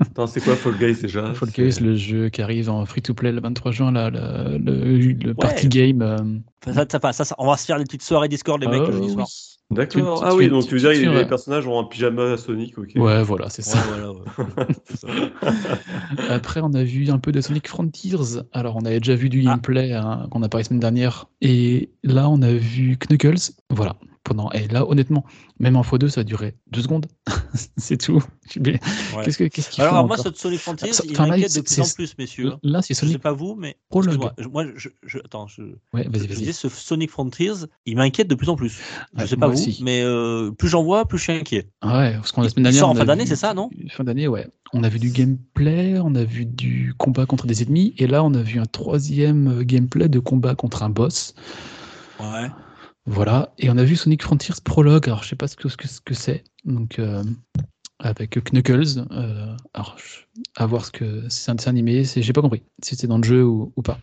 Attends, 0.00 0.26
c'est 0.26 0.40
quoi 0.40 0.56
Fall 0.56 0.76
Guys 0.76 1.00
déjà 1.02 1.32
Fall 1.34 1.50
Guys, 1.50 1.78
le 1.80 1.94
jeu 1.94 2.30
qui 2.30 2.42
arrive 2.42 2.68
en 2.68 2.84
free-to-play 2.84 3.30
le 3.30 3.40
23 3.40 3.70
juin, 3.70 3.92
là, 3.92 4.10
le, 4.10 4.58
le, 4.58 4.96
le 5.12 5.34
party 5.34 5.68
game. 5.68 6.02
euh, 6.02 6.16
ça, 6.72 6.84
ça 6.90 6.98
passe, 6.98 7.16
ça, 7.18 7.24
ça- 7.24 7.36
on 7.38 7.46
va 7.46 7.56
se 7.56 7.64
faire 7.64 7.78
des 7.78 7.84
petites 7.84 8.02
soirées 8.02 8.28
Discord, 8.28 8.60
les 8.60 8.66
mecs, 8.66 8.80
euh, 8.82 8.86
le 8.88 8.92
jeudi 8.92 9.12
soir. 9.12 9.26
oui. 9.30 9.76
D'accord. 9.76 10.18
Tu- 10.18 10.24
Ah 10.26 10.30
tu- 10.32 10.36
oui, 10.36 10.44
tu- 10.46 10.50
donc 10.50 10.66
tu- 10.66 10.76
veux 10.76 10.92
dire 10.94 11.12
les 11.14 11.24
personnages 11.26 11.66
ont 11.66 11.78
un 11.78 11.84
pyjama 11.84 12.36
Sonic, 12.36 12.76
ok. 12.76 12.90
Ouais, 12.96 13.22
voilà, 13.22 13.48
c'est 13.48 13.64
Ouais, 13.64 13.72
ça. 13.72 13.78
voilà, 13.88 14.12
ouais. 14.12 14.66
C'est 14.84 14.96
ça. 14.98 15.08
Après, 16.28 16.60
on 16.62 16.74
a 16.74 16.82
vu 16.82 17.08
un 17.08 17.18
peu 17.18 17.30
de 17.32 17.40
Sonic 17.40 17.68
Frontiers. 17.68 18.16
Alors, 18.52 18.76
on 18.76 18.84
avait 18.84 18.98
déjà 18.98 19.14
vu 19.14 19.28
du 19.28 19.40
Ah. 19.46 19.50
gameplay 19.52 19.92
hein, 19.92 20.26
qu'on 20.30 20.42
a 20.42 20.48
parlé 20.48 20.62
la 20.64 20.68
semaine 20.68 20.80
dernière. 20.80 21.26
Et 21.40 21.90
là, 22.02 22.28
on 22.28 22.42
a 22.42 22.52
vu 22.52 22.96
Knuckles. 22.98 23.52
Voilà. 23.70 23.94
Pendant... 24.24 24.50
Et 24.52 24.68
là, 24.68 24.88
honnêtement, 24.88 25.24
même 25.58 25.74
en 25.76 25.82
x2, 25.82 26.08
ça 26.08 26.20
a 26.20 26.24
duré 26.24 26.54
deux 26.70 26.82
secondes. 26.82 27.06
c'est 27.76 27.96
tout. 27.96 28.22
Ouais. 28.56 28.78
Qu'est-ce 29.24 29.36
que- 29.38 29.44
qu'est-ce 29.48 29.70
qu'ils 29.70 29.82
Alors, 29.82 30.06
moi, 30.06 30.16
ce 30.16 30.32
Sonic 30.32 30.60
Frontiers, 30.60 30.92
Ça- 30.92 31.02
il 31.04 31.10
enfin, 31.12 31.24
là, 31.26 31.30
m'inquiète 31.36 31.56
de 31.56 31.60
plus 31.60 31.80
en 31.80 31.88
plus, 31.94 32.16
messieurs. 32.18 32.52
Là, 32.62 32.82
c'est 32.82 32.94
Je 32.94 33.00
sais 33.00 33.06
Sonic 33.06 33.20
pas 33.20 33.32
vous, 33.32 33.56
mais. 33.58 33.76
Je- 33.92 34.46
Moi, 34.48 34.66
je, 34.76 34.88
je- 35.04 35.18
Attends, 35.18 35.48
je, 35.48 35.62
Ouais, 35.92 36.04
vas-y, 36.04 36.22
je 36.22 36.26
vas-y. 36.28 36.36
disais, 36.38 36.52
ce 36.52 36.68
Sonic 36.68 37.10
Frontiers, 37.10 37.52
il 37.84 37.96
m'inquiète 37.96 38.28
de 38.28 38.34
plus 38.36 38.48
en 38.48 38.54
plus. 38.56 38.80
Je 39.14 39.22
Ouais, 39.22 39.26
sais 39.26 39.36
pas 39.36 39.46
moi 39.48 39.56
vous, 39.56 39.60
aussi. 39.60 39.82
mais 39.82 40.02
euh, 40.04 40.52
plus 40.52 40.68
j'en 40.68 40.84
vois, 40.84 41.04
plus 41.06 41.18
je 41.18 41.22
suis 41.24 41.32
inquiet. 41.32 41.68
Ah 41.80 41.98
Ouais, 41.98 42.12
parce 42.14 42.30
qu'on 42.30 42.42
la 42.42 42.46
Il- 42.46 42.50
semaine 42.50 42.60
il 42.62 42.64
dernière. 42.64 42.80
sort 42.80 42.90
en 42.90 42.94
fin 42.94 43.04
d'année, 43.04 43.26
c'est 43.26 43.34
ça, 43.36 43.54
non? 43.54 43.70
Fin 43.90 44.04
d'année, 44.04 44.28
ouais. 44.28 44.46
On 44.72 44.84
a 44.84 44.88
vu 44.88 45.00
du 45.00 45.10
gameplay, 45.10 45.98
on 45.98 46.14
a 46.14 46.22
vu 46.24 46.46
du 46.46 46.94
combat 46.96 47.26
contre 47.26 47.46
des 47.48 47.62
ennemis, 47.62 47.92
et 47.98 48.06
là, 48.06 48.22
on 48.22 48.32
a 48.34 48.42
vu 48.42 48.60
un 48.60 48.66
troisième 48.66 49.48
euh, 49.60 49.62
gameplay 49.64 50.08
de 50.08 50.20
combat 50.20 50.54
contre 50.54 50.82
un 50.84 50.90
boss. 50.90 51.34
Ouais. 52.20 52.48
Voilà, 53.04 53.52
et 53.58 53.68
on 53.68 53.76
a 53.78 53.84
vu 53.84 53.96
Sonic 53.96 54.22
Frontiers 54.22 54.54
Prologue. 54.64 55.06
Alors, 55.06 55.22
je 55.22 55.30
sais 55.30 55.36
pas 55.36 55.48
ce 55.48 55.56
que 55.56 55.68
ce 55.68 55.76
que 55.76 55.88
ce 55.88 56.00
que 56.00 56.14
c'est. 56.14 56.44
Donc, 56.64 56.98
euh, 56.98 57.24
avec 57.98 58.38
Knuckles. 58.52 59.06
euh, 59.10 59.56
alors, 59.74 59.96
à 60.56 60.66
voir 60.66 60.84
ce 60.84 60.92
que 60.92 61.28
c'est 61.28 61.50
un 61.50 61.56
dessin 61.56 61.70
animé. 61.70 62.04
C'est, 62.04 62.22
j'ai 62.22 62.32
pas 62.32 62.42
compris 62.42 62.62
si 62.82 62.94
c'est 62.94 63.06
dans 63.08 63.18
le 63.18 63.24
jeu 63.24 63.44
ou, 63.44 63.72
ou 63.76 63.82
pas. 63.82 63.98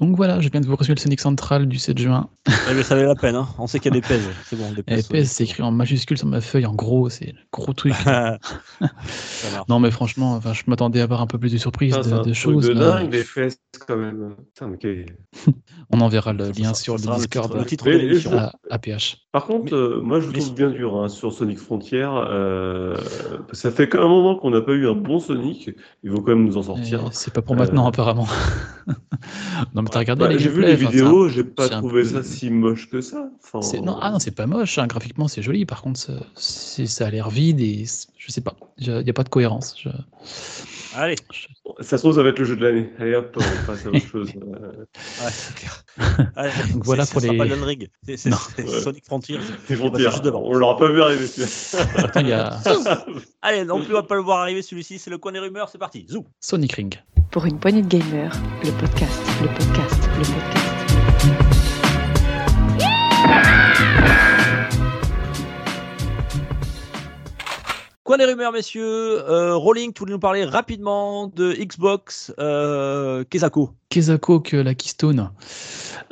Donc 0.00 0.16
voilà, 0.16 0.40
je 0.40 0.48
viens 0.48 0.60
de 0.62 0.66
vous 0.66 0.74
résumer 0.76 0.94
le 0.96 1.00
Sonic 1.00 1.20
Central 1.20 1.66
du 1.68 1.78
7 1.78 1.98
juin. 1.98 2.28
Ouais, 2.48 2.74
mais 2.74 2.82
ça 2.82 2.94
valait 2.94 3.06
la 3.06 3.14
peine, 3.14 3.34
hein. 3.36 3.46
on 3.58 3.66
sait 3.66 3.78
qu'il 3.80 3.94
y 3.94 3.98
a 3.98 4.00
des 4.00 4.06
PES. 4.06 4.18
C'est 4.44 4.56
bon, 4.56 4.72
des. 4.72 4.82
PS, 5.22 5.30
c'est 5.30 5.44
écrit 5.44 5.62
en 5.62 5.70
majuscule 5.70 6.16
sur 6.16 6.26
ma 6.26 6.40
feuille, 6.40 6.64
en 6.64 6.74
gros, 6.74 7.10
c'est 7.10 7.26
le 7.26 7.38
gros 7.52 7.74
truc. 7.74 7.92
non, 9.68 9.78
mais 9.78 9.90
franchement, 9.90 10.34
enfin, 10.34 10.52
je 10.54 10.62
m'attendais 10.66 11.00
à 11.00 11.04
avoir 11.04 11.20
un 11.20 11.26
peu 11.26 11.38
plus 11.38 11.52
de 11.52 11.58
surprises, 11.58 11.94
c'est 12.02 12.08
de, 12.10 12.14
un 12.14 12.18
de 12.18 12.22
truc 12.24 12.34
choses. 12.34 12.66
de 12.68 12.72
dingue, 12.74 13.12
les 13.12 13.24
fesses 13.24 13.58
quand 13.86 13.96
même. 13.96 14.34
Putain, 14.54 14.72
quel- 14.80 15.16
On 15.92 16.00
enverra 16.00 16.32
le 16.32 16.52
Ça 16.52 16.60
lien 16.60 16.74
sur 16.74 16.98
ça 16.98 17.10
le 17.10 17.16
Discord 17.16 17.48
titre- 17.50 17.58
le 17.58 17.66
titre 17.66 17.84
Mais- 17.86 17.92
de 17.92 17.98
l'émission. 17.98 18.32
à 18.38 18.52
APH. 18.70 19.18
Par 19.32 19.44
contre, 19.44 19.72
Mais- 19.72 19.78
euh, 19.78 20.00
moi 20.02 20.20
je 20.20 20.28
mais- 20.28 20.38
trouve 20.38 20.54
bien 20.54 20.70
dur 20.70 20.96
hein, 20.96 21.08
sur 21.08 21.32
Sonic 21.32 21.58
Frontier. 21.58 22.08
euh, 22.10 22.96
ça 23.52 23.70
fait 23.70 23.88
qu'un 23.88 24.08
moment 24.08 24.36
qu'on 24.36 24.50
n'a 24.50 24.60
pas 24.62 24.72
eu 24.72 24.88
un 24.88 24.94
bon 24.94 25.18
Sonic. 25.20 25.70
Il 26.02 26.10
faut 26.10 26.20
quand 26.22 26.34
même 26.34 26.44
nous 26.46 26.56
en 26.56 26.62
sortir. 26.62 27.00
Et 27.00 27.08
C'est 27.12 27.34
pas 27.34 27.42
pour 27.42 27.54
Euh, 27.54 27.58
maintenant, 27.58 27.86
apparemment. 27.86 28.26
non, 29.74 29.82
mais 29.82 29.89
t'as 29.90 29.98
regardé 30.00 30.20
Bah, 30.24 30.28
les 30.28 30.38
j'ai 30.38 30.48
vu 30.48 30.62
les 30.62 30.74
enfin, 30.74 30.90
vidéos, 30.90 31.28
j'ai 31.28 31.44
pas 31.44 31.64
c'est 31.68 31.70
trouvé 31.74 32.02
peu- 32.02 32.08
ça 32.08 32.22
si 32.22 32.50
moche 32.50 32.88
que 32.90 33.00
ça. 33.00 33.28
Enfin, 33.42 33.62
c'est- 33.62 33.80
non, 33.80 33.98
ah 34.00 34.10
non, 34.10 34.18
c'est 34.18 34.30
pas 34.34 34.46
moche. 34.46 34.78
hein, 34.78 34.86
Graphiquement, 34.86 35.28
c'est 35.28 35.42
joli. 35.42 35.66
Par 35.66 35.82
contre, 35.82 35.98
ça, 36.00 36.12
c'est- 36.36 36.86
ça 36.86 37.06
a 37.06 37.10
l'air 37.10 37.30
vide 37.30 37.60
et 37.60 37.84
je 38.16 38.32
sais 38.32 38.40
pas. 38.40 38.54
Il 38.78 38.92
n'y 39.02 39.10
a 39.10 39.12
pas 39.12 39.24
de 39.24 39.28
cohérence. 39.28 39.74
Je- 39.82 39.88
Allez, 40.96 41.14
Ça 41.80 41.96
se 41.96 42.02
trouve, 42.02 42.16
ça 42.16 42.22
va 42.24 42.30
être 42.30 42.38
le 42.40 42.44
jeu 42.44 42.56
de 42.56 42.64
l'année. 42.66 42.90
Allez 42.98 43.14
hop, 43.14 43.36
on 43.36 43.66
passe 43.66 43.86
à 43.86 43.90
autre 43.90 44.00
chose. 44.04 44.30
Euh, 44.36 44.84
ouais, 45.24 45.30
c'est 45.30 45.54
clair. 45.54 45.84
Allez, 46.36 46.50
Donc 46.72 46.84
voilà 46.84 47.04
c'est- 47.06 47.12
pour 47.12 47.20
les- 47.20 47.38
pas. 47.38 47.44
C'est 48.04 48.16
c'est- 48.16 48.30
c'est 48.56 48.64
Ouais. 48.68 48.80
Sonic 48.80 49.04
frontières. 49.04 49.40
juste 49.68 50.24
devant. 50.24 50.42
On 50.44 50.52
l'aura 50.54 50.76
pas 50.76 50.90
vu 50.90 51.00
arriver 51.00 51.26
celui-là. 51.28 52.04
Attends, 52.04 52.20
y 52.26 52.32
a 52.32 52.60
Allez, 53.40 53.64
non 53.64 53.80
plus, 53.82 53.92
on 53.92 53.98
va 53.98 54.02
pas 54.02 54.16
le 54.16 54.22
voir 54.22 54.40
arriver 54.40 54.62
celui-ci. 54.62 54.98
C'est 54.98 55.10
le 55.10 55.18
coin 55.18 55.30
des 55.30 55.38
rumeurs, 55.38 55.68
c'est 55.68 55.78
parti. 55.78 56.06
Zou. 56.10 56.26
Sonic 56.40 56.72
Ring. 56.72 56.94
Pour 57.30 57.46
une 57.46 57.58
poignée 57.58 57.82
de 57.82 57.88
gamers, 57.88 58.32
le 58.64 58.72
podcast, 58.72 59.20
le 59.40 59.46
podcast, 59.48 60.08
le 60.18 60.24
podcast. 60.24 61.80
Coin 68.02 68.16
des 68.18 68.24
rumeurs, 68.24 68.52
messieurs. 68.52 68.82
Euh, 69.28 69.54
Rolling, 69.54 69.92
tu 69.92 70.00
voulais 70.00 70.12
nous 70.12 70.18
parler 70.18 70.44
rapidement 70.44 71.28
de 71.28 71.52
Xbox 71.52 72.32
euh, 72.40 73.22
Kezako. 73.30 73.70
Kezako 73.88 74.40
que 74.40 74.56
la 74.56 74.74
Keystone. 74.74 75.30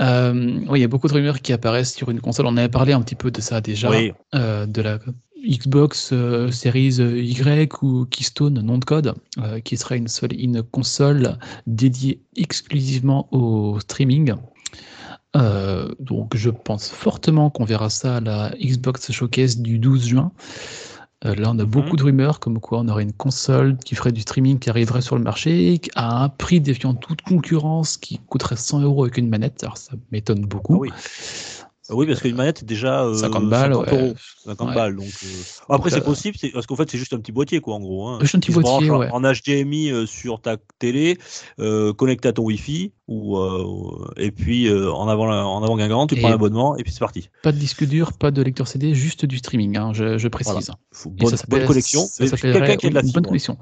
Euh, 0.01 0.61
oui, 0.69 0.79
il 0.79 0.83
y 0.83 0.85
a 0.85 0.89
beaucoup 0.89 1.09
de 1.09 1.15
rumeurs 1.15 1.41
qui 1.41 1.53
apparaissent 1.53 1.95
sur 1.95 2.11
une 2.11 2.21
console. 2.21 2.47
On 2.47 2.57
avait 2.57 2.69
parlé 2.69 2.93
un 2.93 3.01
petit 3.03 3.17
peu 3.17 3.33
de 3.33 3.41
ça 3.41 3.61
déjà. 3.61 3.91
Oui. 3.91 4.13
euh, 4.37 4.67
de 4.67 4.81
la 4.83 4.99
Xbox 5.47 6.11
euh, 6.13 6.51
Series 6.51 6.99
Y 7.01 7.83
ou 7.83 8.05
Keystone, 8.07 8.61
nom 8.61 8.79
de 8.79 8.85
code, 8.85 9.15
euh, 9.39 9.61
qui 9.61 9.77
serait 9.77 9.99
une, 9.99 10.09
seule, 10.09 10.33
une 10.39 10.63
console 10.63 11.39
dédiée 11.67 12.21
exclusivement 12.37 13.29
au 13.33 13.79
streaming. 13.81 14.35
Euh, 15.37 15.89
donc 16.01 16.37
je 16.37 16.51
pense 16.51 16.89
fortement 16.89 17.51
qu'on 17.51 17.65
verra 17.65 17.91
ça 17.91 18.17
à 18.17 18.21
la 18.21 18.51
Xbox 18.61 19.13
Showcase 19.13 19.59
du 19.59 19.79
12 19.79 20.07
juin. 20.07 20.33
Euh, 21.25 21.35
là, 21.35 21.51
on 21.53 21.59
a 21.59 21.65
beaucoup 21.65 21.97
de 21.97 22.03
rumeurs 22.05 22.39
comme 22.39 22.61
quoi 22.61 22.79
on 22.79 22.89
aurait 22.89 23.03
une 23.03 23.13
console 23.13 23.77
qui 23.79 23.97
ferait 23.97 24.13
du 24.13 24.21
streaming 24.21 24.61
qui 24.61 24.71
arriverait 24.71 25.03
sur 25.03 25.17
le 25.17 25.23
marché 25.23 25.81
à 25.97 26.23
un 26.23 26.29
prix 26.29 26.61
défiant 26.61 26.95
toute 26.95 27.23
concurrence 27.23 27.97
qui 27.97 28.19
coûterait 28.29 28.57
100 28.57 28.81
euros 28.81 29.03
avec 29.03 29.19
une 29.19 29.29
manette. 29.29 29.65
Alors 29.65 29.77
ça 29.77 29.95
m'étonne 30.13 30.47
beaucoup. 30.47 30.75
Ah 30.75 30.79
oui. 30.79 30.91
Oui, 31.91 32.07
parce 32.07 32.21
qu'une 32.21 32.37
manette 32.37 32.63
est 32.63 32.67
déjà 32.67 33.05
euh, 33.05 33.15
50 33.15 33.49
balles, 33.49 33.73
50 33.75 33.87
ouais. 33.93 33.99
euros. 34.09 34.15
50 34.45 34.69
Ouais. 34.69 34.75
balles. 34.75 34.97
Donc, 34.97 35.07
euh, 35.07 35.27
Après, 35.71 35.91
c'est 35.91 35.97
euh, 35.97 36.01
possible, 36.01 36.37
parce 36.53 36.67
qu'en 36.67 36.77
fait, 36.77 36.91
c'est 36.91 36.99
juste 36.99 37.15
un 37.15 37.19
petit 37.19 37.33
boîtier, 37.33 37.61
quoi, 37.61 37.75
en 37.77 37.81
gros. 37.81 38.09
Hein, 38.09 38.19
Juste 38.21 38.35
un 38.35 38.41
petit 38.41 38.53
boîtier, 38.53 38.91
ouais. 38.91 39.09
en, 39.11 39.21
HDMI 39.23 39.91
euh, 39.91 40.05
sur 40.07 40.41
ta 40.43 40.57
télé, 40.79 41.19
euh, 41.61 41.93
connecté 41.95 42.29
à 42.29 42.33
ton 42.33 42.43
Wi-Fi, 42.45 42.93
ou, 43.09 43.39
et 44.19 44.31
puis 44.31 44.71
en 44.71 45.09
avant, 45.09 45.25
la- 45.27 45.47
en 45.47 45.63
avant 45.63 45.77
Guingamp, 45.79 46.07
tu 46.09 46.17
Et- 46.17 46.21
prends 46.21 46.29
l'abonnement, 46.29 46.77
et 46.77 46.83
puis 46.83 46.93
c'est 46.93 46.99
parti. 47.01 47.31
Pas 47.43 47.53
de 47.53 47.57
disque 47.59 47.85
dur, 47.87 48.13
pas 48.13 48.31
de 48.31 48.43
lecteur 48.43 48.69
CD, 48.69 48.95
juste 48.95 49.25
du 49.25 49.39
streaming, 49.39 49.79
hein, 49.79 49.93
je, 49.95 50.19
je 50.19 50.29
précise. 50.29 50.71
Et 50.71 51.09
bonne, 51.09 51.31
ça 51.31 51.37
s'appelle- 51.39 51.61
bonne 51.61 51.69
connexion. 51.69 52.03
ça 52.07 52.27
s'appellerait 52.27 52.61
quelqu'un 52.61 52.77
qui 52.77 52.87
a 52.87 52.91
de 52.91 52.95
la 52.97 53.01
une 53.03 53.11
bonne 53.13 53.39
fibre. 53.39 53.57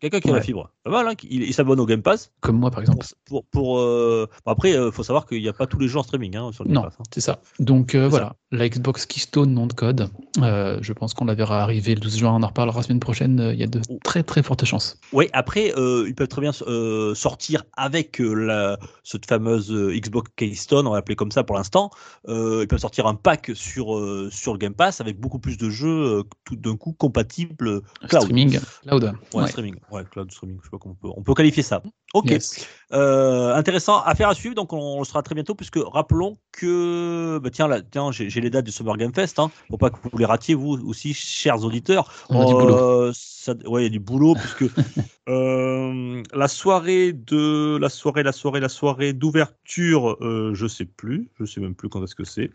Quelqu'un 0.00 0.20
qui 0.20 0.30
a 0.30 0.34
la 0.34 0.40
fibre. 0.42 0.70
Pas 0.84 0.90
mal, 0.90 1.08
hein, 1.08 1.14
il, 1.28 1.42
il 1.42 1.54
s'abonne 1.54 1.80
au 1.80 1.86
Game 1.86 2.02
Pass. 2.02 2.30
Comme 2.40 2.58
moi, 2.58 2.70
par 2.70 2.80
exemple. 2.80 3.04
Pour, 3.24 3.44
pour, 3.44 3.50
pour, 3.50 3.78
euh, 3.80 4.28
après, 4.44 4.70
il 4.72 4.92
faut 4.92 5.02
savoir 5.02 5.26
qu'il 5.26 5.40
n'y 5.42 5.48
a 5.48 5.52
pas 5.52 5.66
tous 5.66 5.78
les 5.78 5.88
jeux 5.88 5.98
en 5.98 6.02
streaming 6.02 6.36
hein, 6.36 6.50
sur 6.52 6.64
le 6.64 6.68
Game 6.68 6.76
Non, 6.76 6.82
Pass. 6.82 6.94
hein. 7.00 7.04
c'est 7.12 7.20
ça. 7.20 7.40
Donc 7.58 7.94
euh, 7.94 8.06
voilà, 8.08 8.36
la 8.52 8.68
Xbox 8.68 9.06
Keystone, 9.06 9.52
nom 9.54 9.66
de 9.66 9.72
code. 9.72 10.08
Euh, 10.42 10.78
je 10.82 10.92
pense 10.92 11.14
qu'on 11.14 11.24
la 11.24 11.34
verra 11.34 11.62
arriver 11.62 11.94
le 11.94 12.00
12 12.00 12.18
juin. 12.18 12.34
On 12.34 12.42
en 12.42 12.46
reparlera 12.48 12.78
la 12.80 12.82
semaine 12.84 13.00
prochaine. 13.00 13.40
Euh, 13.40 13.52
Il 13.54 13.58
y 13.60 13.62
a 13.62 13.66
de 13.66 13.80
Oh. 13.88 13.98
très 14.04 14.22
très 14.22 14.42
fortes 14.42 14.64
chances. 14.64 14.98
Oui, 15.12 15.28
après, 15.32 15.72
euh, 15.76 16.04
ils 16.06 16.14
peuvent 16.14 16.28
très 16.28 16.40
bien 16.42 16.52
euh, 16.66 17.14
sortir 17.14 17.64
avec 17.76 18.20
euh, 18.20 18.32
la, 18.34 18.78
cette 19.04 19.26
fameuse 19.26 19.72
euh, 19.72 19.94
Xbox 19.98 20.30
Keystone, 20.36 20.86
on 20.86 20.90
va 20.90 20.96
l'appeler 20.96 21.16
comme 21.16 21.30
ça 21.30 21.42
pour 21.44 21.56
l'instant. 21.56 21.90
Euh, 22.28 22.60
ils 22.62 22.68
peuvent 22.68 22.80
sortir 22.80 23.06
un 23.06 23.14
pack 23.14 23.50
sur, 23.54 23.96
euh, 23.96 24.28
sur 24.30 24.52
le 24.52 24.58
Game 24.58 24.74
Pass 24.74 25.00
avec 25.00 25.18
beaucoup 25.18 25.38
plus 25.38 25.56
de 25.56 25.70
jeux 25.70 25.88
euh, 26.18 26.22
tout 26.44 26.56
d'un 26.56 26.76
coup 26.76 26.92
compatibles 26.92 27.68
euh, 27.68 27.80
cloud. 28.08 28.22
Streaming, 28.22 28.58
cloud. 28.86 29.12
Ouais, 29.34 29.42
Ouais. 29.42 29.48
streaming. 29.48 29.74
Ouais, 29.90 30.02
cloud 30.10 30.30
streaming, 30.32 30.58
je 30.60 30.64
sais 30.64 30.70
pas 30.70 30.78
comment 30.78 30.96
on 31.00 31.08
peut, 31.08 31.14
on 31.16 31.22
peut 31.22 31.34
qualifier 31.34 31.62
ça. 31.62 31.80
Ok. 32.12 32.30
Yes. 32.30 32.66
Euh, 32.92 33.54
intéressant, 33.54 34.00
affaire 34.02 34.28
à 34.28 34.34
suivre, 34.34 34.54
donc 34.54 34.72
on, 34.72 34.98
le 34.98 35.04
sera 35.04 35.22
très 35.22 35.34
bientôt, 35.34 35.54
puisque 35.54 35.78
rappelons 35.78 36.38
que, 36.50 37.38
bah 37.42 37.50
tiens, 37.50 37.68
là, 37.68 37.80
tiens 37.82 38.10
j'ai 38.10 38.40
les 38.40 38.50
dates 38.50 38.64
du 38.64 38.72
Summer 38.72 38.96
Game 38.96 39.14
Fest, 39.14 39.38
hein, 39.38 39.50
pour 39.68 39.78
pas 39.78 39.90
que 39.90 39.96
vous 40.02 40.18
les 40.18 40.24
ratiez, 40.24 40.54
vous 40.54 40.72
aussi, 40.88 41.14
chers 41.14 41.64
auditeurs. 41.64 42.12
On 42.30 42.42
a 42.42 42.46
du 42.46 42.52
boulot. 42.54 42.76
Euh, 42.76 43.12
ça- 43.14 43.54
ouais, 43.66 43.82
il 43.82 43.84
y 43.84 43.86
a 43.86 43.90
du 43.90 44.00
boulot, 44.00 44.34
puisque 44.34 44.64
euh, 45.28 46.22
la 46.34 46.48
soirée 46.48 47.12
de 47.12 47.76
la 47.80 47.88
soirée, 47.88 48.22
la 48.24 48.32
soirée, 48.32 48.60
la 48.60 48.68
soirée 48.68 49.12
d'ouverture, 49.12 50.16
euh, 50.20 50.52
je 50.54 50.66
sais 50.66 50.84
plus, 50.84 51.28
je 51.38 51.44
sais 51.44 51.60
même 51.60 51.74
plus 51.74 51.88
quand 51.88 52.02
est-ce 52.02 52.14
que 52.16 52.24
c'est. 52.24 52.50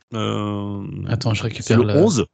Attends, 1.07 1.33
je 1.33 1.41
c'est 1.41 1.47
récupère 1.47 1.77
le 1.79 1.85
la- 1.85 1.97
11. 1.97 2.25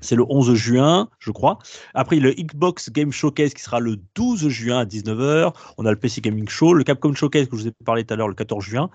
C'est 0.00 0.16
le 0.16 0.24
11 0.28 0.54
juin, 0.54 1.08
je 1.18 1.30
crois. 1.30 1.58
Après, 1.94 2.16
le 2.16 2.32
Xbox 2.32 2.90
Game 2.90 3.12
Showcase 3.12 3.54
qui 3.54 3.62
sera 3.62 3.80
le 3.80 3.98
12 4.14 4.48
juin 4.48 4.78
à 4.78 4.84
19h. 4.84 5.54
On 5.78 5.86
a 5.86 5.90
le 5.90 5.98
PC 5.98 6.20
Gaming 6.20 6.48
Show, 6.48 6.74
le 6.74 6.84
Capcom 6.84 7.14
Showcase 7.14 7.48
que 7.48 7.56
je 7.56 7.62
vous 7.62 7.68
ai 7.68 7.72
parlé 7.84 8.04
tout 8.04 8.14
à 8.14 8.16
l'heure 8.16 8.28
le 8.28 8.34
14 8.34 8.64
juin. 8.64 8.90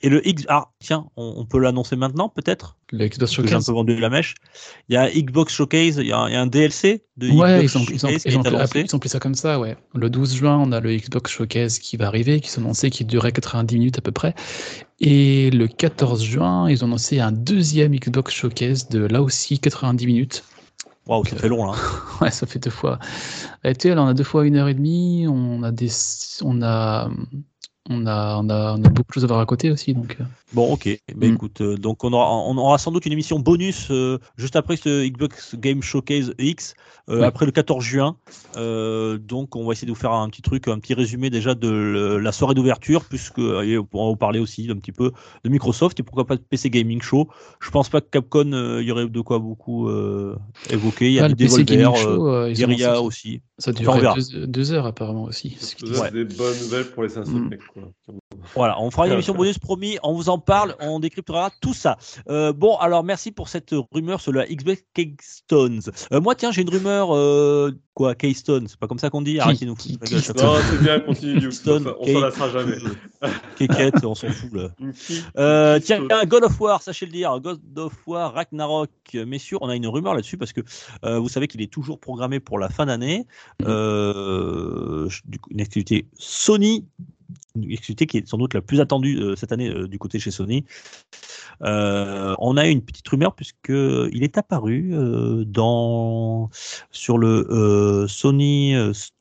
Et 0.00 0.08
le 0.08 0.26
X. 0.26 0.44
Ah, 0.48 0.70
tiens, 0.78 1.06
on 1.16 1.44
peut 1.46 1.58
l'annoncer 1.58 1.96
maintenant, 1.96 2.28
peut-être? 2.28 2.76
Le 2.92 3.06
Xbox 3.06 3.18
Parce 3.18 3.36
que 3.36 3.42
j'ai 3.48 3.54
un 3.54 3.60
Showcase. 3.60 3.66
peu 3.66 3.72
vendu 3.72 3.98
la 3.98 4.10
mèche. 4.10 4.34
Il 4.88 4.94
y 4.94 4.96
a 4.96 5.10
Xbox 5.10 5.52
Showcase, 5.52 5.96
il 5.96 6.06
y 6.06 6.12
a, 6.12 6.26
il 6.28 6.32
y 6.32 6.36
a 6.36 6.40
un 6.40 6.46
DLC 6.46 7.04
de 7.16 7.30
Ouais, 7.30 7.64
ils 7.64 7.68
Xbox 7.68 7.76
ont, 7.76 7.80
ils, 7.90 7.94
ont, 7.94 7.98
Showcase 7.98 8.22
qui 8.22 8.28
ils, 8.28 8.38
ont, 8.38 8.42
est 8.42 8.80
ils 8.82 8.96
ont 8.96 8.98
pris 8.98 9.08
ça 9.08 9.18
comme 9.18 9.34
ça, 9.34 9.58
ouais. 9.58 9.76
Le 9.94 10.08
12 10.10 10.36
juin, 10.36 10.56
on 10.56 10.72
a 10.72 10.80
le 10.80 10.96
Xbox 10.96 11.30
Showcase 11.32 11.78
qui 11.78 11.96
va 11.96 12.06
arriver, 12.06 12.40
qui 12.40 12.50
s'est 12.50 12.60
annoncé, 12.60 12.90
qui 12.90 13.04
durait 13.04 13.32
90 13.32 13.78
minutes 13.78 13.98
à 13.98 14.02
peu 14.02 14.12
près. 14.12 14.34
Et 15.00 15.50
le 15.50 15.66
14 15.68 16.22
juin, 16.22 16.70
ils 16.70 16.82
ont 16.84 16.86
annoncé 16.86 17.20
un 17.20 17.32
deuxième 17.32 17.94
Xbox 17.94 18.34
Showcase 18.34 18.88
de 18.88 19.00
là 19.00 19.22
aussi 19.22 19.58
90 19.58 20.06
minutes. 20.06 20.44
Waouh, 21.06 21.24
ça 21.24 21.36
fait 21.36 21.48
long 21.48 21.66
là. 21.66 21.74
Ouais, 22.20 22.30
ça 22.30 22.46
fait 22.46 22.58
deux 22.58 22.70
fois. 22.70 22.98
Et 23.62 23.74
tu 23.74 23.88
sais, 23.88 23.94
on 23.96 24.06
a 24.06 24.14
deux 24.14 24.24
fois 24.24 24.46
une 24.46 24.56
heure 24.56 24.68
et 24.68 24.74
demie. 24.74 25.26
On 25.28 25.62
a 25.62 25.70
des, 25.70 25.90
on 26.42 26.62
a, 26.62 27.08
on 27.88 28.06
a, 28.06 28.36
on 28.42 28.48
a, 28.48 28.74
on 28.76 28.84
a 28.84 28.88
beaucoup 28.88 29.08
de 29.08 29.14
choses 29.14 29.24
à 29.24 29.26
voir 29.28 29.40
à 29.40 29.46
côté 29.46 29.70
aussi. 29.70 29.94
Donc, 29.94 30.16
euh, 30.20 30.24
Bon, 30.52 30.72
ok. 30.72 30.88
Ben 31.14 31.30
Mm. 31.32 31.34
écoute, 31.34 31.60
euh, 31.60 31.76
donc 31.76 32.04
on 32.04 32.12
aura, 32.12 32.30
on 32.32 32.56
aura 32.56 32.78
sans 32.78 32.92
doute 32.92 33.04
une 33.04 33.12
émission 33.12 33.38
bonus 33.40 33.88
euh, 33.90 34.18
juste 34.36 34.54
après 34.56 34.76
ce 34.76 35.06
Xbox 35.06 35.56
Game 35.56 35.82
Showcase 35.82 36.34
X, 36.38 36.74
euh, 37.10 37.22
après 37.22 37.46
le 37.46 37.52
14 37.52 37.82
juin. 37.84 38.16
Euh, 38.56 39.18
donc 39.18 39.56
on 39.56 39.66
va 39.66 39.72
essayer 39.72 39.86
de 39.86 39.92
vous 39.92 39.98
faire 39.98 40.12
un 40.12 40.28
petit 40.28 40.42
truc, 40.42 40.68
un 40.68 40.78
petit 40.78 40.94
résumé 40.94 41.30
déjà 41.30 41.54
de 41.54 41.68
le- 41.68 42.18
la 42.18 42.32
soirée 42.32 42.54
d'ouverture, 42.54 43.04
puisque 43.04 43.38
et 43.40 43.76
on 43.76 43.84
pourra 43.84 44.08
vous 44.08 44.16
parler 44.16 44.38
aussi 44.38 44.66
d'un 44.68 44.76
petit 44.76 44.92
peu 44.92 45.10
de 45.44 45.48
Microsoft 45.50 45.98
et 46.00 46.02
pourquoi 46.04 46.26
pas 46.26 46.36
de 46.36 46.40
PC 46.42 46.70
Gaming 46.70 47.02
Show. 47.02 47.28
Je 47.60 47.70
pense 47.70 47.88
pas 47.88 48.00
que 48.00 48.06
Capcom, 48.08 48.52
euh, 48.52 48.80
il 48.82 48.86
y 48.88 48.92
aurait 48.92 49.08
de 49.08 49.20
quoi 49.20 49.40
beaucoup 49.40 49.88
euh, 49.88 50.36
évoquer. 50.70 51.08
Il 51.08 51.12
y 51.14 51.20
a 51.20 51.24
ah, 51.24 51.28
des 51.28 51.34
Devolver, 51.44 51.96
Show, 51.96 52.28
euh, 52.28 52.52
Guerilla 52.52 53.02
aussi. 53.02 53.40
ça 53.58 53.72
Enfin, 53.72 53.80
durait 53.82 54.00
verra. 54.00 54.14
deux, 54.32 54.46
deux 54.46 54.72
heures 54.72 54.86
apparemment 54.86 55.24
aussi. 55.24 55.56
c'est 55.58 55.78
ce 55.80 56.12
des 56.12 56.24
bonnes 56.24 56.58
nouvelles 56.62 56.86
pour 56.92 57.02
les 57.02 57.08
500 57.08 57.32
Mm. 57.32 57.50
Voilà, 58.54 58.80
on 58.80 58.90
fera 58.90 59.06
une 59.06 59.12
émission 59.14 59.34
bonus, 59.34 59.58
promis, 59.58 59.98
on 60.02 60.14
vous 60.14 60.28
en 60.28 60.38
parle, 60.38 60.74
on 60.80 61.00
décryptera 61.00 61.50
tout 61.60 61.74
ça. 61.74 61.96
Euh, 62.28 62.52
bon, 62.52 62.76
alors 62.76 63.04
merci 63.04 63.32
pour 63.32 63.48
cette 63.48 63.74
rumeur 63.92 64.20
sur 64.20 64.32
la 64.32 64.46
Xbox 64.46 64.82
Keystones. 64.94 65.80
Euh, 66.12 66.20
moi, 66.20 66.34
tiens, 66.34 66.52
j'ai 66.52 66.62
une 66.62 66.70
rumeur, 66.70 67.14
euh, 67.14 67.72
quoi, 67.94 68.14
Keystone, 68.14 68.68
c'est 68.68 68.78
pas 68.78 68.86
comme 68.86 68.98
ça 68.98 69.10
qu'on 69.10 69.22
dit 69.22 69.40
Arrêtez-nous. 69.40 69.74
Non, 69.74 70.56
c'est 70.60 70.82
bien, 70.82 71.00
continue. 71.00 71.40
du 71.40 71.48
coup. 71.48 71.52
Stone, 71.52 71.92
on 71.98 72.06
s'en 72.06 72.20
lassera 72.20 72.50
jamais. 72.50 72.76
Kékette, 73.56 74.04
on 74.04 74.14
s'en 74.14 74.28
fout 74.28 74.52
là. 74.52 74.68
Euh, 75.38 75.78
tiens, 75.80 76.02
God 76.26 76.44
of 76.44 76.60
War, 76.60 76.82
sachez 76.82 77.06
le 77.06 77.12
dire, 77.12 77.38
God 77.40 77.60
of 77.78 77.92
War 78.06 78.34
Ragnarok, 78.34 78.90
messieurs, 79.14 79.58
on 79.60 79.68
a 79.68 79.76
une 79.76 79.86
rumeur 79.86 80.14
là-dessus 80.14 80.36
parce 80.36 80.52
que 80.52 80.60
euh, 81.04 81.18
vous 81.18 81.28
savez 81.28 81.48
qu'il 81.48 81.60
est 81.62 81.72
toujours 81.72 81.98
programmé 81.98 82.40
pour 82.40 82.58
la 82.58 82.68
fin 82.68 82.86
d'année. 82.86 83.26
Une 83.60 85.08
activité 85.60 86.06
Sony, 86.18 86.86
une 87.56 87.72
activité 87.72 88.06
qui 88.06 88.18
est 88.18 88.26
sans 88.26 88.38
doute 88.38 88.54
la 88.54 88.62
plus 88.62 88.80
attendue 88.80 89.18
euh, 89.18 89.36
cette 89.36 89.52
année 89.52 89.68
euh, 89.68 89.88
du 89.88 89.98
côté 89.98 90.18
chez 90.18 90.30
Sony. 90.30 90.64
Euh, 91.62 92.34
on 92.38 92.56
a 92.56 92.66
une 92.66 92.82
petite 92.82 93.08
rumeur 93.08 93.34
puisque 93.34 93.70
il 93.70 94.22
est 94.22 94.36
apparu 94.36 94.92
dans 95.46 96.50
sur 96.90 97.18
le 97.18 98.06
Sony 98.08 98.74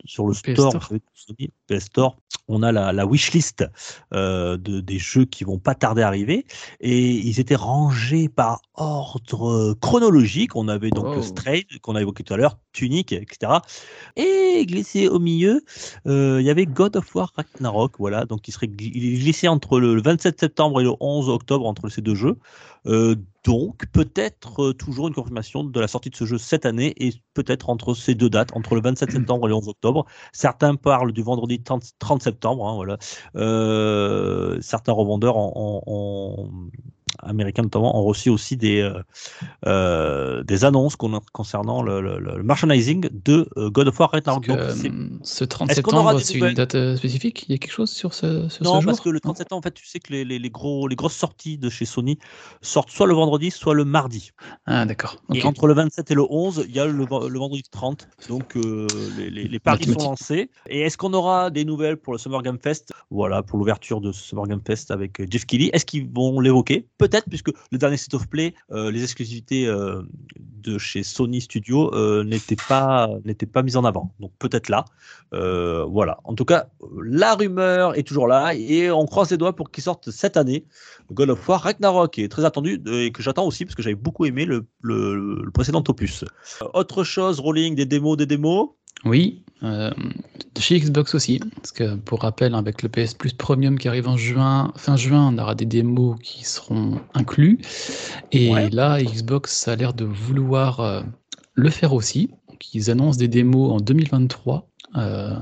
sur 0.03 0.27
le 0.27 0.33
PS 0.33 0.53
store, 0.53 0.71
Store. 0.71 0.89
Sony 1.13 1.49
PS 1.67 1.85
Store. 1.85 2.17
On 2.47 2.61
a 2.61 2.71
la, 2.71 2.93
la 2.93 3.05
wishlist 3.05 3.65
euh, 4.13 4.57
de, 4.57 4.79
des 4.79 4.99
jeux 4.99 5.25
qui 5.25 5.43
vont 5.43 5.57
pas 5.57 5.73
tarder 5.73 6.03
à 6.03 6.07
arriver 6.07 6.45
et 6.79 7.09
ils 7.09 7.39
étaient 7.39 7.55
rangés 7.55 8.29
par 8.29 8.61
ordre 8.75 9.73
chronologique. 9.81 10.55
On 10.55 10.67
avait 10.67 10.91
donc 10.91 11.05
Oh. 11.07 11.21
Stray 11.21 11.65
qu'on 11.81 11.95
a 11.95 12.01
évoqué 12.01 12.23
tout 12.23 12.33
à 12.33 12.37
l'heure, 12.37 12.57
Tunic, 12.73 13.11
etc. 13.11 13.53
Et 14.15 14.65
glissé 14.65 15.07
au 15.07 15.19
milieu, 15.19 15.61
euh, 16.07 16.37
il 16.39 16.45
y 16.45 16.49
avait 16.49 16.65
God 16.65 16.95
of 16.95 17.13
War 17.15 17.31
Ragnarok, 17.35 17.93
voilà, 17.99 18.25
donc 18.25 18.47
il 18.47 18.51
serait 18.51 18.67
glissé 18.67 19.47
entre 19.47 19.79
le 19.79 20.01
27 20.01 20.39
septembre 20.39 20.81
et 20.81 20.83
le 20.83 20.93
11 20.99 21.29
octobre 21.29 21.65
entre 21.65 21.89
ces 21.89 22.01
deux 22.01 22.15
jeux. 22.15 22.37
Euh, 22.87 23.15
donc 23.45 23.85
peut-être 23.93 24.63
euh, 24.71 24.73
toujours 24.73 25.07
une 25.07 25.13
confirmation 25.13 25.63
de 25.63 25.79
la 25.79 25.87
sortie 25.87 26.09
de 26.09 26.15
ce 26.15 26.25
jeu 26.25 26.37
cette 26.39 26.65
année 26.65 26.93
et 26.97 27.13
peut-être 27.35 27.69
entre 27.69 27.93
ces 27.93 28.15
deux 28.15 28.29
dates, 28.29 28.51
entre 28.55 28.75
le 28.75 28.81
27 28.81 29.11
septembre 29.11 29.45
et 29.47 29.49
le 29.49 29.55
11 29.55 29.69
octobre. 29.69 30.05
Certains 30.33 30.75
parlent 30.75 31.13
du 31.13 31.21
vendredi 31.23 31.61
30, 31.63 31.83
30 31.99 32.23
septembre, 32.23 32.67
hein, 32.67 32.75
voilà. 32.75 32.97
Euh, 33.35 34.59
certains 34.61 34.93
revendeurs 34.93 35.37
en, 35.37 35.53
en- 35.55 35.83
en- 35.91 36.49
américains 37.23 37.63
notamment 37.63 37.97
ont 37.99 38.03
reçu 38.03 38.29
aussi 38.29 38.57
des, 38.57 38.81
euh, 38.81 39.01
euh, 39.65 40.43
des 40.43 40.65
annonces 40.65 40.95
con- 40.95 41.21
concernant 41.33 41.81
le, 41.81 42.01
le- 42.01 42.19
le 42.19 42.43
merchandising 42.43 43.09
de 43.11 43.47
euh, 43.57 43.69
God 43.69 43.87
of 43.87 43.99
War 43.99 44.11
Ragnarok. 44.11 44.45
Ce 45.23 45.43
30 45.43 45.71
Est-ce 45.71 45.81
qu'on 45.81 45.97
aura 45.97 46.19
septembre, 46.19 46.21
c'est 46.21 46.49
une 46.49 46.53
date 46.53 46.95
spécifique? 46.97 47.45
Il 47.47 47.53
y 47.53 47.55
a 47.55 47.57
quelque 47.57 47.71
chose 47.71 47.89
sur 47.89 48.13
ce, 48.13 48.47
sur 48.49 48.63
Non, 48.63 48.81
ce 48.81 48.85
parce 48.85 48.97
jour 48.97 49.05
que 49.05 49.09
le 49.09 49.19
30 49.19 49.37
septembre, 49.37 49.59
en 49.59 49.61
fait, 49.61 49.73
tu 49.73 49.85
sais 49.85 49.99
que 49.99 50.11
les, 50.13 50.25
les, 50.25 50.39
les 50.39 50.49
gros, 50.49 50.87
les 50.87 50.95
grosses 50.95 51.15
sorties 51.15 51.57
de 51.57 51.69
chez 51.69 51.85
Sony 51.85 52.17
sortent 52.61 52.89
soit 52.89 53.07
le 53.07 53.13
vendredi, 53.13 53.51
soit 53.51 53.73
le 53.73 53.85
mardi. 53.85 54.31
Ah, 54.65 54.85
d'accord. 54.85 55.17
Et 55.33 55.39
ok. 55.39 55.45
entre 55.45 55.67
le 55.67 55.73
27 55.73 56.11
et 56.11 56.15
le 56.15 56.25
11, 56.29 56.65
il 56.67 56.75
y 56.75 56.79
a 56.79 56.85
le, 56.85 56.91
le 56.93 57.05
vendredi 57.39 57.63
30. 57.69 58.07
Donc, 58.29 58.55
euh, 58.55 58.87
les, 59.17 59.29
les, 59.29 59.47
les 59.47 59.59
paris 59.59 59.85
sont 59.85 59.99
lancés. 59.99 60.49
Et 60.67 60.81
est-ce 60.81 60.97
qu'on 60.97 61.13
aura 61.13 61.49
des 61.49 61.65
nouvelles 61.65 61.97
pour 61.97 62.13
le 62.13 62.19
Summer 62.19 62.41
Game 62.41 62.57
Fest? 62.61 62.91
Voilà, 63.11 63.43
pour 63.43 63.57
l'ouverture 63.59 64.01
de 64.01 64.11
ce 64.11 64.21
Summer 64.23 64.47
Game 64.47 64.61
Fest 64.65 64.91
avec 64.91 65.21
Jeff 65.31 65.45
Keighley. 65.45 65.69
Est-ce 65.73 65.85
qu'ils 65.85 66.07
vont 66.11 66.39
l'évoquer? 66.39 66.87
Peut-être, 67.05 67.29
puisque 67.29 67.51
le 67.71 67.77
dernier 67.77 67.97
State 67.97 68.15
of 68.15 68.27
Play, 68.27 68.55
euh, 68.71 68.89
les 68.89 69.03
exclusivités 69.03 69.67
euh, 69.67 70.01
de 70.39 70.79
chez 70.79 71.03
Sony 71.03 71.39
Studio 71.39 71.93
euh, 71.93 72.23
n'étaient 72.23 72.55
pas, 72.67 73.07
pas 73.53 73.61
mises 73.61 73.77
en 73.77 73.83
avant. 73.85 74.11
Donc, 74.19 74.31
peut-être 74.39 74.69
là. 74.69 74.85
Voilà. 75.31 76.17
En 76.23 76.33
tout 76.33 76.45
cas, 76.45 76.67
la 77.03 77.35
rumeur 77.35 77.95
est 77.95 78.01
toujours 78.03 78.27
là 78.27 78.55
et 78.55 78.89
on 78.89 79.05
croise 79.05 79.29
les 79.29 79.37
doigts 79.37 79.55
pour 79.55 79.69
qu'il 79.69 79.83
sorte 79.83 80.09
cette 80.09 80.35
année. 80.35 80.65
God 81.11 81.29
of 81.29 81.47
War 81.47 81.61
Ragnarok 81.61 82.13
qui 82.13 82.23
est 82.23 82.27
très 82.29 82.43
attendu 82.45 82.81
et 82.91 83.11
que 83.11 83.21
j'attends 83.21 83.45
aussi 83.45 83.65
parce 83.65 83.75
que 83.75 83.83
j'avais 83.83 83.95
beaucoup 83.95 84.25
aimé 84.25 84.45
le, 84.45 84.65
le- 84.81 85.51
précédent 85.53 85.83
opus. 85.87 86.25
Autre 86.73 87.03
chose, 87.03 87.39
rolling, 87.39 87.75
des 87.75 87.85
démos, 87.85 88.17
des 88.17 88.25
démos. 88.25 88.69
Oui, 89.03 89.43
euh, 89.61 89.91
chez 90.57 90.79
Xbox 90.79 91.13
aussi. 91.13 91.39
Parce 91.57 91.71
que 91.71 91.95
pour 91.95 92.21
rappel, 92.21 92.55
avec 92.55 92.81
le 92.81 92.89
PS 92.89 93.13
Plus 93.13 93.33
Premium 93.33 93.77
qui 93.77 93.87
arrive 93.87 94.07
en 94.07 94.17
juin, 94.17 94.73
fin 94.77 94.95
juin, 94.95 95.31
on 95.33 95.37
aura 95.37 95.53
des 95.53 95.65
démos 95.65 96.17
qui 96.23 96.43
seront 96.43 96.84
inclus. 97.13 97.59
Et 98.31 98.51
Ouais. 98.53 98.69
là, 98.69 99.01
Xbox 99.01 99.67
a 99.67 99.75
l'air 99.75 99.93
de 99.93 100.05
vouloir 100.05 100.79
euh, 100.79 101.01
le 101.53 101.69
faire 101.69 101.93
aussi. 101.93 102.27
Donc, 102.49 102.73
ils 102.73 102.89
annoncent 102.91 103.17
des 103.19 103.27
démos 103.27 103.71
en 103.71 103.77
2023. 103.77 104.67
Euh, 104.97 105.35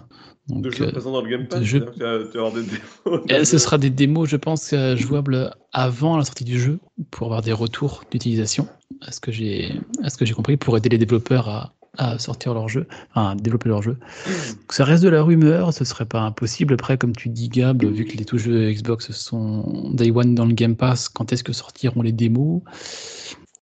De 0.50 0.56
donc, 0.62 0.72
jeux 0.76 0.86
euh, 0.88 0.91
présents 0.91 1.12
dans 1.12 1.22
le 1.22 1.30
Game 1.30 1.48
Pass, 1.48 1.60
de 1.60 1.66
jeux- 1.66 1.86
des 1.96 3.34
et 3.36 3.46
ce 3.46 3.58
sera 3.58 3.78
des 3.78 3.89
démos, 3.89 4.28
je 4.30 4.36
pense, 4.38 4.74
euh, 4.74 4.96
jouables 4.98 5.54
avant 5.72 6.18
la 6.18 6.26
sortie 6.26 6.44
du 6.44 6.60
jeu 6.60 6.80
pour 7.12 7.28
avoir 7.28 7.41
des 7.41 7.54
retours 7.54 8.04
d'utilisation. 8.12 8.68
À 9.02 9.12
ce 9.12 9.20
que 9.20 9.32
j'ai 9.32 10.34
compris, 10.36 10.58
pour 10.58 10.76
aider 10.78 10.89
les 10.89 10.98
développeurs 10.98 11.48
à, 11.50 11.74
à 11.98 12.18
sortir 12.18 12.54
leur 12.54 12.70
jeu, 12.70 12.88
enfin, 13.12 13.32
à 13.32 13.36
développer 13.36 13.70
leur 13.70 13.82
jeu. 13.82 13.98
Donc, 14.26 14.72
ça 14.74 14.84
reste 14.84 15.04
de 15.04 15.10
la 15.10 15.22
rumeur, 15.22 15.74
ce 15.74 15.86
serait 15.86 16.06
pas 16.06 16.22
impossible. 16.22 16.74
Après, 16.74 16.98
comme 16.98 17.16
tu 17.16 17.30
dis, 17.30 17.50
Gab, 17.50 17.84
vu 17.84 18.06
que 18.06 18.18
les 18.18 18.26
tous 18.26 18.39
jeux 18.39 18.72
Xbox 18.72 19.12
sont 19.12 19.91
Day 19.94 20.12
One 20.12 20.34
dans 20.34 20.46
le 20.46 20.54
Game 20.54 20.76
Pass, 20.76 21.08
quand 21.10 21.32
est-ce 21.32 21.44
que 21.44 21.54
sortiront 21.54 22.02
les 22.02 22.12
démos? 22.12 22.62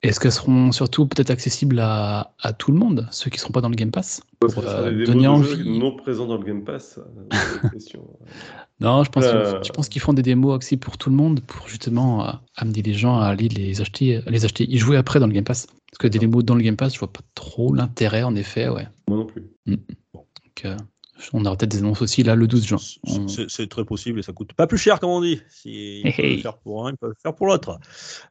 Est-ce 0.03 0.19
qu'elles 0.19 0.31
seront 0.31 0.71
surtout 0.71 1.05
peut-être 1.05 1.29
accessibles 1.29 1.79
à, 1.79 2.33
à 2.39 2.53
tout 2.53 2.71
le 2.71 2.77
monde, 2.79 3.07
ceux 3.11 3.29
qui 3.29 3.37
ne 3.37 3.41
seront 3.41 3.51
pas 3.53 3.61
dans 3.61 3.69
le 3.69 3.75
Game 3.75 3.91
Pass? 3.91 4.21
Parce 4.39 4.55
Pour 4.55 4.67
euh, 4.67 4.89
des 4.91 5.05
donner 5.05 5.27
de 5.27 5.43
jeux 5.43 5.63
non 5.63 5.95
présents 5.95 6.25
dans 6.25 6.37
le 6.37 6.43
Game 6.43 6.63
Pass. 6.63 6.99
Non, 8.79 9.03
je 9.03 9.11
pense, 9.11 9.25
Euh. 9.25 9.61
je 9.63 9.71
pense 9.71 9.89
qu'ils 9.89 10.01
font 10.01 10.13
des 10.13 10.23
démos 10.23 10.57
aussi 10.57 10.75
pour 10.75 10.97
tout 10.97 11.11
le 11.11 11.15
monde, 11.15 11.41
pour 11.41 11.67
justement 11.67 12.27
euh, 12.27 12.31
amener 12.55 12.81
les 12.81 12.95
gens 12.95 13.19
à 13.19 13.27
aller 13.27 13.47
les 13.47 13.79
acheter, 13.79 14.17
à 14.25 14.29
les 14.31 14.43
acheter, 14.43 14.67
y 14.67 14.77
jouer 14.79 14.97
après 14.97 15.19
dans 15.19 15.27
le 15.27 15.33
Game 15.33 15.43
Pass. 15.43 15.67
Parce 15.67 15.99
que 15.99 16.07
des 16.07 16.17
démos 16.17 16.43
dans 16.43 16.55
le 16.55 16.63
Game 16.63 16.75
Pass, 16.77 16.95
je 16.95 16.99
vois 16.99 17.13
pas 17.13 17.21
trop 17.35 17.75
l'intérêt, 17.75 18.23
en 18.23 18.35
effet, 18.35 18.69
ouais. 18.69 18.87
Moi 19.07 19.17
non 19.19 19.25
plus. 19.27 19.51
Donc, 19.67 20.25
euh, 20.65 20.75
on 21.33 21.45
aura 21.45 21.55
peut-être 21.55 21.71
des 21.71 21.77
annonces 21.79 22.01
aussi 22.01 22.23
là 22.23 22.35
le 22.35 22.47
12 22.47 22.65
juin. 22.65 22.77
On- 23.07 23.27
C'est 23.27 23.69
très 23.69 23.85
possible 23.85 24.19
et 24.19 24.21
ça 24.23 24.33
coûte 24.33 24.53
pas 24.53 24.67
plus 24.67 24.77
cher, 24.77 24.99
comme 24.99 25.09
on 25.11 25.21
dit. 25.21 25.41
Si 25.49 26.01
ils 26.01 26.07
Hey, 26.07 26.13
peuvent 26.15 26.25
hey. 26.25 26.35
le 26.37 26.41
faire 26.41 26.57
pour 26.57 26.87
un, 26.87 26.91
ils 26.91 26.97
peuvent 26.97 27.09
le 27.11 27.15
faire 27.21 27.33
pour 27.35 27.47
l'autre. 27.47 27.79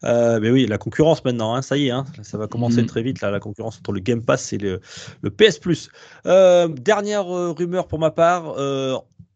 Euh, 0.05 0.39
mais 0.41 0.51
oui, 0.51 0.67
la 0.67 0.79
concurrence 0.79 1.25
maintenant, 1.25 1.55
hein, 1.55 1.63
ça 1.63 1.77
y 1.77 1.87
est, 1.89 1.91
hein, 1.91 2.05
ça 2.23 2.39
va 2.39 2.47
commencer 2.47 2.81
Mhm. 2.83 2.87
très 2.87 3.03
vite, 3.03 3.21
là, 3.21 3.31
la 3.31 3.41
concurrence 3.41 3.79
entre 3.79 3.93
le 3.93 4.01
Game 4.01 4.23
Pass 4.25 4.53
et 4.53 4.59
le, 4.59 4.81
le 5.23 5.31
PS 5.31 5.59
Plus. 5.59 5.89
Euh, 6.27 6.69
dernière 6.69 7.29
euh, 7.35 7.53
rumeur 7.53 7.87
pour 7.89 7.99
ma 7.99 8.11
part. 8.11 8.55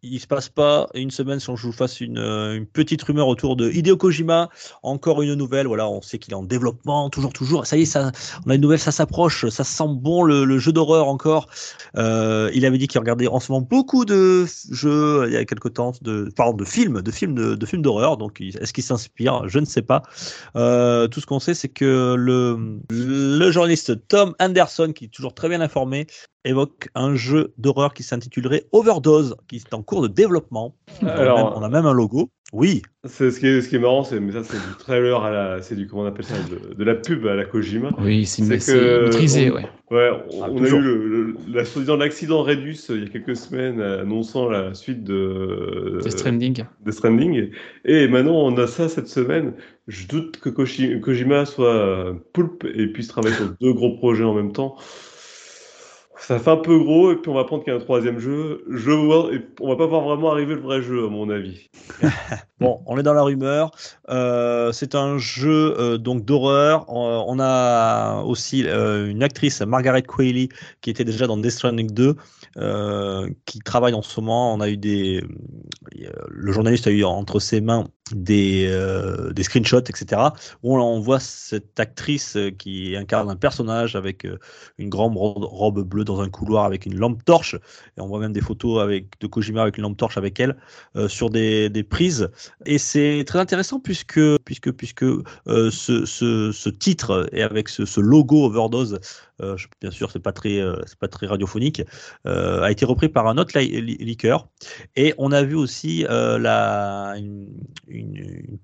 Il 0.04 0.20
se 0.20 0.26
passe 0.26 0.50
pas 0.50 0.86
une 0.94 1.10
semaine 1.10 1.40
sans 1.40 1.54
que 1.54 1.60
je 1.60 1.66
vous 1.66 1.72
fasse 1.72 2.00
une, 2.00 2.18
euh, 2.18 2.54
une 2.54 2.66
petite 2.66 3.02
rumeur 3.02 3.26
autour 3.26 3.56
de 3.56 3.70
Hideo 3.70 3.96
Kojima. 3.96 4.50
Encore 4.82 5.22
une 5.22 5.34
nouvelle. 5.34 5.66
Voilà, 5.66 5.88
on 5.88 6.02
sait 6.02 6.18
qu'il 6.18 6.32
est 6.32 6.36
en 6.36 6.42
développement, 6.42 7.08
toujours, 7.08 7.32
toujours. 7.32 7.66
Ça 7.66 7.76
y 7.76 7.82
est, 7.82 7.86
ça, 7.86 8.12
on 8.46 8.50
a 8.50 8.54
une 8.54 8.60
nouvelle, 8.60 8.78
ça 8.78 8.92
s'approche. 8.92 9.48
Ça 9.48 9.64
sent 9.64 9.88
bon 9.88 10.22
le, 10.22 10.58
jeu 10.58 10.72
d'horreur 10.72 11.08
encore. 11.08 11.46
Euh, 11.96 12.50
il 12.54 12.66
avait 12.66 12.78
dit 12.78 12.86
qu'il 12.86 13.00
regardait 13.00 13.26
en 13.26 13.40
ce 13.40 13.50
moment 13.50 13.66
beaucoup 13.68 14.04
de 14.04 14.44
jeux 14.70 15.24
il 15.26 15.32
y 15.32 15.36
a 15.36 15.44
quelque 15.44 15.68
temps, 15.68 15.92
de, 16.02 16.30
pardon, 16.36 16.56
de 16.56 16.64
films, 16.64 17.00
de 17.00 17.10
films, 17.10 17.56
de, 17.56 17.66
films 17.66 17.82
d'horreur. 17.82 18.16
Donc, 18.18 18.40
est-ce 18.40 18.72
qu'il 18.72 18.84
s'inspire? 18.84 19.48
Je 19.48 19.58
ne 19.58 19.64
sais 19.64 19.82
pas. 19.82 20.02
Euh, 20.56 21.08
tout 21.08 21.20
ce 21.20 21.26
qu'on 21.26 21.40
sait, 21.40 21.54
c'est 21.54 21.68
que 21.68 22.14
le 22.16 23.50
journaliste 23.50 24.06
Tom 24.08 24.34
Anderson, 24.38 24.92
qui 24.94 25.06
est 25.06 25.08
toujours 25.08 25.34
très 25.34 25.48
bien 25.48 25.60
informé, 25.60 26.06
évoque 26.44 26.88
un 26.94 27.14
jeu 27.14 27.52
d'horreur 27.58 27.94
qui 27.94 28.02
s'intitulerait 28.02 28.64
Overdose, 28.72 29.36
qui 29.48 29.56
est 29.56 29.74
en 29.74 29.82
cours 29.82 30.02
de 30.02 30.08
développement. 30.08 30.74
On 31.02 31.06
a 31.06 31.14
même- 31.16 31.52
on 31.56 31.62
a 31.62 31.68
même 31.68 31.86
un 31.86 31.92
logo. 31.92 32.30
Oui, 32.52 32.82
C'est 33.04 33.32
ce 33.32 33.40
qui 33.40 33.48
est, 33.48 33.60
ce 33.62 33.68
qui 33.68 33.74
est 33.74 33.80
marrant, 33.80 34.04
c'est 34.04 34.20
mais 34.20 34.30
ça 34.30 34.44
c'est 34.44 34.56
du 34.56 34.76
trailer 34.78 35.20
à 35.24 35.30
la, 35.32 35.60
c'est 35.62 35.74
du 35.74 35.88
comment 35.88 36.02
on 36.02 36.06
appelle 36.06 36.24
ça, 36.24 36.36
de, 36.48 36.74
de 36.74 36.84
la 36.84 36.94
pub 36.94 37.26
à 37.26 37.34
la 37.34 37.44
Kojima. 37.46 37.90
Oui, 37.98 38.26
c'est 38.26 38.44
C'est 38.44 38.60
c'est 38.60 38.72
que 38.72 39.04
maîtrisé, 39.06 39.50
on- 39.50 39.54
ouais. 39.56 39.66
Ouais, 39.90 40.10
on, 40.32 40.42
Ah, 40.44 40.48
on 40.52 40.62
a 40.62 40.68
eu 40.68 40.80
le, 40.80 41.08
le- 41.08 41.36
la 41.52 41.64
soi-disant 41.64 41.96
l'accident 41.96 42.42
Redus 42.44 42.76
euh, 42.90 42.96
il 42.96 43.02
y 43.02 43.06
a 43.06 43.08
quelques 43.10 43.34
semaines 43.36 43.80
euh, 43.80 44.02
annonçant 44.02 44.48
la 44.48 44.72
suite 44.74 45.02
de 45.02 45.98
C'est 46.02 46.10
Stranding. 46.10 46.64
de 46.84 46.90
Stranding. 46.92 47.50
Et 47.84 48.06
maintenant, 48.06 48.36
on 48.36 48.56
a 48.58 48.68
ça 48.68 48.88
cette 48.88 49.08
semaine. 49.08 49.54
Je 49.88 50.06
doute 50.06 50.38
que 50.38 50.48
Kojima 50.48 51.46
soit 51.46 51.74
euh, 51.74 52.14
poulpe 52.32 52.64
et 52.72 52.86
puisse 52.86 53.08
travailler 53.08 53.34
sur 53.34 53.50
deux 53.60 53.72
gros 53.72 53.96
projets 53.96 54.24
en 54.24 54.34
même 54.34 54.52
temps. 54.52 54.76
Ça 56.26 56.38
fait 56.38 56.50
un 56.50 56.56
peu 56.56 56.78
gros, 56.78 57.12
et 57.12 57.16
puis 57.16 57.30
on 57.30 57.34
va 57.34 57.44
prendre 57.44 57.62
qu'il 57.62 57.72
y 57.72 57.76
a 57.76 57.78
un 57.78 57.82
troisième 57.82 58.18
jeu. 58.18 58.64
Je 58.70 58.90
vois, 58.90 59.28
et 59.34 59.42
on 59.60 59.68
va 59.68 59.76
pas 59.76 59.86
voir 59.86 60.00
vraiment 60.00 60.32
arriver 60.32 60.54
le 60.54 60.62
vrai 60.62 60.80
jeu, 60.80 61.04
à 61.04 61.08
mon 61.10 61.28
avis. 61.28 61.68
Bon, 62.60 62.80
on 62.86 62.96
est 62.96 63.02
dans 63.02 63.12
la 63.12 63.22
rumeur. 63.22 63.72
Euh, 64.08 64.72
c'est 64.72 64.94
un 64.94 65.18
jeu 65.18 65.74
euh, 65.78 65.98
donc 65.98 66.24
d'horreur. 66.24 66.86
On, 66.88 67.38
a 67.38 68.22
aussi 68.22 68.64
euh, 68.64 69.10
une 69.10 69.22
actrice, 69.22 69.60
Margaret 69.60 70.02
Qualley, 70.02 70.48
qui 70.80 70.88
était 70.88 71.04
déjà 71.04 71.26
dans 71.26 71.36
Death 71.36 71.50
Stranding 71.50 71.90
2, 71.90 72.16
euh, 72.56 73.28
qui 73.44 73.58
travaille 73.58 73.92
en 73.92 74.00
ce 74.00 74.18
moment. 74.18 74.54
On 74.54 74.60
a 74.60 74.70
eu 74.70 74.78
des, 74.78 75.22
le 76.30 76.52
journaliste 76.52 76.86
a 76.86 76.90
eu 76.90 77.04
entre 77.04 77.38
ses 77.38 77.60
mains 77.60 77.84
des, 78.12 78.66
euh, 78.68 79.32
des 79.32 79.42
screenshots, 79.42 79.80
etc. 79.80 80.20
Où 80.62 80.76
on, 80.78 81.00
voit 81.00 81.20
cette 81.20 81.80
actrice 81.80 82.36
euh, 82.36 82.50
qui 82.50 82.96
incarne 82.96 83.30
un 83.30 83.36
personnage 83.36 83.96
avec 83.96 84.26
euh, 84.26 84.38
une 84.78 84.90
grande 84.90 85.16
ro- 85.16 85.46
robe 85.46 85.80
bleue 85.82 86.04
dans 86.04 86.20
un 86.20 86.28
couloir 86.28 86.66
avec 86.66 86.84
une 86.84 86.96
lampe 86.98 87.24
torche. 87.24 87.54
Et 87.96 88.00
on 88.00 88.06
voit 88.06 88.18
même 88.20 88.32
des 88.34 88.42
photos 88.42 88.82
avec 88.82 89.18
de 89.20 89.26
Kojima 89.26 89.62
avec 89.62 89.78
une 89.78 89.84
lampe 89.84 89.96
torche 89.96 90.18
avec 90.18 90.38
elle 90.38 90.56
euh, 90.96 91.08
sur 91.08 91.30
des, 91.30 91.70
des 91.70 91.82
prises. 91.82 92.28
Et 92.66 92.76
c'est 92.78 93.24
très 93.26 93.38
intéressant 93.38 93.80
puisque, 93.80 94.20
puisque, 94.44 94.72
puisque 94.72 95.04
euh, 95.04 95.70
ce, 95.70 96.04
ce, 96.04 96.52
ce 96.52 96.68
titre 96.68 97.26
et 97.32 97.42
avec 97.42 97.70
ce, 97.70 97.86
ce 97.86 98.00
logo 98.00 98.44
Overdose, 98.44 99.00
euh, 99.42 99.56
bien 99.80 99.90
sûr, 99.90 100.10
c'est 100.10 100.20
pas 100.20 100.32
euh, 100.46 100.82
pas 101.00 101.08
très 101.08 101.26
radiophonique, 101.26 101.82
euh, 102.26 102.62
a 102.62 102.70
été 102.70 102.84
repris 102.84 103.08
par 103.08 103.26
un 103.26 103.38
autre 103.38 103.58
li- 103.58 103.80
li- 103.80 103.96
liqueur. 103.96 104.48
Et 104.96 105.14
on 105.18 105.32
a 105.32 105.42
vu 105.42 105.54
aussi 105.54 106.04
une 107.88 108.58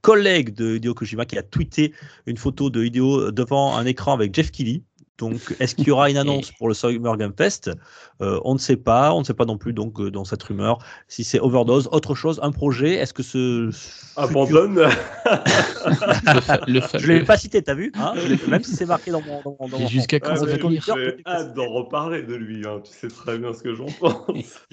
collègue 0.00 0.54
de 0.54 0.76
Hideo 0.76 0.94
Kojima 0.94 1.26
qui 1.26 1.38
a 1.38 1.42
tweeté 1.42 1.92
une 2.26 2.36
photo 2.36 2.70
de 2.70 2.84
Hideo 2.84 3.30
devant 3.30 3.76
un 3.76 3.84
écran 3.86 4.14
avec 4.14 4.34
Jeff 4.34 4.50
Keighley. 4.50 4.82
Donc, 5.18 5.54
est-ce 5.60 5.74
qu'il 5.76 5.86
y 5.86 5.90
aura 5.90 6.10
une 6.10 6.16
annonce 6.24 6.50
pour 6.52 6.68
le 6.68 6.74
Summer 6.74 7.16
Game 7.16 7.32
Fest? 7.36 7.70
Euh, 8.20 8.40
On 8.44 8.54
ne 8.54 8.58
sait 8.58 8.76
pas. 8.76 9.12
On 9.12 9.20
ne 9.20 9.24
sait 9.24 9.34
pas 9.34 9.44
non 9.44 9.58
plus 9.58 9.72
donc 9.72 10.00
euh, 10.00 10.10
dans 10.10 10.24
cette 10.24 10.42
rumeur 10.42 10.78
si 11.08 11.22
c'est 11.24 11.38
Overdose, 11.40 11.88
autre 11.92 12.14
chose, 12.14 12.40
un 12.42 12.50
projet. 12.50 12.94
Est-ce 12.94 13.14
que 13.14 13.22
ce 13.22 13.70
futur- 13.72 14.22
Abandonne. 14.22 14.74
Le, 14.76 16.40
fa- 16.40 16.60
le 16.66 16.80
Je 16.98 17.06
l'ai 17.12 17.24
pas 17.24 17.36
cité, 17.36 17.62
t'as 17.62 17.74
vu 17.74 17.92
hein? 17.94 18.12
Je 18.16 18.28
l'ai- 18.28 18.46
Même 18.48 18.62
si 18.62 18.74
c'est 18.76 18.86
marqué 18.86 19.10
dans 19.10 19.20
mon. 19.22 19.40
Dans, 19.42 19.56
mon- 19.60 19.68
dans 19.68 19.86
jusqu'à 19.86 20.16
Ah, 20.22 20.26
quand 20.28 20.36
ça 20.36 20.46
mais 20.46 20.52
va 20.52 20.66
oui, 20.66 20.78
tenir 20.80 20.94
oui. 20.96 21.02
J'ai 21.04 21.22
hâte 21.26 21.54
d'en 21.54 21.68
reparler 21.70 22.22
de 22.22 22.34
lui, 22.34 22.66
hein. 22.66 22.80
tu 22.84 22.92
sais 22.92 23.08
très 23.08 23.38
bien 23.38 23.52
ce 23.52 23.62
que 23.62 23.74
j'en 23.74 23.86
pense. 23.86 24.24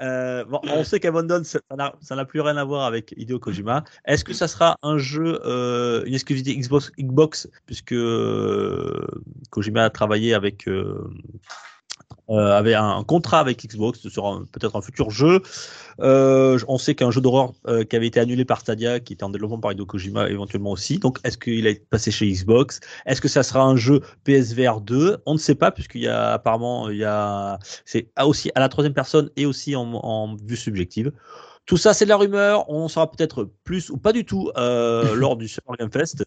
Euh, 0.00 0.44
bon, 0.44 0.60
on 0.64 0.84
sait 0.84 1.00
qu'Abandon, 1.00 1.42
ça 1.44 1.58
n'a- 1.76 1.94
ça 2.00 2.16
n'a 2.16 2.24
plus 2.24 2.40
rien 2.40 2.56
à 2.56 2.64
voir 2.64 2.84
avec 2.84 3.14
Hideo 3.16 3.38
Kojima. 3.38 3.84
Est-ce 4.04 4.24
que 4.24 4.32
ça 4.34 4.48
sera 4.48 4.76
un 4.82 4.98
jeu, 4.98 5.40
euh, 5.44 6.02
une 6.04 6.14
exclusivité 6.14 6.56
Xbox, 6.58 6.90
Xbox? 6.98 7.48
Puisque 7.66 7.92
euh, 7.92 9.06
Kojima 9.52 9.84
a 9.84 9.90
travaillé 9.90 10.32
avec, 10.32 10.66
euh, 10.66 11.08
euh, 12.30 12.56
avait 12.56 12.74
un, 12.74 13.04
contrat 13.04 13.38
avec 13.38 13.64
Xbox 13.66 14.00
ce 14.00 14.08
sera 14.08 14.30
un- 14.30 14.44
peut-être 14.46 14.74
un 14.76 14.80
futur 14.80 15.10
jeu. 15.10 15.42
Euh, 16.00 16.58
on 16.68 16.78
sait 16.78 16.94
qu'un 16.94 17.10
jeu 17.10 17.20
d'horreur 17.20 17.52
qui 17.88 17.94
avait 17.94 18.06
été 18.06 18.18
annulé 18.18 18.44
par 18.46 18.60
Stadia, 18.60 18.98
qui 18.98 19.12
était 19.12 19.24
en 19.24 19.28
développement 19.30 19.60
par 19.60 19.72
Hideo 19.72 19.84
Kojima 19.84 20.30
éventuellement 20.30 20.70
aussi. 20.70 20.98
Donc, 20.98 21.18
est-ce 21.22 21.36
qu'il 21.36 21.66
est 21.66 21.86
passé 21.90 22.10
chez 22.10 22.26
Xbox? 22.32 22.80
Est-ce 23.04 23.20
que 23.20 23.28
ça 23.28 23.42
sera 23.42 23.62
un 23.62 23.76
jeu 23.76 24.00
PSVR 24.24 24.80
2 24.80 25.18
On 25.26 25.34
ne 25.34 25.38
sait 25.38 25.54
pas, 25.54 25.70
puisqu'il 25.70 26.02
y 26.02 26.08
a 26.08 26.32
apparemment, 26.32 26.88
il 26.88 26.96
y 26.96 27.04
a, 27.04 27.58
c'est 27.84 28.08
aussi 28.24 28.50
à 28.54 28.60
la 28.60 28.70
troisième 28.70 28.94
personne 28.94 29.30
et 29.36 29.44
aussi 29.44 29.76
en 29.76 30.36
vue 30.36 30.56
subjective. 30.56 31.12
Tout 31.66 31.76
ça, 31.76 31.94
c'est 31.94 32.04
de 32.04 32.08
la 32.10 32.16
rumeur. 32.16 32.68
On 32.68 32.88
saura 32.88 33.10
peut-être 33.10 33.50
plus 33.64 33.90
ou 33.90 33.96
pas 33.96 34.12
du 34.12 34.24
tout 34.24 34.50
euh, 34.56 35.14
lors 35.14 35.36
du 35.36 35.48
Summer 35.48 35.76
Game 35.78 35.92
Fest. 35.92 36.24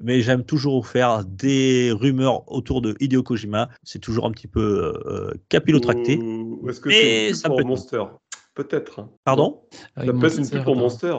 Mais 0.00 0.22
j'aime 0.22 0.44
toujours 0.44 0.86
faire 0.86 1.24
des 1.24 1.92
rumeurs 1.92 2.50
autour 2.50 2.80
de 2.80 2.96
Hideo 3.00 3.22
Kojima. 3.22 3.68
C'est 3.82 3.98
toujours 3.98 4.26
un 4.26 4.30
petit 4.30 4.48
peu 4.48 4.94
euh, 5.06 5.32
capillotracté. 5.48 6.16
Ou 6.16 6.58
ou 6.62 6.70
est-ce 6.70 6.80
que 6.80 6.90
c'est 6.90 7.26
une 7.26 7.32
pub 7.32 7.36
ça 7.36 7.48
pour 7.48 7.58
peut 7.58 7.64
Monster? 7.64 8.04
Peut-être. 8.54 9.06
Pardon? 9.24 9.62
Ça 9.96 10.04
peut 10.04 10.26
être 10.26 10.38
une 10.38 10.48
pub 10.48 10.64
pour 10.64 10.76
Monster. 10.76 11.16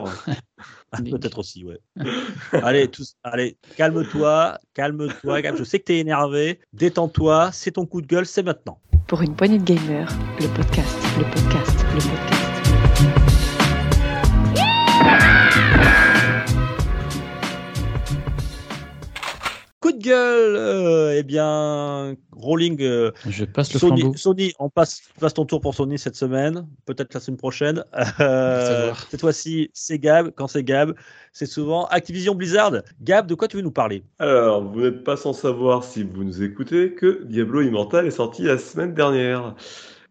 Ah, 0.92 1.00
Link. 1.00 1.20
Peut-être 1.20 1.38
aussi, 1.38 1.64
ouais. 1.64 1.78
allez, 2.52 2.88
tous, 2.88 3.14
allez, 3.22 3.56
calme-toi, 3.76 4.58
calme-toi. 4.74 5.40
Gab. 5.40 5.56
Je 5.56 5.64
sais 5.64 5.78
que 5.78 5.84
tu 5.84 5.92
es 5.92 5.98
énervé. 6.00 6.58
Détends-toi. 6.72 7.50
C'est 7.52 7.72
ton 7.72 7.86
coup 7.86 8.02
de 8.02 8.08
gueule, 8.08 8.26
c'est 8.26 8.42
maintenant. 8.42 8.80
Pour 9.06 9.22
une 9.22 9.34
poignée 9.34 9.58
de 9.58 9.64
gamers, 9.64 10.08
le 10.40 10.48
podcast, 10.48 10.96
le 11.16 11.24
podcast, 11.24 11.84
le 11.94 12.00
podcast. 12.00 12.39
Gueule, 20.00 20.56
euh, 20.56 21.14
eh 21.16 21.22
bien, 21.22 22.16
Rolling, 22.32 22.78
euh, 22.80 23.12
Je 23.28 23.44
passe 23.44 23.72
le 23.72 23.78
Sony, 23.78 24.00
flambeau. 24.00 24.16
Sony, 24.16 24.52
on 24.58 24.70
passe, 24.70 25.02
passe 25.20 25.34
ton 25.34 25.44
tour 25.44 25.60
pour 25.60 25.74
Sony 25.74 25.98
cette 25.98 26.16
semaine, 26.16 26.66
peut-être 26.86 27.14
la 27.14 27.20
semaine 27.20 27.36
prochaine. 27.36 27.84
Euh, 28.20 28.92
cette 29.08 29.20
fois-ci, 29.20 29.70
c'est 29.72 29.98
Gab. 29.98 30.30
Quand 30.34 30.46
c'est 30.46 30.62
Gab, 30.62 30.94
c'est 31.32 31.46
souvent 31.46 31.86
Activision 31.86 32.34
Blizzard. 32.34 32.82
Gab, 33.00 33.26
de 33.26 33.34
quoi 33.34 33.48
tu 33.48 33.56
veux 33.56 33.62
nous 33.62 33.70
parler? 33.70 34.02
Alors, 34.18 34.62
vous 34.62 34.80
n'êtes 34.80 35.04
pas 35.04 35.16
sans 35.16 35.32
savoir 35.32 35.84
si 35.84 36.02
vous 36.02 36.24
nous 36.24 36.42
écoutez 36.42 36.94
que 36.94 37.24
Diablo 37.24 37.62
Immortal 37.62 38.06
est 38.06 38.10
sorti 38.10 38.42
la 38.42 38.58
semaine 38.58 38.94
dernière. 38.94 39.54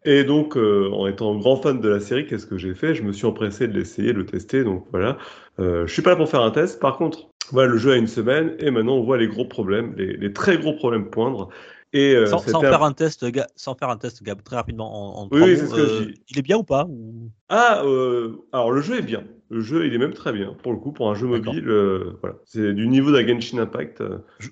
Et 0.06 0.24
donc, 0.24 0.56
euh, 0.56 0.90
en 0.94 1.08
étant 1.08 1.36
grand 1.38 1.58
fan 1.58 1.82
de 1.82 1.90
la 1.90 2.00
série, 2.00 2.26
qu'est-ce 2.26 2.46
que 2.46 2.58
j'ai 2.58 2.74
fait? 2.74 2.96
Je 2.96 3.04
me 3.04 3.12
suis 3.12 3.26
empressé 3.26 3.68
de 3.68 3.78
l'essayer, 3.78 4.14
de 4.14 4.20
le 4.20 4.26
tester. 4.26 4.64
Donc 4.64 4.86
voilà, 4.92 5.18
euh, 5.60 5.86
je 5.88 5.94
suis 5.94 6.02
pas 6.02 6.12
là 6.12 6.16
pour 6.16 6.30
faire 6.30 6.42
un 6.42 6.52
test. 6.52 6.80
Par 6.80 6.98
contre, 6.98 7.29
voilà, 7.52 7.72
le 7.72 7.78
jeu 7.78 7.92
a 7.92 7.96
une 7.98 8.08
semaine 8.08 8.56
et 8.60 8.72
maintenant 8.72 8.96
on 8.96 9.04
voit 9.04 9.18
les 9.18 9.28
gros 9.28 9.46
problèmes, 9.46 9.94
les, 9.98 10.18
les 10.18 10.34
très 10.34 10.58
gros 10.58 10.74
problèmes 10.74 11.10
poindre. 11.10 11.50
Et 11.92 12.16
euh, 12.16 12.28
sans, 12.28 12.40
faire 12.62 12.84
un 12.84 12.92
test, 12.94 13.26
sans 13.56 13.74
faire 13.74 13.90
un 13.90 13.98
test, 13.98 14.22
Gab, 14.22 14.44
très 14.44 14.56
rapidement 14.56 15.20
en, 15.20 15.24
en 15.24 15.28
Oui, 15.32 15.42
oui, 15.42 15.52
mots, 15.54 15.58
c'est 15.58 15.68
ce 15.68 15.74
que 15.76 15.82
euh, 15.82 15.88
je 15.88 16.14
il 16.30 16.38
est 16.38 16.44
bien 16.44 16.58
ou 16.58 16.64
pas 16.64 16.86
ou- 16.86 17.32
Ah, 17.50 17.82
euh, 17.84 18.34
alors 18.52 18.72
le 18.72 18.82
jeu 18.82 18.98
est 19.00 19.02
bien. 19.02 19.24
Le 19.52 19.62
jeu, 19.62 19.88
il 19.88 19.96
est 19.96 19.98
même 19.98 20.14
très 20.14 20.32
bien. 20.32 20.56
Pour 20.62 20.74
le 20.74 20.78
coup, 20.78 20.92
pour 20.92 21.10
un 21.10 21.16
jeu 21.16 21.26
mobile, 21.26 21.68
euh, 21.68 22.20
voilà, 22.22 22.36
c'est 22.46 22.72
du 22.76 22.88
niveau 22.88 23.12
d'un 23.12 23.26
Genshin 23.28 23.58
Impact. 23.58 24.04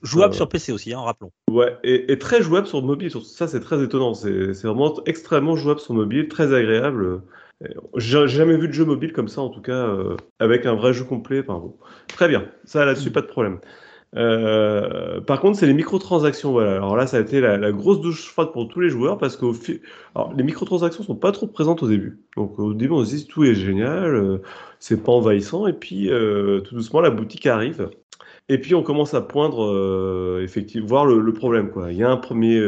Jouable 0.01 0.33
sur 0.33 0.49
PC 0.49 0.71
aussi, 0.71 0.91
hein, 0.91 1.01
rappelons. 1.01 1.31
Ouais, 1.51 1.77
et, 1.83 2.11
et 2.11 2.17
très 2.17 2.41
jouable 2.41 2.65
sur 2.65 2.81
mobile. 2.81 3.11
Ça, 3.23 3.47
c'est 3.47 3.59
très 3.59 3.83
étonnant. 3.83 4.15
C'est 4.15 4.63
vraiment 4.63 4.95
extrêmement 5.05 5.55
jouable 5.55 5.79
sur 5.79 5.93
mobile, 5.93 6.27
très 6.29 6.51
agréable. 6.51 7.21
Et 7.65 7.73
J'ai 7.95 8.27
jamais 8.27 8.57
vu 8.57 8.67
de 8.67 8.73
jeu 8.73 8.85
mobile 8.85 9.13
comme 9.13 9.27
ça, 9.27 9.41
en 9.41 9.49
tout 9.49 9.61
cas, 9.61 9.87
euh, 9.87 10.15
avec 10.39 10.65
un 10.65 10.75
vrai 10.75 10.93
jeu 10.93 11.03
complet. 11.03 11.39
Enfin, 11.39 11.59
bon. 11.59 11.75
Très 12.07 12.27
bien. 12.27 12.49
Ça, 12.65 12.85
là-dessus, 12.85 13.11
pas 13.11 13.21
de 13.21 13.27
problème. 13.27 13.59
Euh, 14.15 15.19
par 15.21 15.41
contre, 15.41 15.59
c'est 15.59 15.65
les 15.65 15.73
microtransactions. 15.73 16.51
Voilà. 16.51 16.75
Alors 16.75 16.95
là, 16.95 17.07
ça 17.07 17.17
a 17.17 17.19
été 17.19 17.41
la, 17.41 17.71
grosse 17.71 18.01
douche 18.01 18.25
froide 18.27 18.51
pour 18.53 18.67
tous 18.67 18.79
les 18.79 18.89
joueurs 18.89 19.17
parce 19.17 19.35
que 19.35 19.45
les 20.35 20.43
microtransactions 20.43 21.03
sont 21.03 21.15
pas 21.15 21.31
trop 21.31 21.47
présentes 21.47 21.83
au 21.83 21.87
début. 21.87 22.19
Donc 22.35 22.57
au 22.59 22.73
début, 22.73 22.93
on 22.93 23.03
se 23.03 23.15
dit 23.15 23.27
tout 23.27 23.43
est 23.43 23.55
génial, 23.55 24.15
euh, 24.15 24.41
c'est 24.79 25.03
pas 25.03 25.11
envahissant, 25.11 25.67
et 25.67 25.73
puis 25.73 26.09
euh, 26.09 26.61
tout 26.61 26.75
doucement, 26.75 27.01
la 27.01 27.09
boutique 27.09 27.45
arrive. 27.45 27.89
Et 28.49 28.59
puis 28.59 28.75
on 28.75 28.83
commence 28.83 29.13
à 29.13 29.21
poindre, 29.21 29.65
euh, 29.65 30.41
effectivement, 30.41 30.87
voir 30.87 31.05
le, 31.05 31.33
problème. 31.33 31.71
Il 31.89 31.97
y 31.97 32.03
a 32.03 32.09
un 32.09 32.17
premier 32.17 32.61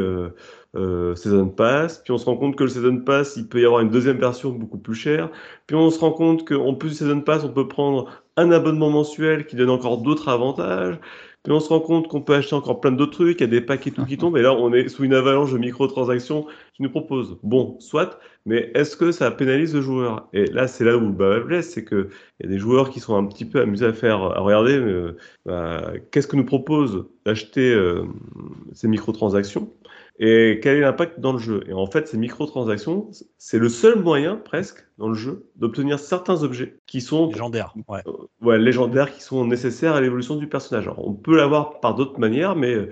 euh, 0.76 1.16
Season 1.16 1.50
Pass, 1.50 2.02
puis 2.04 2.12
on 2.12 2.18
se 2.18 2.26
rend 2.26 2.38
compte 2.38 2.56
que 2.56 2.64
le 2.64 2.70
Season 2.70 2.98
Pass, 2.98 3.36
il 3.38 3.48
peut 3.48 3.60
y 3.62 3.66
avoir 3.66 3.82
une 3.82 3.90
deuxième 3.90 4.18
version 4.18 4.52
beaucoup 4.52 4.78
plus 4.78 4.96
chère, 4.96 5.30
puis 5.68 5.76
on 5.76 5.90
se 5.90 6.00
rend 6.00 6.12
compte 6.12 6.48
qu'en 6.48 6.76
plus 6.76 6.90
du 6.90 6.96
Season 6.96 7.22
Pass, 7.22 7.44
on 7.44 7.50
peut 7.50 7.68
prendre 7.68 8.10
un 8.38 8.52
abonnement 8.52 8.90
mensuel 8.90 9.46
qui 9.48 9.56
donne 9.56 9.70
encore 9.72 10.02
d'autres 10.02 10.30
avantages, 10.30 11.00
puis 11.44 11.54
on 11.54 11.60
se 11.60 11.70
rend 11.70 11.80
compte 11.80 12.08
qu'on 12.08 12.22
peut 12.22 12.36
acheter 12.36 12.54
encore 12.54 12.82
plein 12.82 12.92
d'autres 12.92 13.14
trucs, 13.14 13.40
il 13.40 13.42
y 13.42 13.44
a 13.46 13.48
des 13.48 13.62
paquets 13.62 13.92
tout 13.92 14.06
qui 14.06 14.18
tombent, 14.18 14.38
et 14.38 14.42
là 14.42 14.54
on 14.54 14.72
est 14.74 14.90
sous 14.90 15.04
une 15.06 15.14
avalanche 15.14 15.54
de 15.54 15.58
microtransactions 15.58 16.46
qui 16.76 16.84
nous 16.84 16.92
proposent. 16.92 17.38
Bon, 17.44 17.80
soit, 17.80 18.20
mais 18.46 18.72
est-ce 18.76 18.96
que 18.96 19.12
ça 19.12 19.32
pénalise 19.32 19.74
le 19.74 19.82
joueur? 19.82 20.28
Et 20.34 20.46
là 20.48 20.68
c'est 20.68 20.84
là 20.84 20.98
où 20.98 21.02
le 21.02 21.12
bas 21.12 21.40
blesse, 21.40 21.72
c'est 21.72 21.86
qu'il 21.86 22.10
y 22.42 22.46
a 22.46 22.50
des 22.50 22.60
joueurs 22.60 22.90
qui 22.90 23.00
sont 23.00 23.16
un 23.16 23.26
petit 23.26 23.46
peu 23.46 23.62
amusés 23.62 23.86
à 23.88 23.94
faire, 23.94 24.22
à 24.22 24.40
regarder, 24.42 24.74
euh, 24.78 25.18
bah, 25.46 25.94
qu'est-ce 26.12 26.28
que 26.28 26.36
nous 26.36 26.46
propose 26.46 27.06
d'acheter 27.26 27.74
euh, 27.74 28.04
ces 28.74 28.88
microtransactions? 28.88 29.72
Et 30.22 30.60
quel 30.62 30.78
est 30.78 30.82
l'impact 30.82 31.22
dans 31.22 31.32
le 31.32 31.40
jeu 31.40 31.64
Et 31.68 31.74
en 31.74 31.88
fait, 31.88 32.10
ces 32.10 32.18
microtransactions, 32.18 33.10
c'est 33.38 33.58
le 33.58 33.70
seul 33.70 34.00
moyen, 34.00 34.36
presque, 34.36 34.86
dans 34.98 35.08
le 35.08 35.14
jeu, 35.14 35.48
d'obtenir 35.56 35.98
certains 35.98 36.44
objets 36.44 36.76
qui 36.88 37.00
sont 37.00 37.28
légendaires, 37.28 37.74
ouais. 37.88 38.02
Euh, 38.06 38.12
ouais, 38.42 38.60
légendaires, 38.60 39.14
qui 39.16 39.22
sont 39.22 39.46
nécessaires 39.46 39.96
à 39.96 40.02
l'évolution 40.02 40.36
du 40.36 40.48
personnage. 40.48 40.86
Alors, 40.88 41.08
on 41.08 41.14
peut 41.14 41.38
l'avoir 41.38 41.80
par 41.80 41.96
d'autres 41.96 42.20
manières, 42.20 42.58
mais 42.58 42.74
euh, 42.74 42.90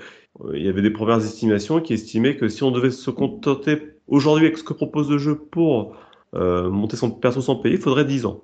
il 0.53 0.65
y 0.65 0.69
avait 0.69 0.81
des 0.81 0.89
premières 0.89 1.17
estimations 1.17 1.81
qui 1.81 1.93
estimaient 1.93 2.37
que 2.37 2.47
si 2.47 2.63
on 2.63 2.71
devait 2.71 2.91
se 2.91 3.11
contenter 3.11 3.77
aujourd'hui 4.07 4.45
avec 4.45 4.57
ce 4.57 4.63
que 4.63 4.73
propose 4.73 5.11
le 5.11 5.17
jeu 5.17 5.35
pour 5.35 5.97
euh, 6.37 6.69
monter 6.69 6.97
son 6.97 7.11
perso 7.11 7.41
sans 7.41 7.55
payer, 7.55 7.75
il 7.75 7.81
faudrait 7.81 8.05
10 8.05 8.25
ans. 8.25 8.43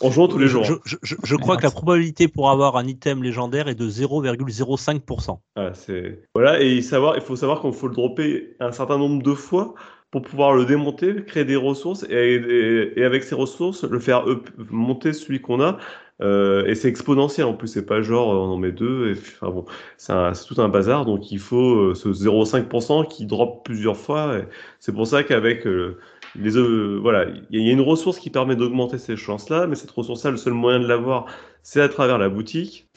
En 0.00 0.10
jouant 0.10 0.28
tous 0.28 0.38
les 0.38 0.48
jours. 0.48 0.64
Je, 0.64 0.74
je, 0.84 0.96
je, 1.02 1.14
je 1.22 1.36
crois 1.36 1.56
que 1.56 1.62
la 1.62 1.70
probabilité 1.70 2.28
pour 2.28 2.50
avoir 2.50 2.76
un 2.76 2.86
item 2.86 3.22
légendaire 3.22 3.68
est 3.68 3.74
de 3.74 3.88
0,05%. 3.88 5.38
Voilà, 5.54 5.74
c'est... 5.74 6.22
voilà, 6.34 6.60
et 6.60 6.80
savoir, 6.82 7.16
il 7.16 7.22
faut 7.22 7.36
savoir 7.36 7.60
qu'il 7.60 7.72
faut 7.72 7.88
le 7.88 7.94
dropper 7.94 8.56
un 8.60 8.72
certain 8.72 8.98
nombre 8.98 9.22
de 9.22 9.34
fois 9.34 9.74
pour 10.10 10.22
pouvoir 10.22 10.54
le 10.54 10.64
démonter, 10.64 11.24
créer 11.24 11.44
des 11.44 11.56
ressources 11.56 12.04
et, 12.08 12.14
et, 12.14 13.00
et 13.00 13.04
avec 13.04 13.22
ces 13.24 13.34
ressources, 13.34 13.84
le 13.84 13.98
faire 13.98 14.26
up, 14.28 14.48
monter 14.70 15.12
celui 15.12 15.40
qu'on 15.40 15.60
a. 15.60 15.78
Euh, 16.22 16.64
et 16.64 16.74
c'est 16.74 16.88
exponentiel 16.88 17.46
en 17.46 17.52
plus, 17.52 17.68
c'est 17.68 17.84
pas 17.84 18.00
genre 18.00 18.28
on 18.28 18.54
en 18.54 18.56
met 18.56 18.72
deux. 18.72 19.10
Et, 19.10 19.18
enfin 19.18 19.50
bon, 19.50 19.66
c'est, 19.98 20.12
un, 20.12 20.32
c'est 20.32 20.46
tout 20.46 20.60
un 20.60 20.68
bazar, 20.68 21.04
donc 21.04 21.30
il 21.30 21.38
faut 21.38 21.90
euh, 21.90 21.94
ce 21.94 22.08
0,5% 22.08 23.06
qui 23.08 23.26
drop 23.26 23.64
plusieurs 23.64 23.96
fois. 23.96 24.40
c'est 24.80 24.92
pour 24.92 25.06
ça 25.06 25.22
qu'avec 25.24 25.66
euh, 25.66 25.98
les, 26.34 26.56
euh, 26.56 26.98
voilà, 27.00 27.26
il 27.50 27.62
y 27.62 27.70
a 27.70 27.72
une 27.72 27.80
ressource 27.80 28.18
qui 28.18 28.30
permet 28.30 28.56
d'augmenter 28.56 28.98
ces 28.98 29.16
chances-là, 29.16 29.66
mais 29.66 29.76
cette 29.76 29.90
ressource-là, 29.90 30.30
le 30.30 30.36
seul 30.36 30.52
moyen 30.52 30.80
de 30.80 30.86
l'avoir, 30.86 31.26
c'est 31.62 31.80
à 31.80 31.88
travers 31.88 32.18
la 32.18 32.28
boutique 32.28 32.88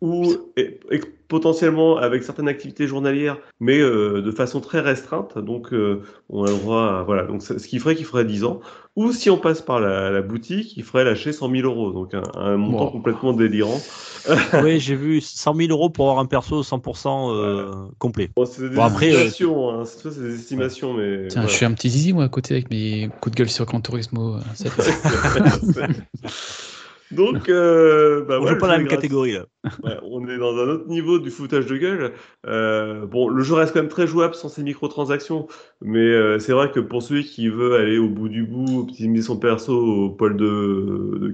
ou 0.00 0.34
et, 0.56 0.80
potentiellement 1.28 1.96
avec 1.96 2.22
certaines 2.22 2.48
activités 2.48 2.86
journalières, 2.86 3.38
mais 3.60 3.78
euh, 3.80 4.20
de 4.20 4.30
façon 4.30 4.60
très 4.60 4.80
restreinte. 4.80 5.38
Donc, 5.38 5.72
euh, 5.72 6.02
on 6.28 6.44
a 6.44 6.50
le 6.50 6.56
droit, 6.56 7.02
voilà. 7.04 7.24
Donc, 7.24 7.42
ce 7.42 7.54
qui 7.54 7.78
ferait 7.78 7.96
qu'il 7.96 8.04
faudrait 8.04 8.24
10 8.24 8.44
ans. 8.44 8.60
Ou 8.96 9.12
si 9.12 9.28
on 9.28 9.38
passe 9.38 9.60
par 9.60 9.80
la, 9.80 10.10
la 10.10 10.22
boutique, 10.22 10.76
il 10.76 10.84
faudrait 10.84 11.04
lâcher 11.04 11.32
100 11.32 11.50
000 11.50 11.66
euros. 11.66 11.90
Donc, 11.90 12.14
un, 12.14 12.22
un 12.36 12.56
montant 12.56 12.84
wow. 12.84 12.90
complètement 12.90 13.32
délirant. 13.32 13.80
oui, 14.62 14.78
j'ai 14.78 14.94
vu 14.94 15.20
100 15.20 15.54
000 15.54 15.70
euros 15.70 15.90
pour 15.90 16.08
avoir 16.08 16.22
un 16.22 16.26
perso 16.26 16.62
100% 16.62 17.34
euh, 17.34 17.64
voilà. 17.64 17.88
complet. 17.98 18.30
Bon, 18.36 18.46
c'est 18.46 18.68
des 18.68 18.76
bon, 18.76 18.82
après, 18.82 19.08
estimations, 19.08 19.70
hein. 19.70 19.84
c'est 19.84 20.16
des 20.16 20.36
estimations, 20.36 20.94
mais. 20.94 21.26
Tiens, 21.28 21.42
voilà. 21.42 21.48
je 21.48 21.56
suis 21.56 21.66
un 21.66 21.72
petit 21.72 21.90
zizi, 21.90 22.12
moi, 22.12 22.24
à 22.24 22.28
côté, 22.28 22.54
avec 22.54 22.70
mes 22.70 23.10
coups 23.20 23.34
de 23.34 23.38
gueule 23.38 23.50
sur 23.50 23.66
Gran 23.66 23.80
Turismo. 23.80 24.36
Donc, 27.10 27.48
euh, 27.48 28.24
bah, 28.24 28.38
on 28.40 28.46
joue 28.46 28.58
pas 28.58 28.68
la 28.68 28.78
même 28.78 28.88
catégorie 28.88 29.32
là. 29.32 29.46
Ouais, 29.82 29.98
on 30.02 30.28
est 30.28 30.36
dans 30.36 30.56
un 30.58 30.68
autre 30.68 30.88
niveau 30.88 31.18
du 31.18 31.30
foutage 31.30 31.66
de 31.66 31.76
gueule. 31.76 32.12
Euh, 32.46 33.06
bon, 33.06 33.28
le 33.28 33.42
jeu 33.42 33.54
reste 33.54 33.72
quand 33.72 33.80
même 33.80 33.88
très 33.88 34.06
jouable 34.06 34.34
sans 34.34 34.48
ces 34.48 34.62
microtransactions, 34.62 35.46
mais 35.80 36.00
euh, 36.00 36.38
c'est 36.38 36.52
vrai 36.52 36.70
que 36.70 36.80
pour 36.80 37.02
celui 37.02 37.24
qui 37.24 37.48
veut 37.48 37.74
aller 37.74 37.98
au 37.98 38.08
bout 38.08 38.28
du 38.28 38.44
bout, 38.44 38.80
optimiser 38.80 39.22
son 39.22 39.38
perso 39.38 39.74
au 39.74 40.10
poil 40.10 40.36
de, 40.36 41.18
de 41.18 41.28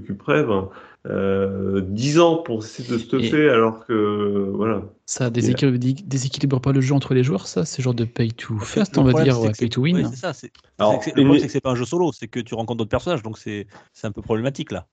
euh, 1.07 1.80
10 1.80 2.20
ans 2.20 2.36
pour 2.36 2.62
essayer 2.62 2.88
de 2.88 2.98
stuffer, 2.98 3.44
Et 3.44 3.48
alors 3.48 3.86
que 3.86 4.51
voilà. 4.55 4.82
Ça 5.07 5.30
déséquilibre, 5.30 5.78
déséquilibre 6.05 6.61
pas 6.61 6.72
le 6.72 6.80
jeu 6.80 6.94
entre 6.94 7.14
les 7.14 7.24
joueurs, 7.24 7.46
ça 7.46 7.64
C'est 7.64 7.82
genre 7.82 7.94
de 7.94 8.05
pay 8.05 8.30
to 8.30 8.59
first, 8.59 8.98
on 8.98 9.05
va 9.05 9.22
dire, 9.22 9.40
ouais, 9.40 9.53
pay 9.59 9.68
to 9.70 9.80
win. 9.80 9.96
Ouais, 9.96 10.05
c'est 10.05 10.16
ça. 10.16 10.32
C'est, 10.34 10.53
alors, 10.78 11.03
c'est, 11.03 11.16
le 11.16 11.22
problème, 11.22 11.40
c'est 11.40 11.46
que 11.46 11.53
c'est 11.53 11.61
pas 11.61 11.70
un 11.70 11.74
jeu 11.74 11.86
solo, 11.86 12.12
c'est 12.12 12.28
que 12.28 12.38
tu 12.38 12.55
rencontres 12.55 12.78
d'autres 12.78 12.90
personnages, 12.90 13.22
donc 13.22 13.38
c'est, 13.38 13.66
c'est 13.94 14.07
un 14.07 14.12
peu 14.12 14.22
problématique 14.22 14.72
là. 14.72 14.86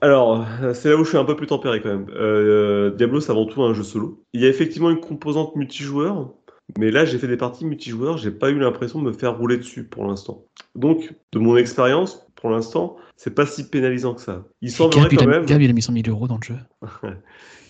Alors, 0.00 0.46
c'est 0.72 0.88
là 0.88 0.96
où 0.96 1.04
je 1.04 1.10
suis 1.10 1.18
un 1.18 1.24
peu 1.24 1.36
plus 1.36 1.46
tempéré 1.46 1.82
quand 1.82 1.90
même. 1.90 2.06
Euh, 2.14 2.90
Diablo, 2.90 3.20
c'est 3.20 3.30
avant 3.30 3.44
tout 3.44 3.62
un 3.62 3.74
jeu 3.74 3.82
solo. 3.82 4.24
Il 4.32 4.40
y 4.40 4.46
a 4.46 4.48
effectivement 4.48 4.90
une 4.90 5.00
composante 5.00 5.54
multijoueur, 5.54 6.32
mais 6.78 6.90
là, 6.90 7.04
j'ai 7.04 7.18
fait 7.18 7.28
des 7.28 7.36
parties 7.36 7.64
multijoueurs, 7.64 8.16
j'ai 8.16 8.30
pas 8.30 8.50
eu 8.50 8.58
l'impression 8.58 9.00
de 9.00 9.04
me 9.04 9.12
faire 9.12 9.36
rouler 9.36 9.58
dessus 9.58 9.84
pour 9.84 10.06
l'instant. 10.06 10.44
Donc, 10.74 11.14
de 11.32 11.38
mon 11.38 11.56
expérience, 11.56 12.26
pour 12.40 12.50
l'instant, 12.50 12.96
c'est 13.16 13.34
pas 13.34 13.46
si 13.46 13.68
pénalisant 13.68 14.14
que 14.14 14.22
ça. 14.22 14.44
Il 14.62 14.70
semblerait 14.70 15.08
Gab, 15.08 15.10
quand 15.10 15.24
il 15.24 15.28
a, 15.28 15.30
même. 15.30 15.46
Gab, 15.46 15.60
il 15.60 15.70
a 15.70 15.72
mis 15.72 15.82
100 15.82 15.92
000 15.92 16.04
euros 16.08 16.26
dans 16.26 16.38
le 16.38 16.42
jeu. 16.42 16.56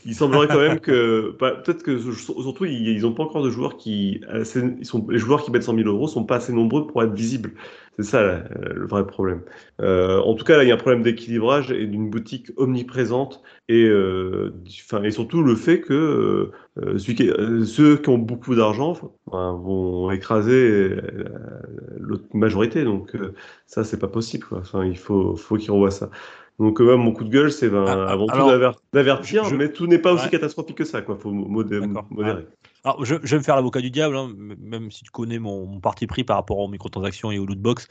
il 0.05 0.15
semblerait 0.15 0.49
quand 0.49 0.61
même 0.61 0.81
que 0.81 1.37
bah, 1.39 1.53
peut-être 1.53 1.83
que 1.83 1.99
surtout 1.99 2.65
ils 2.65 3.03
n'ont 3.03 3.13
pas 3.13 3.25
encore 3.25 3.43
de 3.43 3.51
joueurs 3.51 3.77
qui 3.77 4.21
assez, 4.29 4.63
ils 4.79 4.87
sont 4.87 5.07
les 5.09 5.19
joueurs 5.19 5.43
qui 5.43 5.51
mettent 5.51 5.65
100 5.65 5.77
000 5.77 5.89
euros 5.89 6.09
sont 6.09 6.25
pas 6.25 6.37
assez 6.37 6.53
nombreux 6.53 6.87
pour 6.87 7.03
être 7.03 7.13
visibles 7.13 7.53
c'est 8.03 8.11
ça 8.11 8.23
là, 8.23 8.45
le 8.75 8.87
vrai 8.87 9.07
problème 9.07 9.43
euh, 9.81 10.19
en 10.21 10.35
tout 10.35 10.45
cas 10.45 10.57
là 10.57 10.65
il 10.65 10.69
y 10.69 10.73
a 10.73 10.75
un 10.75 10.79
problème 10.79 11.03
d'équilibrage 11.03 11.71
et 11.71 11.87
d'une 11.87 12.11
boutique 12.11 12.51
omniprésente 12.57 13.43
et 13.69 13.85
euh, 13.85 14.53
et 15.03 15.11
surtout 15.11 15.43
le 15.43 15.55
fait 15.55 15.81
que 15.81 16.51
euh, 16.79 16.99
qui, 16.99 17.29
euh, 17.29 17.65
ceux 17.65 17.97
qui 17.97 18.09
ont 18.09 18.19
beaucoup 18.19 18.55
d'argent 18.55 18.97
enfin, 19.27 19.59
vont 19.63 20.11
écraser 20.11 20.97
l'autre 21.97 22.27
majorité 22.33 22.85
donc 22.85 23.15
euh, 23.15 23.35
ça 23.67 23.85
c'est 23.85 23.99
pas 23.99 24.09
possible 24.09 24.45
quoi. 24.45 24.59
enfin 24.59 24.85
il 24.85 24.99
faut 24.99 25.37
faut 25.37 25.57
qu'ils 25.57 25.71
revoient 25.71 25.91
ça 25.91 26.11
donc, 26.61 26.79
euh, 26.83 26.95
mon 26.95 27.13
coup 27.13 27.25
de 27.25 27.31
gueule, 27.31 27.51
c'est 27.51 27.71
ben, 27.71 27.87
ah, 27.89 28.13
avant 28.13 28.27
alors, 28.27 28.75
tout 28.75 28.81
d'avertir, 28.93 29.45
je... 29.45 29.57
mais 29.57 29.73
tout 29.73 29.87
n'est 29.87 29.99
pas 29.99 30.13
aussi 30.13 30.29
catastrophique 30.29 30.77
que 30.77 30.85
ça. 30.85 30.99
Il 30.99 31.17
faut 31.17 31.31
modérer. 31.31 31.87
modérer. 32.11 32.47
Alors, 32.83 33.05
je, 33.05 33.15
vais 33.15 33.37
me 33.37 33.43
faire 33.43 33.57
l'avocat 33.57 33.81
du 33.81 33.91
diable, 33.91 34.17
hein, 34.17 34.33
même 34.37 34.91
si 34.91 35.05
tu 35.05 35.11
connais 35.11 35.39
mon, 35.39 35.81
parti 35.81 36.07
pris 36.07 36.25
par 36.25 36.37
rapport 36.37 36.59
aux 36.59 36.69
microtransactions 36.69 37.31
et 37.31 37.39
aux 37.39 37.45
lootbox. 37.45 37.89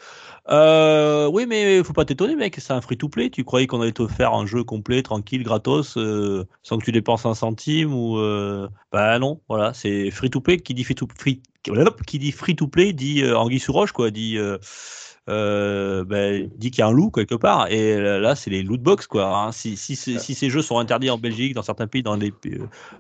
Euh, 0.50 1.28
oui, 1.28 1.46
mais 1.48 1.84
faut 1.84 1.94
pas 1.94 2.06
t'étonner, 2.06 2.36
mec. 2.36 2.56
C'est 2.58 2.74
un 2.74 2.82
free-to-play. 2.82 3.30
Tu 3.30 3.44
croyais 3.44 3.68
qu'on 3.68 3.82
allait 3.82 3.92
te 3.92 4.08
faire 4.08 4.34
un 4.34 4.48
jeu 4.48 4.64
complet, 4.64 5.04
tranquille, 5.04 5.44
gratos, 5.44 5.96
euh, 5.98 6.46
sans 6.64 6.80
que 6.80 6.86
tu 6.86 6.92
dépenses 6.92 7.26
un 7.26 7.36
centime 7.36 7.94
ou. 7.94 8.18
Euh... 8.18 8.68
Bah 8.92 9.20
non, 9.20 9.42
voilà, 9.48 9.74
c'est 9.76 10.10
free-to-play 10.10 10.58
qui 10.58 10.74
dit 10.74 10.84
free-to-play. 10.84 11.16
Free... 11.20 11.42
Qui 12.08 12.18
dit 12.18 12.32
free-to-play 12.32 12.94
dit 12.94 13.22
euh, 13.22 13.38
Anguille 13.38 13.60
sous 13.60 13.74
roche, 13.74 13.92
quoi. 13.92 14.10
Dit. 14.10 14.38
Euh, 15.30 15.80
euh, 15.90 16.04
ben, 16.04 16.50
dit 16.58 16.72
qu'il 16.72 16.80
y 16.80 16.82
a 16.84 16.88
un 16.88 16.92
loup 16.92 17.10
quelque 17.12 17.36
part. 17.36 17.72
Et 17.72 17.98
là, 17.98 18.36
c'est 18.36 18.50
les 18.50 18.64
loot 18.64 18.82
box, 18.82 19.08
quoi. 19.08 19.38
Hein. 19.38 19.52
Si, 19.52 19.76
si, 19.78 19.96
si, 19.96 20.20
si, 20.20 20.36
ces 20.36 20.50
jeux 20.50 20.62
sont 20.62 20.78
interdits 20.80 21.10
en 21.10 21.18
Belgique, 21.18 21.54
dans 21.54 21.62
certains 21.62 21.88
pays, 21.88 22.04
dans 22.04 22.16
les 22.16 22.34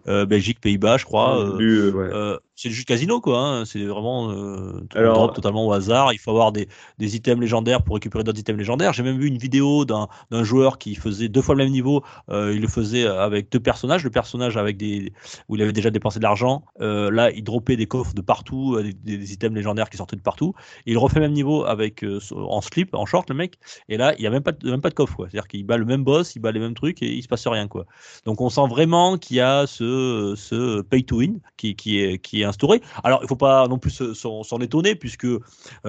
euh, 0.08 0.26
Belgique, 0.26 0.60
Pays-Bas, 0.62 0.98
je 0.98 1.06
crois, 1.06 1.40
euh, 1.40 1.92
ouais. 1.92 2.40
C'est 2.60 2.68
le 2.68 2.76
jeu 2.76 2.82
de 2.82 2.88
casino, 2.88 3.22
quoi. 3.22 3.40
Hein. 3.40 3.64
C'est 3.64 3.86
vraiment 3.86 4.34
Alors, 4.94 5.32
totalement 5.32 5.66
au 5.66 5.72
hasard. 5.72 6.12
Il 6.12 6.20
faut 6.20 6.32
avoir 6.32 6.52
des, 6.52 6.68
des 6.98 7.16
items 7.16 7.40
légendaires 7.40 7.82
pour 7.84 7.96
récupérer 7.96 8.26
d'autres 8.26 8.40
items 8.40 8.60
légendaires. 8.60 8.92
J'ai 8.92 9.02
même 9.02 9.18
vu 9.18 9.28
une 9.28 9.38
vidéo 9.38 9.86
d'un 9.86 10.10
joueur 10.44 10.78
qui 10.78 10.96
faisait 10.96 11.30
deux 11.30 11.42
fois 11.42 11.56
le 11.56 11.64
même 11.64 11.72
niveau. 11.72 12.04
il 12.30 12.60
le 12.60 12.68
faisait 12.68 13.08
avec 13.08 13.50
deux 13.50 13.62
personnages. 13.62 14.04
Le 14.04 14.10
personnage 14.10 14.58
avec 14.58 14.76
des 14.76 15.14
où 15.48 15.56
il 15.56 15.62
avait 15.62 15.72
déjà 15.72 15.90
dépensé 15.90 16.20
de 16.20 16.24
l'argent. 16.24 16.66
là, 16.80 17.32
il 17.32 17.46
dropait 17.46 17.78
des 17.78 17.88
coffres 17.88 18.14
de 18.14 18.22
partout, 18.22 18.78
des, 18.82 18.92
des, 18.94 19.32
items 19.32 19.56
légendaires 19.56 19.90
qui 19.90 19.96
sortaient 19.96 20.18
de 20.18 20.22
partout. 20.22 20.54
Et 20.86 20.92
il 20.92 20.98
refait 20.98 21.20
le 21.20 21.28
même 21.28 21.34
niveau 21.34 21.64
avec 21.64 22.04
en 22.34 22.60
slip, 22.60 22.94
en 22.94 23.06
short, 23.06 23.30
le 23.30 23.38
mec. 23.38 23.58
Et 23.88 23.96
là, 23.96 24.14
il 24.18 24.22
n'y 24.22 24.28
a 24.28 24.32
même 24.32 24.44
pas, 24.44 24.52
de, 24.52 24.70
même 24.70 24.82
pas 24.82 24.90
de 24.90 24.96
coffre, 24.96 25.16
quoi. 25.16 25.28
C'est-à-dire 25.30 25.48
qu'il 25.48 25.66
bat 25.66 25.78
le 25.78 25.86
même 25.86 26.04
boss, 26.04 26.36
il 26.36 26.40
bat 26.40 26.52
les 26.52 26.60
mêmes 26.60 26.74
trucs 26.74 27.02
et 27.02 27.10
il 27.10 27.24
se 27.24 27.30
passe 27.30 27.48
rien, 27.48 27.70
quoi. 27.70 27.86
Donc 28.26 28.42
on 28.42 28.50
sent 28.50 28.68
vraiment 28.70 29.18
qu'il 29.18 29.38
y 29.38 29.40
a 29.40 29.66
ce, 29.66 30.34
ce 30.36 30.82
pay 30.82 31.04
to 31.04 31.20
win 31.20 31.40
qui, 31.56 31.76
qui, 31.76 32.02
est, 32.02 32.18
qui 32.18 32.42
est 32.42 32.49
instauré. 32.50 32.82
Alors, 33.04 33.20
il 33.24 33.28
faut 33.28 33.36
pas 33.36 33.68
non 33.68 33.78
plus 33.78 33.92
se- 33.92 34.14
s'en 34.14 34.60
étonner, 34.60 34.96
puisque 34.96 35.26
euh, 35.26 35.40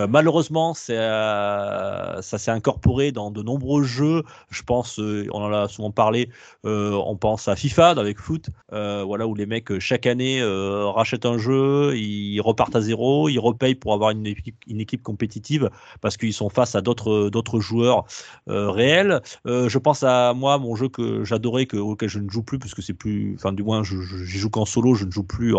malheureusement, 0.08 0.74
euh, 0.90 2.22
ça 2.22 2.38
s'est 2.38 2.50
incorporé 2.50 3.12
dans 3.12 3.30
de 3.30 3.42
nombreux 3.42 3.82
jeux. 3.82 4.22
Je 4.50 4.62
pense, 4.62 4.98
euh, 4.98 5.26
on 5.32 5.42
en 5.42 5.52
a 5.52 5.68
souvent 5.68 5.90
parlé, 5.90 6.30
on 6.64 7.16
pense 7.16 7.48
à 7.48 7.56
FIFA 7.56 7.90
avec 7.90 8.18
foot, 8.18 8.50
voilà, 8.70 9.26
où 9.26 9.34
les 9.34 9.46
mecs, 9.46 9.78
chaque 9.78 10.06
année, 10.06 10.40
rachètent 10.42 11.26
un 11.26 11.38
jeu, 11.38 11.96
ils 11.96 12.40
repartent 12.40 12.76
à 12.76 12.80
zéro, 12.80 13.28
ils 13.28 13.38
repayent 13.38 13.74
pour 13.74 13.94
avoir 13.94 14.10
une 14.10 14.26
équipe, 14.26 15.02
compétitive, 15.02 15.70
parce 16.00 16.16
qu'ils 16.16 16.32
sont 16.34 16.48
face 16.48 16.74
à 16.74 16.80
d'autres 16.80 17.60
joueurs 17.60 18.04
réels. 18.46 19.20
Je 19.46 19.78
pense 19.78 20.02
à 20.02 20.32
moi, 20.34 20.58
mon 20.58 20.74
jeu 20.76 20.88
que 20.88 21.24
j'adorais, 21.24 21.66
que, 21.66 21.76
auquel 21.76 22.08
je 22.08 22.18
ne 22.18 22.28
joue 22.28 22.42
plus, 22.42 22.58
parce 22.58 22.74
que 22.74 22.82
c'est 22.82 22.94
plus, 22.94 23.34
enfin, 23.36 23.52
du 23.52 23.62
moins, 23.62 23.82
je, 23.82 24.00
je- 24.00 24.24
joue 24.40 24.50
qu'en 24.50 24.64
solo, 24.64 24.94
je 24.94 25.04
ne 25.04 25.10
joue 25.10 25.24
plus 25.24 25.54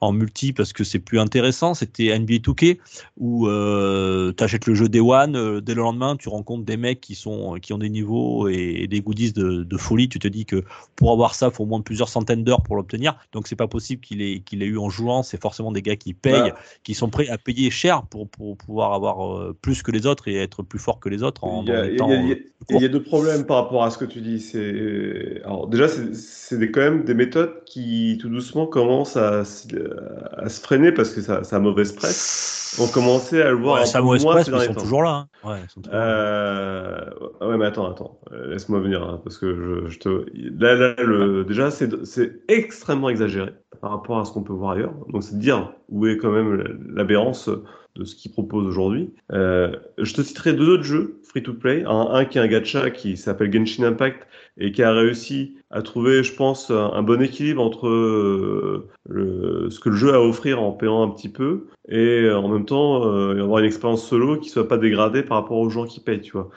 en 0.00 0.12
multi 0.16 0.52
parce 0.52 0.72
que 0.72 0.82
c'est 0.84 0.98
plus 0.98 1.20
intéressant. 1.20 1.74
C'était 1.74 2.18
NBA 2.18 2.38
2K 2.38 2.78
où 3.16 3.46
euh, 3.48 4.32
tu 4.36 4.42
achètes 4.42 4.66
le 4.66 4.74
jeu 4.74 4.88
Day 4.88 5.00
One, 5.00 5.36
euh, 5.36 5.60
dès 5.60 5.74
le 5.74 5.82
lendemain, 5.82 6.16
tu 6.16 6.28
rencontres 6.28 6.64
des 6.64 6.76
mecs 6.76 7.00
qui, 7.00 7.14
sont, 7.14 7.54
qui 7.62 7.72
ont 7.72 7.78
des 7.78 7.90
niveaux 7.90 8.48
et, 8.48 8.76
et 8.80 8.86
des 8.88 9.00
goodies 9.00 9.32
de, 9.32 9.62
de 9.62 9.76
folie. 9.76 10.08
Tu 10.08 10.18
te 10.18 10.28
dis 10.28 10.44
que 10.46 10.64
pour 10.96 11.12
avoir 11.12 11.34
ça, 11.34 11.48
il 11.48 11.54
faut 11.54 11.64
au 11.64 11.66
moins 11.66 11.80
plusieurs 11.82 12.08
centaines 12.08 12.42
d'heures 12.42 12.62
pour 12.62 12.76
l'obtenir. 12.76 13.16
Donc, 13.32 13.46
c'est 13.46 13.56
pas 13.56 13.68
possible 13.68 14.00
qu'il 14.00 14.22
ait, 14.22 14.40
qu'il 14.40 14.62
ait 14.62 14.66
eu 14.66 14.78
en 14.78 14.88
jouant. 14.90 15.22
C'est 15.22 15.40
forcément 15.40 15.72
des 15.72 15.82
gars 15.82 15.96
qui 15.96 16.14
payent, 16.14 16.50
Bah. 16.50 16.56
qui 16.82 16.94
sont 16.94 17.08
prêts 17.10 17.28
à 17.28 17.38
payer 17.38 17.70
cher 17.70 18.02
pour, 18.06 18.28
pour 18.28 18.56
pouvoir 18.56 18.92
avoir 18.94 19.36
euh, 19.36 19.56
plus 19.60 19.82
que 19.82 19.90
les 19.92 20.06
autres 20.06 20.28
et 20.28 20.36
être 20.36 20.62
plus 20.62 20.78
fort 20.78 20.98
que 21.00 21.08
les 21.08 21.22
autres 21.22 21.44
en 21.44 21.62
Il 21.62 21.68
y, 21.68 21.72
a, 21.72 21.82
des 21.82 21.88
il 21.88 21.92
y 21.92 21.94
a- 21.94 21.98
temps, 21.98 22.10
il 22.10 22.28
y 22.28 22.32
a- 22.32 22.36
il 22.70 22.80
y 22.80 22.84
a 22.84 22.88
deux 22.88 23.02
problèmes 23.02 23.46
par 23.46 23.58
rapport 23.62 23.84
à 23.84 23.90
ce 23.90 23.98
que 23.98 24.04
tu 24.06 24.20
dis. 24.20 24.40
C'est 24.40 25.40
alors 25.44 25.68
déjà 25.68 25.86
c'est 25.88 26.70
quand 26.72 26.80
même 26.80 27.04
des 27.04 27.14
méthodes 27.14 27.62
qui 27.64 28.18
tout 28.20 28.28
doucement 28.28 28.66
commencent 28.66 29.16
à, 29.16 29.44
à 30.36 30.48
se 30.48 30.60
freiner 30.60 30.92
parce 30.92 31.10
que 31.10 31.20
ça, 31.20 31.44
ça 31.44 31.56
a 31.56 31.58
mauvaise 31.60 31.92
presse. 31.92 32.76
On 32.78 32.88
commençait 32.88 33.42
à 33.42 33.50
le 33.50 33.56
voir 33.56 33.76
Ouais, 33.76 33.82
un 33.82 33.86
ça 33.86 33.98
peu 34.00 34.04
mauvaise 34.04 34.22
moins 34.24 34.34
presse, 34.34 34.46
ces 34.46 34.52
ils 34.52 34.60
sont 34.60 34.74
temps. 34.74 34.80
toujours 34.82 35.02
là. 35.02 35.10
hein. 35.10 35.28
Ouais, 35.48 35.62
ils 35.64 35.70
sont 35.70 35.80
toujours 35.80 35.94
là. 35.96 36.00
Euh, 36.04 37.10
ouais, 37.40 37.56
mais 37.56 37.66
attends, 37.66 37.90
attends, 37.90 38.20
Euh, 38.32 38.48
laisse-moi 38.48 38.80
venir 38.80 39.02
hein, 39.02 39.20
parce 39.24 39.38
que 39.38 39.54
je, 39.54 39.88
je 39.90 39.98
te 39.98 40.08
là, 40.62 40.74
là 40.74 40.94
le 41.02 41.44
déjà 41.44 41.70
c'est 41.70 42.04
c'est 42.04 42.40
extrêmement 42.48 43.08
exagéré 43.08 43.52
par 43.80 43.90
rapport 43.92 44.18
à 44.18 44.24
ce 44.24 44.32
qu'on 44.32 44.42
peut 44.42 44.52
voir 44.52 44.72
ailleurs. 44.72 44.94
Donc 45.12 45.22
c'est 45.22 45.38
dire 45.38 45.72
où 45.88 46.06
est 46.06 46.16
quand 46.18 46.30
même 46.32 46.78
l'aberrance 46.94 47.48
de 47.98 48.04
ce 48.04 48.14
qu'ils 48.14 48.32
proposent 48.32 48.66
aujourd'hui. 48.66 49.10
Euh, 49.32 49.72
je 49.98 50.12
te 50.14 50.22
citerai 50.22 50.52
deux 50.52 50.68
autres 50.68 50.84
jeux 50.84 51.20
free 51.22 51.42
to 51.42 51.52
play. 51.52 51.84
Un, 51.86 52.24
qui 52.24 52.38
est 52.38 52.40
un 52.40 52.46
gacha 52.46 52.90
qui 52.90 53.16
s'appelle 53.16 53.52
Genshin 53.52 53.84
Impact 53.84 54.26
et 54.58 54.72
qui 54.72 54.82
a 54.82 54.92
réussi 54.92 55.56
à 55.70 55.82
trouver, 55.82 56.22
je 56.22 56.34
pense, 56.34 56.70
un, 56.70 57.02
bon 57.02 57.20
équilibre 57.20 57.62
entre 57.62 57.88
euh, 57.88 58.88
ce 59.06 59.80
que 59.80 59.90
le 59.90 59.96
jeu 59.96 60.12
a 60.12 60.16
à 60.16 60.20
offrir 60.20 60.62
en 60.62 60.72
payant 60.72 61.02
un 61.02 61.10
petit 61.10 61.28
peu 61.28 61.66
et 61.88 62.22
euh, 62.22 62.38
en 62.38 62.48
même 62.48 62.64
temps 62.64 63.02
avoir 63.02 63.58
une 63.58 63.66
expérience 63.66 64.06
solo 64.06 64.38
qui 64.38 64.48
soit 64.48 64.68
pas 64.68 64.78
dégradée 64.78 65.22
par 65.22 65.38
rapport 65.38 65.58
aux 65.58 65.68
gens 65.68 65.84
qui 65.84 66.00
payent, 66.00 66.20
tu 66.20 66.32
vois. 66.32 66.50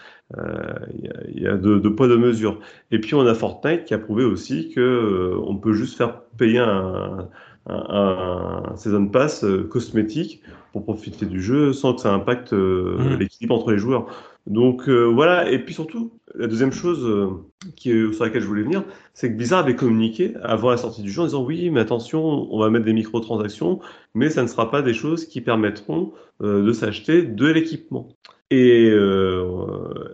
Il 0.93 1.41
y 1.41 1.47
a, 1.47 1.57
deux, 1.57 1.81
poids 1.95 2.07
deux 2.07 2.17
mesures. 2.17 2.59
Et 2.91 2.99
puis 2.99 3.15
on 3.15 3.25
a 3.25 3.33
Fortnite 3.33 3.85
qui 3.85 3.93
a 3.93 3.97
prouvé 3.97 4.23
aussi 4.23 4.69
que 4.69 5.33
on 5.43 5.57
peut 5.57 5.73
juste 5.73 5.97
faire 5.97 6.21
payer 6.37 6.59
un, 6.59 7.27
un 7.69 8.75
season 8.75 9.07
pass 9.07 9.43
euh, 9.43 9.63
cosmétique 9.63 10.41
pour 10.73 10.83
profiter 10.83 11.25
du 11.25 11.41
jeu 11.41 11.73
sans 11.73 11.93
que 11.93 12.01
ça 12.01 12.13
impacte 12.13 12.53
euh, 12.53 12.97
Mhm. 12.99 13.17
l'équilibre 13.19 13.55
entre 13.55 13.71
les 13.71 13.77
joueurs. 13.77 14.07
Donc 14.47 14.87
euh, 14.89 15.03
voilà, 15.03 15.51
et 15.51 15.59
puis 15.59 15.73
surtout, 15.73 16.11
la 16.33 16.47
deuxième 16.47 16.71
chose 16.71 17.05
euh, 17.05 17.27
qui 17.75 17.91
est, 17.91 18.13
sur 18.13 18.23
laquelle 18.23 18.41
je 18.41 18.47
voulais 18.47 18.63
venir, 18.63 18.83
c'est 19.13 19.31
que 19.31 19.35
Blizzard 19.37 19.59
avait 19.59 19.75
communiqué 19.75 20.33
avant 20.41 20.71
la 20.71 20.77
sortie 20.77 21.01
du 21.03 21.11
jeu 21.11 21.21
en 21.21 21.25
disant 21.25 21.43
oui, 21.45 21.69
mais 21.69 21.81
attention, 21.81 22.47
on 22.51 22.59
va 22.59 22.69
mettre 22.69 22.85
des 22.85 22.93
microtransactions, 22.93 23.79
mais 24.15 24.29
ça 24.29 24.41
ne 24.41 24.47
sera 24.47 24.71
pas 24.71 24.81
des 24.81 24.93
choses 24.93 25.25
qui 25.25 25.41
permettront 25.41 26.13
euh, 26.41 26.65
de 26.65 26.71
s'acheter 26.73 27.21
de 27.23 27.45
l'équipement. 27.47 28.09
Et 28.51 28.89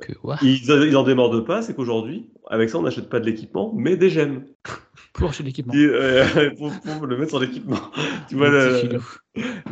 Que, 0.01 0.11
ils, 0.41 0.65
ils 0.69 0.97
en 0.97 1.03
démordent 1.03 1.45
pas, 1.45 1.61
c'est 1.61 1.73
qu'aujourd'hui, 1.73 2.29
avec 2.49 2.69
ça, 2.69 2.77
on 2.77 2.81
n'achète 2.81 3.07
pas 3.07 3.21
de 3.21 3.25
l'équipement, 3.25 3.71
mais 3.73 3.95
des 3.95 4.09
gemmes. 4.09 4.43
Pour 5.17 5.29
acheter 5.29 5.43
l'équipement. 5.43 5.73
Euh, 5.75 6.49
pour, 6.57 6.71
pour 6.97 7.07
le 7.07 7.17
mettre 7.17 7.29
sur 7.31 7.39
l'équipement. 7.39 7.77
Tu 8.29 8.35
vois, 8.35 8.49
Le 8.49 8.57
le- 8.57 8.71
petit 8.71 8.87
filou. 8.87 9.01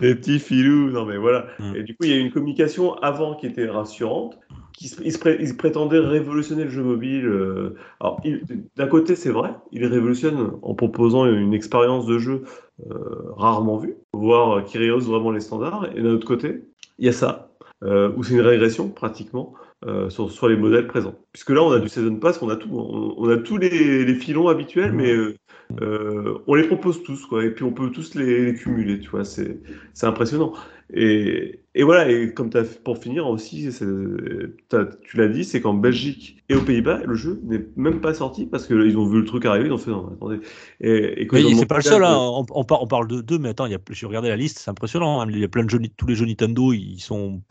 les 0.02 0.16
petits 0.16 0.40
filous, 0.40 0.92
non 0.92 1.06
mais 1.06 1.18
voilà. 1.18 1.48
Mm. 1.60 1.76
Et 1.76 1.84
du 1.84 1.94
coup, 1.96 2.04
il 2.04 2.10
y 2.10 2.14
a 2.14 2.18
eu 2.18 2.20
une 2.22 2.32
communication 2.32 2.94
avant 2.96 3.36
qui 3.36 3.48
était 3.48 3.68
rassurante. 3.68 4.38
Qui 4.74 4.88
se- 4.88 5.02
ils, 5.04 5.12
se 5.12 5.20
pré- 5.20 5.38
ils 5.40 5.56
prétendaient 5.58 6.00
révolutionner 6.00 6.64
le 6.64 6.70
jeu 6.70 6.84
mobile. 6.84 7.26
euh. 7.28 7.76
Alors, 8.00 8.20
il- 8.24 8.42
d'un 8.76 8.88
côté, 8.88 9.16
c'est 9.16 9.30
vrai, 9.32 9.52
il 9.72 9.86
révolutionne 9.86 10.52
en 10.62 10.74
proposant 10.76 11.26
une 11.28 11.54
expérience 11.54 12.06
de 12.06 12.18
jeu 12.20 12.44
euh, 12.90 12.96
rarement 13.38 13.78
vue, 13.78 13.96
voire 14.14 14.64
qui 14.66 14.78
rehausse 14.80 15.06
vraiment 15.06 15.32
les 15.32 15.42
standards. 15.42 15.90
Et 15.96 16.02
d'un 16.02 16.12
autre 16.12 16.26
côté, 16.28 16.64
il 17.00 17.06
y 17.06 17.10
a 17.10 17.14
ça, 17.14 17.50
euh, 17.84 18.12
où 18.16 18.24
c'est 18.24 18.34
une 18.34 18.42
régression 18.42 18.90
pratiquement 18.90 19.54
euh, 19.86 20.10
sur, 20.10 20.32
sur 20.32 20.48
les 20.48 20.56
modèles 20.58 20.88
présents. 20.88 21.16
Puisque 21.32 21.50
là, 21.52 21.64
on 21.64 21.72
a 21.72 21.80
du 21.80 21.90
Season 21.90 22.16
Pass, 22.16 22.42
on 22.42 22.50
a 22.50 22.56
tout, 22.56 22.70
on, 22.72 23.16
on 23.18 23.30
a 23.30 23.38
tous 23.38 23.58
les, 23.58 24.06
les 24.06 24.16
filons 24.16 24.48
habituels, 24.48 24.92
mais 24.94 25.12
euh, 25.12 25.36
euh, 25.82 26.38
on 26.48 26.56
les 26.56 26.64
propose 26.64 27.04
tous, 27.04 27.26
quoi, 27.26 27.44
et 27.46 27.52
puis 27.52 27.64
on 27.64 27.72
peut 27.72 27.90
tous 27.92 28.16
les, 28.16 28.46
les 28.46 28.54
cumuler, 28.54 29.00
tu 29.00 29.10
vois, 29.10 29.26
c'est 29.26 29.60
c'est 29.94 30.06
impressionnant. 30.06 30.54
Et, 30.96 31.62
et 31.74 31.82
voilà, 31.84 32.12
et 32.12 32.34
comme 32.34 32.52
t'as, 32.52 32.64
pour 32.84 33.00
finir 33.00 33.26
aussi, 33.26 33.70
tu 33.80 35.18
l'as 35.18 35.28
dit, 35.28 35.44
c'est 35.44 35.60
qu'en 35.60 35.74
Belgique 35.74 36.44
et 36.50 36.56
aux 36.56 36.62
Pays-Bas, 36.62 37.02
le 37.06 37.16
jeu 37.16 37.40
n'est 37.46 37.66
même 37.76 38.00
pas 38.00 38.14
sorti 38.14 38.46
parce 38.46 38.68
qu'ils 38.68 38.96
ont 38.98 39.08
vu 39.08 39.20
le 39.20 39.26
truc 39.26 39.46
arriver, 39.46 39.68
ils 39.68 39.74
ont 39.74 39.78
fait 39.80 39.90
non, 39.90 40.12
attendez. 40.14 40.40
Et, 40.82 41.22
et 41.22 41.28
quand 41.28 41.38
Mais 41.38 41.56
c'est 41.56 41.66
pas 41.66 41.78
le 41.78 41.82
seul, 41.82 42.04
hein. 42.04 42.16
on, 42.16 42.46
on 42.52 42.64
par- 42.64 42.84
on 42.84 42.88
parle 42.88 43.08
de 43.08 43.22
deux, 43.22 43.40
mais 43.40 43.50
attends, 43.50 43.68
j'ai 43.90 44.06
regardé 44.06 44.30
la 44.30 44.36
liste, 44.36 44.60
c'est 44.60 44.70
impressionnant. 44.70 45.22
hein. 45.22 45.28
Il 45.32 45.40
y 45.40 45.44
a 45.44 45.48
plein 45.48 45.64
de 45.64 45.70
jeux, 45.70 45.80
tous 45.98 46.06
les 46.06 46.16
jeux 46.16 46.28
Nintendo, 46.28 46.74
ils 46.74 47.00
sont 47.00 47.42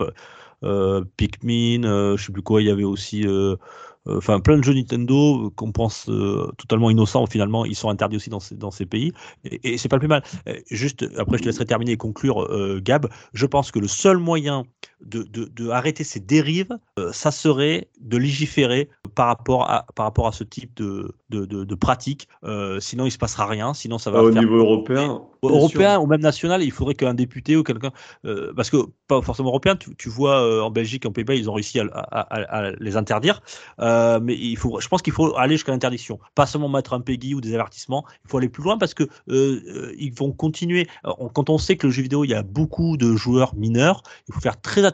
Pikmin, 1.16 1.84
euh, 1.84 2.16
je 2.16 2.26
sais 2.26 2.32
plus 2.32 2.42
quoi, 2.42 2.62
il 2.62 2.68
y 2.68 2.70
avait 2.70 2.84
aussi, 2.84 3.26
euh, 3.26 3.56
euh, 4.08 4.18
enfin 4.18 4.40
plein 4.40 4.58
de 4.58 4.64
jeux 4.64 4.74
Nintendo 4.74 5.46
euh, 5.46 5.50
qu'on 5.50 5.72
pense 5.72 6.08
euh, 6.08 6.50
totalement 6.58 6.90
innocents, 6.90 7.26
finalement, 7.26 7.64
ils 7.64 7.76
sont 7.76 7.88
interdits 7.88 8.16
aussi 8.16 8.30
dans 8.30 8.70
ces, 8.70 8.86
pays, 8.86 9.12
et, 9.44 9.74
et 9.74 9.78
c'est 9.78 9.88
pas 9.88 9.96
le 9.96 10.00
plus 10.00 10.08
mal. 10.08 10.22
Euh, 10.48 10.54
Juste, 10.70 11.04
après, 11.18 11.38
je 11.38 11.42
te 11.42 11.48
laisserai 11.48 11.66
terminer 11.66 11.92
et 11.92 11.96
conclure, 11.96 12.42
euh, 12.42 12.80
Gab. 12.82 13.08
Je 13.32 13.46
pense 13.46 13.70
que 13.70 13.78
le 13.78 13.88
seul 13.88 14.18
moyen 14.18 14.64
de, 15.04 15.22
de, 15.22 15.44
de 15.46 15.68
arrêter 15.70 16.04
ces 16.04 16.20
dérives, 16.20 16.76
euh, 16.98 17.12
ça 17.12 17.30
serait 17.30 17.88
de 18.00 18.16
légiférer 18.16 18.88
par 19.14 19.26
rapport 19.26 19.70
à, 19.70 19.86
par 19.94 20.06
rapport 20.06 20.26
à 20.26 20.32
ce 20.32 20.44
type 20.44 20.74
de, 20.76 21.14
de, 21.30 21.44
de, 21.44 21.74
pratique. 21.74 22.28
Euh, 22.44 22.80
sinon, 22.80 23.06
il 23.06 23.10
se 23.10 23.18
passera 23.18 23.46
rien. 23.46 23.74
Sinon, 23.74 23.98
ça 23.98 24.10
va 24.10 24.18
Ah, 24.18 24.22
au 24.22 24.32
faire 24.32 24.42
niveau 24.42 24.56
européen. 24.56 25.20
européen 25.42 25.94
sûr. 25.94 26.02
ou 26.02 26.06
même 26.06 26.20
national, 26.20 26.62
il 26.62 26.70
faudrait 26.70 26.94
qu'un 26.94 27.14
député 27.14 27.56
ou 27.56 27.62
quelqu'un, 27.62 27.90
euh, 28.24 28.52
parce 28.54 28.70
que 28.70 28.76
pas 29.08 29.20
forcément 29.22 29.48
européen, 29.48 29.76
tu, 29.76 29.94
tu 29.96 30.08
vois 30.08 30.64
en 30.64 30.70
Belgique, 30.70 31.04
en 31.06 31.10
Pays-Bas, 31.12 31.34
ils 31.34 31.50
ont 31.50 31.54
réussi 31.54 31.80
à, 31.80 31.84
à- 31.92 32.70
les 32.78 32.96
interdire, 32.96 33.42
mais 33.78 34.36
il 34.36 34.56
faut, 34.56 34.80
je 34.80 34.88
pense 34.88 35.02
qu'il 35.02 35.12
faut 35.12 35.36
aller 35.36 35.54
jusqu'à 35.56 35.72
l'interdiction, 35.72 36.18
pas 36.34 36.46
seulement 36.46 36.68
mettre 36.68 36.92
un 36.94 37.00
PEGI 37.00 37.34
ou 37.34 37.40
des 37.40 37.54
avertissements, 37.54 38.04
il 38.24 38.30
faut 38.30 38.38
aller 38.38 38.48
plus 38.48 38.62
loin 38.62 38.78
parce 38.78 38.94
que 38.94 39.04
ils 39.98 40.12
vont 40.14 40.32
continuer. 40.32 40.86
Quand 41.34 41.50
on 41.50 41.58
sait 41.58 41.76
que 41.76 41.86
le 41.86 41.92
jeu 41.92 42.02
vidéo, 42.02 42.24
il 42.24 42.30
y 42.30 42.34
a 42.34 42.42
beaucoup 42.42 42.96
de 42.96 43.14
joueurs 43.14 43.54
mineurs, 43.54 44.02
il 44.28 44.34
faut 44.34 44.40
faire 44.40 44.60
très 44.60 44.84
attention, 44.84 44.91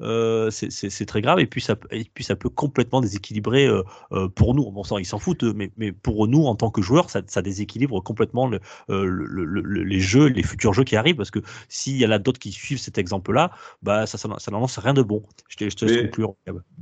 euh, 0.00 0.50
c'est- 0.50 1.04
très 1.06 1.20
grave 1.20 1.38
et 1.40 1.46
puis 1.46 1.60
ça, 1.60 1.76
peut- 1.76 1.88
et 1.90 2.04
puis 2.14 2.24
ça 2.24 2.36
peut 2.36 2.48
complètement 2.48 3.00
déséquilibrer 3.00 3.66
euh, 3.66 3.82
euh, 4.12 4.28
pour 4.28 4.54
nous. 4.54 4.70
Bon 4.70 4.84
sang, 4.84 4.98
ils 4.98 5.04
s'en 5.04 5.18
foutent, 5.18 5.42
mais, 5.42 5.70
mais 5.76 5.92
pour 5.92 6.28
nous 6.28 6.44
en 6.44 6.54
tant 6.54 6.70
que 6.70 6.80
joueurs, 6.82 7.10
ça, 7.10 7.22
ça 7.26 7.42
déséquilibre 7.42 8.00
complètement 8.02 8.48
le, 8.48 8.60
le- 8.88 9.04
le- 9.06 9.44
le- 9.44 9.82
les 9.82 10.00
jeux, 10.00 10.26
les 10.28 10.42
futurs 10.42 10.72
jeux 10.72 10.84
qui 10.84 10.96
arrivent, 10.96 11.16
parce 11.16 11.30
que 11.30 11.40
s'il 11.68 11.96
y 11.96 12.06
en 12.06 12.10
a 12.10 12.18
d'autres 12.18 12.38
qui 12.38 12.52
suivent 12.52 12.78
cet 12.78 12.98
exemple-là, 12.98 13.50
bah 13.82 14.06
ça, 14.06 14.18
ça, 14.18 14.28
ça 14.38 14.50
n'annonce 14.50 14.78
rien 14.78 14.94
de 14.94 15.02
bon. 15.02 15.22
Je 15.48 15.56
te, 15.56 15.68
je 15.68 15.76
te 15.76 15.84
laisse 15.84 16.02
conclure. 16.06 16.34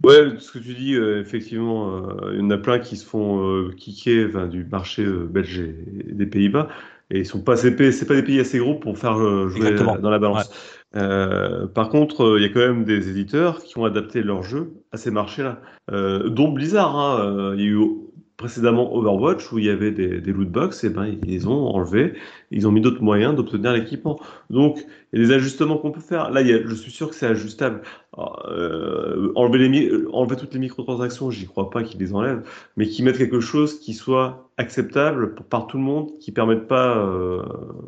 Ouais, 0.05 0.35
ce 0.39 0.53
que 0.53 0.59
tu 0.59 0.75
dis, 0.75 0.95
effectivement, 0.95 2.07
il 2.33 2.39
y 2.39 2.43
en 2.43 2.51
a 2.51 2.59
plein 2.59 2.79
qui 2.79 2.97
se 2.97 3.07
font 3.07 3.71
kicker 3.77 4.27
enfin, 4.29 4.47
du 4.47 4.65
marché 4.65 5.05
belge 5.05 5.59
et 5.59 6.13
des 6.13 6.27
Pays-Bas, 6.27 6.69
et 7.11 7.21
ils 7.21 7.27
sont 7.27 7.41
pas, 7.43 7.57
c'est 7.57 7.71
des 7.73 8.23
pays 8.23 8.41
assez 8.41 8.59
gros 8.59 8.75
pour 8.75 8.97
faire 8.99 9.17
jouer 9.49 9.69
Exactement. 9.69 9.99
dans 9.99 10.11
la 10.11 10.19
balance. 10.19 10.51
Euh, 10.95 11.67
par 11.69 11.89
contre, 11.89 12.23
euh, 12.25 12.39
il 12.39 12.43
y 12.43 12.47
a 12.47 12.49
quand 12.51 12.61
même 12.61 12.85
des 12.85 13.09
éditeurs 13.09 13.63
qui 13.63 13.79
ont 13.79 13.85
adapté 13.85 14.23
leur 14.23 14.43
jeu 14.43 14.75
à 14.93 14.97
ces 14.99 15.11
marchés-là, 15.11 15.61
euh, 15.91 16.29
dont 16.29 16.51
Blizzard. 16.53 16.97
hein. 16.99 17.21
Euh, 17.21 17.55
il 17.57 17.63
y 17.63 17.65
a 17.67 17.71
eu 17.71 17.81
précédemment 18.37 18.95
Overwatch 18.95 19.53
où 19.53 19.59
il 19.59 19.67
y 19.67 19.71
avait 19.71 19.93
des, 19.93 20.21
des 20.21 20.33
loot 20.33 20.49
box, 20.51 20.83
et 20.85 20.91
ben 20.91 21.07
ils 21.07 21.21
les 21.29 21.47
ont 21.47 21.69
enlevés, 21.69 22.15
ils 22.51 22.67
ont 22.67 22.73
mis 22.73 22.81
d'autres 22.81 23.03
moyens 23.03 23.35
d'obtenir 23.37 23.73
l'équipement. 23.73 24.19
Donc 24.51 24.85
il 25.13 25.21
y 25.21 25.25
a 25.25 25.27
des 25.29 25.33
ajustements 25.35 25.79
qu'on 25.79 25.91
peut 25.93 26.01
faire. 26.01 26.31
Là, 26.31 26.41
il 26.41 26.49
y 26.49 26.53
a, 26.53 26.67
je 26.67 26.75
suis 26.75 26.91
sûr 26.91 27.09
que 27.11 27.15
c'est 27.15 27.27
ajustable. 27.27 27.83
Alors, 28.17 28.47
euh, 28.51 29.33
enlever, 29.37 29.59
les, 29.59 29.69
mi- 29.69 29.87
euh, 29.87 30.09
enlever 30.13 30.37
toutes 30.37 30.53
les 30.55 30.61
microtransactions, 30.61 31.31
j'y 31.31 31.47
crois 31.47 31.71
pas 31.71 31.83
qu'ils 31.83 32.01
les 32.01 32.13
enlèvent, 32.15 32.43
mais 32.77 32.87
qu'ils 32.89 33.05
mettent 33.05 33.19
quelque 33.19 33.41
chose 33.41 33.79
qui 33.79 33.95
soit 33.95 34.49
acceptable 34.57 35.35
pour, 35.35 35.47
par 35.47 35.67
tout 35.67 35.77
le 35.77 35.83
monde, 35.83 36.11
qui 36.19 36.33
permette 36.33 36.67
pas 36.69 36.97
euh, 36.99 37.43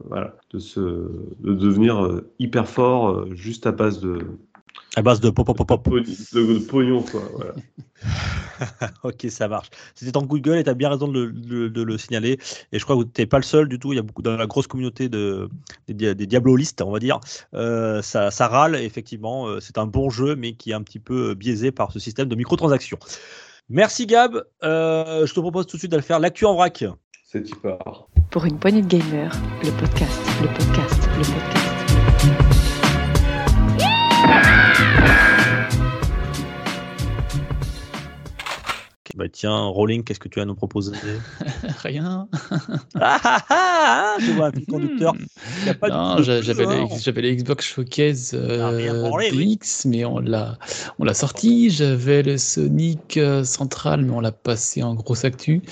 voilà, 0.09 0.37
de, 0.53 0.59
se, 0.59 0.81
de 0.81 1.55
devenir 1.55 2.21
hyper 2.39 2.69
fort 2.69 3.27
juste 3.35 3.67
à 3.67 3.73
base 3.73 4.01
de, 4.01 4.19
À 4.97 5.03
base 5.03 5.21
de 5.21 5.31
pop, 5.31 5.47
pop, 5.47 5.57
pop, 5.57 5.67
pop. 5.83 5.95
de, 5.95 6.01
de 6.01 6.59
pognon. 6.67 7.03
Quoi, 7.03 7.23
voilà. 7.35 7.55
ok, 9.03 9.27
ça 9.29 9.49
marche. 9.49 9.69
C'était 9.95 10.17
en 10.17 10.23
Google 10.23 10.57
et 10.59 10.65
tu 10.65 10.71
as 10.71 10.75
bien 10.75 10.89
raison 10.91 11.09
de, 11.09 11.33
le- 11.47 11.71
de 11.71 11.83
le 11.83 11.99
signaler. 11.99 12.39
Et 12.73 12.79
je 12.79 12.85
crois 12.85 12.97
que 12.97 13.03
tu 13.03 13.21
n'es 13.21 13.27
pas 13.27 13.39
le 13.39 13.43
seul 13.45 13.69
du 13.69 13.79
tout. 13.79 13.93
Il 13.93 13.97
y 13.97 13.99
a 13.99 14.03
beaucoup 14.03 14.23
dans 14.23 14.37
la 14.37 14.47
grosse 14.47 14.67
communauté 14.67 15.09
de, 15.09 15.49
des, 15.89 16.15
des 16.15 16.27
diablolistes, 16.27 16.83
on 16.83 16.91
va 16.91 16.99
dire. 16.99 17.21
Euh, 17.55 18.03
ça, 18.03 18.31
ça 18.31 18.49
râle, 18.49 18.77
effectivement. 18.77 19.47
Euh, 19.49 19.61
C'est 19.61 19.79
un 19.79 19.87
bon 19.87 20.11
jeu, 20.11 20.37
mais 20.37 20.53
qui 20.55 20.71
est 20.71 20.75
un 20.75 20.83
petit 20.83 20.99
peu 20.99 21.31
euh, 21.31 21.35
biaisé 21.35 21.71
par 21.73 21.93
ce 21.93 21.99
système 21.99 22.29
de 22.29 22.35
microtransactions. 22.37 22.99
Merci 23.69 24.07
Gab. 24.07 24.43
Euh, 24.63 25.27
je 25.27 25.33
te 25.35 25.41
propose 25.41 25.67
tout 25.67 25.77
de 25.77 25.81
suite 25.81 25.91
d'aller 25.91 26.03
faire 26.03 26.21
l'actu 26.21 26.45
en 26.45 26.55
vrac. 26.55 26.85
C'est 27.25 27.49
y 27.49 27.55
part. 27.55 28.07
Pour 28.31 28.45
une 28.45 28.59
poignée 28.59 28.83
de 28.83 28.87
gamers, 28.89 29.33
le 29.63 29.71
podcast, 29.73 30.21
le 30.43 30.49
podcast, 30.49 31.09
le 31.17 31.23
podcast. 31.25 31.65
Bah 39.15 39.29
tiens, 39.31 39.67
Rolling, 39.67 40.03
qu'est-ce 40.03 40.19
que 40.19 40.27
tu 40.29 40.41
as 40.41 40.43
à 40.43 40.45
nous 40.45 40.57
proposer 40.57 40.91
Rien. 41.85 42.27
ah, 42.97 43.21
ah, 43.23 43.39
ah, 43.39 43.45
ah, 43.49 44.17
Je 44.19 44.33
vois 44.33 44.47
un 44.49 44.51
conducteur. 44.69 45.15
Il 45.61 45.67
y 45.67 45.71
a 45.71 45.75
pas 45.75 45.89
du 45.89 45.95
non, 45.95 46.17
j'avais 46.21 46.65
hein. 46.65 46.89
les 47.17 47.37
Xbox 47.37 47.65
Showcase 47.65 48.35
Ah, 48.35 48.71
euh, 48.71 49.09
branlé, 49.09 49.31
oui. 49.33 49.57
DX, 49.57 49.87
mais 49.87 50.05
on 50.05 50.19
l'a, 50.19 50.59
on 50.99 51.05
l'a 51.05 51.15
sorti. 51.15 51.71
J'avais 51.71 52.25
le 52.25 52.39
Sonic 52.39 53.17
euh, 53.17 53.45
Central, 53.45 54.05
mais 54.05 54.11
on 54.13 54.21
l'a 54.21 54.33
passé 54.33 54.83
en 54.83 54.95
grosse 54.95 55.25
actu. 55.25 55.63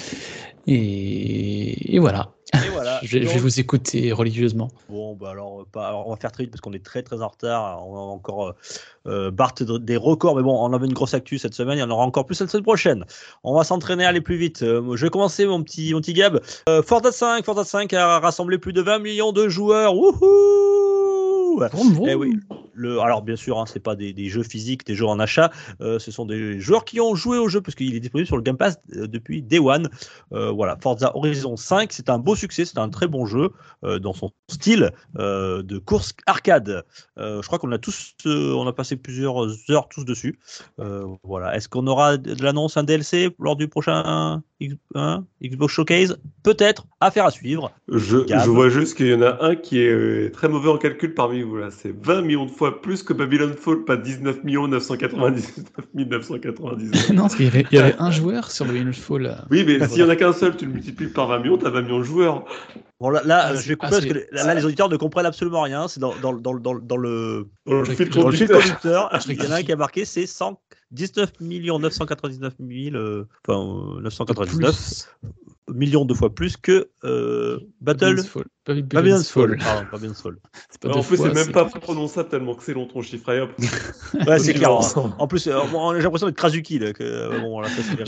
Et, 0.66 1.94
et 1.96 1.98
voilà. 1.98 2.30
Et 2.54 2.68
voilà. 2.70 3.00
Je, 3.02 3.18
vais- 3.18 3.22
je 3.22 3.28
vais 3.28 3.34
Donc, 3.34 3.42
vous 3.42 3.60
écouter 3.60 4.12
religieusement. 4.12 4.68
Bon, 4.88 5.14
bah 5.14 5.30
alors, 5.30 5.64
pas, 5.72 5.88
alors, 5.88 6.06
on 6.06 6.10
va 6.10 6.16
faire 6.16 6.30
très 6.30 6.44
vite 6.44 6.52
parce 6.52 6.60
qu'on 6.60 6.72
est 6.74 6.84
très 6.84 7.02
très 7.02 7.20
en 7.22 7.28
retard. 7.28 7.84
On 7.88 7.96
a 7.96 8.00
encore 8.00 8.54
euh, 9.06 9.30
euh, 9.30 9.64
de- 9.64 9.78
des 9.78 9.96
records, 9.96 10.36
mais 10.36 10.42
bon, 10.42 10.54
on 10.62 10.72
avait 10.72 10.86
une 10.86 10.92
grosse 10.92 11.14
actu 11.14 11.38
cette 11.38 11.54
semaine, 11.54 11.78
il 11.78 11.80
y 11.80 11.84
en 11.84 11.90
aura 11.90 12.04
encore 12.04 12.26
plus 12.26 12.38
la 12.40 12.46
semaine 12.46 12.62
prochaine. 12.62 13.04
On 13.42 13.54
va 13.54 13.64
s'entraîner 13.64 14.04
à 14.04 14.08
aller 14.10 14.20
plus 14.20 14.36
vite. 14.36 14.62
Euh, 14.62 14.94
je 14.96 15.06
vais 15.06 15.10
commencer, 15.10 15.46
mon 15.46 15.62
petit, 15.62 15.94
mon 15.94 16.00
petit 16.00 16.12
Gab. 16.12 16.40
Euh, 16.68 16.82
Forza 16.82 17.10
5, 17.10 17.44
Forza 17.44 17.64
5 17.64 17.92
a 17.94 18.18
rassemblé 18.20 18.58
plus 18.58 18.72
de 18.74 18.82
20 18.82 18.98
millions 18.98 19.32
de 19.32 19.48
joueurs. 19.48 19.96
Wouhou 19.96 20.71
Vroom. 21.58 22.08
Eh 22.08 22.14
oui. 22.14 22.36
Le, 22.74 23.00
alors 23.00 23.20
bien 23.22 23.36
sûr, 23.36 23.58
hein, 23.60 23.64
c'est 23.66 23.80
pas 23.82 23.94
des, 23.96 24.12
des 24.14 24.28
jeux 24.30 24.42
physiques, 24.42 24.86
des 24.86 24.94
jeux 24.94 25.06
en 25.06 25.18
achat. 25.20 25.50
euh, 25.82 25.98
ce 25.98 26.10
sont 26.10 26.24
des 26.24 26.58
joueurs 26.58 26.84
qui 26.86 27.00
ont 27.00 27.14
joué 27.14 27.36
au 27.36 27.46
jeu 27.48 27.60
parce 27.60 27.74
qu'il 27.74 27.94
est 27.94 28.00
disponible 28.00 28.26
sur 28.26 28.36
le 28.36 28.42
Game 28.42 28.56
Pass 28.56 28.78
euh, 28.96 29.06
depuis 29.06 29.42
Day 29.42 29.58
One. 29.58 29.90
Euh, 30.32 30.50
voilà, 30.50 30.78
Forza 30.82 31.14
Horizon 31.14 31.56
5, 31.56 31.92
c'est 31.92 32.08
un 32.08 32.18
beau 32.18 32.34
succès, 32.34 32.64
c'est 32.64 32.78
un 32.78 32.88
très 32.88 33.06
bon 33.08 33.26
jeu 33.26 33.50
euh, 33.84 33.98
dans 33.98 34.14
son 34.14 34.30
style 34.48 34.90
euh, 35.18 35.62
de 35.62 35.76
course 35.78 36.14
arcade. 36.26 36.82
Euh, 37.18 37.42
je 37.42 37.46
crois 37.46 37.58
qu'on 37.58 37.72
a 37.72 37.78
tous, 37.78 38.14
euh, 38.24 38.54
on 38.54 38.66
a 38.66 38.72
passé 38.72 38.96
plusieurs 38.96 39.36
heures 39.70 39.88
tous 39.90 40.04
dessus. 40.06 40.38
Euh, 40.80 41.04
voilà. 41.24 41.54
Est-ce 41.54 41.68
qu'on 41.68 41.86
aura 41.86 42.16
de 42.16 42.42
l'annonce 42.42 42.78
un 42.78 42.84
DLC 42.84 43.34
lors 43.38 43.56
du 43.56 43.68
prochain 43.68 44.42
X- 44.60 44.76
hein, 44.94 45.26
Xbox 45.44 45.74
Showcase? 45.74 46.16
Peut-être. 46.42 46.86
Affaire 47.00 47.26
à 47.26 47.30
suivre. 47.30 47.70
Je, 47.88 48.18
je 48.26 48.50
vois 48.50 48.68
juste 48.70 48.96
qu'il 48.96 49.08
y 49.08 49.14
en 49.14 49.22
a 49.22 49.44
un 49.44 49.56
qui 49.56 49.78
est 49.80 50.32
très 50.32 50.48
mauvais 50.48 50.70
en 50.70 50.78
calcul 50.78 51.12
parmi 51.14 51.41
vous 51.42 51.56
là. 51.56 51.70
C'est 51.70 51.94
20 52.04 52.22
millions 52.22 52.46
de 52.46 52.50
fois 52.50 52.80
plus 52.80 53.02
que 53.02 53.12
Babylon 53.12 53.54
Fall, 53.58 53.84
pas 53.84 53.96
19 53.96 54.44
999 54.44 55.62
999. 55.94 57.10
non, 57.10 57.22
parce 57.22 57.36
qu'il 57.36 57.44
y 57.44 57.48
avait, 57.48 57.66
il 57.70 57.76
y 57.76 57.80
avait 57.80 57.94
un 57.98 58.10
joueur 58.10 58.50
sur 58.50 58.64
le 58.64 58.92
Fall. 58.92 59.26
euh, 59.26 59.34
Oui, 59.50 59.64
mais 59.66 59.86
s'il 59.88 59.98
y 60.00 60.02
en 60.02 60.08
a 60.08 60.16
qu'un 60.16 60.32
seul, 60.32 60.56
tu 60.56 60.66
le 60.66 60.72
multiplies 60.72 61.08
par 61.08 61.26
20 61.28 61.38
millions, 61.40 61.58
t'as 61.58 61.70
20 61.70 61.82
millions 61.82 61.98
de 61.98 62.04
joueurs. 62.04 62.44
Bon 63.00 63.10
là, 63.10 63.20
là, 63.24 63.40
Ah, 63.46 63.50
euh, 63.52 63.56
c'est- 63.56 63.62
je 63.64 63.68
vais 63.70 63.74
couper 63.74 63.86
ah, 63.86 63.90
parce 63.90 64.02
c'est- 64.02 64.08
que 64.08 64.34
là, 64.34 64.44
là, 64.44 64.54
les 64.54 64.64
auditeurs 64.64 64.88
ne 64.88 64.96
comprennent 64.96 65.26
absolument 65.26 65.62
rien. 65.62 65.88
C'est 65.88 65.98
dans, 66.00 66.14
dans, 66.22 66.32
dans, 66.34 66.54
dans, 66.54 66.74
dans 66.76 66.96
le 66.96 67.48
Dans 67.66 67.80
le 67.80 67.84
fil 67.84 68.08
conducteur. 68.10 68.60
Il 69.28 69.42
y 69.42 69.46
en 69.46 69.50
a 69.50 69.56
un 69.56 69.62
qui 69.62 69.72
a 69.72 69.76
marqué 69.76 70.04
c'est 70.04 70.26
119 70.26 71.32
999 71.40 72.52
000, 72.60 72.94
euh, 72.96 73.26
enfin 73.46 73.60
euh, 73.98 74.00
999 74.02 74.70
plus 74.70 75.08
millions 75.70 76.04
de 76.04 76.14
fois 76.14 76.34
plus 76.34 76.56
que 76.56 76.88
euh, 77.04 77.58
Battle. 77.80 78.00
Babylon's 78.16 78.28
Fall. 78.28 78.44
Baby- 78.66 78.82
Babylon's 78.82 79.28
Fall. 79.30 79.60
Fall. 79.60 79.88
Babylon's 79.90 80.20
Fall. 80.22 80.36
Pas 80.80 80.88
en 80.90 81.02
plus, 81.02 81.16
c'est 81.16 81.32
même 81.34 81.52
pas 81.52 81.64
prononçable 81.66 82.28
tellement 82.28 82.54
que 82.54 82.62
c'est 82.62 82.74
long 82.74 82.86
ton 82.86 83.02
chiffre. 83.02 83.30
Ouais, 84.26 84.38
c'est 84.38 84.54
clair. 84.54 84.70
hein. 84.72 85.14
En 85.18 85.26
plus, 85.26 85.46
euh, 85.46 85.60
j'ai 85.96 86.02
l'impression 86.02 86.26
d'être 86.26 86.36
Krasuki. 86.36 86.78
Là, 86.78 86.92
que, 86.92 87.02
euh, 87.02 87.40
bon, 87.40 87.60
là, 87.60 87.68
ça, 87.68 87.74
c'est 87.82 87.90
Une 87.92 88.04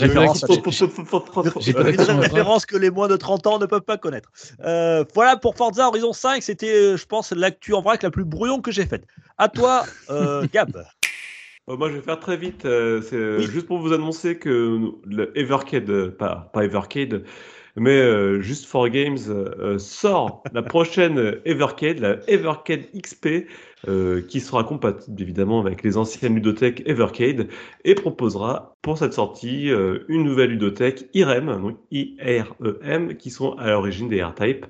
grave. 2.13 2.21
référence 2.21 2.67
que 2.67 2.77
les 2.77 2.91
moins 2.91 3.09
de 3.09 3.17
30 3.17 3.47
ans 3.47 3.59
ne 3.59 3.67
peuvent 3.67 3.81
pas 3.83 3.97
connaître. 3.99 4.31
Euh, 4.65 5.05
voilà 5.15 5.37
pour 5.37 5.57
Forza 5.57 5.89
Horizon 5.89 6.13
5, 6.13 6.43
c'était, 6.43 6.73
euh, 6.75 6.97
je 6.97 7.07
pense, 7.07 7.33
l'actu 7.33 7.75
en 7.75 7.83
vrac 7.83 8.03
la 8.03 8.11
plus 8.11 8.25
brouillon 8.25 8.61
que 8.61 8.71
j'ai 8.71 8.87
faite. 8.87 9.05
À 9.39 9.49
toi, 9.49 9.85
euh, 10.11 10.47
Gab. 10.53 10.85
Euh, 11.71 11.77
moi, 11.77 11.89
je 11.89 11.95
vais 11.97 12.03
faire 12.03 12.21
très 12.21 12.37
vite. 12.37 12.65
euh, 12.67 13.01
c'est 13.01 13.17
euh, 13.17 13.39
Oui. 13.39 13.47
juste 13.47 13.67
pour 13.67 13.79
vous 13.79 13.93
annoncer 13.93 14.39
que 14.39 14.81
le 15.07 15.37
Evercade, 15.39 16.11
pas, 16.11 16.51
pas 16.53 16.65
Evercade, 16.65 17.25
mais 17.77 17.99
euh, 18.01 18.41
juste 18.41 18.67
for 18.67 18.89
Games 18.89 19.19
euh, 19.29 19.79
sort 19.79 20.43
la 20.53 20.63
prochaine 20.63 21.41
Evercade, 21.45 21.99
la 22.01 22.19
Evercade 22.29 22.83
XP, 22.95 23.47
euh, 23.89 24.23
qui 24.23 24.41
sera 24.41 24.63
compatible 24.65 25.21
évidemment 25.21 25.61
avec 25.61 25.83
les 25.83 25.97
anciennes 25.97 26.35
ludothèques 26.35 26.83
Evercade 26.87 27.49
et 27.85 27.95
proposera 27.95 28.77
pour 28.83 28.99
cette 28.99 29.13
sortie 29.15 29.71
une 30.09 30.23
nouvelle 30.25 30.51
ludothèque 30.51 31.07
IREM, 31.15 31.61
donc 31.61 31.79
I-R-E-M, 31.91 33.17
qui 33.17 33.31
sont 33.31 33.53
à 33.59 33.71
l'origine 33.71 34.09
des 34.09 34.23
R-Type 34.23 34.67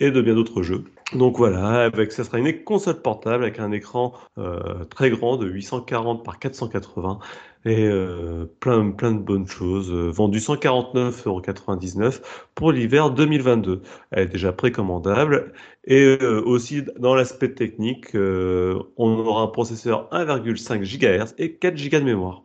et 0.00 0.10
de 0.10 0.20
bien 0.20 0.34
d'autres 0.34 0.62
jeux. 0.62 0.84
Donc 1.14 1.36
voilà, 1.36 1.84
avec 1.84 2.12
ça 2.12 2.24
sera 2.24 2.38
une 2.38 2.64
console 2.64 3.00
portable 3.00 3.44
avec 3.44 3.60
un 3.60 3.70
écran 3.72 4.14
euh, 4.38 4.84
très 4.84 5.10
grand 5.10 5.36
de 5.36 5.46
840 5.46 6.24
par 6.24 6.38
480 6.38 7.18
et 7.64 7.86
euh, 7.86 8.46
plein, 8.60 8.90
plein 8.90 9.12
de 9.12 9.18
bonnes 9.18 9.46
choses. 9.46 9.90
Euh, 9.90 10.10
vendu 10.10 10.38
149,99€ 10.38 12.20
pour 12.54 12.72
l'hiver 12.72 13.10
2022. 13.10 13.82
Elle 14.10 14.24
est 14.24 14.26
déjà 14.26 14.52
précommandable. 14.52 15.52
Et 15.84 16.02
euh, 16.20 16.42
aussi 16.44 16.82
dans 16.98 17.14
l'aspect 17.14 17.54
technique, 17.54 18.14
on 18.14 19.10
aura 19.18 19.42
un 19.42 19.48
processeur 19.48 20.08
1,5 20.12 20.82
GHz 20.82 21.34
et 21.38 21.54
4 21.56 21.90
Go 21.90 21.98
de 21.98 22.04
mémoire. 22.04 22.42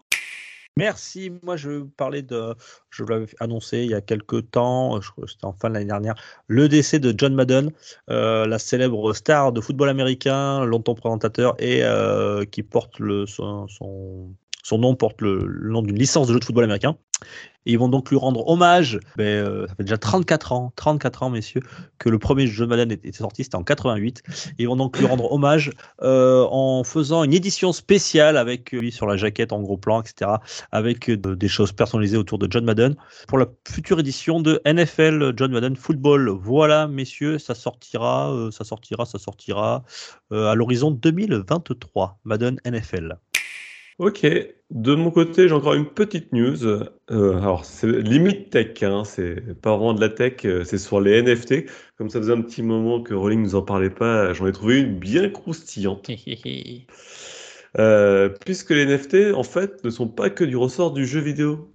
Merci. 0.79 1.31
Moi, 1.43 1.57
je 1.57 1.83
parler 1.97 2.21
de. 2.21 2.55
Je 2.89 3.03
l'avais 3.03 3.27
annoncé 3.39 3.79
il 3.79 3.91
y 3.91 3.93
a 3.93 4.01
quelques 4.01 4.49
temps, 4.51 4.99
que 4.99 5.27
c'était 5.27 5.45
en 5.45 5.53
fin 5.53 5.69
de 5.69 5.73
l'année 5.73 5.85
dernière, 5.85 6.15
le 6.47 6.69
décès 6.69 6.99
de 6.99 7.13
John 7.15 7.35
Madden, 7.35 7.71
euh, 8.09 8.45
la 8.45 8.59
célèbre 8.59 9.13
star 9.13 9.51
de 9.51 9.59
football 9.61 9.89
américain, 9.89 10.63
longtemps 10.63 10.95
présentateur 10.95 11.55
et 11.59 11.83
euh, 11.83 12.45
qui 12.45 12.63
porte 12.63 12.99
le, 12.99 13.25
son, 13.25 13.67
son 14.69 14.77
nom 14.77 14.95
porte 14.95 15.21
le, 15.21 15.47
nom 15.63 15.81
d'une 15.81 15.97
licence 15.97 16.27
de 16.27 16.33
jeu 16.33 16.39
de 16.39 16.45
football 16.45 16.65
américain. 16.65 16.95
Et 17.65 17.73
ils 17.73 17.79
vont 17.79 17.89
donc 17.89 18.09
lui 18.09 18.17
rendre 18.17 18.47
hommage. 18.47 18.99
Ben, 19.17 19.25
euh, 19.25 19.67
ça 19.67 19.75
fait 19.75 19.83
déjà 19.83 19.97
34 19.97 20.53
ans, 20.53 20.71
34 20.77 21.23
ans, 21.23 21.29
messieurs, 21.29 21.61
que 21.97 22.07
le 22.07 22.17
premier 22.17 22.47
jeu 22.47 22.65
de 22.65 22.69
Madden 22.69 22.91
était 22.91 23.11
sorti, 23.11 23.43
c'était 23.43 23.57
en 23.57 23.63
88. 23.63 24.23
Et 24.27 24.63
ils 24.63 24.67
vont 24.67 24.77
donc 24.77 24.97
lui 24.97 25.05
rendre 25.05 25.29
hommage 25.31 25.71
euh, 26.01 26.45
en 26.49 26.83
faisant 26.83 27.23
une 27.23 27.33
édition 27.33 27.73
spéciale 27.73 28.37
avec 28.37 28.71
lui 28.71 28.91
sur 28.91 29.07
la 29.07 29.17
jaquette 29.17 29.51
en 29.51 29.59
gros 29.59 29.75
plan, 29.75 30.01
etc 30.01 30.31
avec 30.71 31.09
euh, 31.09 31.17
des 31.17 31.47
choses 31.47 31.73
personnalisées 31.73 32.17
autour 32.17 32.37
de 32.37 32.47
John 32.49 32.63
Madden 32.63 32.95
pour 33.27 33.37
la 33.37 33.47
future 33.67 33.99
édition 33.99 34.39
de 34.39 34.61
NFL 34.65 35.33
John 35.35 35.51
Madden 35.51 35.75
Football. 35.75 36.29
Voilà, 36.29 36.87
messieurs, 36.87 37.39
ça 37.39 37.55
sortira, 37.55 38.49
ça 38.51 38.63
sortira, 38.63 39.05
ça 39.05 39.19
sortira 39.19 39.83
à 40.31 40.55
l'horizon 40.55 40.91
2023. 40.91 42.19
Madden 42.23 42.59
NFL. 42.65 43.17
Ok, 43.99 44.25
de 44.71 44.95
mon 44.95 45.11
côté, 45.11 45.49
j'ai 45.49 45.53
encore 45.53 45.73
une 45.73 45.85
petite 45.85 46.31
news. 46.31 46.65
Euh, 46.65 46.87
alors, 47.09 47.65
c'est 47.65 47.85
limite 47.85 48.49
tech, 48.49 48.81
hein, 48.81 49.03
c'est 49.03 49.59
pas 49.61 49.71
vraiment 49.75 49.93
de 49.93 49.99
la 49.99 50.07
tech, 50.07 50.45
euh, 50.45 50.63
c'est 50.63 50.77
sur 50.77 51.01
les 51.01 51.21
NFT. 51.21 51.65
Comme 51.97 52.09
ça 52.09 52.19
faisait 52.19 52.31
un 52.31 52.41
petit 52.41 52.63
moment 52.63 53.03
que 53.03 53.13
Rolling 53.13 53.41
nous 53.41 53.55
en 53.55 53.61
parlait 53.61 53.89
pas, 53.89 54.31
j'en 54.31 54.47
ai 54.47 54.53
trouvé 54.53 54.79
une 54.79 54.97
bien 54.97 55.29
croustillante. 55.29 56.09
Euh, 57.77 58.29
puisque 58.29 58.71
les 58.71 58.83
NFT, 58.83 59.31
en 59.35 59.43
fait, 59.43 59.83
ne 59.83 59.91
sont 59.91 60.07
pas 60.07 60.31
que 60.31 60.43
du 60.43 60.57
ressort 60.57 60.91
du 60.91 61.05
jeu 61.05 61.19
vidéo. 61.19 61.71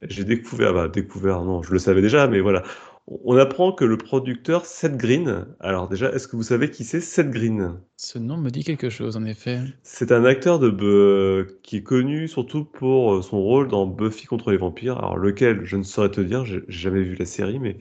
J'ai 0.00 0.24
découvert, 0.24 0.72
bah, 0.72 0.88
découvert, 0.88 1.42
non, 1.42 1.62
je 1.62 1.72
le 1.72 1.78
savais 1.78 2.00
déjà, 2.00 2.26
mais 2.26 2.40
voilà. 2.40 2.62
On 3.08 3.36
apprend 3.36 3.72
que 3.72 3.84
le 3.84 3.96
producteur 3.98 4.66
Seth 4.66 4.96
Green, 4.96 5.46
alors 5.60 5.88
déjà, 5.88 6.10
est-ce 6.12 6.26
que 6.26 6.34
vous 6.36 6.42
savez 6.42 6.70
qui 6.70 6.84
c'est 6.84 7.00
Seth 7.00 7.30
Green? 7.30 7.78
Ce 7.96 8.18
nom 8.18 8.36
me 8.36 8.50
dit 8.50 8.64
quelque 8.64 8.90
chose, 8.90 9.16
en 9.16 9.24
effet. 9.24 9.60
C'est 9.82 10.10
un 10.12 10.24
acteur 10.24 10.58
de 10.58 11.46
qui 11.62 11.76
est 11.76 11.82
connu 11.82 12.26
surtout 12.28 12.64
pour 12.64 13.14
euh, 13.14 13.22
son 13.22 13.40
rôle 13.40 13.68
dans 13.68 13.86
Buffy 13.86 14.26
contre 14.26 14.50
les 14.50 14.56
vampires. 14.56 14.98
Alors 14.98 15.16
lequel, 15.16 15.64
je 15.64 15.76
ne 15.76 15.82
saurais 15.84 16.10
te 16.10 16.20
dire, 16.20 16.44
j'ai 16.44 16.62
jamais 16.68 17.02
vu 17.02 17.14
la 17.14 17.26
série, 17.26 17.58
mais 17.60 17.76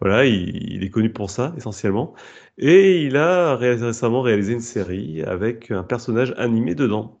voilà, 0.00 0.24
il, 0.24 0.72
il 0.72 0.82
est 0.84 0.90
connu 0.90 1.12
pour 1.12 1.30
ça 1.30 1.54
essentiellement. 1.56 2.14
Et 2.58 3.02
il 3.04 3.16
a 3.16 3.56
ré- 3.56 3.74
récemment 3.74 4.22
réalisé 4.22 4.54
une 4.54 4.60
série 4.60 5.22
avec 5.22 5.70
un 5.70 5.82
personnage 5.82 6.34
animé 6.38 6.74
dedans. 6.74 7.20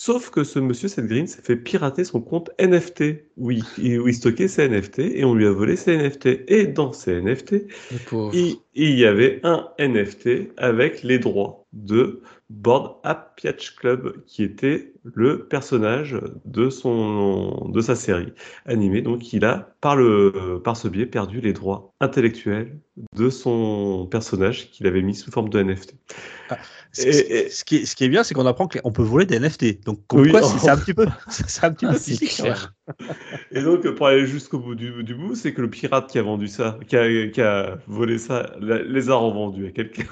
Sauf 0.00 0.30
que 0.30 0.44
ce 0.44 0.60
monsieur 0.60 0.86
Seth 0.86 1.06
Green 1.06 1.26
s'est 1.26 1.42
fait 1.42 1.56
pirater 1.56 2.04
son 2.04 2.20
compte 2.20 2.50
NFT, 2.60 3.02
où 3.36 3.50
il, 3.50 3.64
où 3.98 4.06
il 4.06 4.14
stockait 4.14 4.46
ses 4.46 4.68
NFT, 4.68 5.00
et 5.00 5.24
on 5.24 5.34
lui 5.34 5.44
a 5.44 5.50
volé 5.50 5.74
ses 5.74 5.96
NFT. 5.96 6.44
Et 6.46 6.68
dans 6.68 6.92
ces 6.92 7.20
NFT, 7.20 7.66
il 8.12 8.94
y 8.94 9.04
avait 9.04 9.40
un 9.42 9.68
NFT 9.80 10.52
avec 10.56 11.02
les 11.02 11.18
droits 11.18 11.66
de 11.72 12.22
Board 12.50 12.96
App 13.04 13.38
Yacht 13.42 13.74
Club, 13.76 14.24
qui 14.26 14.42
était 14.42 14.92
le 15.04 15.46
personnage 15.46 16.18
de, 16.44 16.70
son, 16.70 17.68
de 17.68 17.80
sa 17.80 17.94
série 17.94 18.32
animée. 18.64 19.02
Donc 19.02 19.32
il 19.32 19.44
a, 19.44 19.74
par, 19.80 19.96
le, 19.96 20.60
par 20.64 20.76
ce 20.76 20.88
biais, 20.88 21.06
perdu 21.06 21.40
les 21.40 21.52
droits 21.52 21.92
intellectuels 22.00 22.78
de 23.14 23.28
son 23.28 24.08
personnage 24.10 24.70
qu'il 24.70 24.86
avait 24.86 25.02
mis 25.02 25.14
sous 25.14 25.30
forme 25.30 25.50
de 25.50 25.62
NFT. 25.62 25.94
Ah, 26.48 26.56
ce, 26.92 27.06
et, 27.06 27.12
ce, 27.50 27.64
qui 27.64 27.76
est, 27.76 27.84
ce, 27.84 27.94
qui 27.94 28.04
est, 28.04 28.08
bien, 28.08 28.24
c'est 28.24 28.34
qu'on 28.34 28.46
apprend 28.46 28.66
qu'on 28.66 28.92
peut 28.92 29.02
voler 29.02 29.26
des 29.26 29.38
NFT. 29.38 29.84
Donc, 29.84 30.00
oui, 30.14 30.30
quoi, 30.30 30.42
c'est 30.42 30.70
un 30.70 30.76
petit 30.78 30.94
peu, 30.94 31.06
c'est 31.28 31.64
un 31.64 31.72
petit 31.72 31.86
peu 31.86 31.92
physique. 31.94 32.36
clair. 32.36 32.74
Et 33.52 33.62
donc, 33.62 33.86
pour 33.90 34.06
aller 34.06 34.26
jusqu'au 34.26 34.58
bout 34.58 34.74
du, 34.74 35.04
du 35.04 35.14
bout, 35.14 35.34
c'est 35.34 35.52
que 35.52 35.60
le 35.60 35.68
pirate 35.68 36.10
qui 36.10 36.18
a 36.18 36.22
vendu 36.22 36.48
ça, 36.48 36.78
qui 36.88 36.96
a, 36.96 37.28
qui 37.28 37.42
a 37.42 37.78
volé 37.86 38.18
ça, 38.18 38.52
les 38.60 39.10
a 39.10 39.14
revendus 39.14 39.66
à 39.66 39.70
quelqu'un 39.70 40.06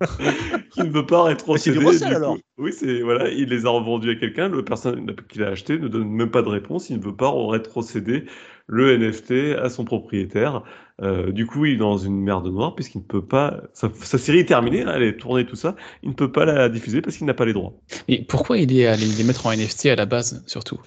qui 0.70 0.80
ne 0.80 0.90
veut 0.90 1.06
pas 1.06 1.24
rétrocéder. 1.24 1.78
C'est 1.92 2.06
du 2.08 2.14
alors. 2.14 2.38
Oui, 2.58 2.72
c'est 2.72 3.00
voilà, 3.02 3.28
il 3.30 3.48
les 3.48 3.66
a 3.66 3.70
revendus 3.70 4.10
à 4.10 4.14
quelqu'un. 4.14 4.48
Le 4.48 4.64
personne 4.64 5.14
qui 5.28 5.38
l'a 5.38 5.48
acheté 5.48 5.78
ne 5.78 5.88
donne 5.88 6.08
même 6.08 6.30
pas 6.30 6.42
de 6.42 6.48
réponse. 6.48 6.90
Il 6.90 6.98
ne 6.98 7.02
veut 7.02 7.16
pas 7.16 7.32
rétrocéder 7.50 8.24
le 8.66 8.96
NFT 8.96 9.58
à 9.58 9.68
son 9.70 9.84
propriétaire. 9.84 10.62
Euh, 11.02 11.30
du 11.30 11.46
coup, 11.46 11.66
il 11.66 11.74
est 11.74 11.76
dans 11.78 11.98
une 11.98 12.20
merde 12.20 12.46
noire 12.46 12.74
puisqu'il 12.74 12.98
ne 12.98 13.04
peut 13.04 13.24
pas. 13.24 13.60
Sa, 13.74 13.90
sa 14.00 14.18
série 14.18 14.40
est 14.40 14.46
terminée, 14.46 14.84
là, 14.84 14.94
elle 14.96 15.02
est 15.02 15.16
tournée, 15.16 15.44
tout 15.46 15.56
ça. 15.56 15.76
Il 16.02 16.10
ne 16.10 16.14
peut 16.14 16.32
pas 16.32 16.44
la 16.44 16.68
diffuser 16.68 17.02
parce 17.02 17.16
qu'il 17.16 17.26
n'a 17.26 17.34
pas 17.34 17.44
les 17.44 17.52
droits. 17.52 17.74
Et 18.08 18.24
pourquoi 18.24 18.58
il 18.58 18.76
est 18.76 18.86
allé 18.86 19.06
les 19.06 19.24
mettre 19.24 19.46
en 19.46 19.52
NFT 19.52 19.86
à 19.86 19.96
la 19.96 20.06
base, 20.06 20.42
surtout? 20.46 20.80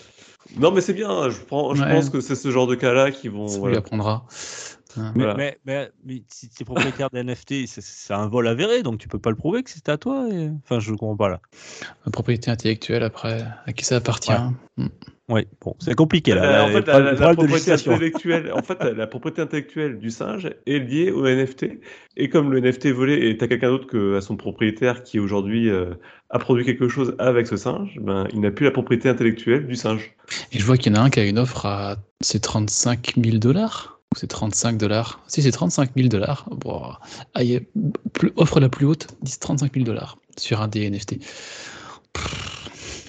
Non, 0.57 0.71
mais 0.71 0.81
c'est 0.81 0.93
bien. 0.93 1.29
Je, 1.29 1.37
prends, 1.41 1.75
je 1.75 1.83
Ouais. 1.83 1.91
pense 1.91 2.09
que 2.09 2.21
c'est 2.21 2.35
ce 2.35 2.49
genre 2.49 2.65
de 2.65 2.75
cas-là 2.75 3.11
qui 3.11 3.27
vont. 3.27 3.47
Ça 3.47 3.67
lui 3.67 3.77
apprendra. 3.77 4.25
Mais, 4.97 5.11
Voilà. 5.15 5.33
mais, 5.35 5.57
mais, 5.65 5.89
mais 6.05 6.23
si 6.29 6.49
tu 6.49 6.63
es 6.63 6.65
propriétaire 6.65 7.09
d'un 7.11 7.19
NFT, 7.23 7.67
c'est- 7.67 7.81
c'est 7.81 8.13
un 8.13 8.27
vol 8.27 8.47
avéré, 8.47 8.81
donc 8.83 8.97
tu 8.99 9.07
peux 9.07 9.19
pas 9.19 9.29
le 9.29 9.35
prouver 9.35 9.61
que 9.63 9.69
c'était 9.69 9.91
à 9.91 9.97
toi. 9.97 10.27
et- 10.31 10.49
Enfin, 10.63 10.79
je 10.79 10.89
comprends 10.91 11.15
pas 11.15 11.29
là. 11.29 11.41
La 12.05 12.11
propriété 12.11 12.49
intellectuelle, 12.49 13.03
après, 13.03 13.43
à 13.65 13.73
qui 13.73 13.85
ça 13.85 13.97
appartient 13.97 14.31
Ouais. 14.77 14.85
Oui, 15.31 15.47
bon, 15.63 15.75
c'est 15.77 15.93
compliqué 15.93 16.33
là. 16.33 16.65
En 16.65 16.69
fait, 16.69 16.87
la, 16.87 17.13
propriété 17.35 17.71
intellectuelle, 17.71 18.51
en 18.51 18.63
fait, 18.63 18.83
la 18.83 19.05
propriété 19.05 19.43
intellectuelle 19.43 19.99
du 19.99 20.09
singe 20.09 20.49
est 20.65 20.79
liée 20.79 21.11
au 21.11 21.27
NFT. 21.27 21.79
Et 22.17 22.29
comme 22.29 22.51
le 22.51 22.59
NFT 22.59 22.85
est 22.87 22.91
volé 22.91 23.29
et 23.29 23.37
t'as 23.37 23.45
quelqu'un 23.47 23.69
d'autre 23.69 23.85
que 23.85 24.15
à 24.17 24.21
son 24.21 24.37
propriétaire 24.37 25.03
qui 25.03 25.19
aujourd'hui 25.19 25.69
euh, 25.69 25.93
a 26.31 26.39
produit 26.39 26.65
quelque 26.65 26.87
chose 26.89 27.15
avec 27.19 27.45
ce 27.45 27.57
singe, 27.57 27.99
ben 28.01 28.27
il 28.33 28.39
n'a 28.41 28.49
plus 28.49 28.65
la 28.65 28.71
propriété 28.71 29.07
intellectuelle 29.07 29.67
du 29.67 29.75
singe. 29.75 30.15
Et 30.51 30.57
je 30.57 30.65
vois 30.65 30.77
qu'il 30.77 30.91
y 30.95 30.97
en 30.97 30.99
a 30.99 31.03
un 31.05 31.09
qui 31.11 31.19
a 31.19 31.25
une 31.25 31.37
offre 31.37 31.67
à. 31.67 31.97
C'est 32.21 32.39
35 32.41 33.13
000 33.23 33.37
dollars 33.37 33.98
c'est 34.15 34.27
35 34.27 34.77
dollars 34.77 35.21
Si, 35.27 35.41
c'est 35.41 35.51
35 35.51 35.91
000 35.95 36.07
dollars. 36.09 36.47
Bon, 36.51 36.81
offre 38.35 38.59
la 38.59 38.69
plus 38.69 38.85
haute, 38.85 39.07
10 39.21 39.39
35 39.39 39.73
000 39.73 39.85
dollars 39.85 40.17
sur 40.37 40.61
un 40.61 40.67
des 40.67 40.89
NFT. 40.89 41.17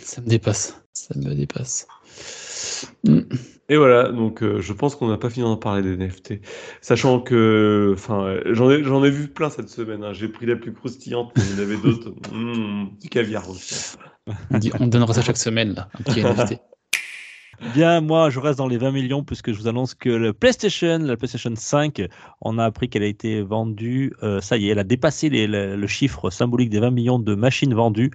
Ça 0.02 0.20
me 0.20 0.26
dépasse. 0.26 0.82
Ça 0.92 1.14
me 1.18 1.34
dépasse. 1.34 1.86
Et 3.68 3.76
voilà, 3.76 4.10
donc 4.10 4.42
euh, 4.42 4.60
je 4.60 4.72
pense 4.72 4.96
qu'on 4.96 5.08
n'a 5.08 5.16
pas 5.16 5.30
fini 5.30 5.44
d'en 5.44 5.56
parler 5.56 5.82
des 5.82 5.96
NFT, 5.96 6.40
sachant 6.80 7.20
que, 7.20 7.92
enfin, 7.94 8.36
j'en 8.46 8.68
ai 8.70 8.82
j'en 8.82 9.04
ai 9.04 9.10
vu 9.10 9.28
plein 9.28 9.48
cette 9.48 9.68
semaine. 9.68 10.02
hein. 10.02 10.12
J'ai 10.12 10.28
pris 10.28 10.44
la 10.46 10.56
plus 10.56 10.72
croustillante, 10.74 11.30
mais 11.36 11.42
il 11.44 11.56
y 11.56 11.60
en 11.60 11.62
avait 11.62 11.76
d'autres. 11.76 12.10
Mmh, 12.32 12.96
du 13.00 13.08
caviar 13.08 13.48
aussi. 13.48 13.96
On 14.50 14.58
dit- 14.58 14.72
on 14.80 14.86
donnera 14.88 15.14
ça 15.14 15.22
chaque 15.22 15.36
semaine, 15.38 15.74
là, 15.74 15.88
un 15.98 16.02
petit 16.02 16.20
NFT. 16.24 16.60
Bien, 17.60 18.00
moi, 18.00 18.30
je 18.30 18.40
reste 18.40 18.56
dans 18.56 18.68
les 18.68 18.78
20 18.78 18.90
millions 18.90 19.22
puisque 19.22 19.52
je 19.52 19.58
vous 19.58 19.68
annonce 19.68 19.94
que 19.94 20.08
le 20.08 20.32
PlayStation, 20.32 20.98
la 20.98 21.18
PlayStation 21.18 21.52
5, 21.54 22.02
on 22.40 22.56
a 22.56 22.64
appris 22.64 22.88
qu'elle 22.88 23.02
a 23.02 23.06
été 23.06 23.42
vendue. 23.42 24.14
euh, 24.22 24.40
ça 24.40 24.56
y 24.56 24.68
est, 24.68 24.72
elle 24.72 24.78
a 24.78 24.84
dépassé 24.84 25.28
le, 25.28 25.86
chiffre 25.86 26.30
symbolique 26.30 26.70
des 26.70 26.80
20 26.80 26.90
millions 26.90 27.18
de 27.18 27.34
machines 27.34 27.74
vendues. 27.74 28.12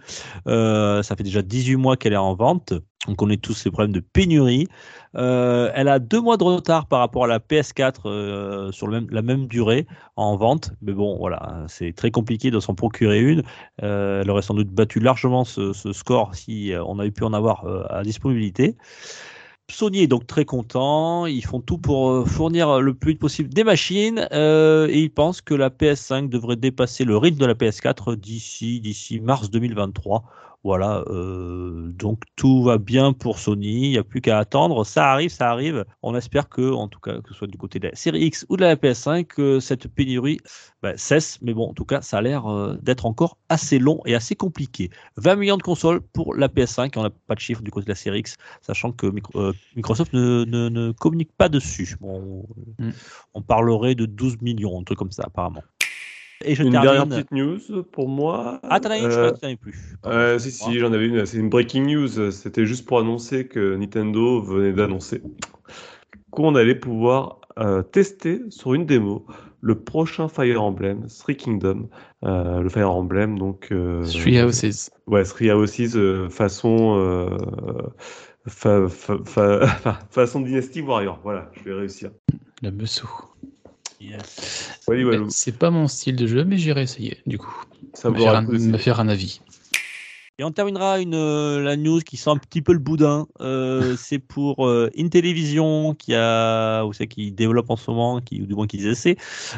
Euh, 0.47 1.03
ça 1.03 1.15
fait 1.15 1.21
déjà 1.21 1.43
18 1.43 1.75
mois 1.75 1.95
qu'elle 1.95 2.13
est 2.13 2.17
en 2.17 2.33
vente. 2.33 2.73
On 3.07 3.13
connaît 3.13 3.37
tous 3.37 3.65
les 3.65 3.71
problèmes 3.71 3.91
de 3.91 3.99
pénurie. 3.99 4.67
Euh, 5.15 5.69
elle 5.75 5.89
a 5.89 5.99
deux 5.99 6.19
mois 6.19 6.37
de 6.37 6.43
retard 6.43 6.87
par 6.87 6.97
rapport 6.97 7.25
à 7.25 7.27
la 7.27 7.37
PS4 7.37 8.07
euh, 8.07 8.71
sur 8.71 8.87
la 8.87 9.21
même 9.21 9.45
durée 9.45 9.85
en 10.15 10.35
vente. 10.37 10.71
Mais 10.81 10.93
bon, 10.93 11.19
voilà, 11.19 11.65
c'est 11.67 11.93
très 11.93 12.09
compliqué 12.09 12.49
de 12.49 12.59
s'en 12.59 12.73
procurer 12.73 13.21
une. 13.21 13.43
Elle 13.77 14.27
aurait 14.31 14.41
sans 14.41 14.55
doute 14.55 14.69
battu 14.69 14.99
largement 14.99 15.43
ce, 15.43 15.71
score 15.93 16.33
si 16.33 16.73
on 16.83 16.97
avait 16.97 17.11
pu 17.11 17.23
en 17.23 17.33
avoir 17.33 17.63
à 17.91 18.01
disponibilité. 18.01 18.75
Sony 19.71 20.01
est 20.03 20.07
donc 20.07 20.27
très 20.27 20.45
content. 20.45 21.25
Ils 21.25 21.43
font 21.43 21.59
tout 21.59 21.77
pour 21.77 22.09
euh, 22.09 22.25
fournir 22.25 22.81
le 22.81 22.93
plus 22.93 23.11
vite 23.11 23.19
possible 23.19 23.49
des 23.53 23.63
machines 23.63 24.27
euh, 24.31 24.87
et 24.87 24.99
ils 24.99 25.09
pensent 25.09 25.41
que 25.41 25.55
la 25.55 25.69
PS5 25.69 26.29
devrait 26.29 26.55
dépasser 26.55 27.03
le 27.03 27.17
rythme 27.17 27.39
de 27.39 27.45
la 27.45 27.55
PS4 27.55 28.15
d'ici 28.15 28.79
d'ici 28.79 29.19
mars 29.19 29.49
2023. 29.49 30.23
Voilà, 30.65 31.03
euh, 31.11 31.91
donc 31.91 32.23
tout 32.35 32.63
va 32.63 32.79
bien 32.79 33.13
pour 33.13 33.37
Sony. 33.37 33.83
Il 33.85 33.89
n'y 33.91 33.97
a 33.99 34.03
plus 34.03 34.19
qu'à 34.19 34.39
attendre. 34.39 34.83
Ça 34.83 35.11
arrive, 35.11 35.29
ça 35.29 35.51
arrive. 35.51 35.85
On 36.01 36.15
espère 36.15 36.49
que, 36.49 36.73
en 36.73 36.87
tout 36.87 36.99
cas, 36.99 37.21
que 37.21 37.29
ce 37.29 37.35
soit 37.35 37.47
du 37.47 37.59
côté 37.59 37.77
de 37.77 37.87
la 37.89 37.93
série 37.95 38.21
X 38.25 38.47
ou 38.49 38.57
de 38.57 38.61
la 38.63 38.75
PS5, 38.75 39.25
que 39.25 39.59
cette 39.59 39.87
pénurie 39.87 40.39
bah, 40.81 40.97
cesse. 40.97 41.37
Mais 41.43 41.53
bon, 41.53 41.69
en 41.69 41.73
tout 41.75 41.85
cas, 41.85 42.01
ça 42.01 42.17
a 42.17 42.21
l'air 42.23 42.47
euh, 42.51 42.77
d'être 42.81 43.05
encore 43.05 43.37
assez 43.47 43.77
long 43.77 44.01
et 44.07 44.15
assez 44.15 44.35
compliqué. 44.35 44.89
20 45.17 45.35
millions 45.35 45.57
de 45.57 45.61
consoles 45.61 46.01
pour 46.01 46.33
la 46.33 46.47
PS5. 46.47 46.93
On 46.97 47.03
n'a 47.03 47.11
pas 47.11 47.35
de 47.35 47.39
chiffre 47.41 47.61
du 47.61 47.69
côté 47.69 47.85
de 47.85 47.91
la 47.91 47.95
série 47.95 48.21
X, 48.21 48.35
sachant 48.63 48.91
que 48.91 49.05
micro- 49.05 49.39
euh, 49.39 49.53
Microsoft 49.75 50.13
ne, 50.13 50.45
ne- 50.45 50.69
ne 50.69 50.91
communique 50.93 51.31
pas 51.37 51.47
dessus. 51.47 51.95
Bon, 52.01 52.43
Mm. 52.79 52.89
On 53.35 53.41
parlerait 53.43 53.93
de 53.93 54.05
12 54.07 54.41
millions, 54.41 54.79
un 54.79 54.83
truc 54.83 54.97
comme 54.97 55.11
ça, 55.11 55.23
apparemment. 55.27 55.61
Et 56.43 56.53
je 56.55 56.63
Une 56.63 56.71
termine. 56.71 56.89
dernière 56.91 57.07
petite 57.07 57.31
news 57.31 57.83
pour 57.91 58.09
moi. 58.09 58.59
Ah, 58.63 58.79
t'en 58.79 58.89
as 58.89 58.97
une, 58.99 59.03
je 59.09 59.17
Euh, 59.17 59.21
crois 59.27 59.31
que 59.31 59.39
t'en 59.39 59.47
avais 59.47 59.55
plus. 59.55 59.95
Pardon, 60.01 60.17
Euh, 60.17 60.33
je 60.33 60.43
si, 60.43 60.51
si, 60.51 60.79
j'en 60.79 60.91
avais 60.93 61.05
une. 61.07 61.25
C'est 61.25 61.37
une 61.37 61.49
breaking 61.49 61.85
news. 61.85 62.31
C'était 62.31 62.65
juste 62.65 62.85
pour 62.85 62.99
annoncer 62.99 63.47
que 63.47 63.75
Nintendo 63.75 64.41
venait 64.41 64.73
d'annoncer 64.73 65.21
qu'on 66.31 66.55
allait 66.55 66.75
pouvoir 66.75 67.39
euh, 67.57 67.81
tester 67.81 68.41
sur 68.49 68.73
une 68.73 68.85
démo 68.85 69.25
le 69.61 69.75
prochain 69.79 70.27
Fire 70.27 70.61
Emblem, 70.61 71.07
Three 71.07 71.37
Kingdom. 71.37 71.89
Euh, 72.25 72.59
le 72.59 72.69
Fire 72.69 72.91
Emblem, 72.91 73.39
donc. 73.39 73.69
Euh, 73.71 74.03
Three 74.05 74.41
Houses. 74.43 74.89
Ouais, 75.07 75.23
Three 75.23 75.51
Houses 75.51 75.95
euh, 75.95 76.27
façon. 76.29 76.97
euh, 76.99 77.29
fa- 78.47 78.87
fa- 78.89 79.17
fa- 79.25 79.65
façon 80.11 80.41
Dynasty 80.41 80.81
Warrior. 80.81 81.19
Voilà, 81.23 81.49
je 81.53 81.63
vais 81.63 81.73
réussir. 81.73 82.11
La 82.61 82.71
Messou. 82.71 83.07
Walou. 84.87 85.27
C'est 85.29 85.57
pas 85.57 85.71
mon 85.71 85.87
style 85.87 86.15
de 86.15 86.27
jeu, 86.27 86.43
mais 86.43 86.57
j'irai 86.57 86.83
essayer, 86.83 87.17
du 87.25 87.37
coup. 87.37 87.63
Ça 87.93 88.09
me, 88.09 88.17
vaut 88.17 88.23
faire 88.23 88.35
un, 88.35 88.41
me 88.43 88.77
faire 88.77 88.99
un 88.99 89.07
avis. 89.07 89.41
Et 90.37 90.43
on 90.43 90.51
terminera 90.51 90.99
une, 90.99 91.15
euh, 91.15 91.61
la 91.61 91.77
news 91.77 92.01
qui 92.01 92.17
sent 92.17 92.29
un 92.29 92.37
petit 92.37 92.61
peu 92.61 92.73
le 92.73 92.79
boudin. 92.79 93.25
Euh, 93.39 93.95
c'est 93.97 94.19
pour 94.19 94.67
euh, 94.67 94.89
Intellivision 94.97 95.95
qui 95.95 96.13
a, 96.13 96.83
vous 96.83 96.91
savez, 96.91 97.07
qui 97.07 97.31
développe 97.31 97.69
en 97.69 97.77
ce 97.77 97.89
moment, 97.89 98.19
qui, 98.19 98.41
ou 98.41 98.45
du 98.45 98.53
moins 98.53 98.67
qui 98.67 98.85
essaie, 98.85 99.15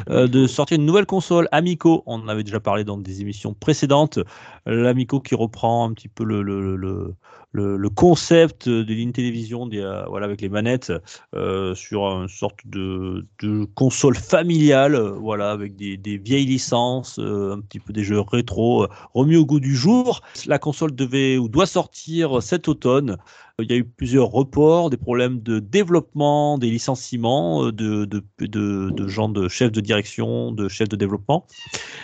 euh, 0.08 0.28
de 0.28 0.46
sortir 0.46 0.76
une 0.76 0.86
nouvelle 0.86 1.06
console 1.06 1.48
Amico. 1.50 2.04
On 2.06 2.20
en 2.20 2.28
avait 2.28 2.44
déjà 2.44 2.60
parlé 2.60 2.84
dans 2.84 2.96
des 2.96 3.20
émissions 3.22 3.54
précédentes. 3.54 4.20
L'Amico 4.66 5.20
qui 5.20 5.34
reprend 5.34 5.88
un 5.88 5.92
petit 5.94 6.08
peu 6.08 6.22
le, 6.22 6.42
le, 6.42 6.60
le, 6.60 6.76
le, 6.76 7.14
le 7.52 7.88
concept 7.88 8.68
de 8.68 8.94
l'Intellivision, 8.94 9.66
des, 9.66 9.80
euh, 9.80 10.04
voilà, 10.06 10.26
avec 10.26 10.40
les 10.40 10.48
manettes, 10.48 10.92
euh, 11.34 11.74
sur 11.74 12.04
une 12.04 12.28
sorte 12.28 12.60
de, 12.66 13.26
console 13.74 14.16
familiale, 14.16 14.94
euh, 14.94 15.12
voilà, 15.12 15.50
avec 15.50 15.76
des, 15.76 15.96
des 15.96 16.18
vieilles 16.18 16.46
licences, 16.46 17.18
un 17.18 17.60
petit 17.60 17.80
peu 17.80 17.92
des 17.92 18.04
jeux 18.04 18.20
rétro, 18.20 18.86
remis 19.14 19.36
au 19.36 19.46
goût 19.46 19.60
du 19.60 19.74
jour. 19.74 20.20
La 20.46 20.58
console 20.58 20.94
devait 20.94 21.38
ou 21.38 21.48
doit 21.48 21.66
sortir 21.66 22.42
cet 22.42 22.68
automne. 22.68 23.16
Il 23.60 23.72
y 23.72 23.74
a 23.74 23.78
eu 23.78 23.84
plusieurs 23.84 24.28
reports, 24.28 24.88
des 24.88 24.96
problèmes 24.96 25.42
de 25.42 25.58
développement, 25.58 26.58
des 26.58 26.70
licenciements 26.70 27.64
euh, 27.64 27.72
de, 27.72 28.04
de, 28.04 28.22
de, 28.38 29.08
gens 29.08 29.28
de 29.28 29.48
chefs 29.48 29.72
de 29.72 29.80
direction, 29.80 30.52
de 30.52 30.68
chefs 30.68 30.88
de 30.88 30.94
développement. 30.94 31.44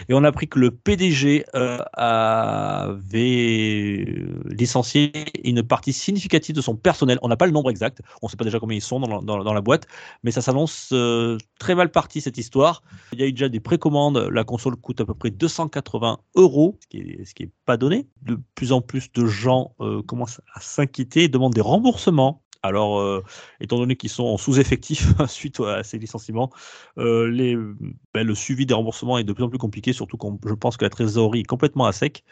Et 0.09 0.15
on 0.15 0.25
a 0.25 0.29
appris 0.29 0.49
que 0.49 0.59
le 0.59 0.73
PDG 0.73 1.45
euh, 1.55 1.79
avait 1.93 4.05
euh, 4.09 4.43
licencié 4.51 5.13
une 5.45 5.63
partie 5.63 5.93
significative 5.93 6.57
de 6.57 6.61
son 6.61 6.75
personnel. 6.75 7.21
On 7.23 7.29
n'a 7.29 7.37
pas 7.37 7.47
le 7.47 7.53
nombre 7.53 7.71
exact, 7.71 8.03
on 8.21 8.27
ne 8.27 8.31
sait 8.31 8.37
pas 8.37 8.45
déjà 8.45 8.59
combien 8.59 8.77
ils 8.77 8.83
sont 8.83 8.99
dans 8.99 9.21
la, 9.21 9.45
dans, 9.45 9.53
la 9.53 9.61
boîte, 9.61 9.87
mais 10.25 10.33
ça 10.33 10.43
s'annonce 10.43 10.91
euh, 10.93 11.39
très 11.61 11.77
mal 11.77 11.93
parti 11.93 12.21
cette 12.21 12.37
histoire. 12.37 12.83
Il 13.13 13.21
y 13.21 13.23
a 13.23 13.27
eu 13.27 13.33
déjà 13.33 13.49
des 13.49 13.61
précommandes, 13.61 14.19
la 14.19 14.43
console 14.43 14.75
coûte 14.75 15.01
à 15.01 15.05
peu 15.05 15.15
près 15.15 15.31
280 15.31 16.19
euros, 16.35 16.79
ce 16.81 16.89
qui 16.89 16.99
est, 16.99 17.25
ce 17.25 17.33
qui 17.33 17.45
est 17.45 17.51
pas 17.65 17.77
donné. 17.77 18.09
De 18.23 18.41
plus 18.57 18.73
en 18.73 18.81
plus 18.81 19.13
de 19.13 19.27
gens 19.27 19.77
euh, 19.81 20.03
commencent 20.03 20.41
à 20.53 20.61
s'inquiéter 20.61 21.25
et 21.25 21.29
des 21.51 21.61
remboursements. 21.61 22.43
Alors, 22.65 22.99
euh, 22.99 23.23
étant 23.61 23.79
donné 23.79 23.95
qu'ils 23.95 24.09
sont 24.09 24.25
en 24.25 24.39
sous-effectif 24.39 25.13
suite 25.29 25.61
à 25.61 25.83
ces 25.83 25.99
licenciements, 25.99 26.51
euh, 26.97 27.75
ben, 28.15 28.27
le 28.27 28.35
suivi 28.35 28.65
des 28.65 28.73
remboursements 28.73 29.19
est 29.19 29.25
de 29.25 29.35
plus 29.35 29.45
en 29.45 29.51
plus 29.51 29.59
compliqué, 29.59 29.93
surtout 29.93 30.17
quand 30.17 30.39
je 30.47 30.55
pense 30.55 30.79
que 30.79 30.85
la 30.87 30.89
trésorerie 30.89 31.41
est 31.41 31.45
complètement 31.45 31.85
à 31.85 31.93
sec. 31.93 32.25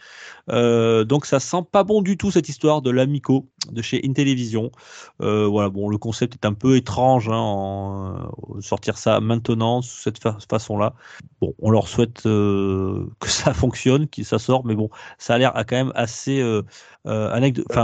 Euh, 0.48 1.05
donc, 1.05 1.26
ça 1.26 1.39
sent 1.39 1.64
pas 1.70 1.84
bon 1.84 2.01
du 2.01 2.16
tout 2.16 2.30
cette 2.30 2.48
histoire 2.48 2.80
de 2.80 2.90
l'Amico. 2.90 3.51
De 3.70 3.82
chez 3.82 4.01
Intellivision. 4.05 4.70
Euh, 5.20 5.47
voilà, 5.47 5.70
bon, 5.70 5.89
le 5.89 5.98
concept 5.98 6.34
est 6.34 6.47
un 6.47 6.52
peu 6.55 6.76
étrange, 6.76 7.28
hein, 7.28 7.36
en, 7.36 8.16
euh, 8.56 8.60
sortir 8.60 8.98
ça 8.98 9.20
maintenant 9.20 9.82
sous 9.82 9.98
cette 9.98 10.18
fa- 10.18 10.39
façon-là. 10.51 10.94
Bon, 11.40 11.55
on 11.60 11.70
leur 11.70 11.86
souhaite 11.89 12.26
euh, 12.26 13.06
que 13.20 13.28
ça 13.28 13.55
fonctionne, 13.55 14.09
que 14.09 14.22
ça 14.24 14.39
sort, 14.39 14.64
mais 14.64 14.74
bon, 14.74 14.90
ça 15.18 15.34
a 15.34 15.39
l'air 15.39 15.52
quand 15.55 15.76
même 15.76 15.93
assez 15.94 16.43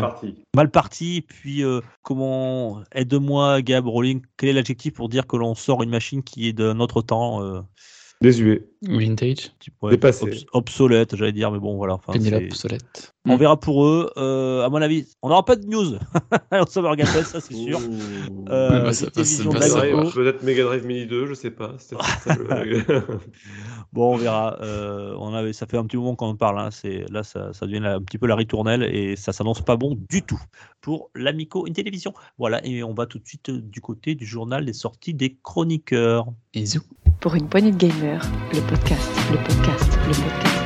parti. 0.01 0.35
mal 0.55 0.71
parti. 0.71 1.23
Puis, 1.27 1.63
comment 2.03 2.83
aide-moi, 2.93 3.63
Gab 3.63 3.87
Rowling, 3.87 4.23
quel 4.37 4.51
est 4.51 4.53
l'adjectif 4.55 4.95
pour 4.95 5.09
dire 5.09 5.27
que 5.27 5.37
l'on 5.37 5.55
sort 5.55 5.83
une 5.83 5.91
machine 5.91 6.23
qui 6.23 6.49
est 6.49 6.53
d'un 6.53 6.81
autre 6.81 7.03
temps, 7.03 7.41
Désuet. 8.21 8.65
Vintage, 8.83 9.53
ouais, 9.83 9.91
Dépassé. 9.93 10.25
obs- 10.25 10.47
obsolète, 10.53 11.15
j'allais 11.17 11.33
dire, 11.33 11.51
mais 11.53 11.59
bon, 11.59 11.77
voilà. 11.77 11.95
enfin, 11.95 12.13
obsolète. 12.47 13.13
on 13.27 13.37
verra 13.37 13.59
pour 13.59 13.85
eux. 13.87 14.11
Euh, 14.17 14.65
à 14.65 14.69
mon 14.69 14.81
avis, 14.83 15.07
on 15.23 15.29
n'aura 15.29 15.45
pas 15.45 15.55
de 15.57 15.67
news. 15.67 15.97
on 16.53 16.67
Summer 16.67 16.97
Game 16.97 17.07
Fest, 17.07 17.31
ça 17.31 17.41
c'est 17.41 17.55
sûr. 17.55 17.81
Euh, 18.49 18.83
bah, 18.83 18.93
ça 18.93 19.07
ça. 19.25 19.83
Peut-être 20.15 20.43
Mega 20.43 20.65
Drive 20.65 20.85
Mini 20.87 21.07
2, 21.07 21.27
je 21.27 21.35
sais 21.35 21.51
pas. 21.53 21.75
Ça, 21.79 21.97
le- 22.37 22.83
Bon, 23.93 24.15
on 24.15 24.17
verra. 24.17 24.59
Euh, 24.63 25.15
on 25.19 25.33
avait, 25.35 25.53
ça 25.53 25.67
fait 25.67 25.77
un 25.77 25.85
petit 25.87 25.97
moment 25.97 26.15
qu'on 26.17 26.27
en 26.29 26.37
parle. 26.37 26.59
hein. 26.59 26.71
C'est 26.71 27.05
là, 27.11 27.23
ça, 27.23 27.53
ça 27.53 27.67
devient 27.67 27.85
un 27.85 28.01
petit 28.03 28.19
peu 28.19 28.27
la 28.27 28.37
ritournelle 28.37 28.83
et 28.83 29.15
ça 29.17 29.33
s'annonce 29.33 29.61
pas 29.61 29.77
bon 29.77 29.97
du 30.09 30.23
tout 30.23 30.41
pour 30.81 31.11
l'Amico 31.15 31.67
Intellivision. 31.69 32.13
Voilà, 32.39 32.65
et 32.67 32.83
on 32.83 32.95
va 32.95 33.07
tout 33.07 33.19
de 33.19 33.27
suite 33.27 33.49
euh, 33.51 33.61
du 33.61 33.81
côté 33.81 34.15
du 34.15 34.27
journal 34.27 34.65
des 34.65 34.73
sorties 34.73 35.15
des 35.15 35.37
chroniqueurs. 35.43 36.27
Et 36.55 36.67
zou. 36.67 36.81
Pour 37.21 37.35
une 37.35 37.49
poignée 37.49 37.73
de 37.73 37.77
gamers, 37.77 38.25
le 38.53 38.61
podcast, 38.61 39.11
le 39.33 39.39
podcast, 39.39 39.99
le 40.07 40.13
podcast. 40.13 40.59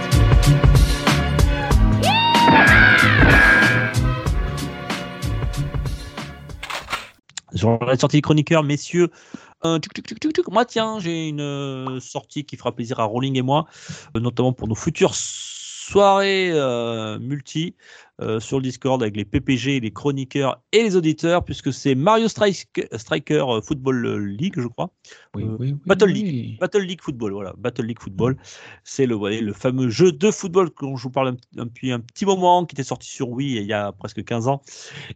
Journal 7.54 7.94
des 7.94 7.98
sorties 7.98 8.18
des 8.18 8.22
chroniqueurs, 8.22 8.62
messieurs. 8.64 9.08
Euh. 9.64 9.78
Moi, 10.50 10.66
tiens, 10.66 10.98
j'ai 11.00 11.28
une 11.28 11.40
euh, 11.40 12.00
sortie 12.00 12.44
qui 12.44 12.58
fera 12.58 12.74
plaisir 12.74 13.00
à 13.00 13.04
Rolling 13.04 13.38
et 13.38 13.42
moi, 13.42 13.66
euh, 14.14 14.20
notamment 14.20 14.52
pour 14.52 14.68
nos 14.68 14.74
futures 14.74 15.14
soirées 15.14 16.52
multi 17.18 17.76
euh, 18.22 18.40
sur 18.40 18.58
le 18.58 18.62
Discord 18.64 19.02
avec 19.02 19.16
les 19.16 19.24
PPG, 19.24 19.80
les 19.80 19.90
chroniqueurs 19.90 20.60
et 20.72 20.82
les 20.82 20.96
auditeurs, 20.96 21.44
puisque 21.44 21.72
c'est 21.72 21.94
Mario 21.94 22.28
Strike- 22.28 22.86
Striker 22.96 23.44
euh, 23.48 23.60
Football 23.60 24.26
League, 24.38 24.54
je 24.56 24.66
crois. 24.68 24.90
Oui, 25.34 25.42
Euh, 25.44 25.56
oui, 25.58 25.72
oui, 25.72 25.76
Battle. 25.86 26.08
League. 26.08 26.58
Battle 26.60 26.82
League 26.82 27.00
Football, 27.02 27.32
voilà, 27.32 27.54
Battle 27.58 27.84
League 27.86 28.00
Football, 28.00 28.36
c'est 28.84 29.06
le, 29.06 29.16
le 29.40 29.52
fameux 29.52 29.88
jeu 29.90 30.12
de 30.12 30.30
football 30.30 30.70
dont 30.80 30.96
je 30.96 31.02
vous 31.04 31.10
parle 31.10 31.28
un- 31.28 31.36
depuis 31.64 31.90
un 31.92 32.00
petit 32.00 32.24
moment, 32.26 32.64
qui 32.64 32.74
était 32.74 32.82
sorti 32.84 33.08
sur 33.10 33.28
Wii 33.30 33.56
il 33.58 33.66
y 33.66 33.72
a 33.72 33.92
presque 33.92 34.22
15 34.24 34.46
ans. 34.48 34.62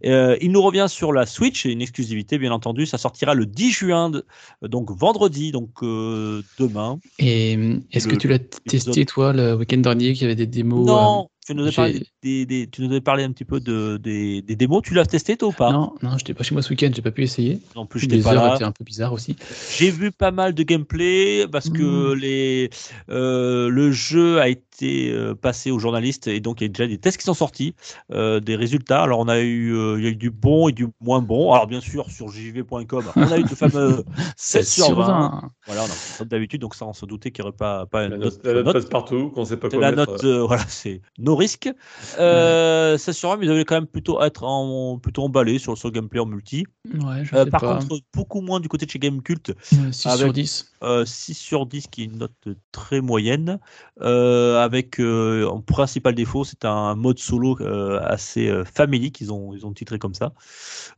Euh, 0.04 0.36
il 0.40 0.50
nous 0.52 0.62
revient 0.62 0.86
sur 0.88 1.12
la 1.12 1.26
Switch, 1.26 1.64
une 1.64 1.82
exclusivité 1.82 2.38
bien 2.38 2.52
entendu, 2.52 2.86
ça 2.86 2.98
sortira 2.98 3.34
le 3.34 3.46
10 3.46 3.70
juin, 3.72 4.10
de- 4.10 4.24
donc 4.62 4.90
vendredi, 4.90 5.52
donc 5.52 5.70
demain. 5.82 6.98
Et 7.18 7.52
est-ce 7.92 8.08
que 8.08 8.16
tu 8.16 8.28
l'as 8.28 8.38
testé, 8.38 9.04
toi, 9.04 9.32
le 9.32 9.54
week-end 9.54 9.78
dernier, 9.78 10.12
qu'il 10.12 10.22
y 10.22 10.24
avait 10.24 10.34
des 10.34 10.46
démos 10.46 10.86
non, 10.86 11.28
tu 11.52 11.54
nous, 11.54 11.64
as 11.66 11.70
j'ai- 11.70 11.76
parlé 11.76 12.02
des, 12.22 12.46
des- 12.46 12.66
tu 12.68 12.82
nous 12.82 12.88
avais 12.90 13.00
parlé 13.00 13.22
un 13.24 13.30
petit 13.32 13.44
peu 13.44 13.60
de, 13.60 13.96
des, 13.98 14.42
des 14.42 14.56
démos, 14.56 14.82
tu 14.82 14.94
l'as 14.94 15.06
testé 15.06 15.36
toi 15.36 15.48
ou 15.48 15.52
pas? 15.52 15.72
Non, 15.72 15.94
non, 16.02 16.18
j'étais 16.18 16.34
pas 16.34 16.42
chez 16.42 16.54
moi 16.54 16.62
ce 16.62 16.70
week-end, 16.70 16.90
j'ai 16.94 17.02
pas 17.02 17.10
pu 17.12 17.22
essayer. 17.22 17.60
En 17.74 17.86
plus, 17.86 18.00
j'étais 18.00 18.16
Les 18.16 18.22
pas 18.22 18.34
heures 18.34 18.44
là. 18.44 18.54
étaient 18.56 18.64
un 18.64 18.72
peu 18.72 18.84
bizarres 18.84 19.12
aussi. 19.12 19.36
J'ai 19.78 19.90
vu 19.90 20.10
pas 20.12 20.30
mal 20.32 20.54
de 20.54 20.62
gameplay 20.62 21.46
parce 21.50 21.70
que 21.70 22.14
Mm. 22.14 22.18
les, 22.18 22.70
euh, 23.10 23.68
le 23.68 23.92
jeu 23.92 24.40
a 24.40 24.48
été 24.48 24.65
euh, 24.84 25.34
passé 25.34 25.70
aux 25.70 25.78
journalistes 25.78 26.26
et 26.26 26.40
donc 26.40 26.60
il 26.60 26.64
y 26.64 26.66
a 26.66 26.68
déjà 26.68 26.86
des 26.86 26.98
tests 26.98 27.16
qui 27.18 27.24
sont 27.24 27.34
sortis, 27.34 27.74
euh, 28.12 28.40
des 28.40 28.56
résultats. 28.56 29.02
Alors 29.02 29.20
on 29.20 29.28
a 29.28 29.40
eu, 29.40 29.74
euh, 29.74 29.96
il 29.98 30.04
y 30.04 30.06
a 30.08 30.10
eu 30.10 30.16
du 30.16 30.30
bon 30.30 30.68
et 30.68 30.72
du 30.72 30.88
moins 31.00 31.22
bon. 31.22 31.52
Alors 31.52 31.66
bien 31.66 31.80
sûr 31.80 32.10
sur 32.10 32.28
jv.com, 32.30 33.04
on 33.16 33.22
a 33.32 33.38
eu 33.38 33.42
le 33.42 33.48
fameux 33.48 34.04
7 34.36 34.64
sur 34.66 34.94
20. 34.94 35.50
Voilà, 35.66 35.82
on 35.82 35.86
a 35.86 36.18
comme 36.18 36.28
d'habitude, 36.28 36.60
donc 36.60 36.74
ça 36.74 36.86
on 36.86 36.92
se 36.92 37.06
doutait 37.06 37.30
qu'il 37.30 37.42
n'y 37.44 37.48
aurait 37.48 37.56
pas, 37.56 37.86
pas 37.86 38.08
La 38.08 38.16
note, 38.18 38.44
note. 38.44 38.44
la 38.44 38.62
note 38.62 38.72
passe 38.74 38.84
partout, 38.86 39.30
qu'on 39.30 39.44
sait 39.44 39.56
pas 39.56 39.68
quoi 39.68 39.80
la 39.80 39.92
mettre. 39.92 40.12
note, 40.12 40.24
euh, 40.24 40.42
voilà, 40.42 40.64
c'est 40.68 41.00
nos 41.18 41.36
risques. 41.36 41.70
Euh, 42.18 42.98
16 42.98 43.16
sur 43.16 43.30
20, 43.30 43.36
mais 43.38 43.46
ils 43.46 43.50
avaient 43.52 43.64
quand 43.64 43.74
même 43.76 43.86
plutôt 43.86 44.22
être 44.22 44.44
en, 44.44 44.98
plutôt 44.98 45.22
emballé 45.24 45.58
sur, 45.58 45.76
sur 45.76 45.88
le 45.88 45.92
gameplay 45.92 46.20
en 46.20 46.26
multi. 46.26 46.64
Ouais, 46.94 47.24
je 47.24 47.34
Euh, 47.34 47.44
sais 47.44 47.50
par 47.50 47.60
pas. 47.60 47.78
contre, 47.78 47.98
beaucoup 48.14 48.40
moins 48.40 48.60
du 48.60 48.68
côté 48.68 48.86
de 48.86 48.90
chez 48.90 48.98
Gamecult. 48.98 49.48
Ouais, 49.72 49.92
6 49.92 50.06
avec- 50.08 50.18
sur 50.20 50.32
10. 50.32 50.72
Euh, 50.82 51.04
6 51.04 51.34
sur 51.34 51.66
10 51.66 51.86
qui 51.88 52.02
est 52.02 52.04
une 52.06 52.18
note 52.18 52.32
très 52.72 53.00
moyenne 53.00 53.58
euh, 54.02 54.62
avec 54.66 55.00
euh, 55.00 55.46
en 55.48 55.60
principal 55.62 56.14
défaut 56.14 56.44
c'est 56.44 56.64
un 56.66 56.94
mode 56.94 57.18
solo 57.18 57.56
euh, 57.60 57.98
assez 58.02 58.48
euh, 58.48 58.64
family 58.64 59.10
qu'ils 59.12 59.32
ont 59.32 59.54
ils 59.54 59.64
ont 59.64 59.72
titré 59.72 59.98
comme 59.98 60.14
ça. 60.14 60.32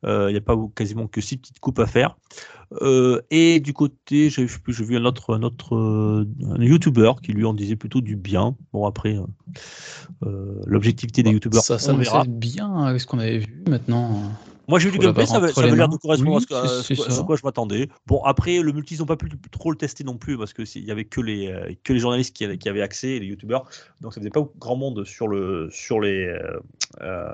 Euh, 0.04 0.28
il 0.28 0.32
n'y 0.32 0.38
a 0.38 0.42
pas 0.42 0.56
quasiment 0.74 1.06
que 1.06 1.20
6 1.20 1.36
petites 1.36 1.60
coupes 1.60 1.78
à 1.78 1.86
faire. 1.86 2.16
Euh, 2.82 3.22
et 3.30 3.60
du 3.60 3.72
côté 3.72 4.28
j'ai 4.28 4.46
vu 4.46 4.96
un 4.96 5.04
autre 5.04 5.34
un 5.34 5.42
autre 5.42 5.76
un 5.76 6.62
youtubeur 6.62 7.20
qui 7.22 7.32
lui 7.32 7.44
en 7.44 7.54
disait 7.54 7.76
plutôt 7.76 8.00
du 8.00 8.16
bien. 8.16 8.56
Bon 8.72 8.84
après 8.86 9.16
l'objectivité 10.66 11.22
des 11.22 11.30
youtubeurs 11.30 11.62
Ça, 11.62 11.78
ça 11.78 11.94
on 11.94 11.96
verra. 11.96 12.24
bien 12.26 12.84
avec 12.84 13.00
ce 13.00 13.06
qu'on 13.06 13.20
avait 13.20 13.38
vu 13.38 13.62
maintenant. 13.68 14.22
Moi 14.68 14.78
j'ai 14.78 14.90
vu 14.90 14.98
du 14.98 15.04
gameplay, 15.06 15.26
ça 15.26 15.40
ça 15.48 15.62
avait 15.62 15.74
l'air 15.76 15.88
de 15.88 15.96
correspondre 15.96 16.36
à 16.36 16.36
Oui, 16.36 16.42
ce, 16.42 16.46
que- 16.46 16.54
à 16.54 16.68
c'est- 16.68 16.94
ce 16.94 17.10
c'est 17.10 17.24
quoi- 17.24 17.34
à 17.34 17.38
je 17.38 17.42
m'attendais. 17.44 17.88
Bon 18.06 18.22
après 18.24 18.60
le 18.60 18.72
multi 18.72 18.94
ils 18.94 18.98
n'ont 19.00 19.06
pas 19.06 19.16
pu 19.16 19.28
trop 19.50 19.70
le 19.70 19.76
tester 19.76 20.04
non 20.04 20.16
plus 20.18 20.36
parce 20.36 20.52
que 20.52 20.64
c'est- 20.64 20.78
il 20.78 20.84
y 20.84 20.90
avait 20.90 21.04
que 21.04 21.20
les 21.20 21.48
euh, 21.48 21.72
que 21.84 21.92
les 21.92 21.98
journalistes 21.98 22.36
qui 22.36 22.44
avaient, 22.44 22.58
qui 22.58 22.68
avaient 22.68 22.82
accès 22.82 23.08
et 23.08 23.20
les 23.20 23.26
youtubeurs 23.26 23.68
donc 24.00 24.12
ça 24.12 24.20
faisait 24.20 24.30
pas 24.30 24.42
grand 24.58 24.76
monde 24.76 25.04
sur 25.04 25.26
le 25.28 25.68
sur 25.70 26.00
les 26.00 26.26
euh, 26.26 26.60
euh, 27.00 27.28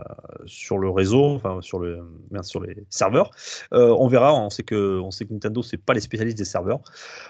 sur 0.47 0.78
le 0.78 0.89
réseau 0.90 1.24
enfin 1.35 1.59
sur 1.61 1.78
le 1.78 2.01
merde, 2.31 2.44
sur 2.44 2.61
les 2.61 2.77
serveurs. 2.89 3.31
Euh, 3.73 3.94
on 3.98 4.09
verra, 4.09 4.35
on 4.35 4.51
sait 4.51 4.62
que 4.62 5.01
on 5.01 5.11
sait 5.11 5.24
que 5.24 5.32
Nintendo 5.32 5.62
c'est 5.62 5.77
pas 5.77 5.94
les 5.94 6.01
spécialistes 6.01 6.39
des 6.39 6.44
serveurs. 6.44 6.81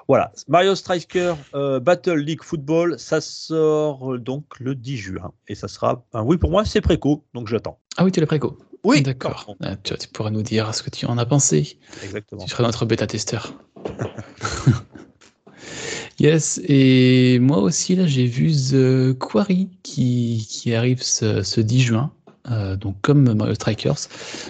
Voilà 0.09 0.33
Mario 0.49 0.75
Striker 0.75 1.35
euh, 1.55 1.81
Battle 1.81 2.19
League 2.19 2.43
Football 2.43 2.99
ça 2.99 3.21
sort 3.21 4.19
donc 4.19 4.45
le 4.61 4.75
10 4.75 4.97
juin 4.97 5.33
et 5.49 5.55
ça 5.55 5.69
sera 5.69 6.05
un 6.13 6.23
oui 6.23 6.37
pour 6.37 6.51
moi 6.51 6.65
c'est 6.65 6.81
préco 6.81 7.25
donc 7.35 7.49
j'attends. 7.49 7.79
Ah 7.97 8.05
oui, 8.05 8.11
tu 8.13 8.21
l'as 8.21 8.27
préco. 8.27 8.59
Oui 8.85 9.03
D'accord. 9.03 9.57
Ah, 9.63 9.77
tu, 9.77 9.97
tu 9.97 10.09
pourrais 10.09 10.31
nous 10.31 10.43
dire 10.43 10.75
ce 10.75 10.83
que 10.83 10.91
tu 10.91 11.07
en 11.07 11.19
as 11.19 11.27
pensé. 11.27 11.79
Exactement. 12.03 12.45
Tu 12.45 12.51
serais 12.51 12.63
notre 12.63 12.85
bêta-testeur. 12.85 13.55
yes, 16.19 16.61
et 16.69 17.39
moi 17.41 17.59
aussi, 17.59 17.97
là, 17.97 18.07
j'ai 18.07 18.27
vu 18.27 18.53
The 18.53 19.19
Quarry 19.19 19.69
qui, 19.83 20.47
qui 20.49 20.75
arrive 20.75 21.03
ce, 21.03 21.43
ce 21.43 21.61
10 21.61 21.81
juin. 21.81 22.13
Euh, 22.51 22.77
donc 22.77 22.97
comme 23.01 23.33
Mario 23.33 23.55
Strikers 23.55 23.97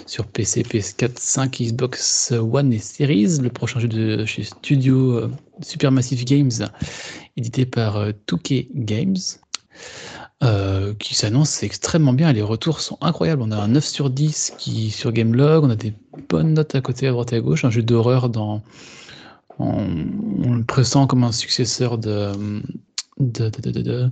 sur 0.07 0.27
PC, 0.27 0.63
PS4, 0.63 1.13
5, 1.17 1.61
Xbox 1.61 2.33
One 2.33 2.73
et 2.73 2.81
Series, 2.81 3.39
le 3.41 3.51
prochain 3.51 3.79
jeu 3.79 3.87
de 3.87 4.25
chez 4.25 4.43
Studio 4.43 5.19
euh, 5.19 5.31
Supermassive 5.63 6.25
Games, 6.25 6.51
édité 7.37 7.67
par 7.67 7.99
euh, 7.99 8.11
2K 8.27 8.67
Games, 8.75 9.15
euh, 10.43 10.95
qui 10.95 11.15
s'annonce 11.15 11.63
extrêmement 11.63 12.13
bien. 12.13 12.33
Les 12.33 12.43
retours 12.43 12.81
sont 12.81 12.99
incroyables. 13.01 13.43
On 13.43 13.51
a 13.51 13.57
un 13.57 13.69
9 13.69 13.85
sur 13.85 14.11
10 14.11 14.55
qui 14.59 14.91
sur 14.91 15.13
Gamelog, 15.13 15.65
on 15.65 15.71
a 15.71 15.77
des 15.77 15.95
bonnes 16.29 16.55
notes 16.55 16.75
à 16.75 16.81
côté, 16.81 17.07
à 17.07 17.13
droite 17.13 17.33
et 17.33 17.37
à 17.37 17.41
gauche, 17.41 17.65
un 17.65 17.71
jeu 17.71 17.83
d'horreur 17.83 18.29
dans 18.29 18.63
on, 19.59 19.87
on 20.45 20.55
le 20.55 20.65
pressent 20.65 21.07
comme 21.07 21.25
un 21.25 21.33
successeur 21.33 21.97
de, 21.99 22.33
de, 23.19 23.49
de, 23.49 23.61
de, 23.61 23.71
de- 23.71 23.83
de- 23.83 24.11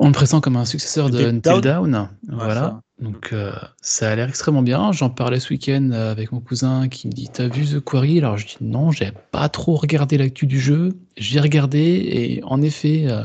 on 0.00 0.06
le 0.06 0.12
pressent 0.12 0.40
comme 0.40 0.56
un 0.56 0.64
successeur 0.64 1.08
de 1.10 1.24
Until 1.24 1.40
Dawn 1.40 1.60
Dawn. 1.60 2.08
Voilà. 2.28 2.80
Donc 3.00 3.30
euh, 3.32 3.52
ça 3.80 4.10
a 4.10 4.16
l'air 4.16 4.28
extrêmement 4.28 4.62
bien. 4.62 4.92
J'en 4.92 5.10
parlais 5.10 5.40
ce 5.40 5.50
week-end 5.50 5.90
euh, 5.92 6.10
avec 6.10 6.32
mon 6.32 6.40
cousin 6.40 6.88
qui 6.88 7.06
me 7.06 7.12
dit 7.12 7.28
T'as 7.32 7.48
vu 7.48 7.64
The 7.66 7.80
Quarry? 7.80 8.18
Alors 8.18 8.36
je 8.36 8.46
dis 8.46 8.56
non, 8.60 8.90
j'ai 8.90 9.12
pas 9.30 9.48
trop 9.48 9.76
regardé 9.76 10.16
l'actu 10.18 10.46
du 10.46 10.58
jeu. 10.58 10.96
J'ai 11.16 11.38
regardé 11.40 11.78
et 11.78 12.42
en 12.44 12.60
effet, 12.62 13.04
euh, 13.06 13.24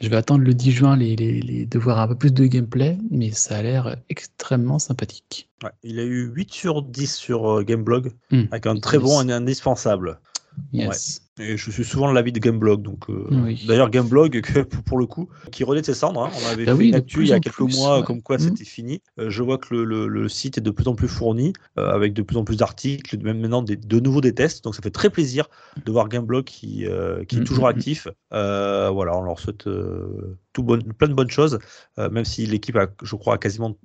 je 0.00 0.08
vais 0.08 0.16
attendre 0.16 0.44
le 0.44 0.54
10 0.54 0.70
juin 0.72 0.96
les, 0.96 1.16
les- 1.16 1.40
les- 1.40 1.66
de 1.66 1.78
voir 1.78 1.98
un 1.98 2.08
peu 2.08 2.14
plus 2.14 2.32
de 2.32 2.46
gameplay, 2.46 2.98
mais 3.10 3.30
ça 3.32 3.56
a 3.56 3.62
l'air 3.62 3.96
extrêmement 4.08 4.78
sympathique. 4.78 5.48
Ouais, 5.64 5.70
il 5.82 5.98
a 5.98 6.04
eu 6.04 6.30
8 6.34 6.52
sur 6.52 6.82
10 6.82 7.14
sur 7.14 7.50
euh, 7.50 7.62
Gameblog, 7.64 8.12
Hmm. 8.30 8.44
avec 8.52 8.66
un 8.66 8.74
8 8.74 8.80
très 8.80 8.98
bon 8.98 9.22
10. 9.22 9.30
et 9.30 9.32
indispensable. 9.32 10.20
Yes. 10.72 11.22
Et 11.40 11.56
je 11.56 11.70
suis 11.70 11.84
souvent 11.84 12.08
de 12.10 12.14
l'avis 12.14 12.32
de 12.32 12.40
Gameblog. 12.40 12.82
Donc, 12.82 13.08
euh, 13.10 13.26
Oui. 13.30 13.64
D'ailleurs, 13.66 13.90
Gameblog, 13.90 14.40
que, 14.42 14.60
pour 14.60 14.98
le 14.98 15.06
coup, 15.06 15.28
qui 15.52 15.62
renaît 15.64 15.80
de 15.82 15.86
ses 15.86 15.94
cendres. 15.94 16.24
hein. 16.24 16.30
On 16.42 16.46
avait 16.48 16.64
Bah 16.64 16.72
fait 16.72 16.78
oui, 16.78 16.88
une 16.88 16.94
actu 16.96 17.20
il 17.22 17.28
y 17.28 17.32
a 17.32 17.40
quelques 17.40 17.54
plus, 17.56 17.76
mois 17.76 17.98
ouais. 18.00 18.04
comme 18.04 18.22
quoi 18.22 18.36
Hmm. 18.36 18.40
c'était 18.40 18.64
fini. 18.64 19.00
Euh, 19.20 19.30
je 19.30 19.42
vois 19.42 19.58
que 19.58 19.72
le, 19.74 19.84
le- 19.84 20.08
le 20.08 20.28
site 20.28 20.58
est 20.58 20.60
de 20.60 20.70
plus 20.70 20.88
en 20.88 20.94
plus 20.94 21.08
fourni, 21.08 21.52
euh, 21.78 21.90
avec 21.90 22.12
de 22.12 22.22
plus 22.22 22.36
en 22.36 22.44
plus 22.44 22.56
d'articles, 22.56 23.16
même 23.22 23.40
maintenant 23.40 23.62
des, 23.62 23.76
de 23.76 24.00
nouveau 24.00 24.20
des 24.20 24.34
tests. 24.34 24.64
Donc 24.64 24.74
ça 24.74 24.82
fait 24.82 24.90
très 24.90 25.10
plaisir 25.10 25.48
de 25.84 25.92
voir 25.92 26.08
Gameblog 26.08 26.44
qui, 26.44 26.84
est 26.84 27.44
toujours 27.44 27.64
hmm, 27.66 27.70
actif. 27.70 28.08
Voilà, 28.30 29.16
on 29.16 29.22
leur 29.22 29.38
souhaite 29.38 29.68
tout 30.52 30.62
bon- 30.62 30.82
plein 30.98 31.08
de 31.08 31.14
bonnes 31.14 31.30
choses, 31.30 31.58
même 31.96 32.24
si 32.24 32.46
l'équipe, 32.46 32.76
a, 32.76 32.86
je 33.02 33.14
crois, 33.16 33.34
a 33.34 33.38
quasiment 33.38 33.76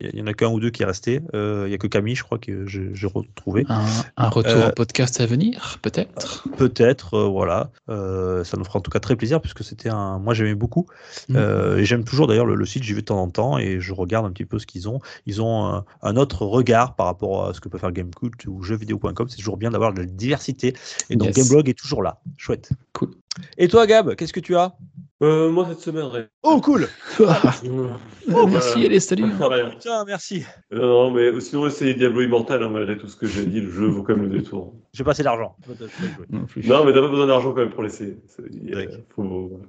Il 0.00 0.16
y 0.16 0.22
en 0.22 0.26
a 0.28 0.32
qu'un 0.34 0.48
ou 0.48 0.60
deux 0.60 0.70
qui 0.70 0.82
est 0.82 0.86
resté. 0.86 1.20
Euh, 1.34 1.64
Il 1.66 1.72
y 1.72 1.74
a 1.74 1.78
que 1.78 1.88
Camille, 1.88 2.14
je 2.14 2.22
crois, 2.22 2.38
que 2.38 2.66
j'ai 2.66 3.06
retrouvé. 3.06 3.64
Un, 3.68 3.84
un 4.16 4.28
retour 4.28 4.52
Euh, 4.52 4.68
en 4.68 4.70
podcast 4.70 5.20
à 5.20 5.26
venir, 5.26 5.78
peut-être? 5.82 6.46
Peut-être, 6.56 7.14
euh, 7.14 7.26
voilà. 7.28 7.70
Euh, 7.88 8.44
ça 8.44 8.56
nous 8.56 8.64
fera 8.64 8.78
en 8.78 8.82
tout 8.82 8.92
cas 8.92 9.00
très 9.00 9.16
plaisir 9.16 9.40
puisque 9.40 9.64
c'était 9.64 9.88
un. 9.88 10.20
Moi, 10.20 10.34
j'aimais 10.34 10.54
beaucoup. 10.54 10.86
Mm. 11.28 11.36
Et 11.78 11.84
j'aime 11.84 12.04
toujours 12.04 12.28
d'ailleurs 12.28 12.46
le, 12.46 12.54
le 12.54 12.64
site, 12.64 12.84
j'y 12.84 12.92
vais 12.92 13.00
de 13.00 13.06
temps 13.06 13.20
en 13.20 13.28
temps 13.30 13.58
et 13.58 13.80
je 13.80 13.92
regarde 13.92 14.24
un 14.24 14.30
petit 14.30 14.44
peu 14.44 14.60
ce 14.60 14.66
qu'ils 14.66 14.88
ont. 14.88 15.00
Ils 15.26 15.42
ont 15.42 15.66
un, 15.66 15.84
un 16.02 16.16
autre 16.16 16.46
regard 16.46 16.94
par 16.94 17.06
rapport 17.06 17.46
à 17.46 17.54
ce 17.54 17.60
que 17.60 17.68
peut 17.68 17.78
faire 17.78 17.90
Gamecult 17.92 18.46
ou 18.46 18.62
jeuxvideo.com. 18.62 19.28
C'est 19.28 19.36
toujours 19.38 19.56
bien 19.56 19.70
d'avoir 19.72 19.92
de 19.92 20.00
la 20.02 20.06
diversité. 20.06 20.74
Et 21.10 21.16
donc 21.16 21.28
Yes. 21.28 21.36
Gameblog 21.38 21.68
est 21.68 21.78
toujours 21.78 22.02
là. 22.04 22.20
Chouette. 22.36 22.70
Cool. 22.92 23.10
Et 23.56 23.66
toi, 23.68 23.86
Gab, 23.86 24.14
qu'est-ce 24.14 24.32
que 24.32 24.40
tu 24.40 24.54
as? 24.56 24.76
Euh, 25.20 25.50
moi, 25.50 25.66
cette 25.68 25.80
semaine, 25.80 26.04
rien. 26.04 26.26
Oh, 26.44 26.60
cool 26.60 26.86
Oh, 27.18 28.46
merci, 28.46 28.84
allez, 28.86 29.00
salut. 29.00 29.24
Tiens, 29.80 30.04
merci. 30.04 30.44
Non, 30.70 30.82
non, 30.86 31.10
mais 31.10 31.40
sinon, 31.40 31.66
essayez 31.66 31.94
Diablo 31.94 32.20
Immortal, 32.22 32.62
hein, 32.62 32.68
malgré 32.68 32.96
tout 32.96 33.08
ce 33.08 33.16
que 33.16 33.26
j'ai 33.26 33.44
dit, 33.46 33.60
le 33.60 33.70
jeu 33.70 33.86
vaut 33.86 34.02
quand 34.04 34.14
même 34.16 34.30
le 34.30 34.38
détour. 34.38 34.74
J'ai 34.92 35.02
passé 35.02 35.22
l'argent. 35.24 35.56
Je 35.66 35.72
vais 35.72 35.88
jouer. 35.88 36.26
Non. 36.30 36.46
Non, 36.64 36.84
mais 36.84 36.92
t'as 36.92 37.00
pas 37.00 37.08
besoin 37.08 37.26
d'argent 37.26 37.50
quand 37.52 37.60
même 37.62 37.70
pour 37.70 37.82
l'essayer. 37.82 38.16
Il 38.52 39.04
faut- 39.14 39.60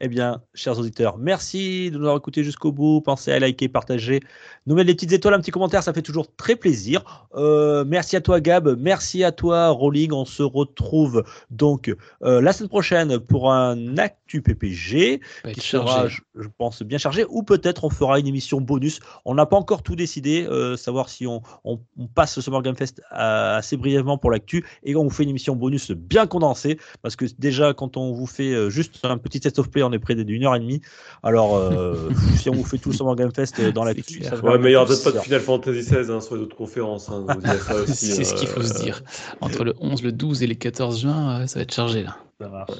Eh 0.00 0.08
bien, 0.08 0.42
chers 0.54 0.78
auditeurs, 0.78 1.18
merci 1.18 1.90
de 1.90 1.96
nous 1.98 2.04
avoir 2.04 2.16
écoutés 2.18 2.44
jusqu'au 2.44 2.72
bout. 2.72 3.00
Pensez 3.00 3.32
à 3.32 3.38
liker, 3.38 3.68
partager, 3.68 4.20
nous 4.66 4.74
mettre 4.74 4.86
des 4.88 4.94
petites 4.94 5.12
étoiles, 5.12 5.34
un 5.34 5.40
petit 5.40 5.50
commentaire, 5.50 5.82
ça 5.82 5.92
fait 5.92 6.02
toujours 6.02 6.34
très 6.36 6.56
plaisir. 6.56 7.28
Euh, 7.34 7.84
merci 7.86 8.16
à 8.16 8.20
toi, 8.20 8.40
Gab. 8.40 8.76
Merci 8.78 9.24
à 9.24 9.32
toi, 9.32 9.68
Rolling. 9.68 10.12
On 10.12 10.24
se 10.24 10.42
retrouve 10.42 11.24
donc 11.50 11.94
euh, 12.22 12.40
la 12.40 12.52
semaine 12.52 12.68
prochaine 12.68 13.18
pour 13.18 13.52
un 13.52 13.96
Actu 13.98 14.42
PPG 14.42 15.20
qui 15.54 15.60
sera, 15.60 15.86
chargé. 15.86 16.16
je, 16.34 16.42
je 16.42 16.48
pense, 16.58 16.82
bien 16.82 16.98
chargé. 16.98 17.24
Ou 17.28 17.42
peut-être 17.42 17.84
on 17.84 17.90
fera 17.90 18.18
une 18.20 18.26
émission 18.26 18.60
bonus. 18.60 19.00
On 19.24 19.34
n'a 19.34 19.46
pas 19.46 19.56
encore 19.56 19.82
tout 19.82 19.96
décidé, 19.96 20.46
euh, 20.48 20.76
savoir 20.76 21.08
si 21.08 21.26
on, 21.26 21.42
on- 21.64 21.80
on 21.98 22.06
passe 22.06 22.34
ce 22.34 22.40
Summer 22.40 22.62
Game 22.62 22.76
Fest 22.76 23.00
assez 23.10 23.76
brièvement 23.76 24.18
pour 24.18 24.30
l'actu 24.30 24.64
et 24.82 24.94
on 24.96 25.04
vous 25.04 25.10
fait 25.10 25.22
une 25.22 25.28
émission 25.30 25.56
bonus 25.56 25.90
bien 25.92 26.26
condensée. 26.26 26.78
Parce 27.02 27.16
que 27.16 27.24
déjà, 27.38 27.72
quand 27.74 27.96
on 27.96 28.12
vous 28.12 28.26
fait 28.26 28.70
juste 28.70 29.00
un 29.04 29.18
petit 29.18 29.40
test 29.40 29.58
of 29.58 29.70
play, 29.70 29.77
on 29.82 29.92
est 29.92 29.98
près 29.98 30.14
d'une 30.14 30.44
heure 30.44 30.54
et 30.54 30.60
demie. 30.60 30.80
Alors, 31.22 31.56
euh, 31.56 32.10
si 32.36 32.48
on 32.50 32.54
vous 32.54 32.64
fait 32.64 32.78
tout 32.78 32.90
le 32.90 32.94
Summer 32.94 33.16
Game 33.16 33.32
Fest 33.34 33.58
euh, 33.60 33.72
dans 33.72 33.84
ça 33.84 34.36
va 34.36 34.52
Ouais, 34.52 34.58
mais 34.58 34.70
il 34.70 34.72
y 34.72 34.76
aura 34.76 34.86
plus 34.86 35.00
peut-être 35.00 35.14
pas 35.14 35.20
de. 35.20 35.24
Final 35.24 35.40
Fantasy 35.40 35.80
XVI 35.80 36.12
hein, 36.12 36.20
sur 36.20 36.36
les 36.36 36.42
autres 36.42 36.56
conférences. 36.56 37.08
Hein, 37.08 37.26
C'est 37.86 38.24
ce 38.24 38.34
qu'il 38.34 38.48
faut 38.48 38.60
euh, 38.60 38.64
se 38.64 38.82
dire. 38.82 39.02
Entre 39.40 39.64
le 39.64 39.74
11, 39.80 40.02
le 40.02 40.12
12 40.12 40.42
et 40.42 40.46
le 40.46 40.54
14 40.54 41.00
juin, 41.02 41.40
euh, 41.40 41.46
ça 41.46 41.58
va 41.58 41.62
être 41.62 41.74
chargé 41.74 42.02
là. 42.02 42.16
Ça 42.40 42.48
marche. 42.48 42.70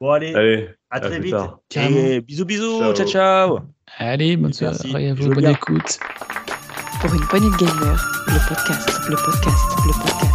Bon, 0.00 0.10
allez, 0.10 0.34
Allez, 0.34 0.68
à 0.90 1.00
très 1.00 1.20
vite. 1.20 1.32
tard. 1.32 1.60
Et 1.76 2.20
bisous, 2.20 2.44
bisous. 2.44 2.80
Ciao. 2.80 2.94
ciao. 2.94 3.06
ciao. 3.06 3.58
Allez, 3.98 4.36
bonne 4.36 4.52
soirée 4.52 5.10
à 5.10 5.14
vous, 5.14 5.28
bonne 5.30 5.46
écoute. 5.46 5.98
Pour 7.00 7.14
une 7.14 7.20
poignée 7.26 7.50
de 7.50 7.56
gamers, 7.56 8.24
le 8.26 8.48
podcast, 8.48 8.90
le 9.08 9.16
podcast, 9.16 9.64
le 9.86 9.92
podcast. 9.92 10.33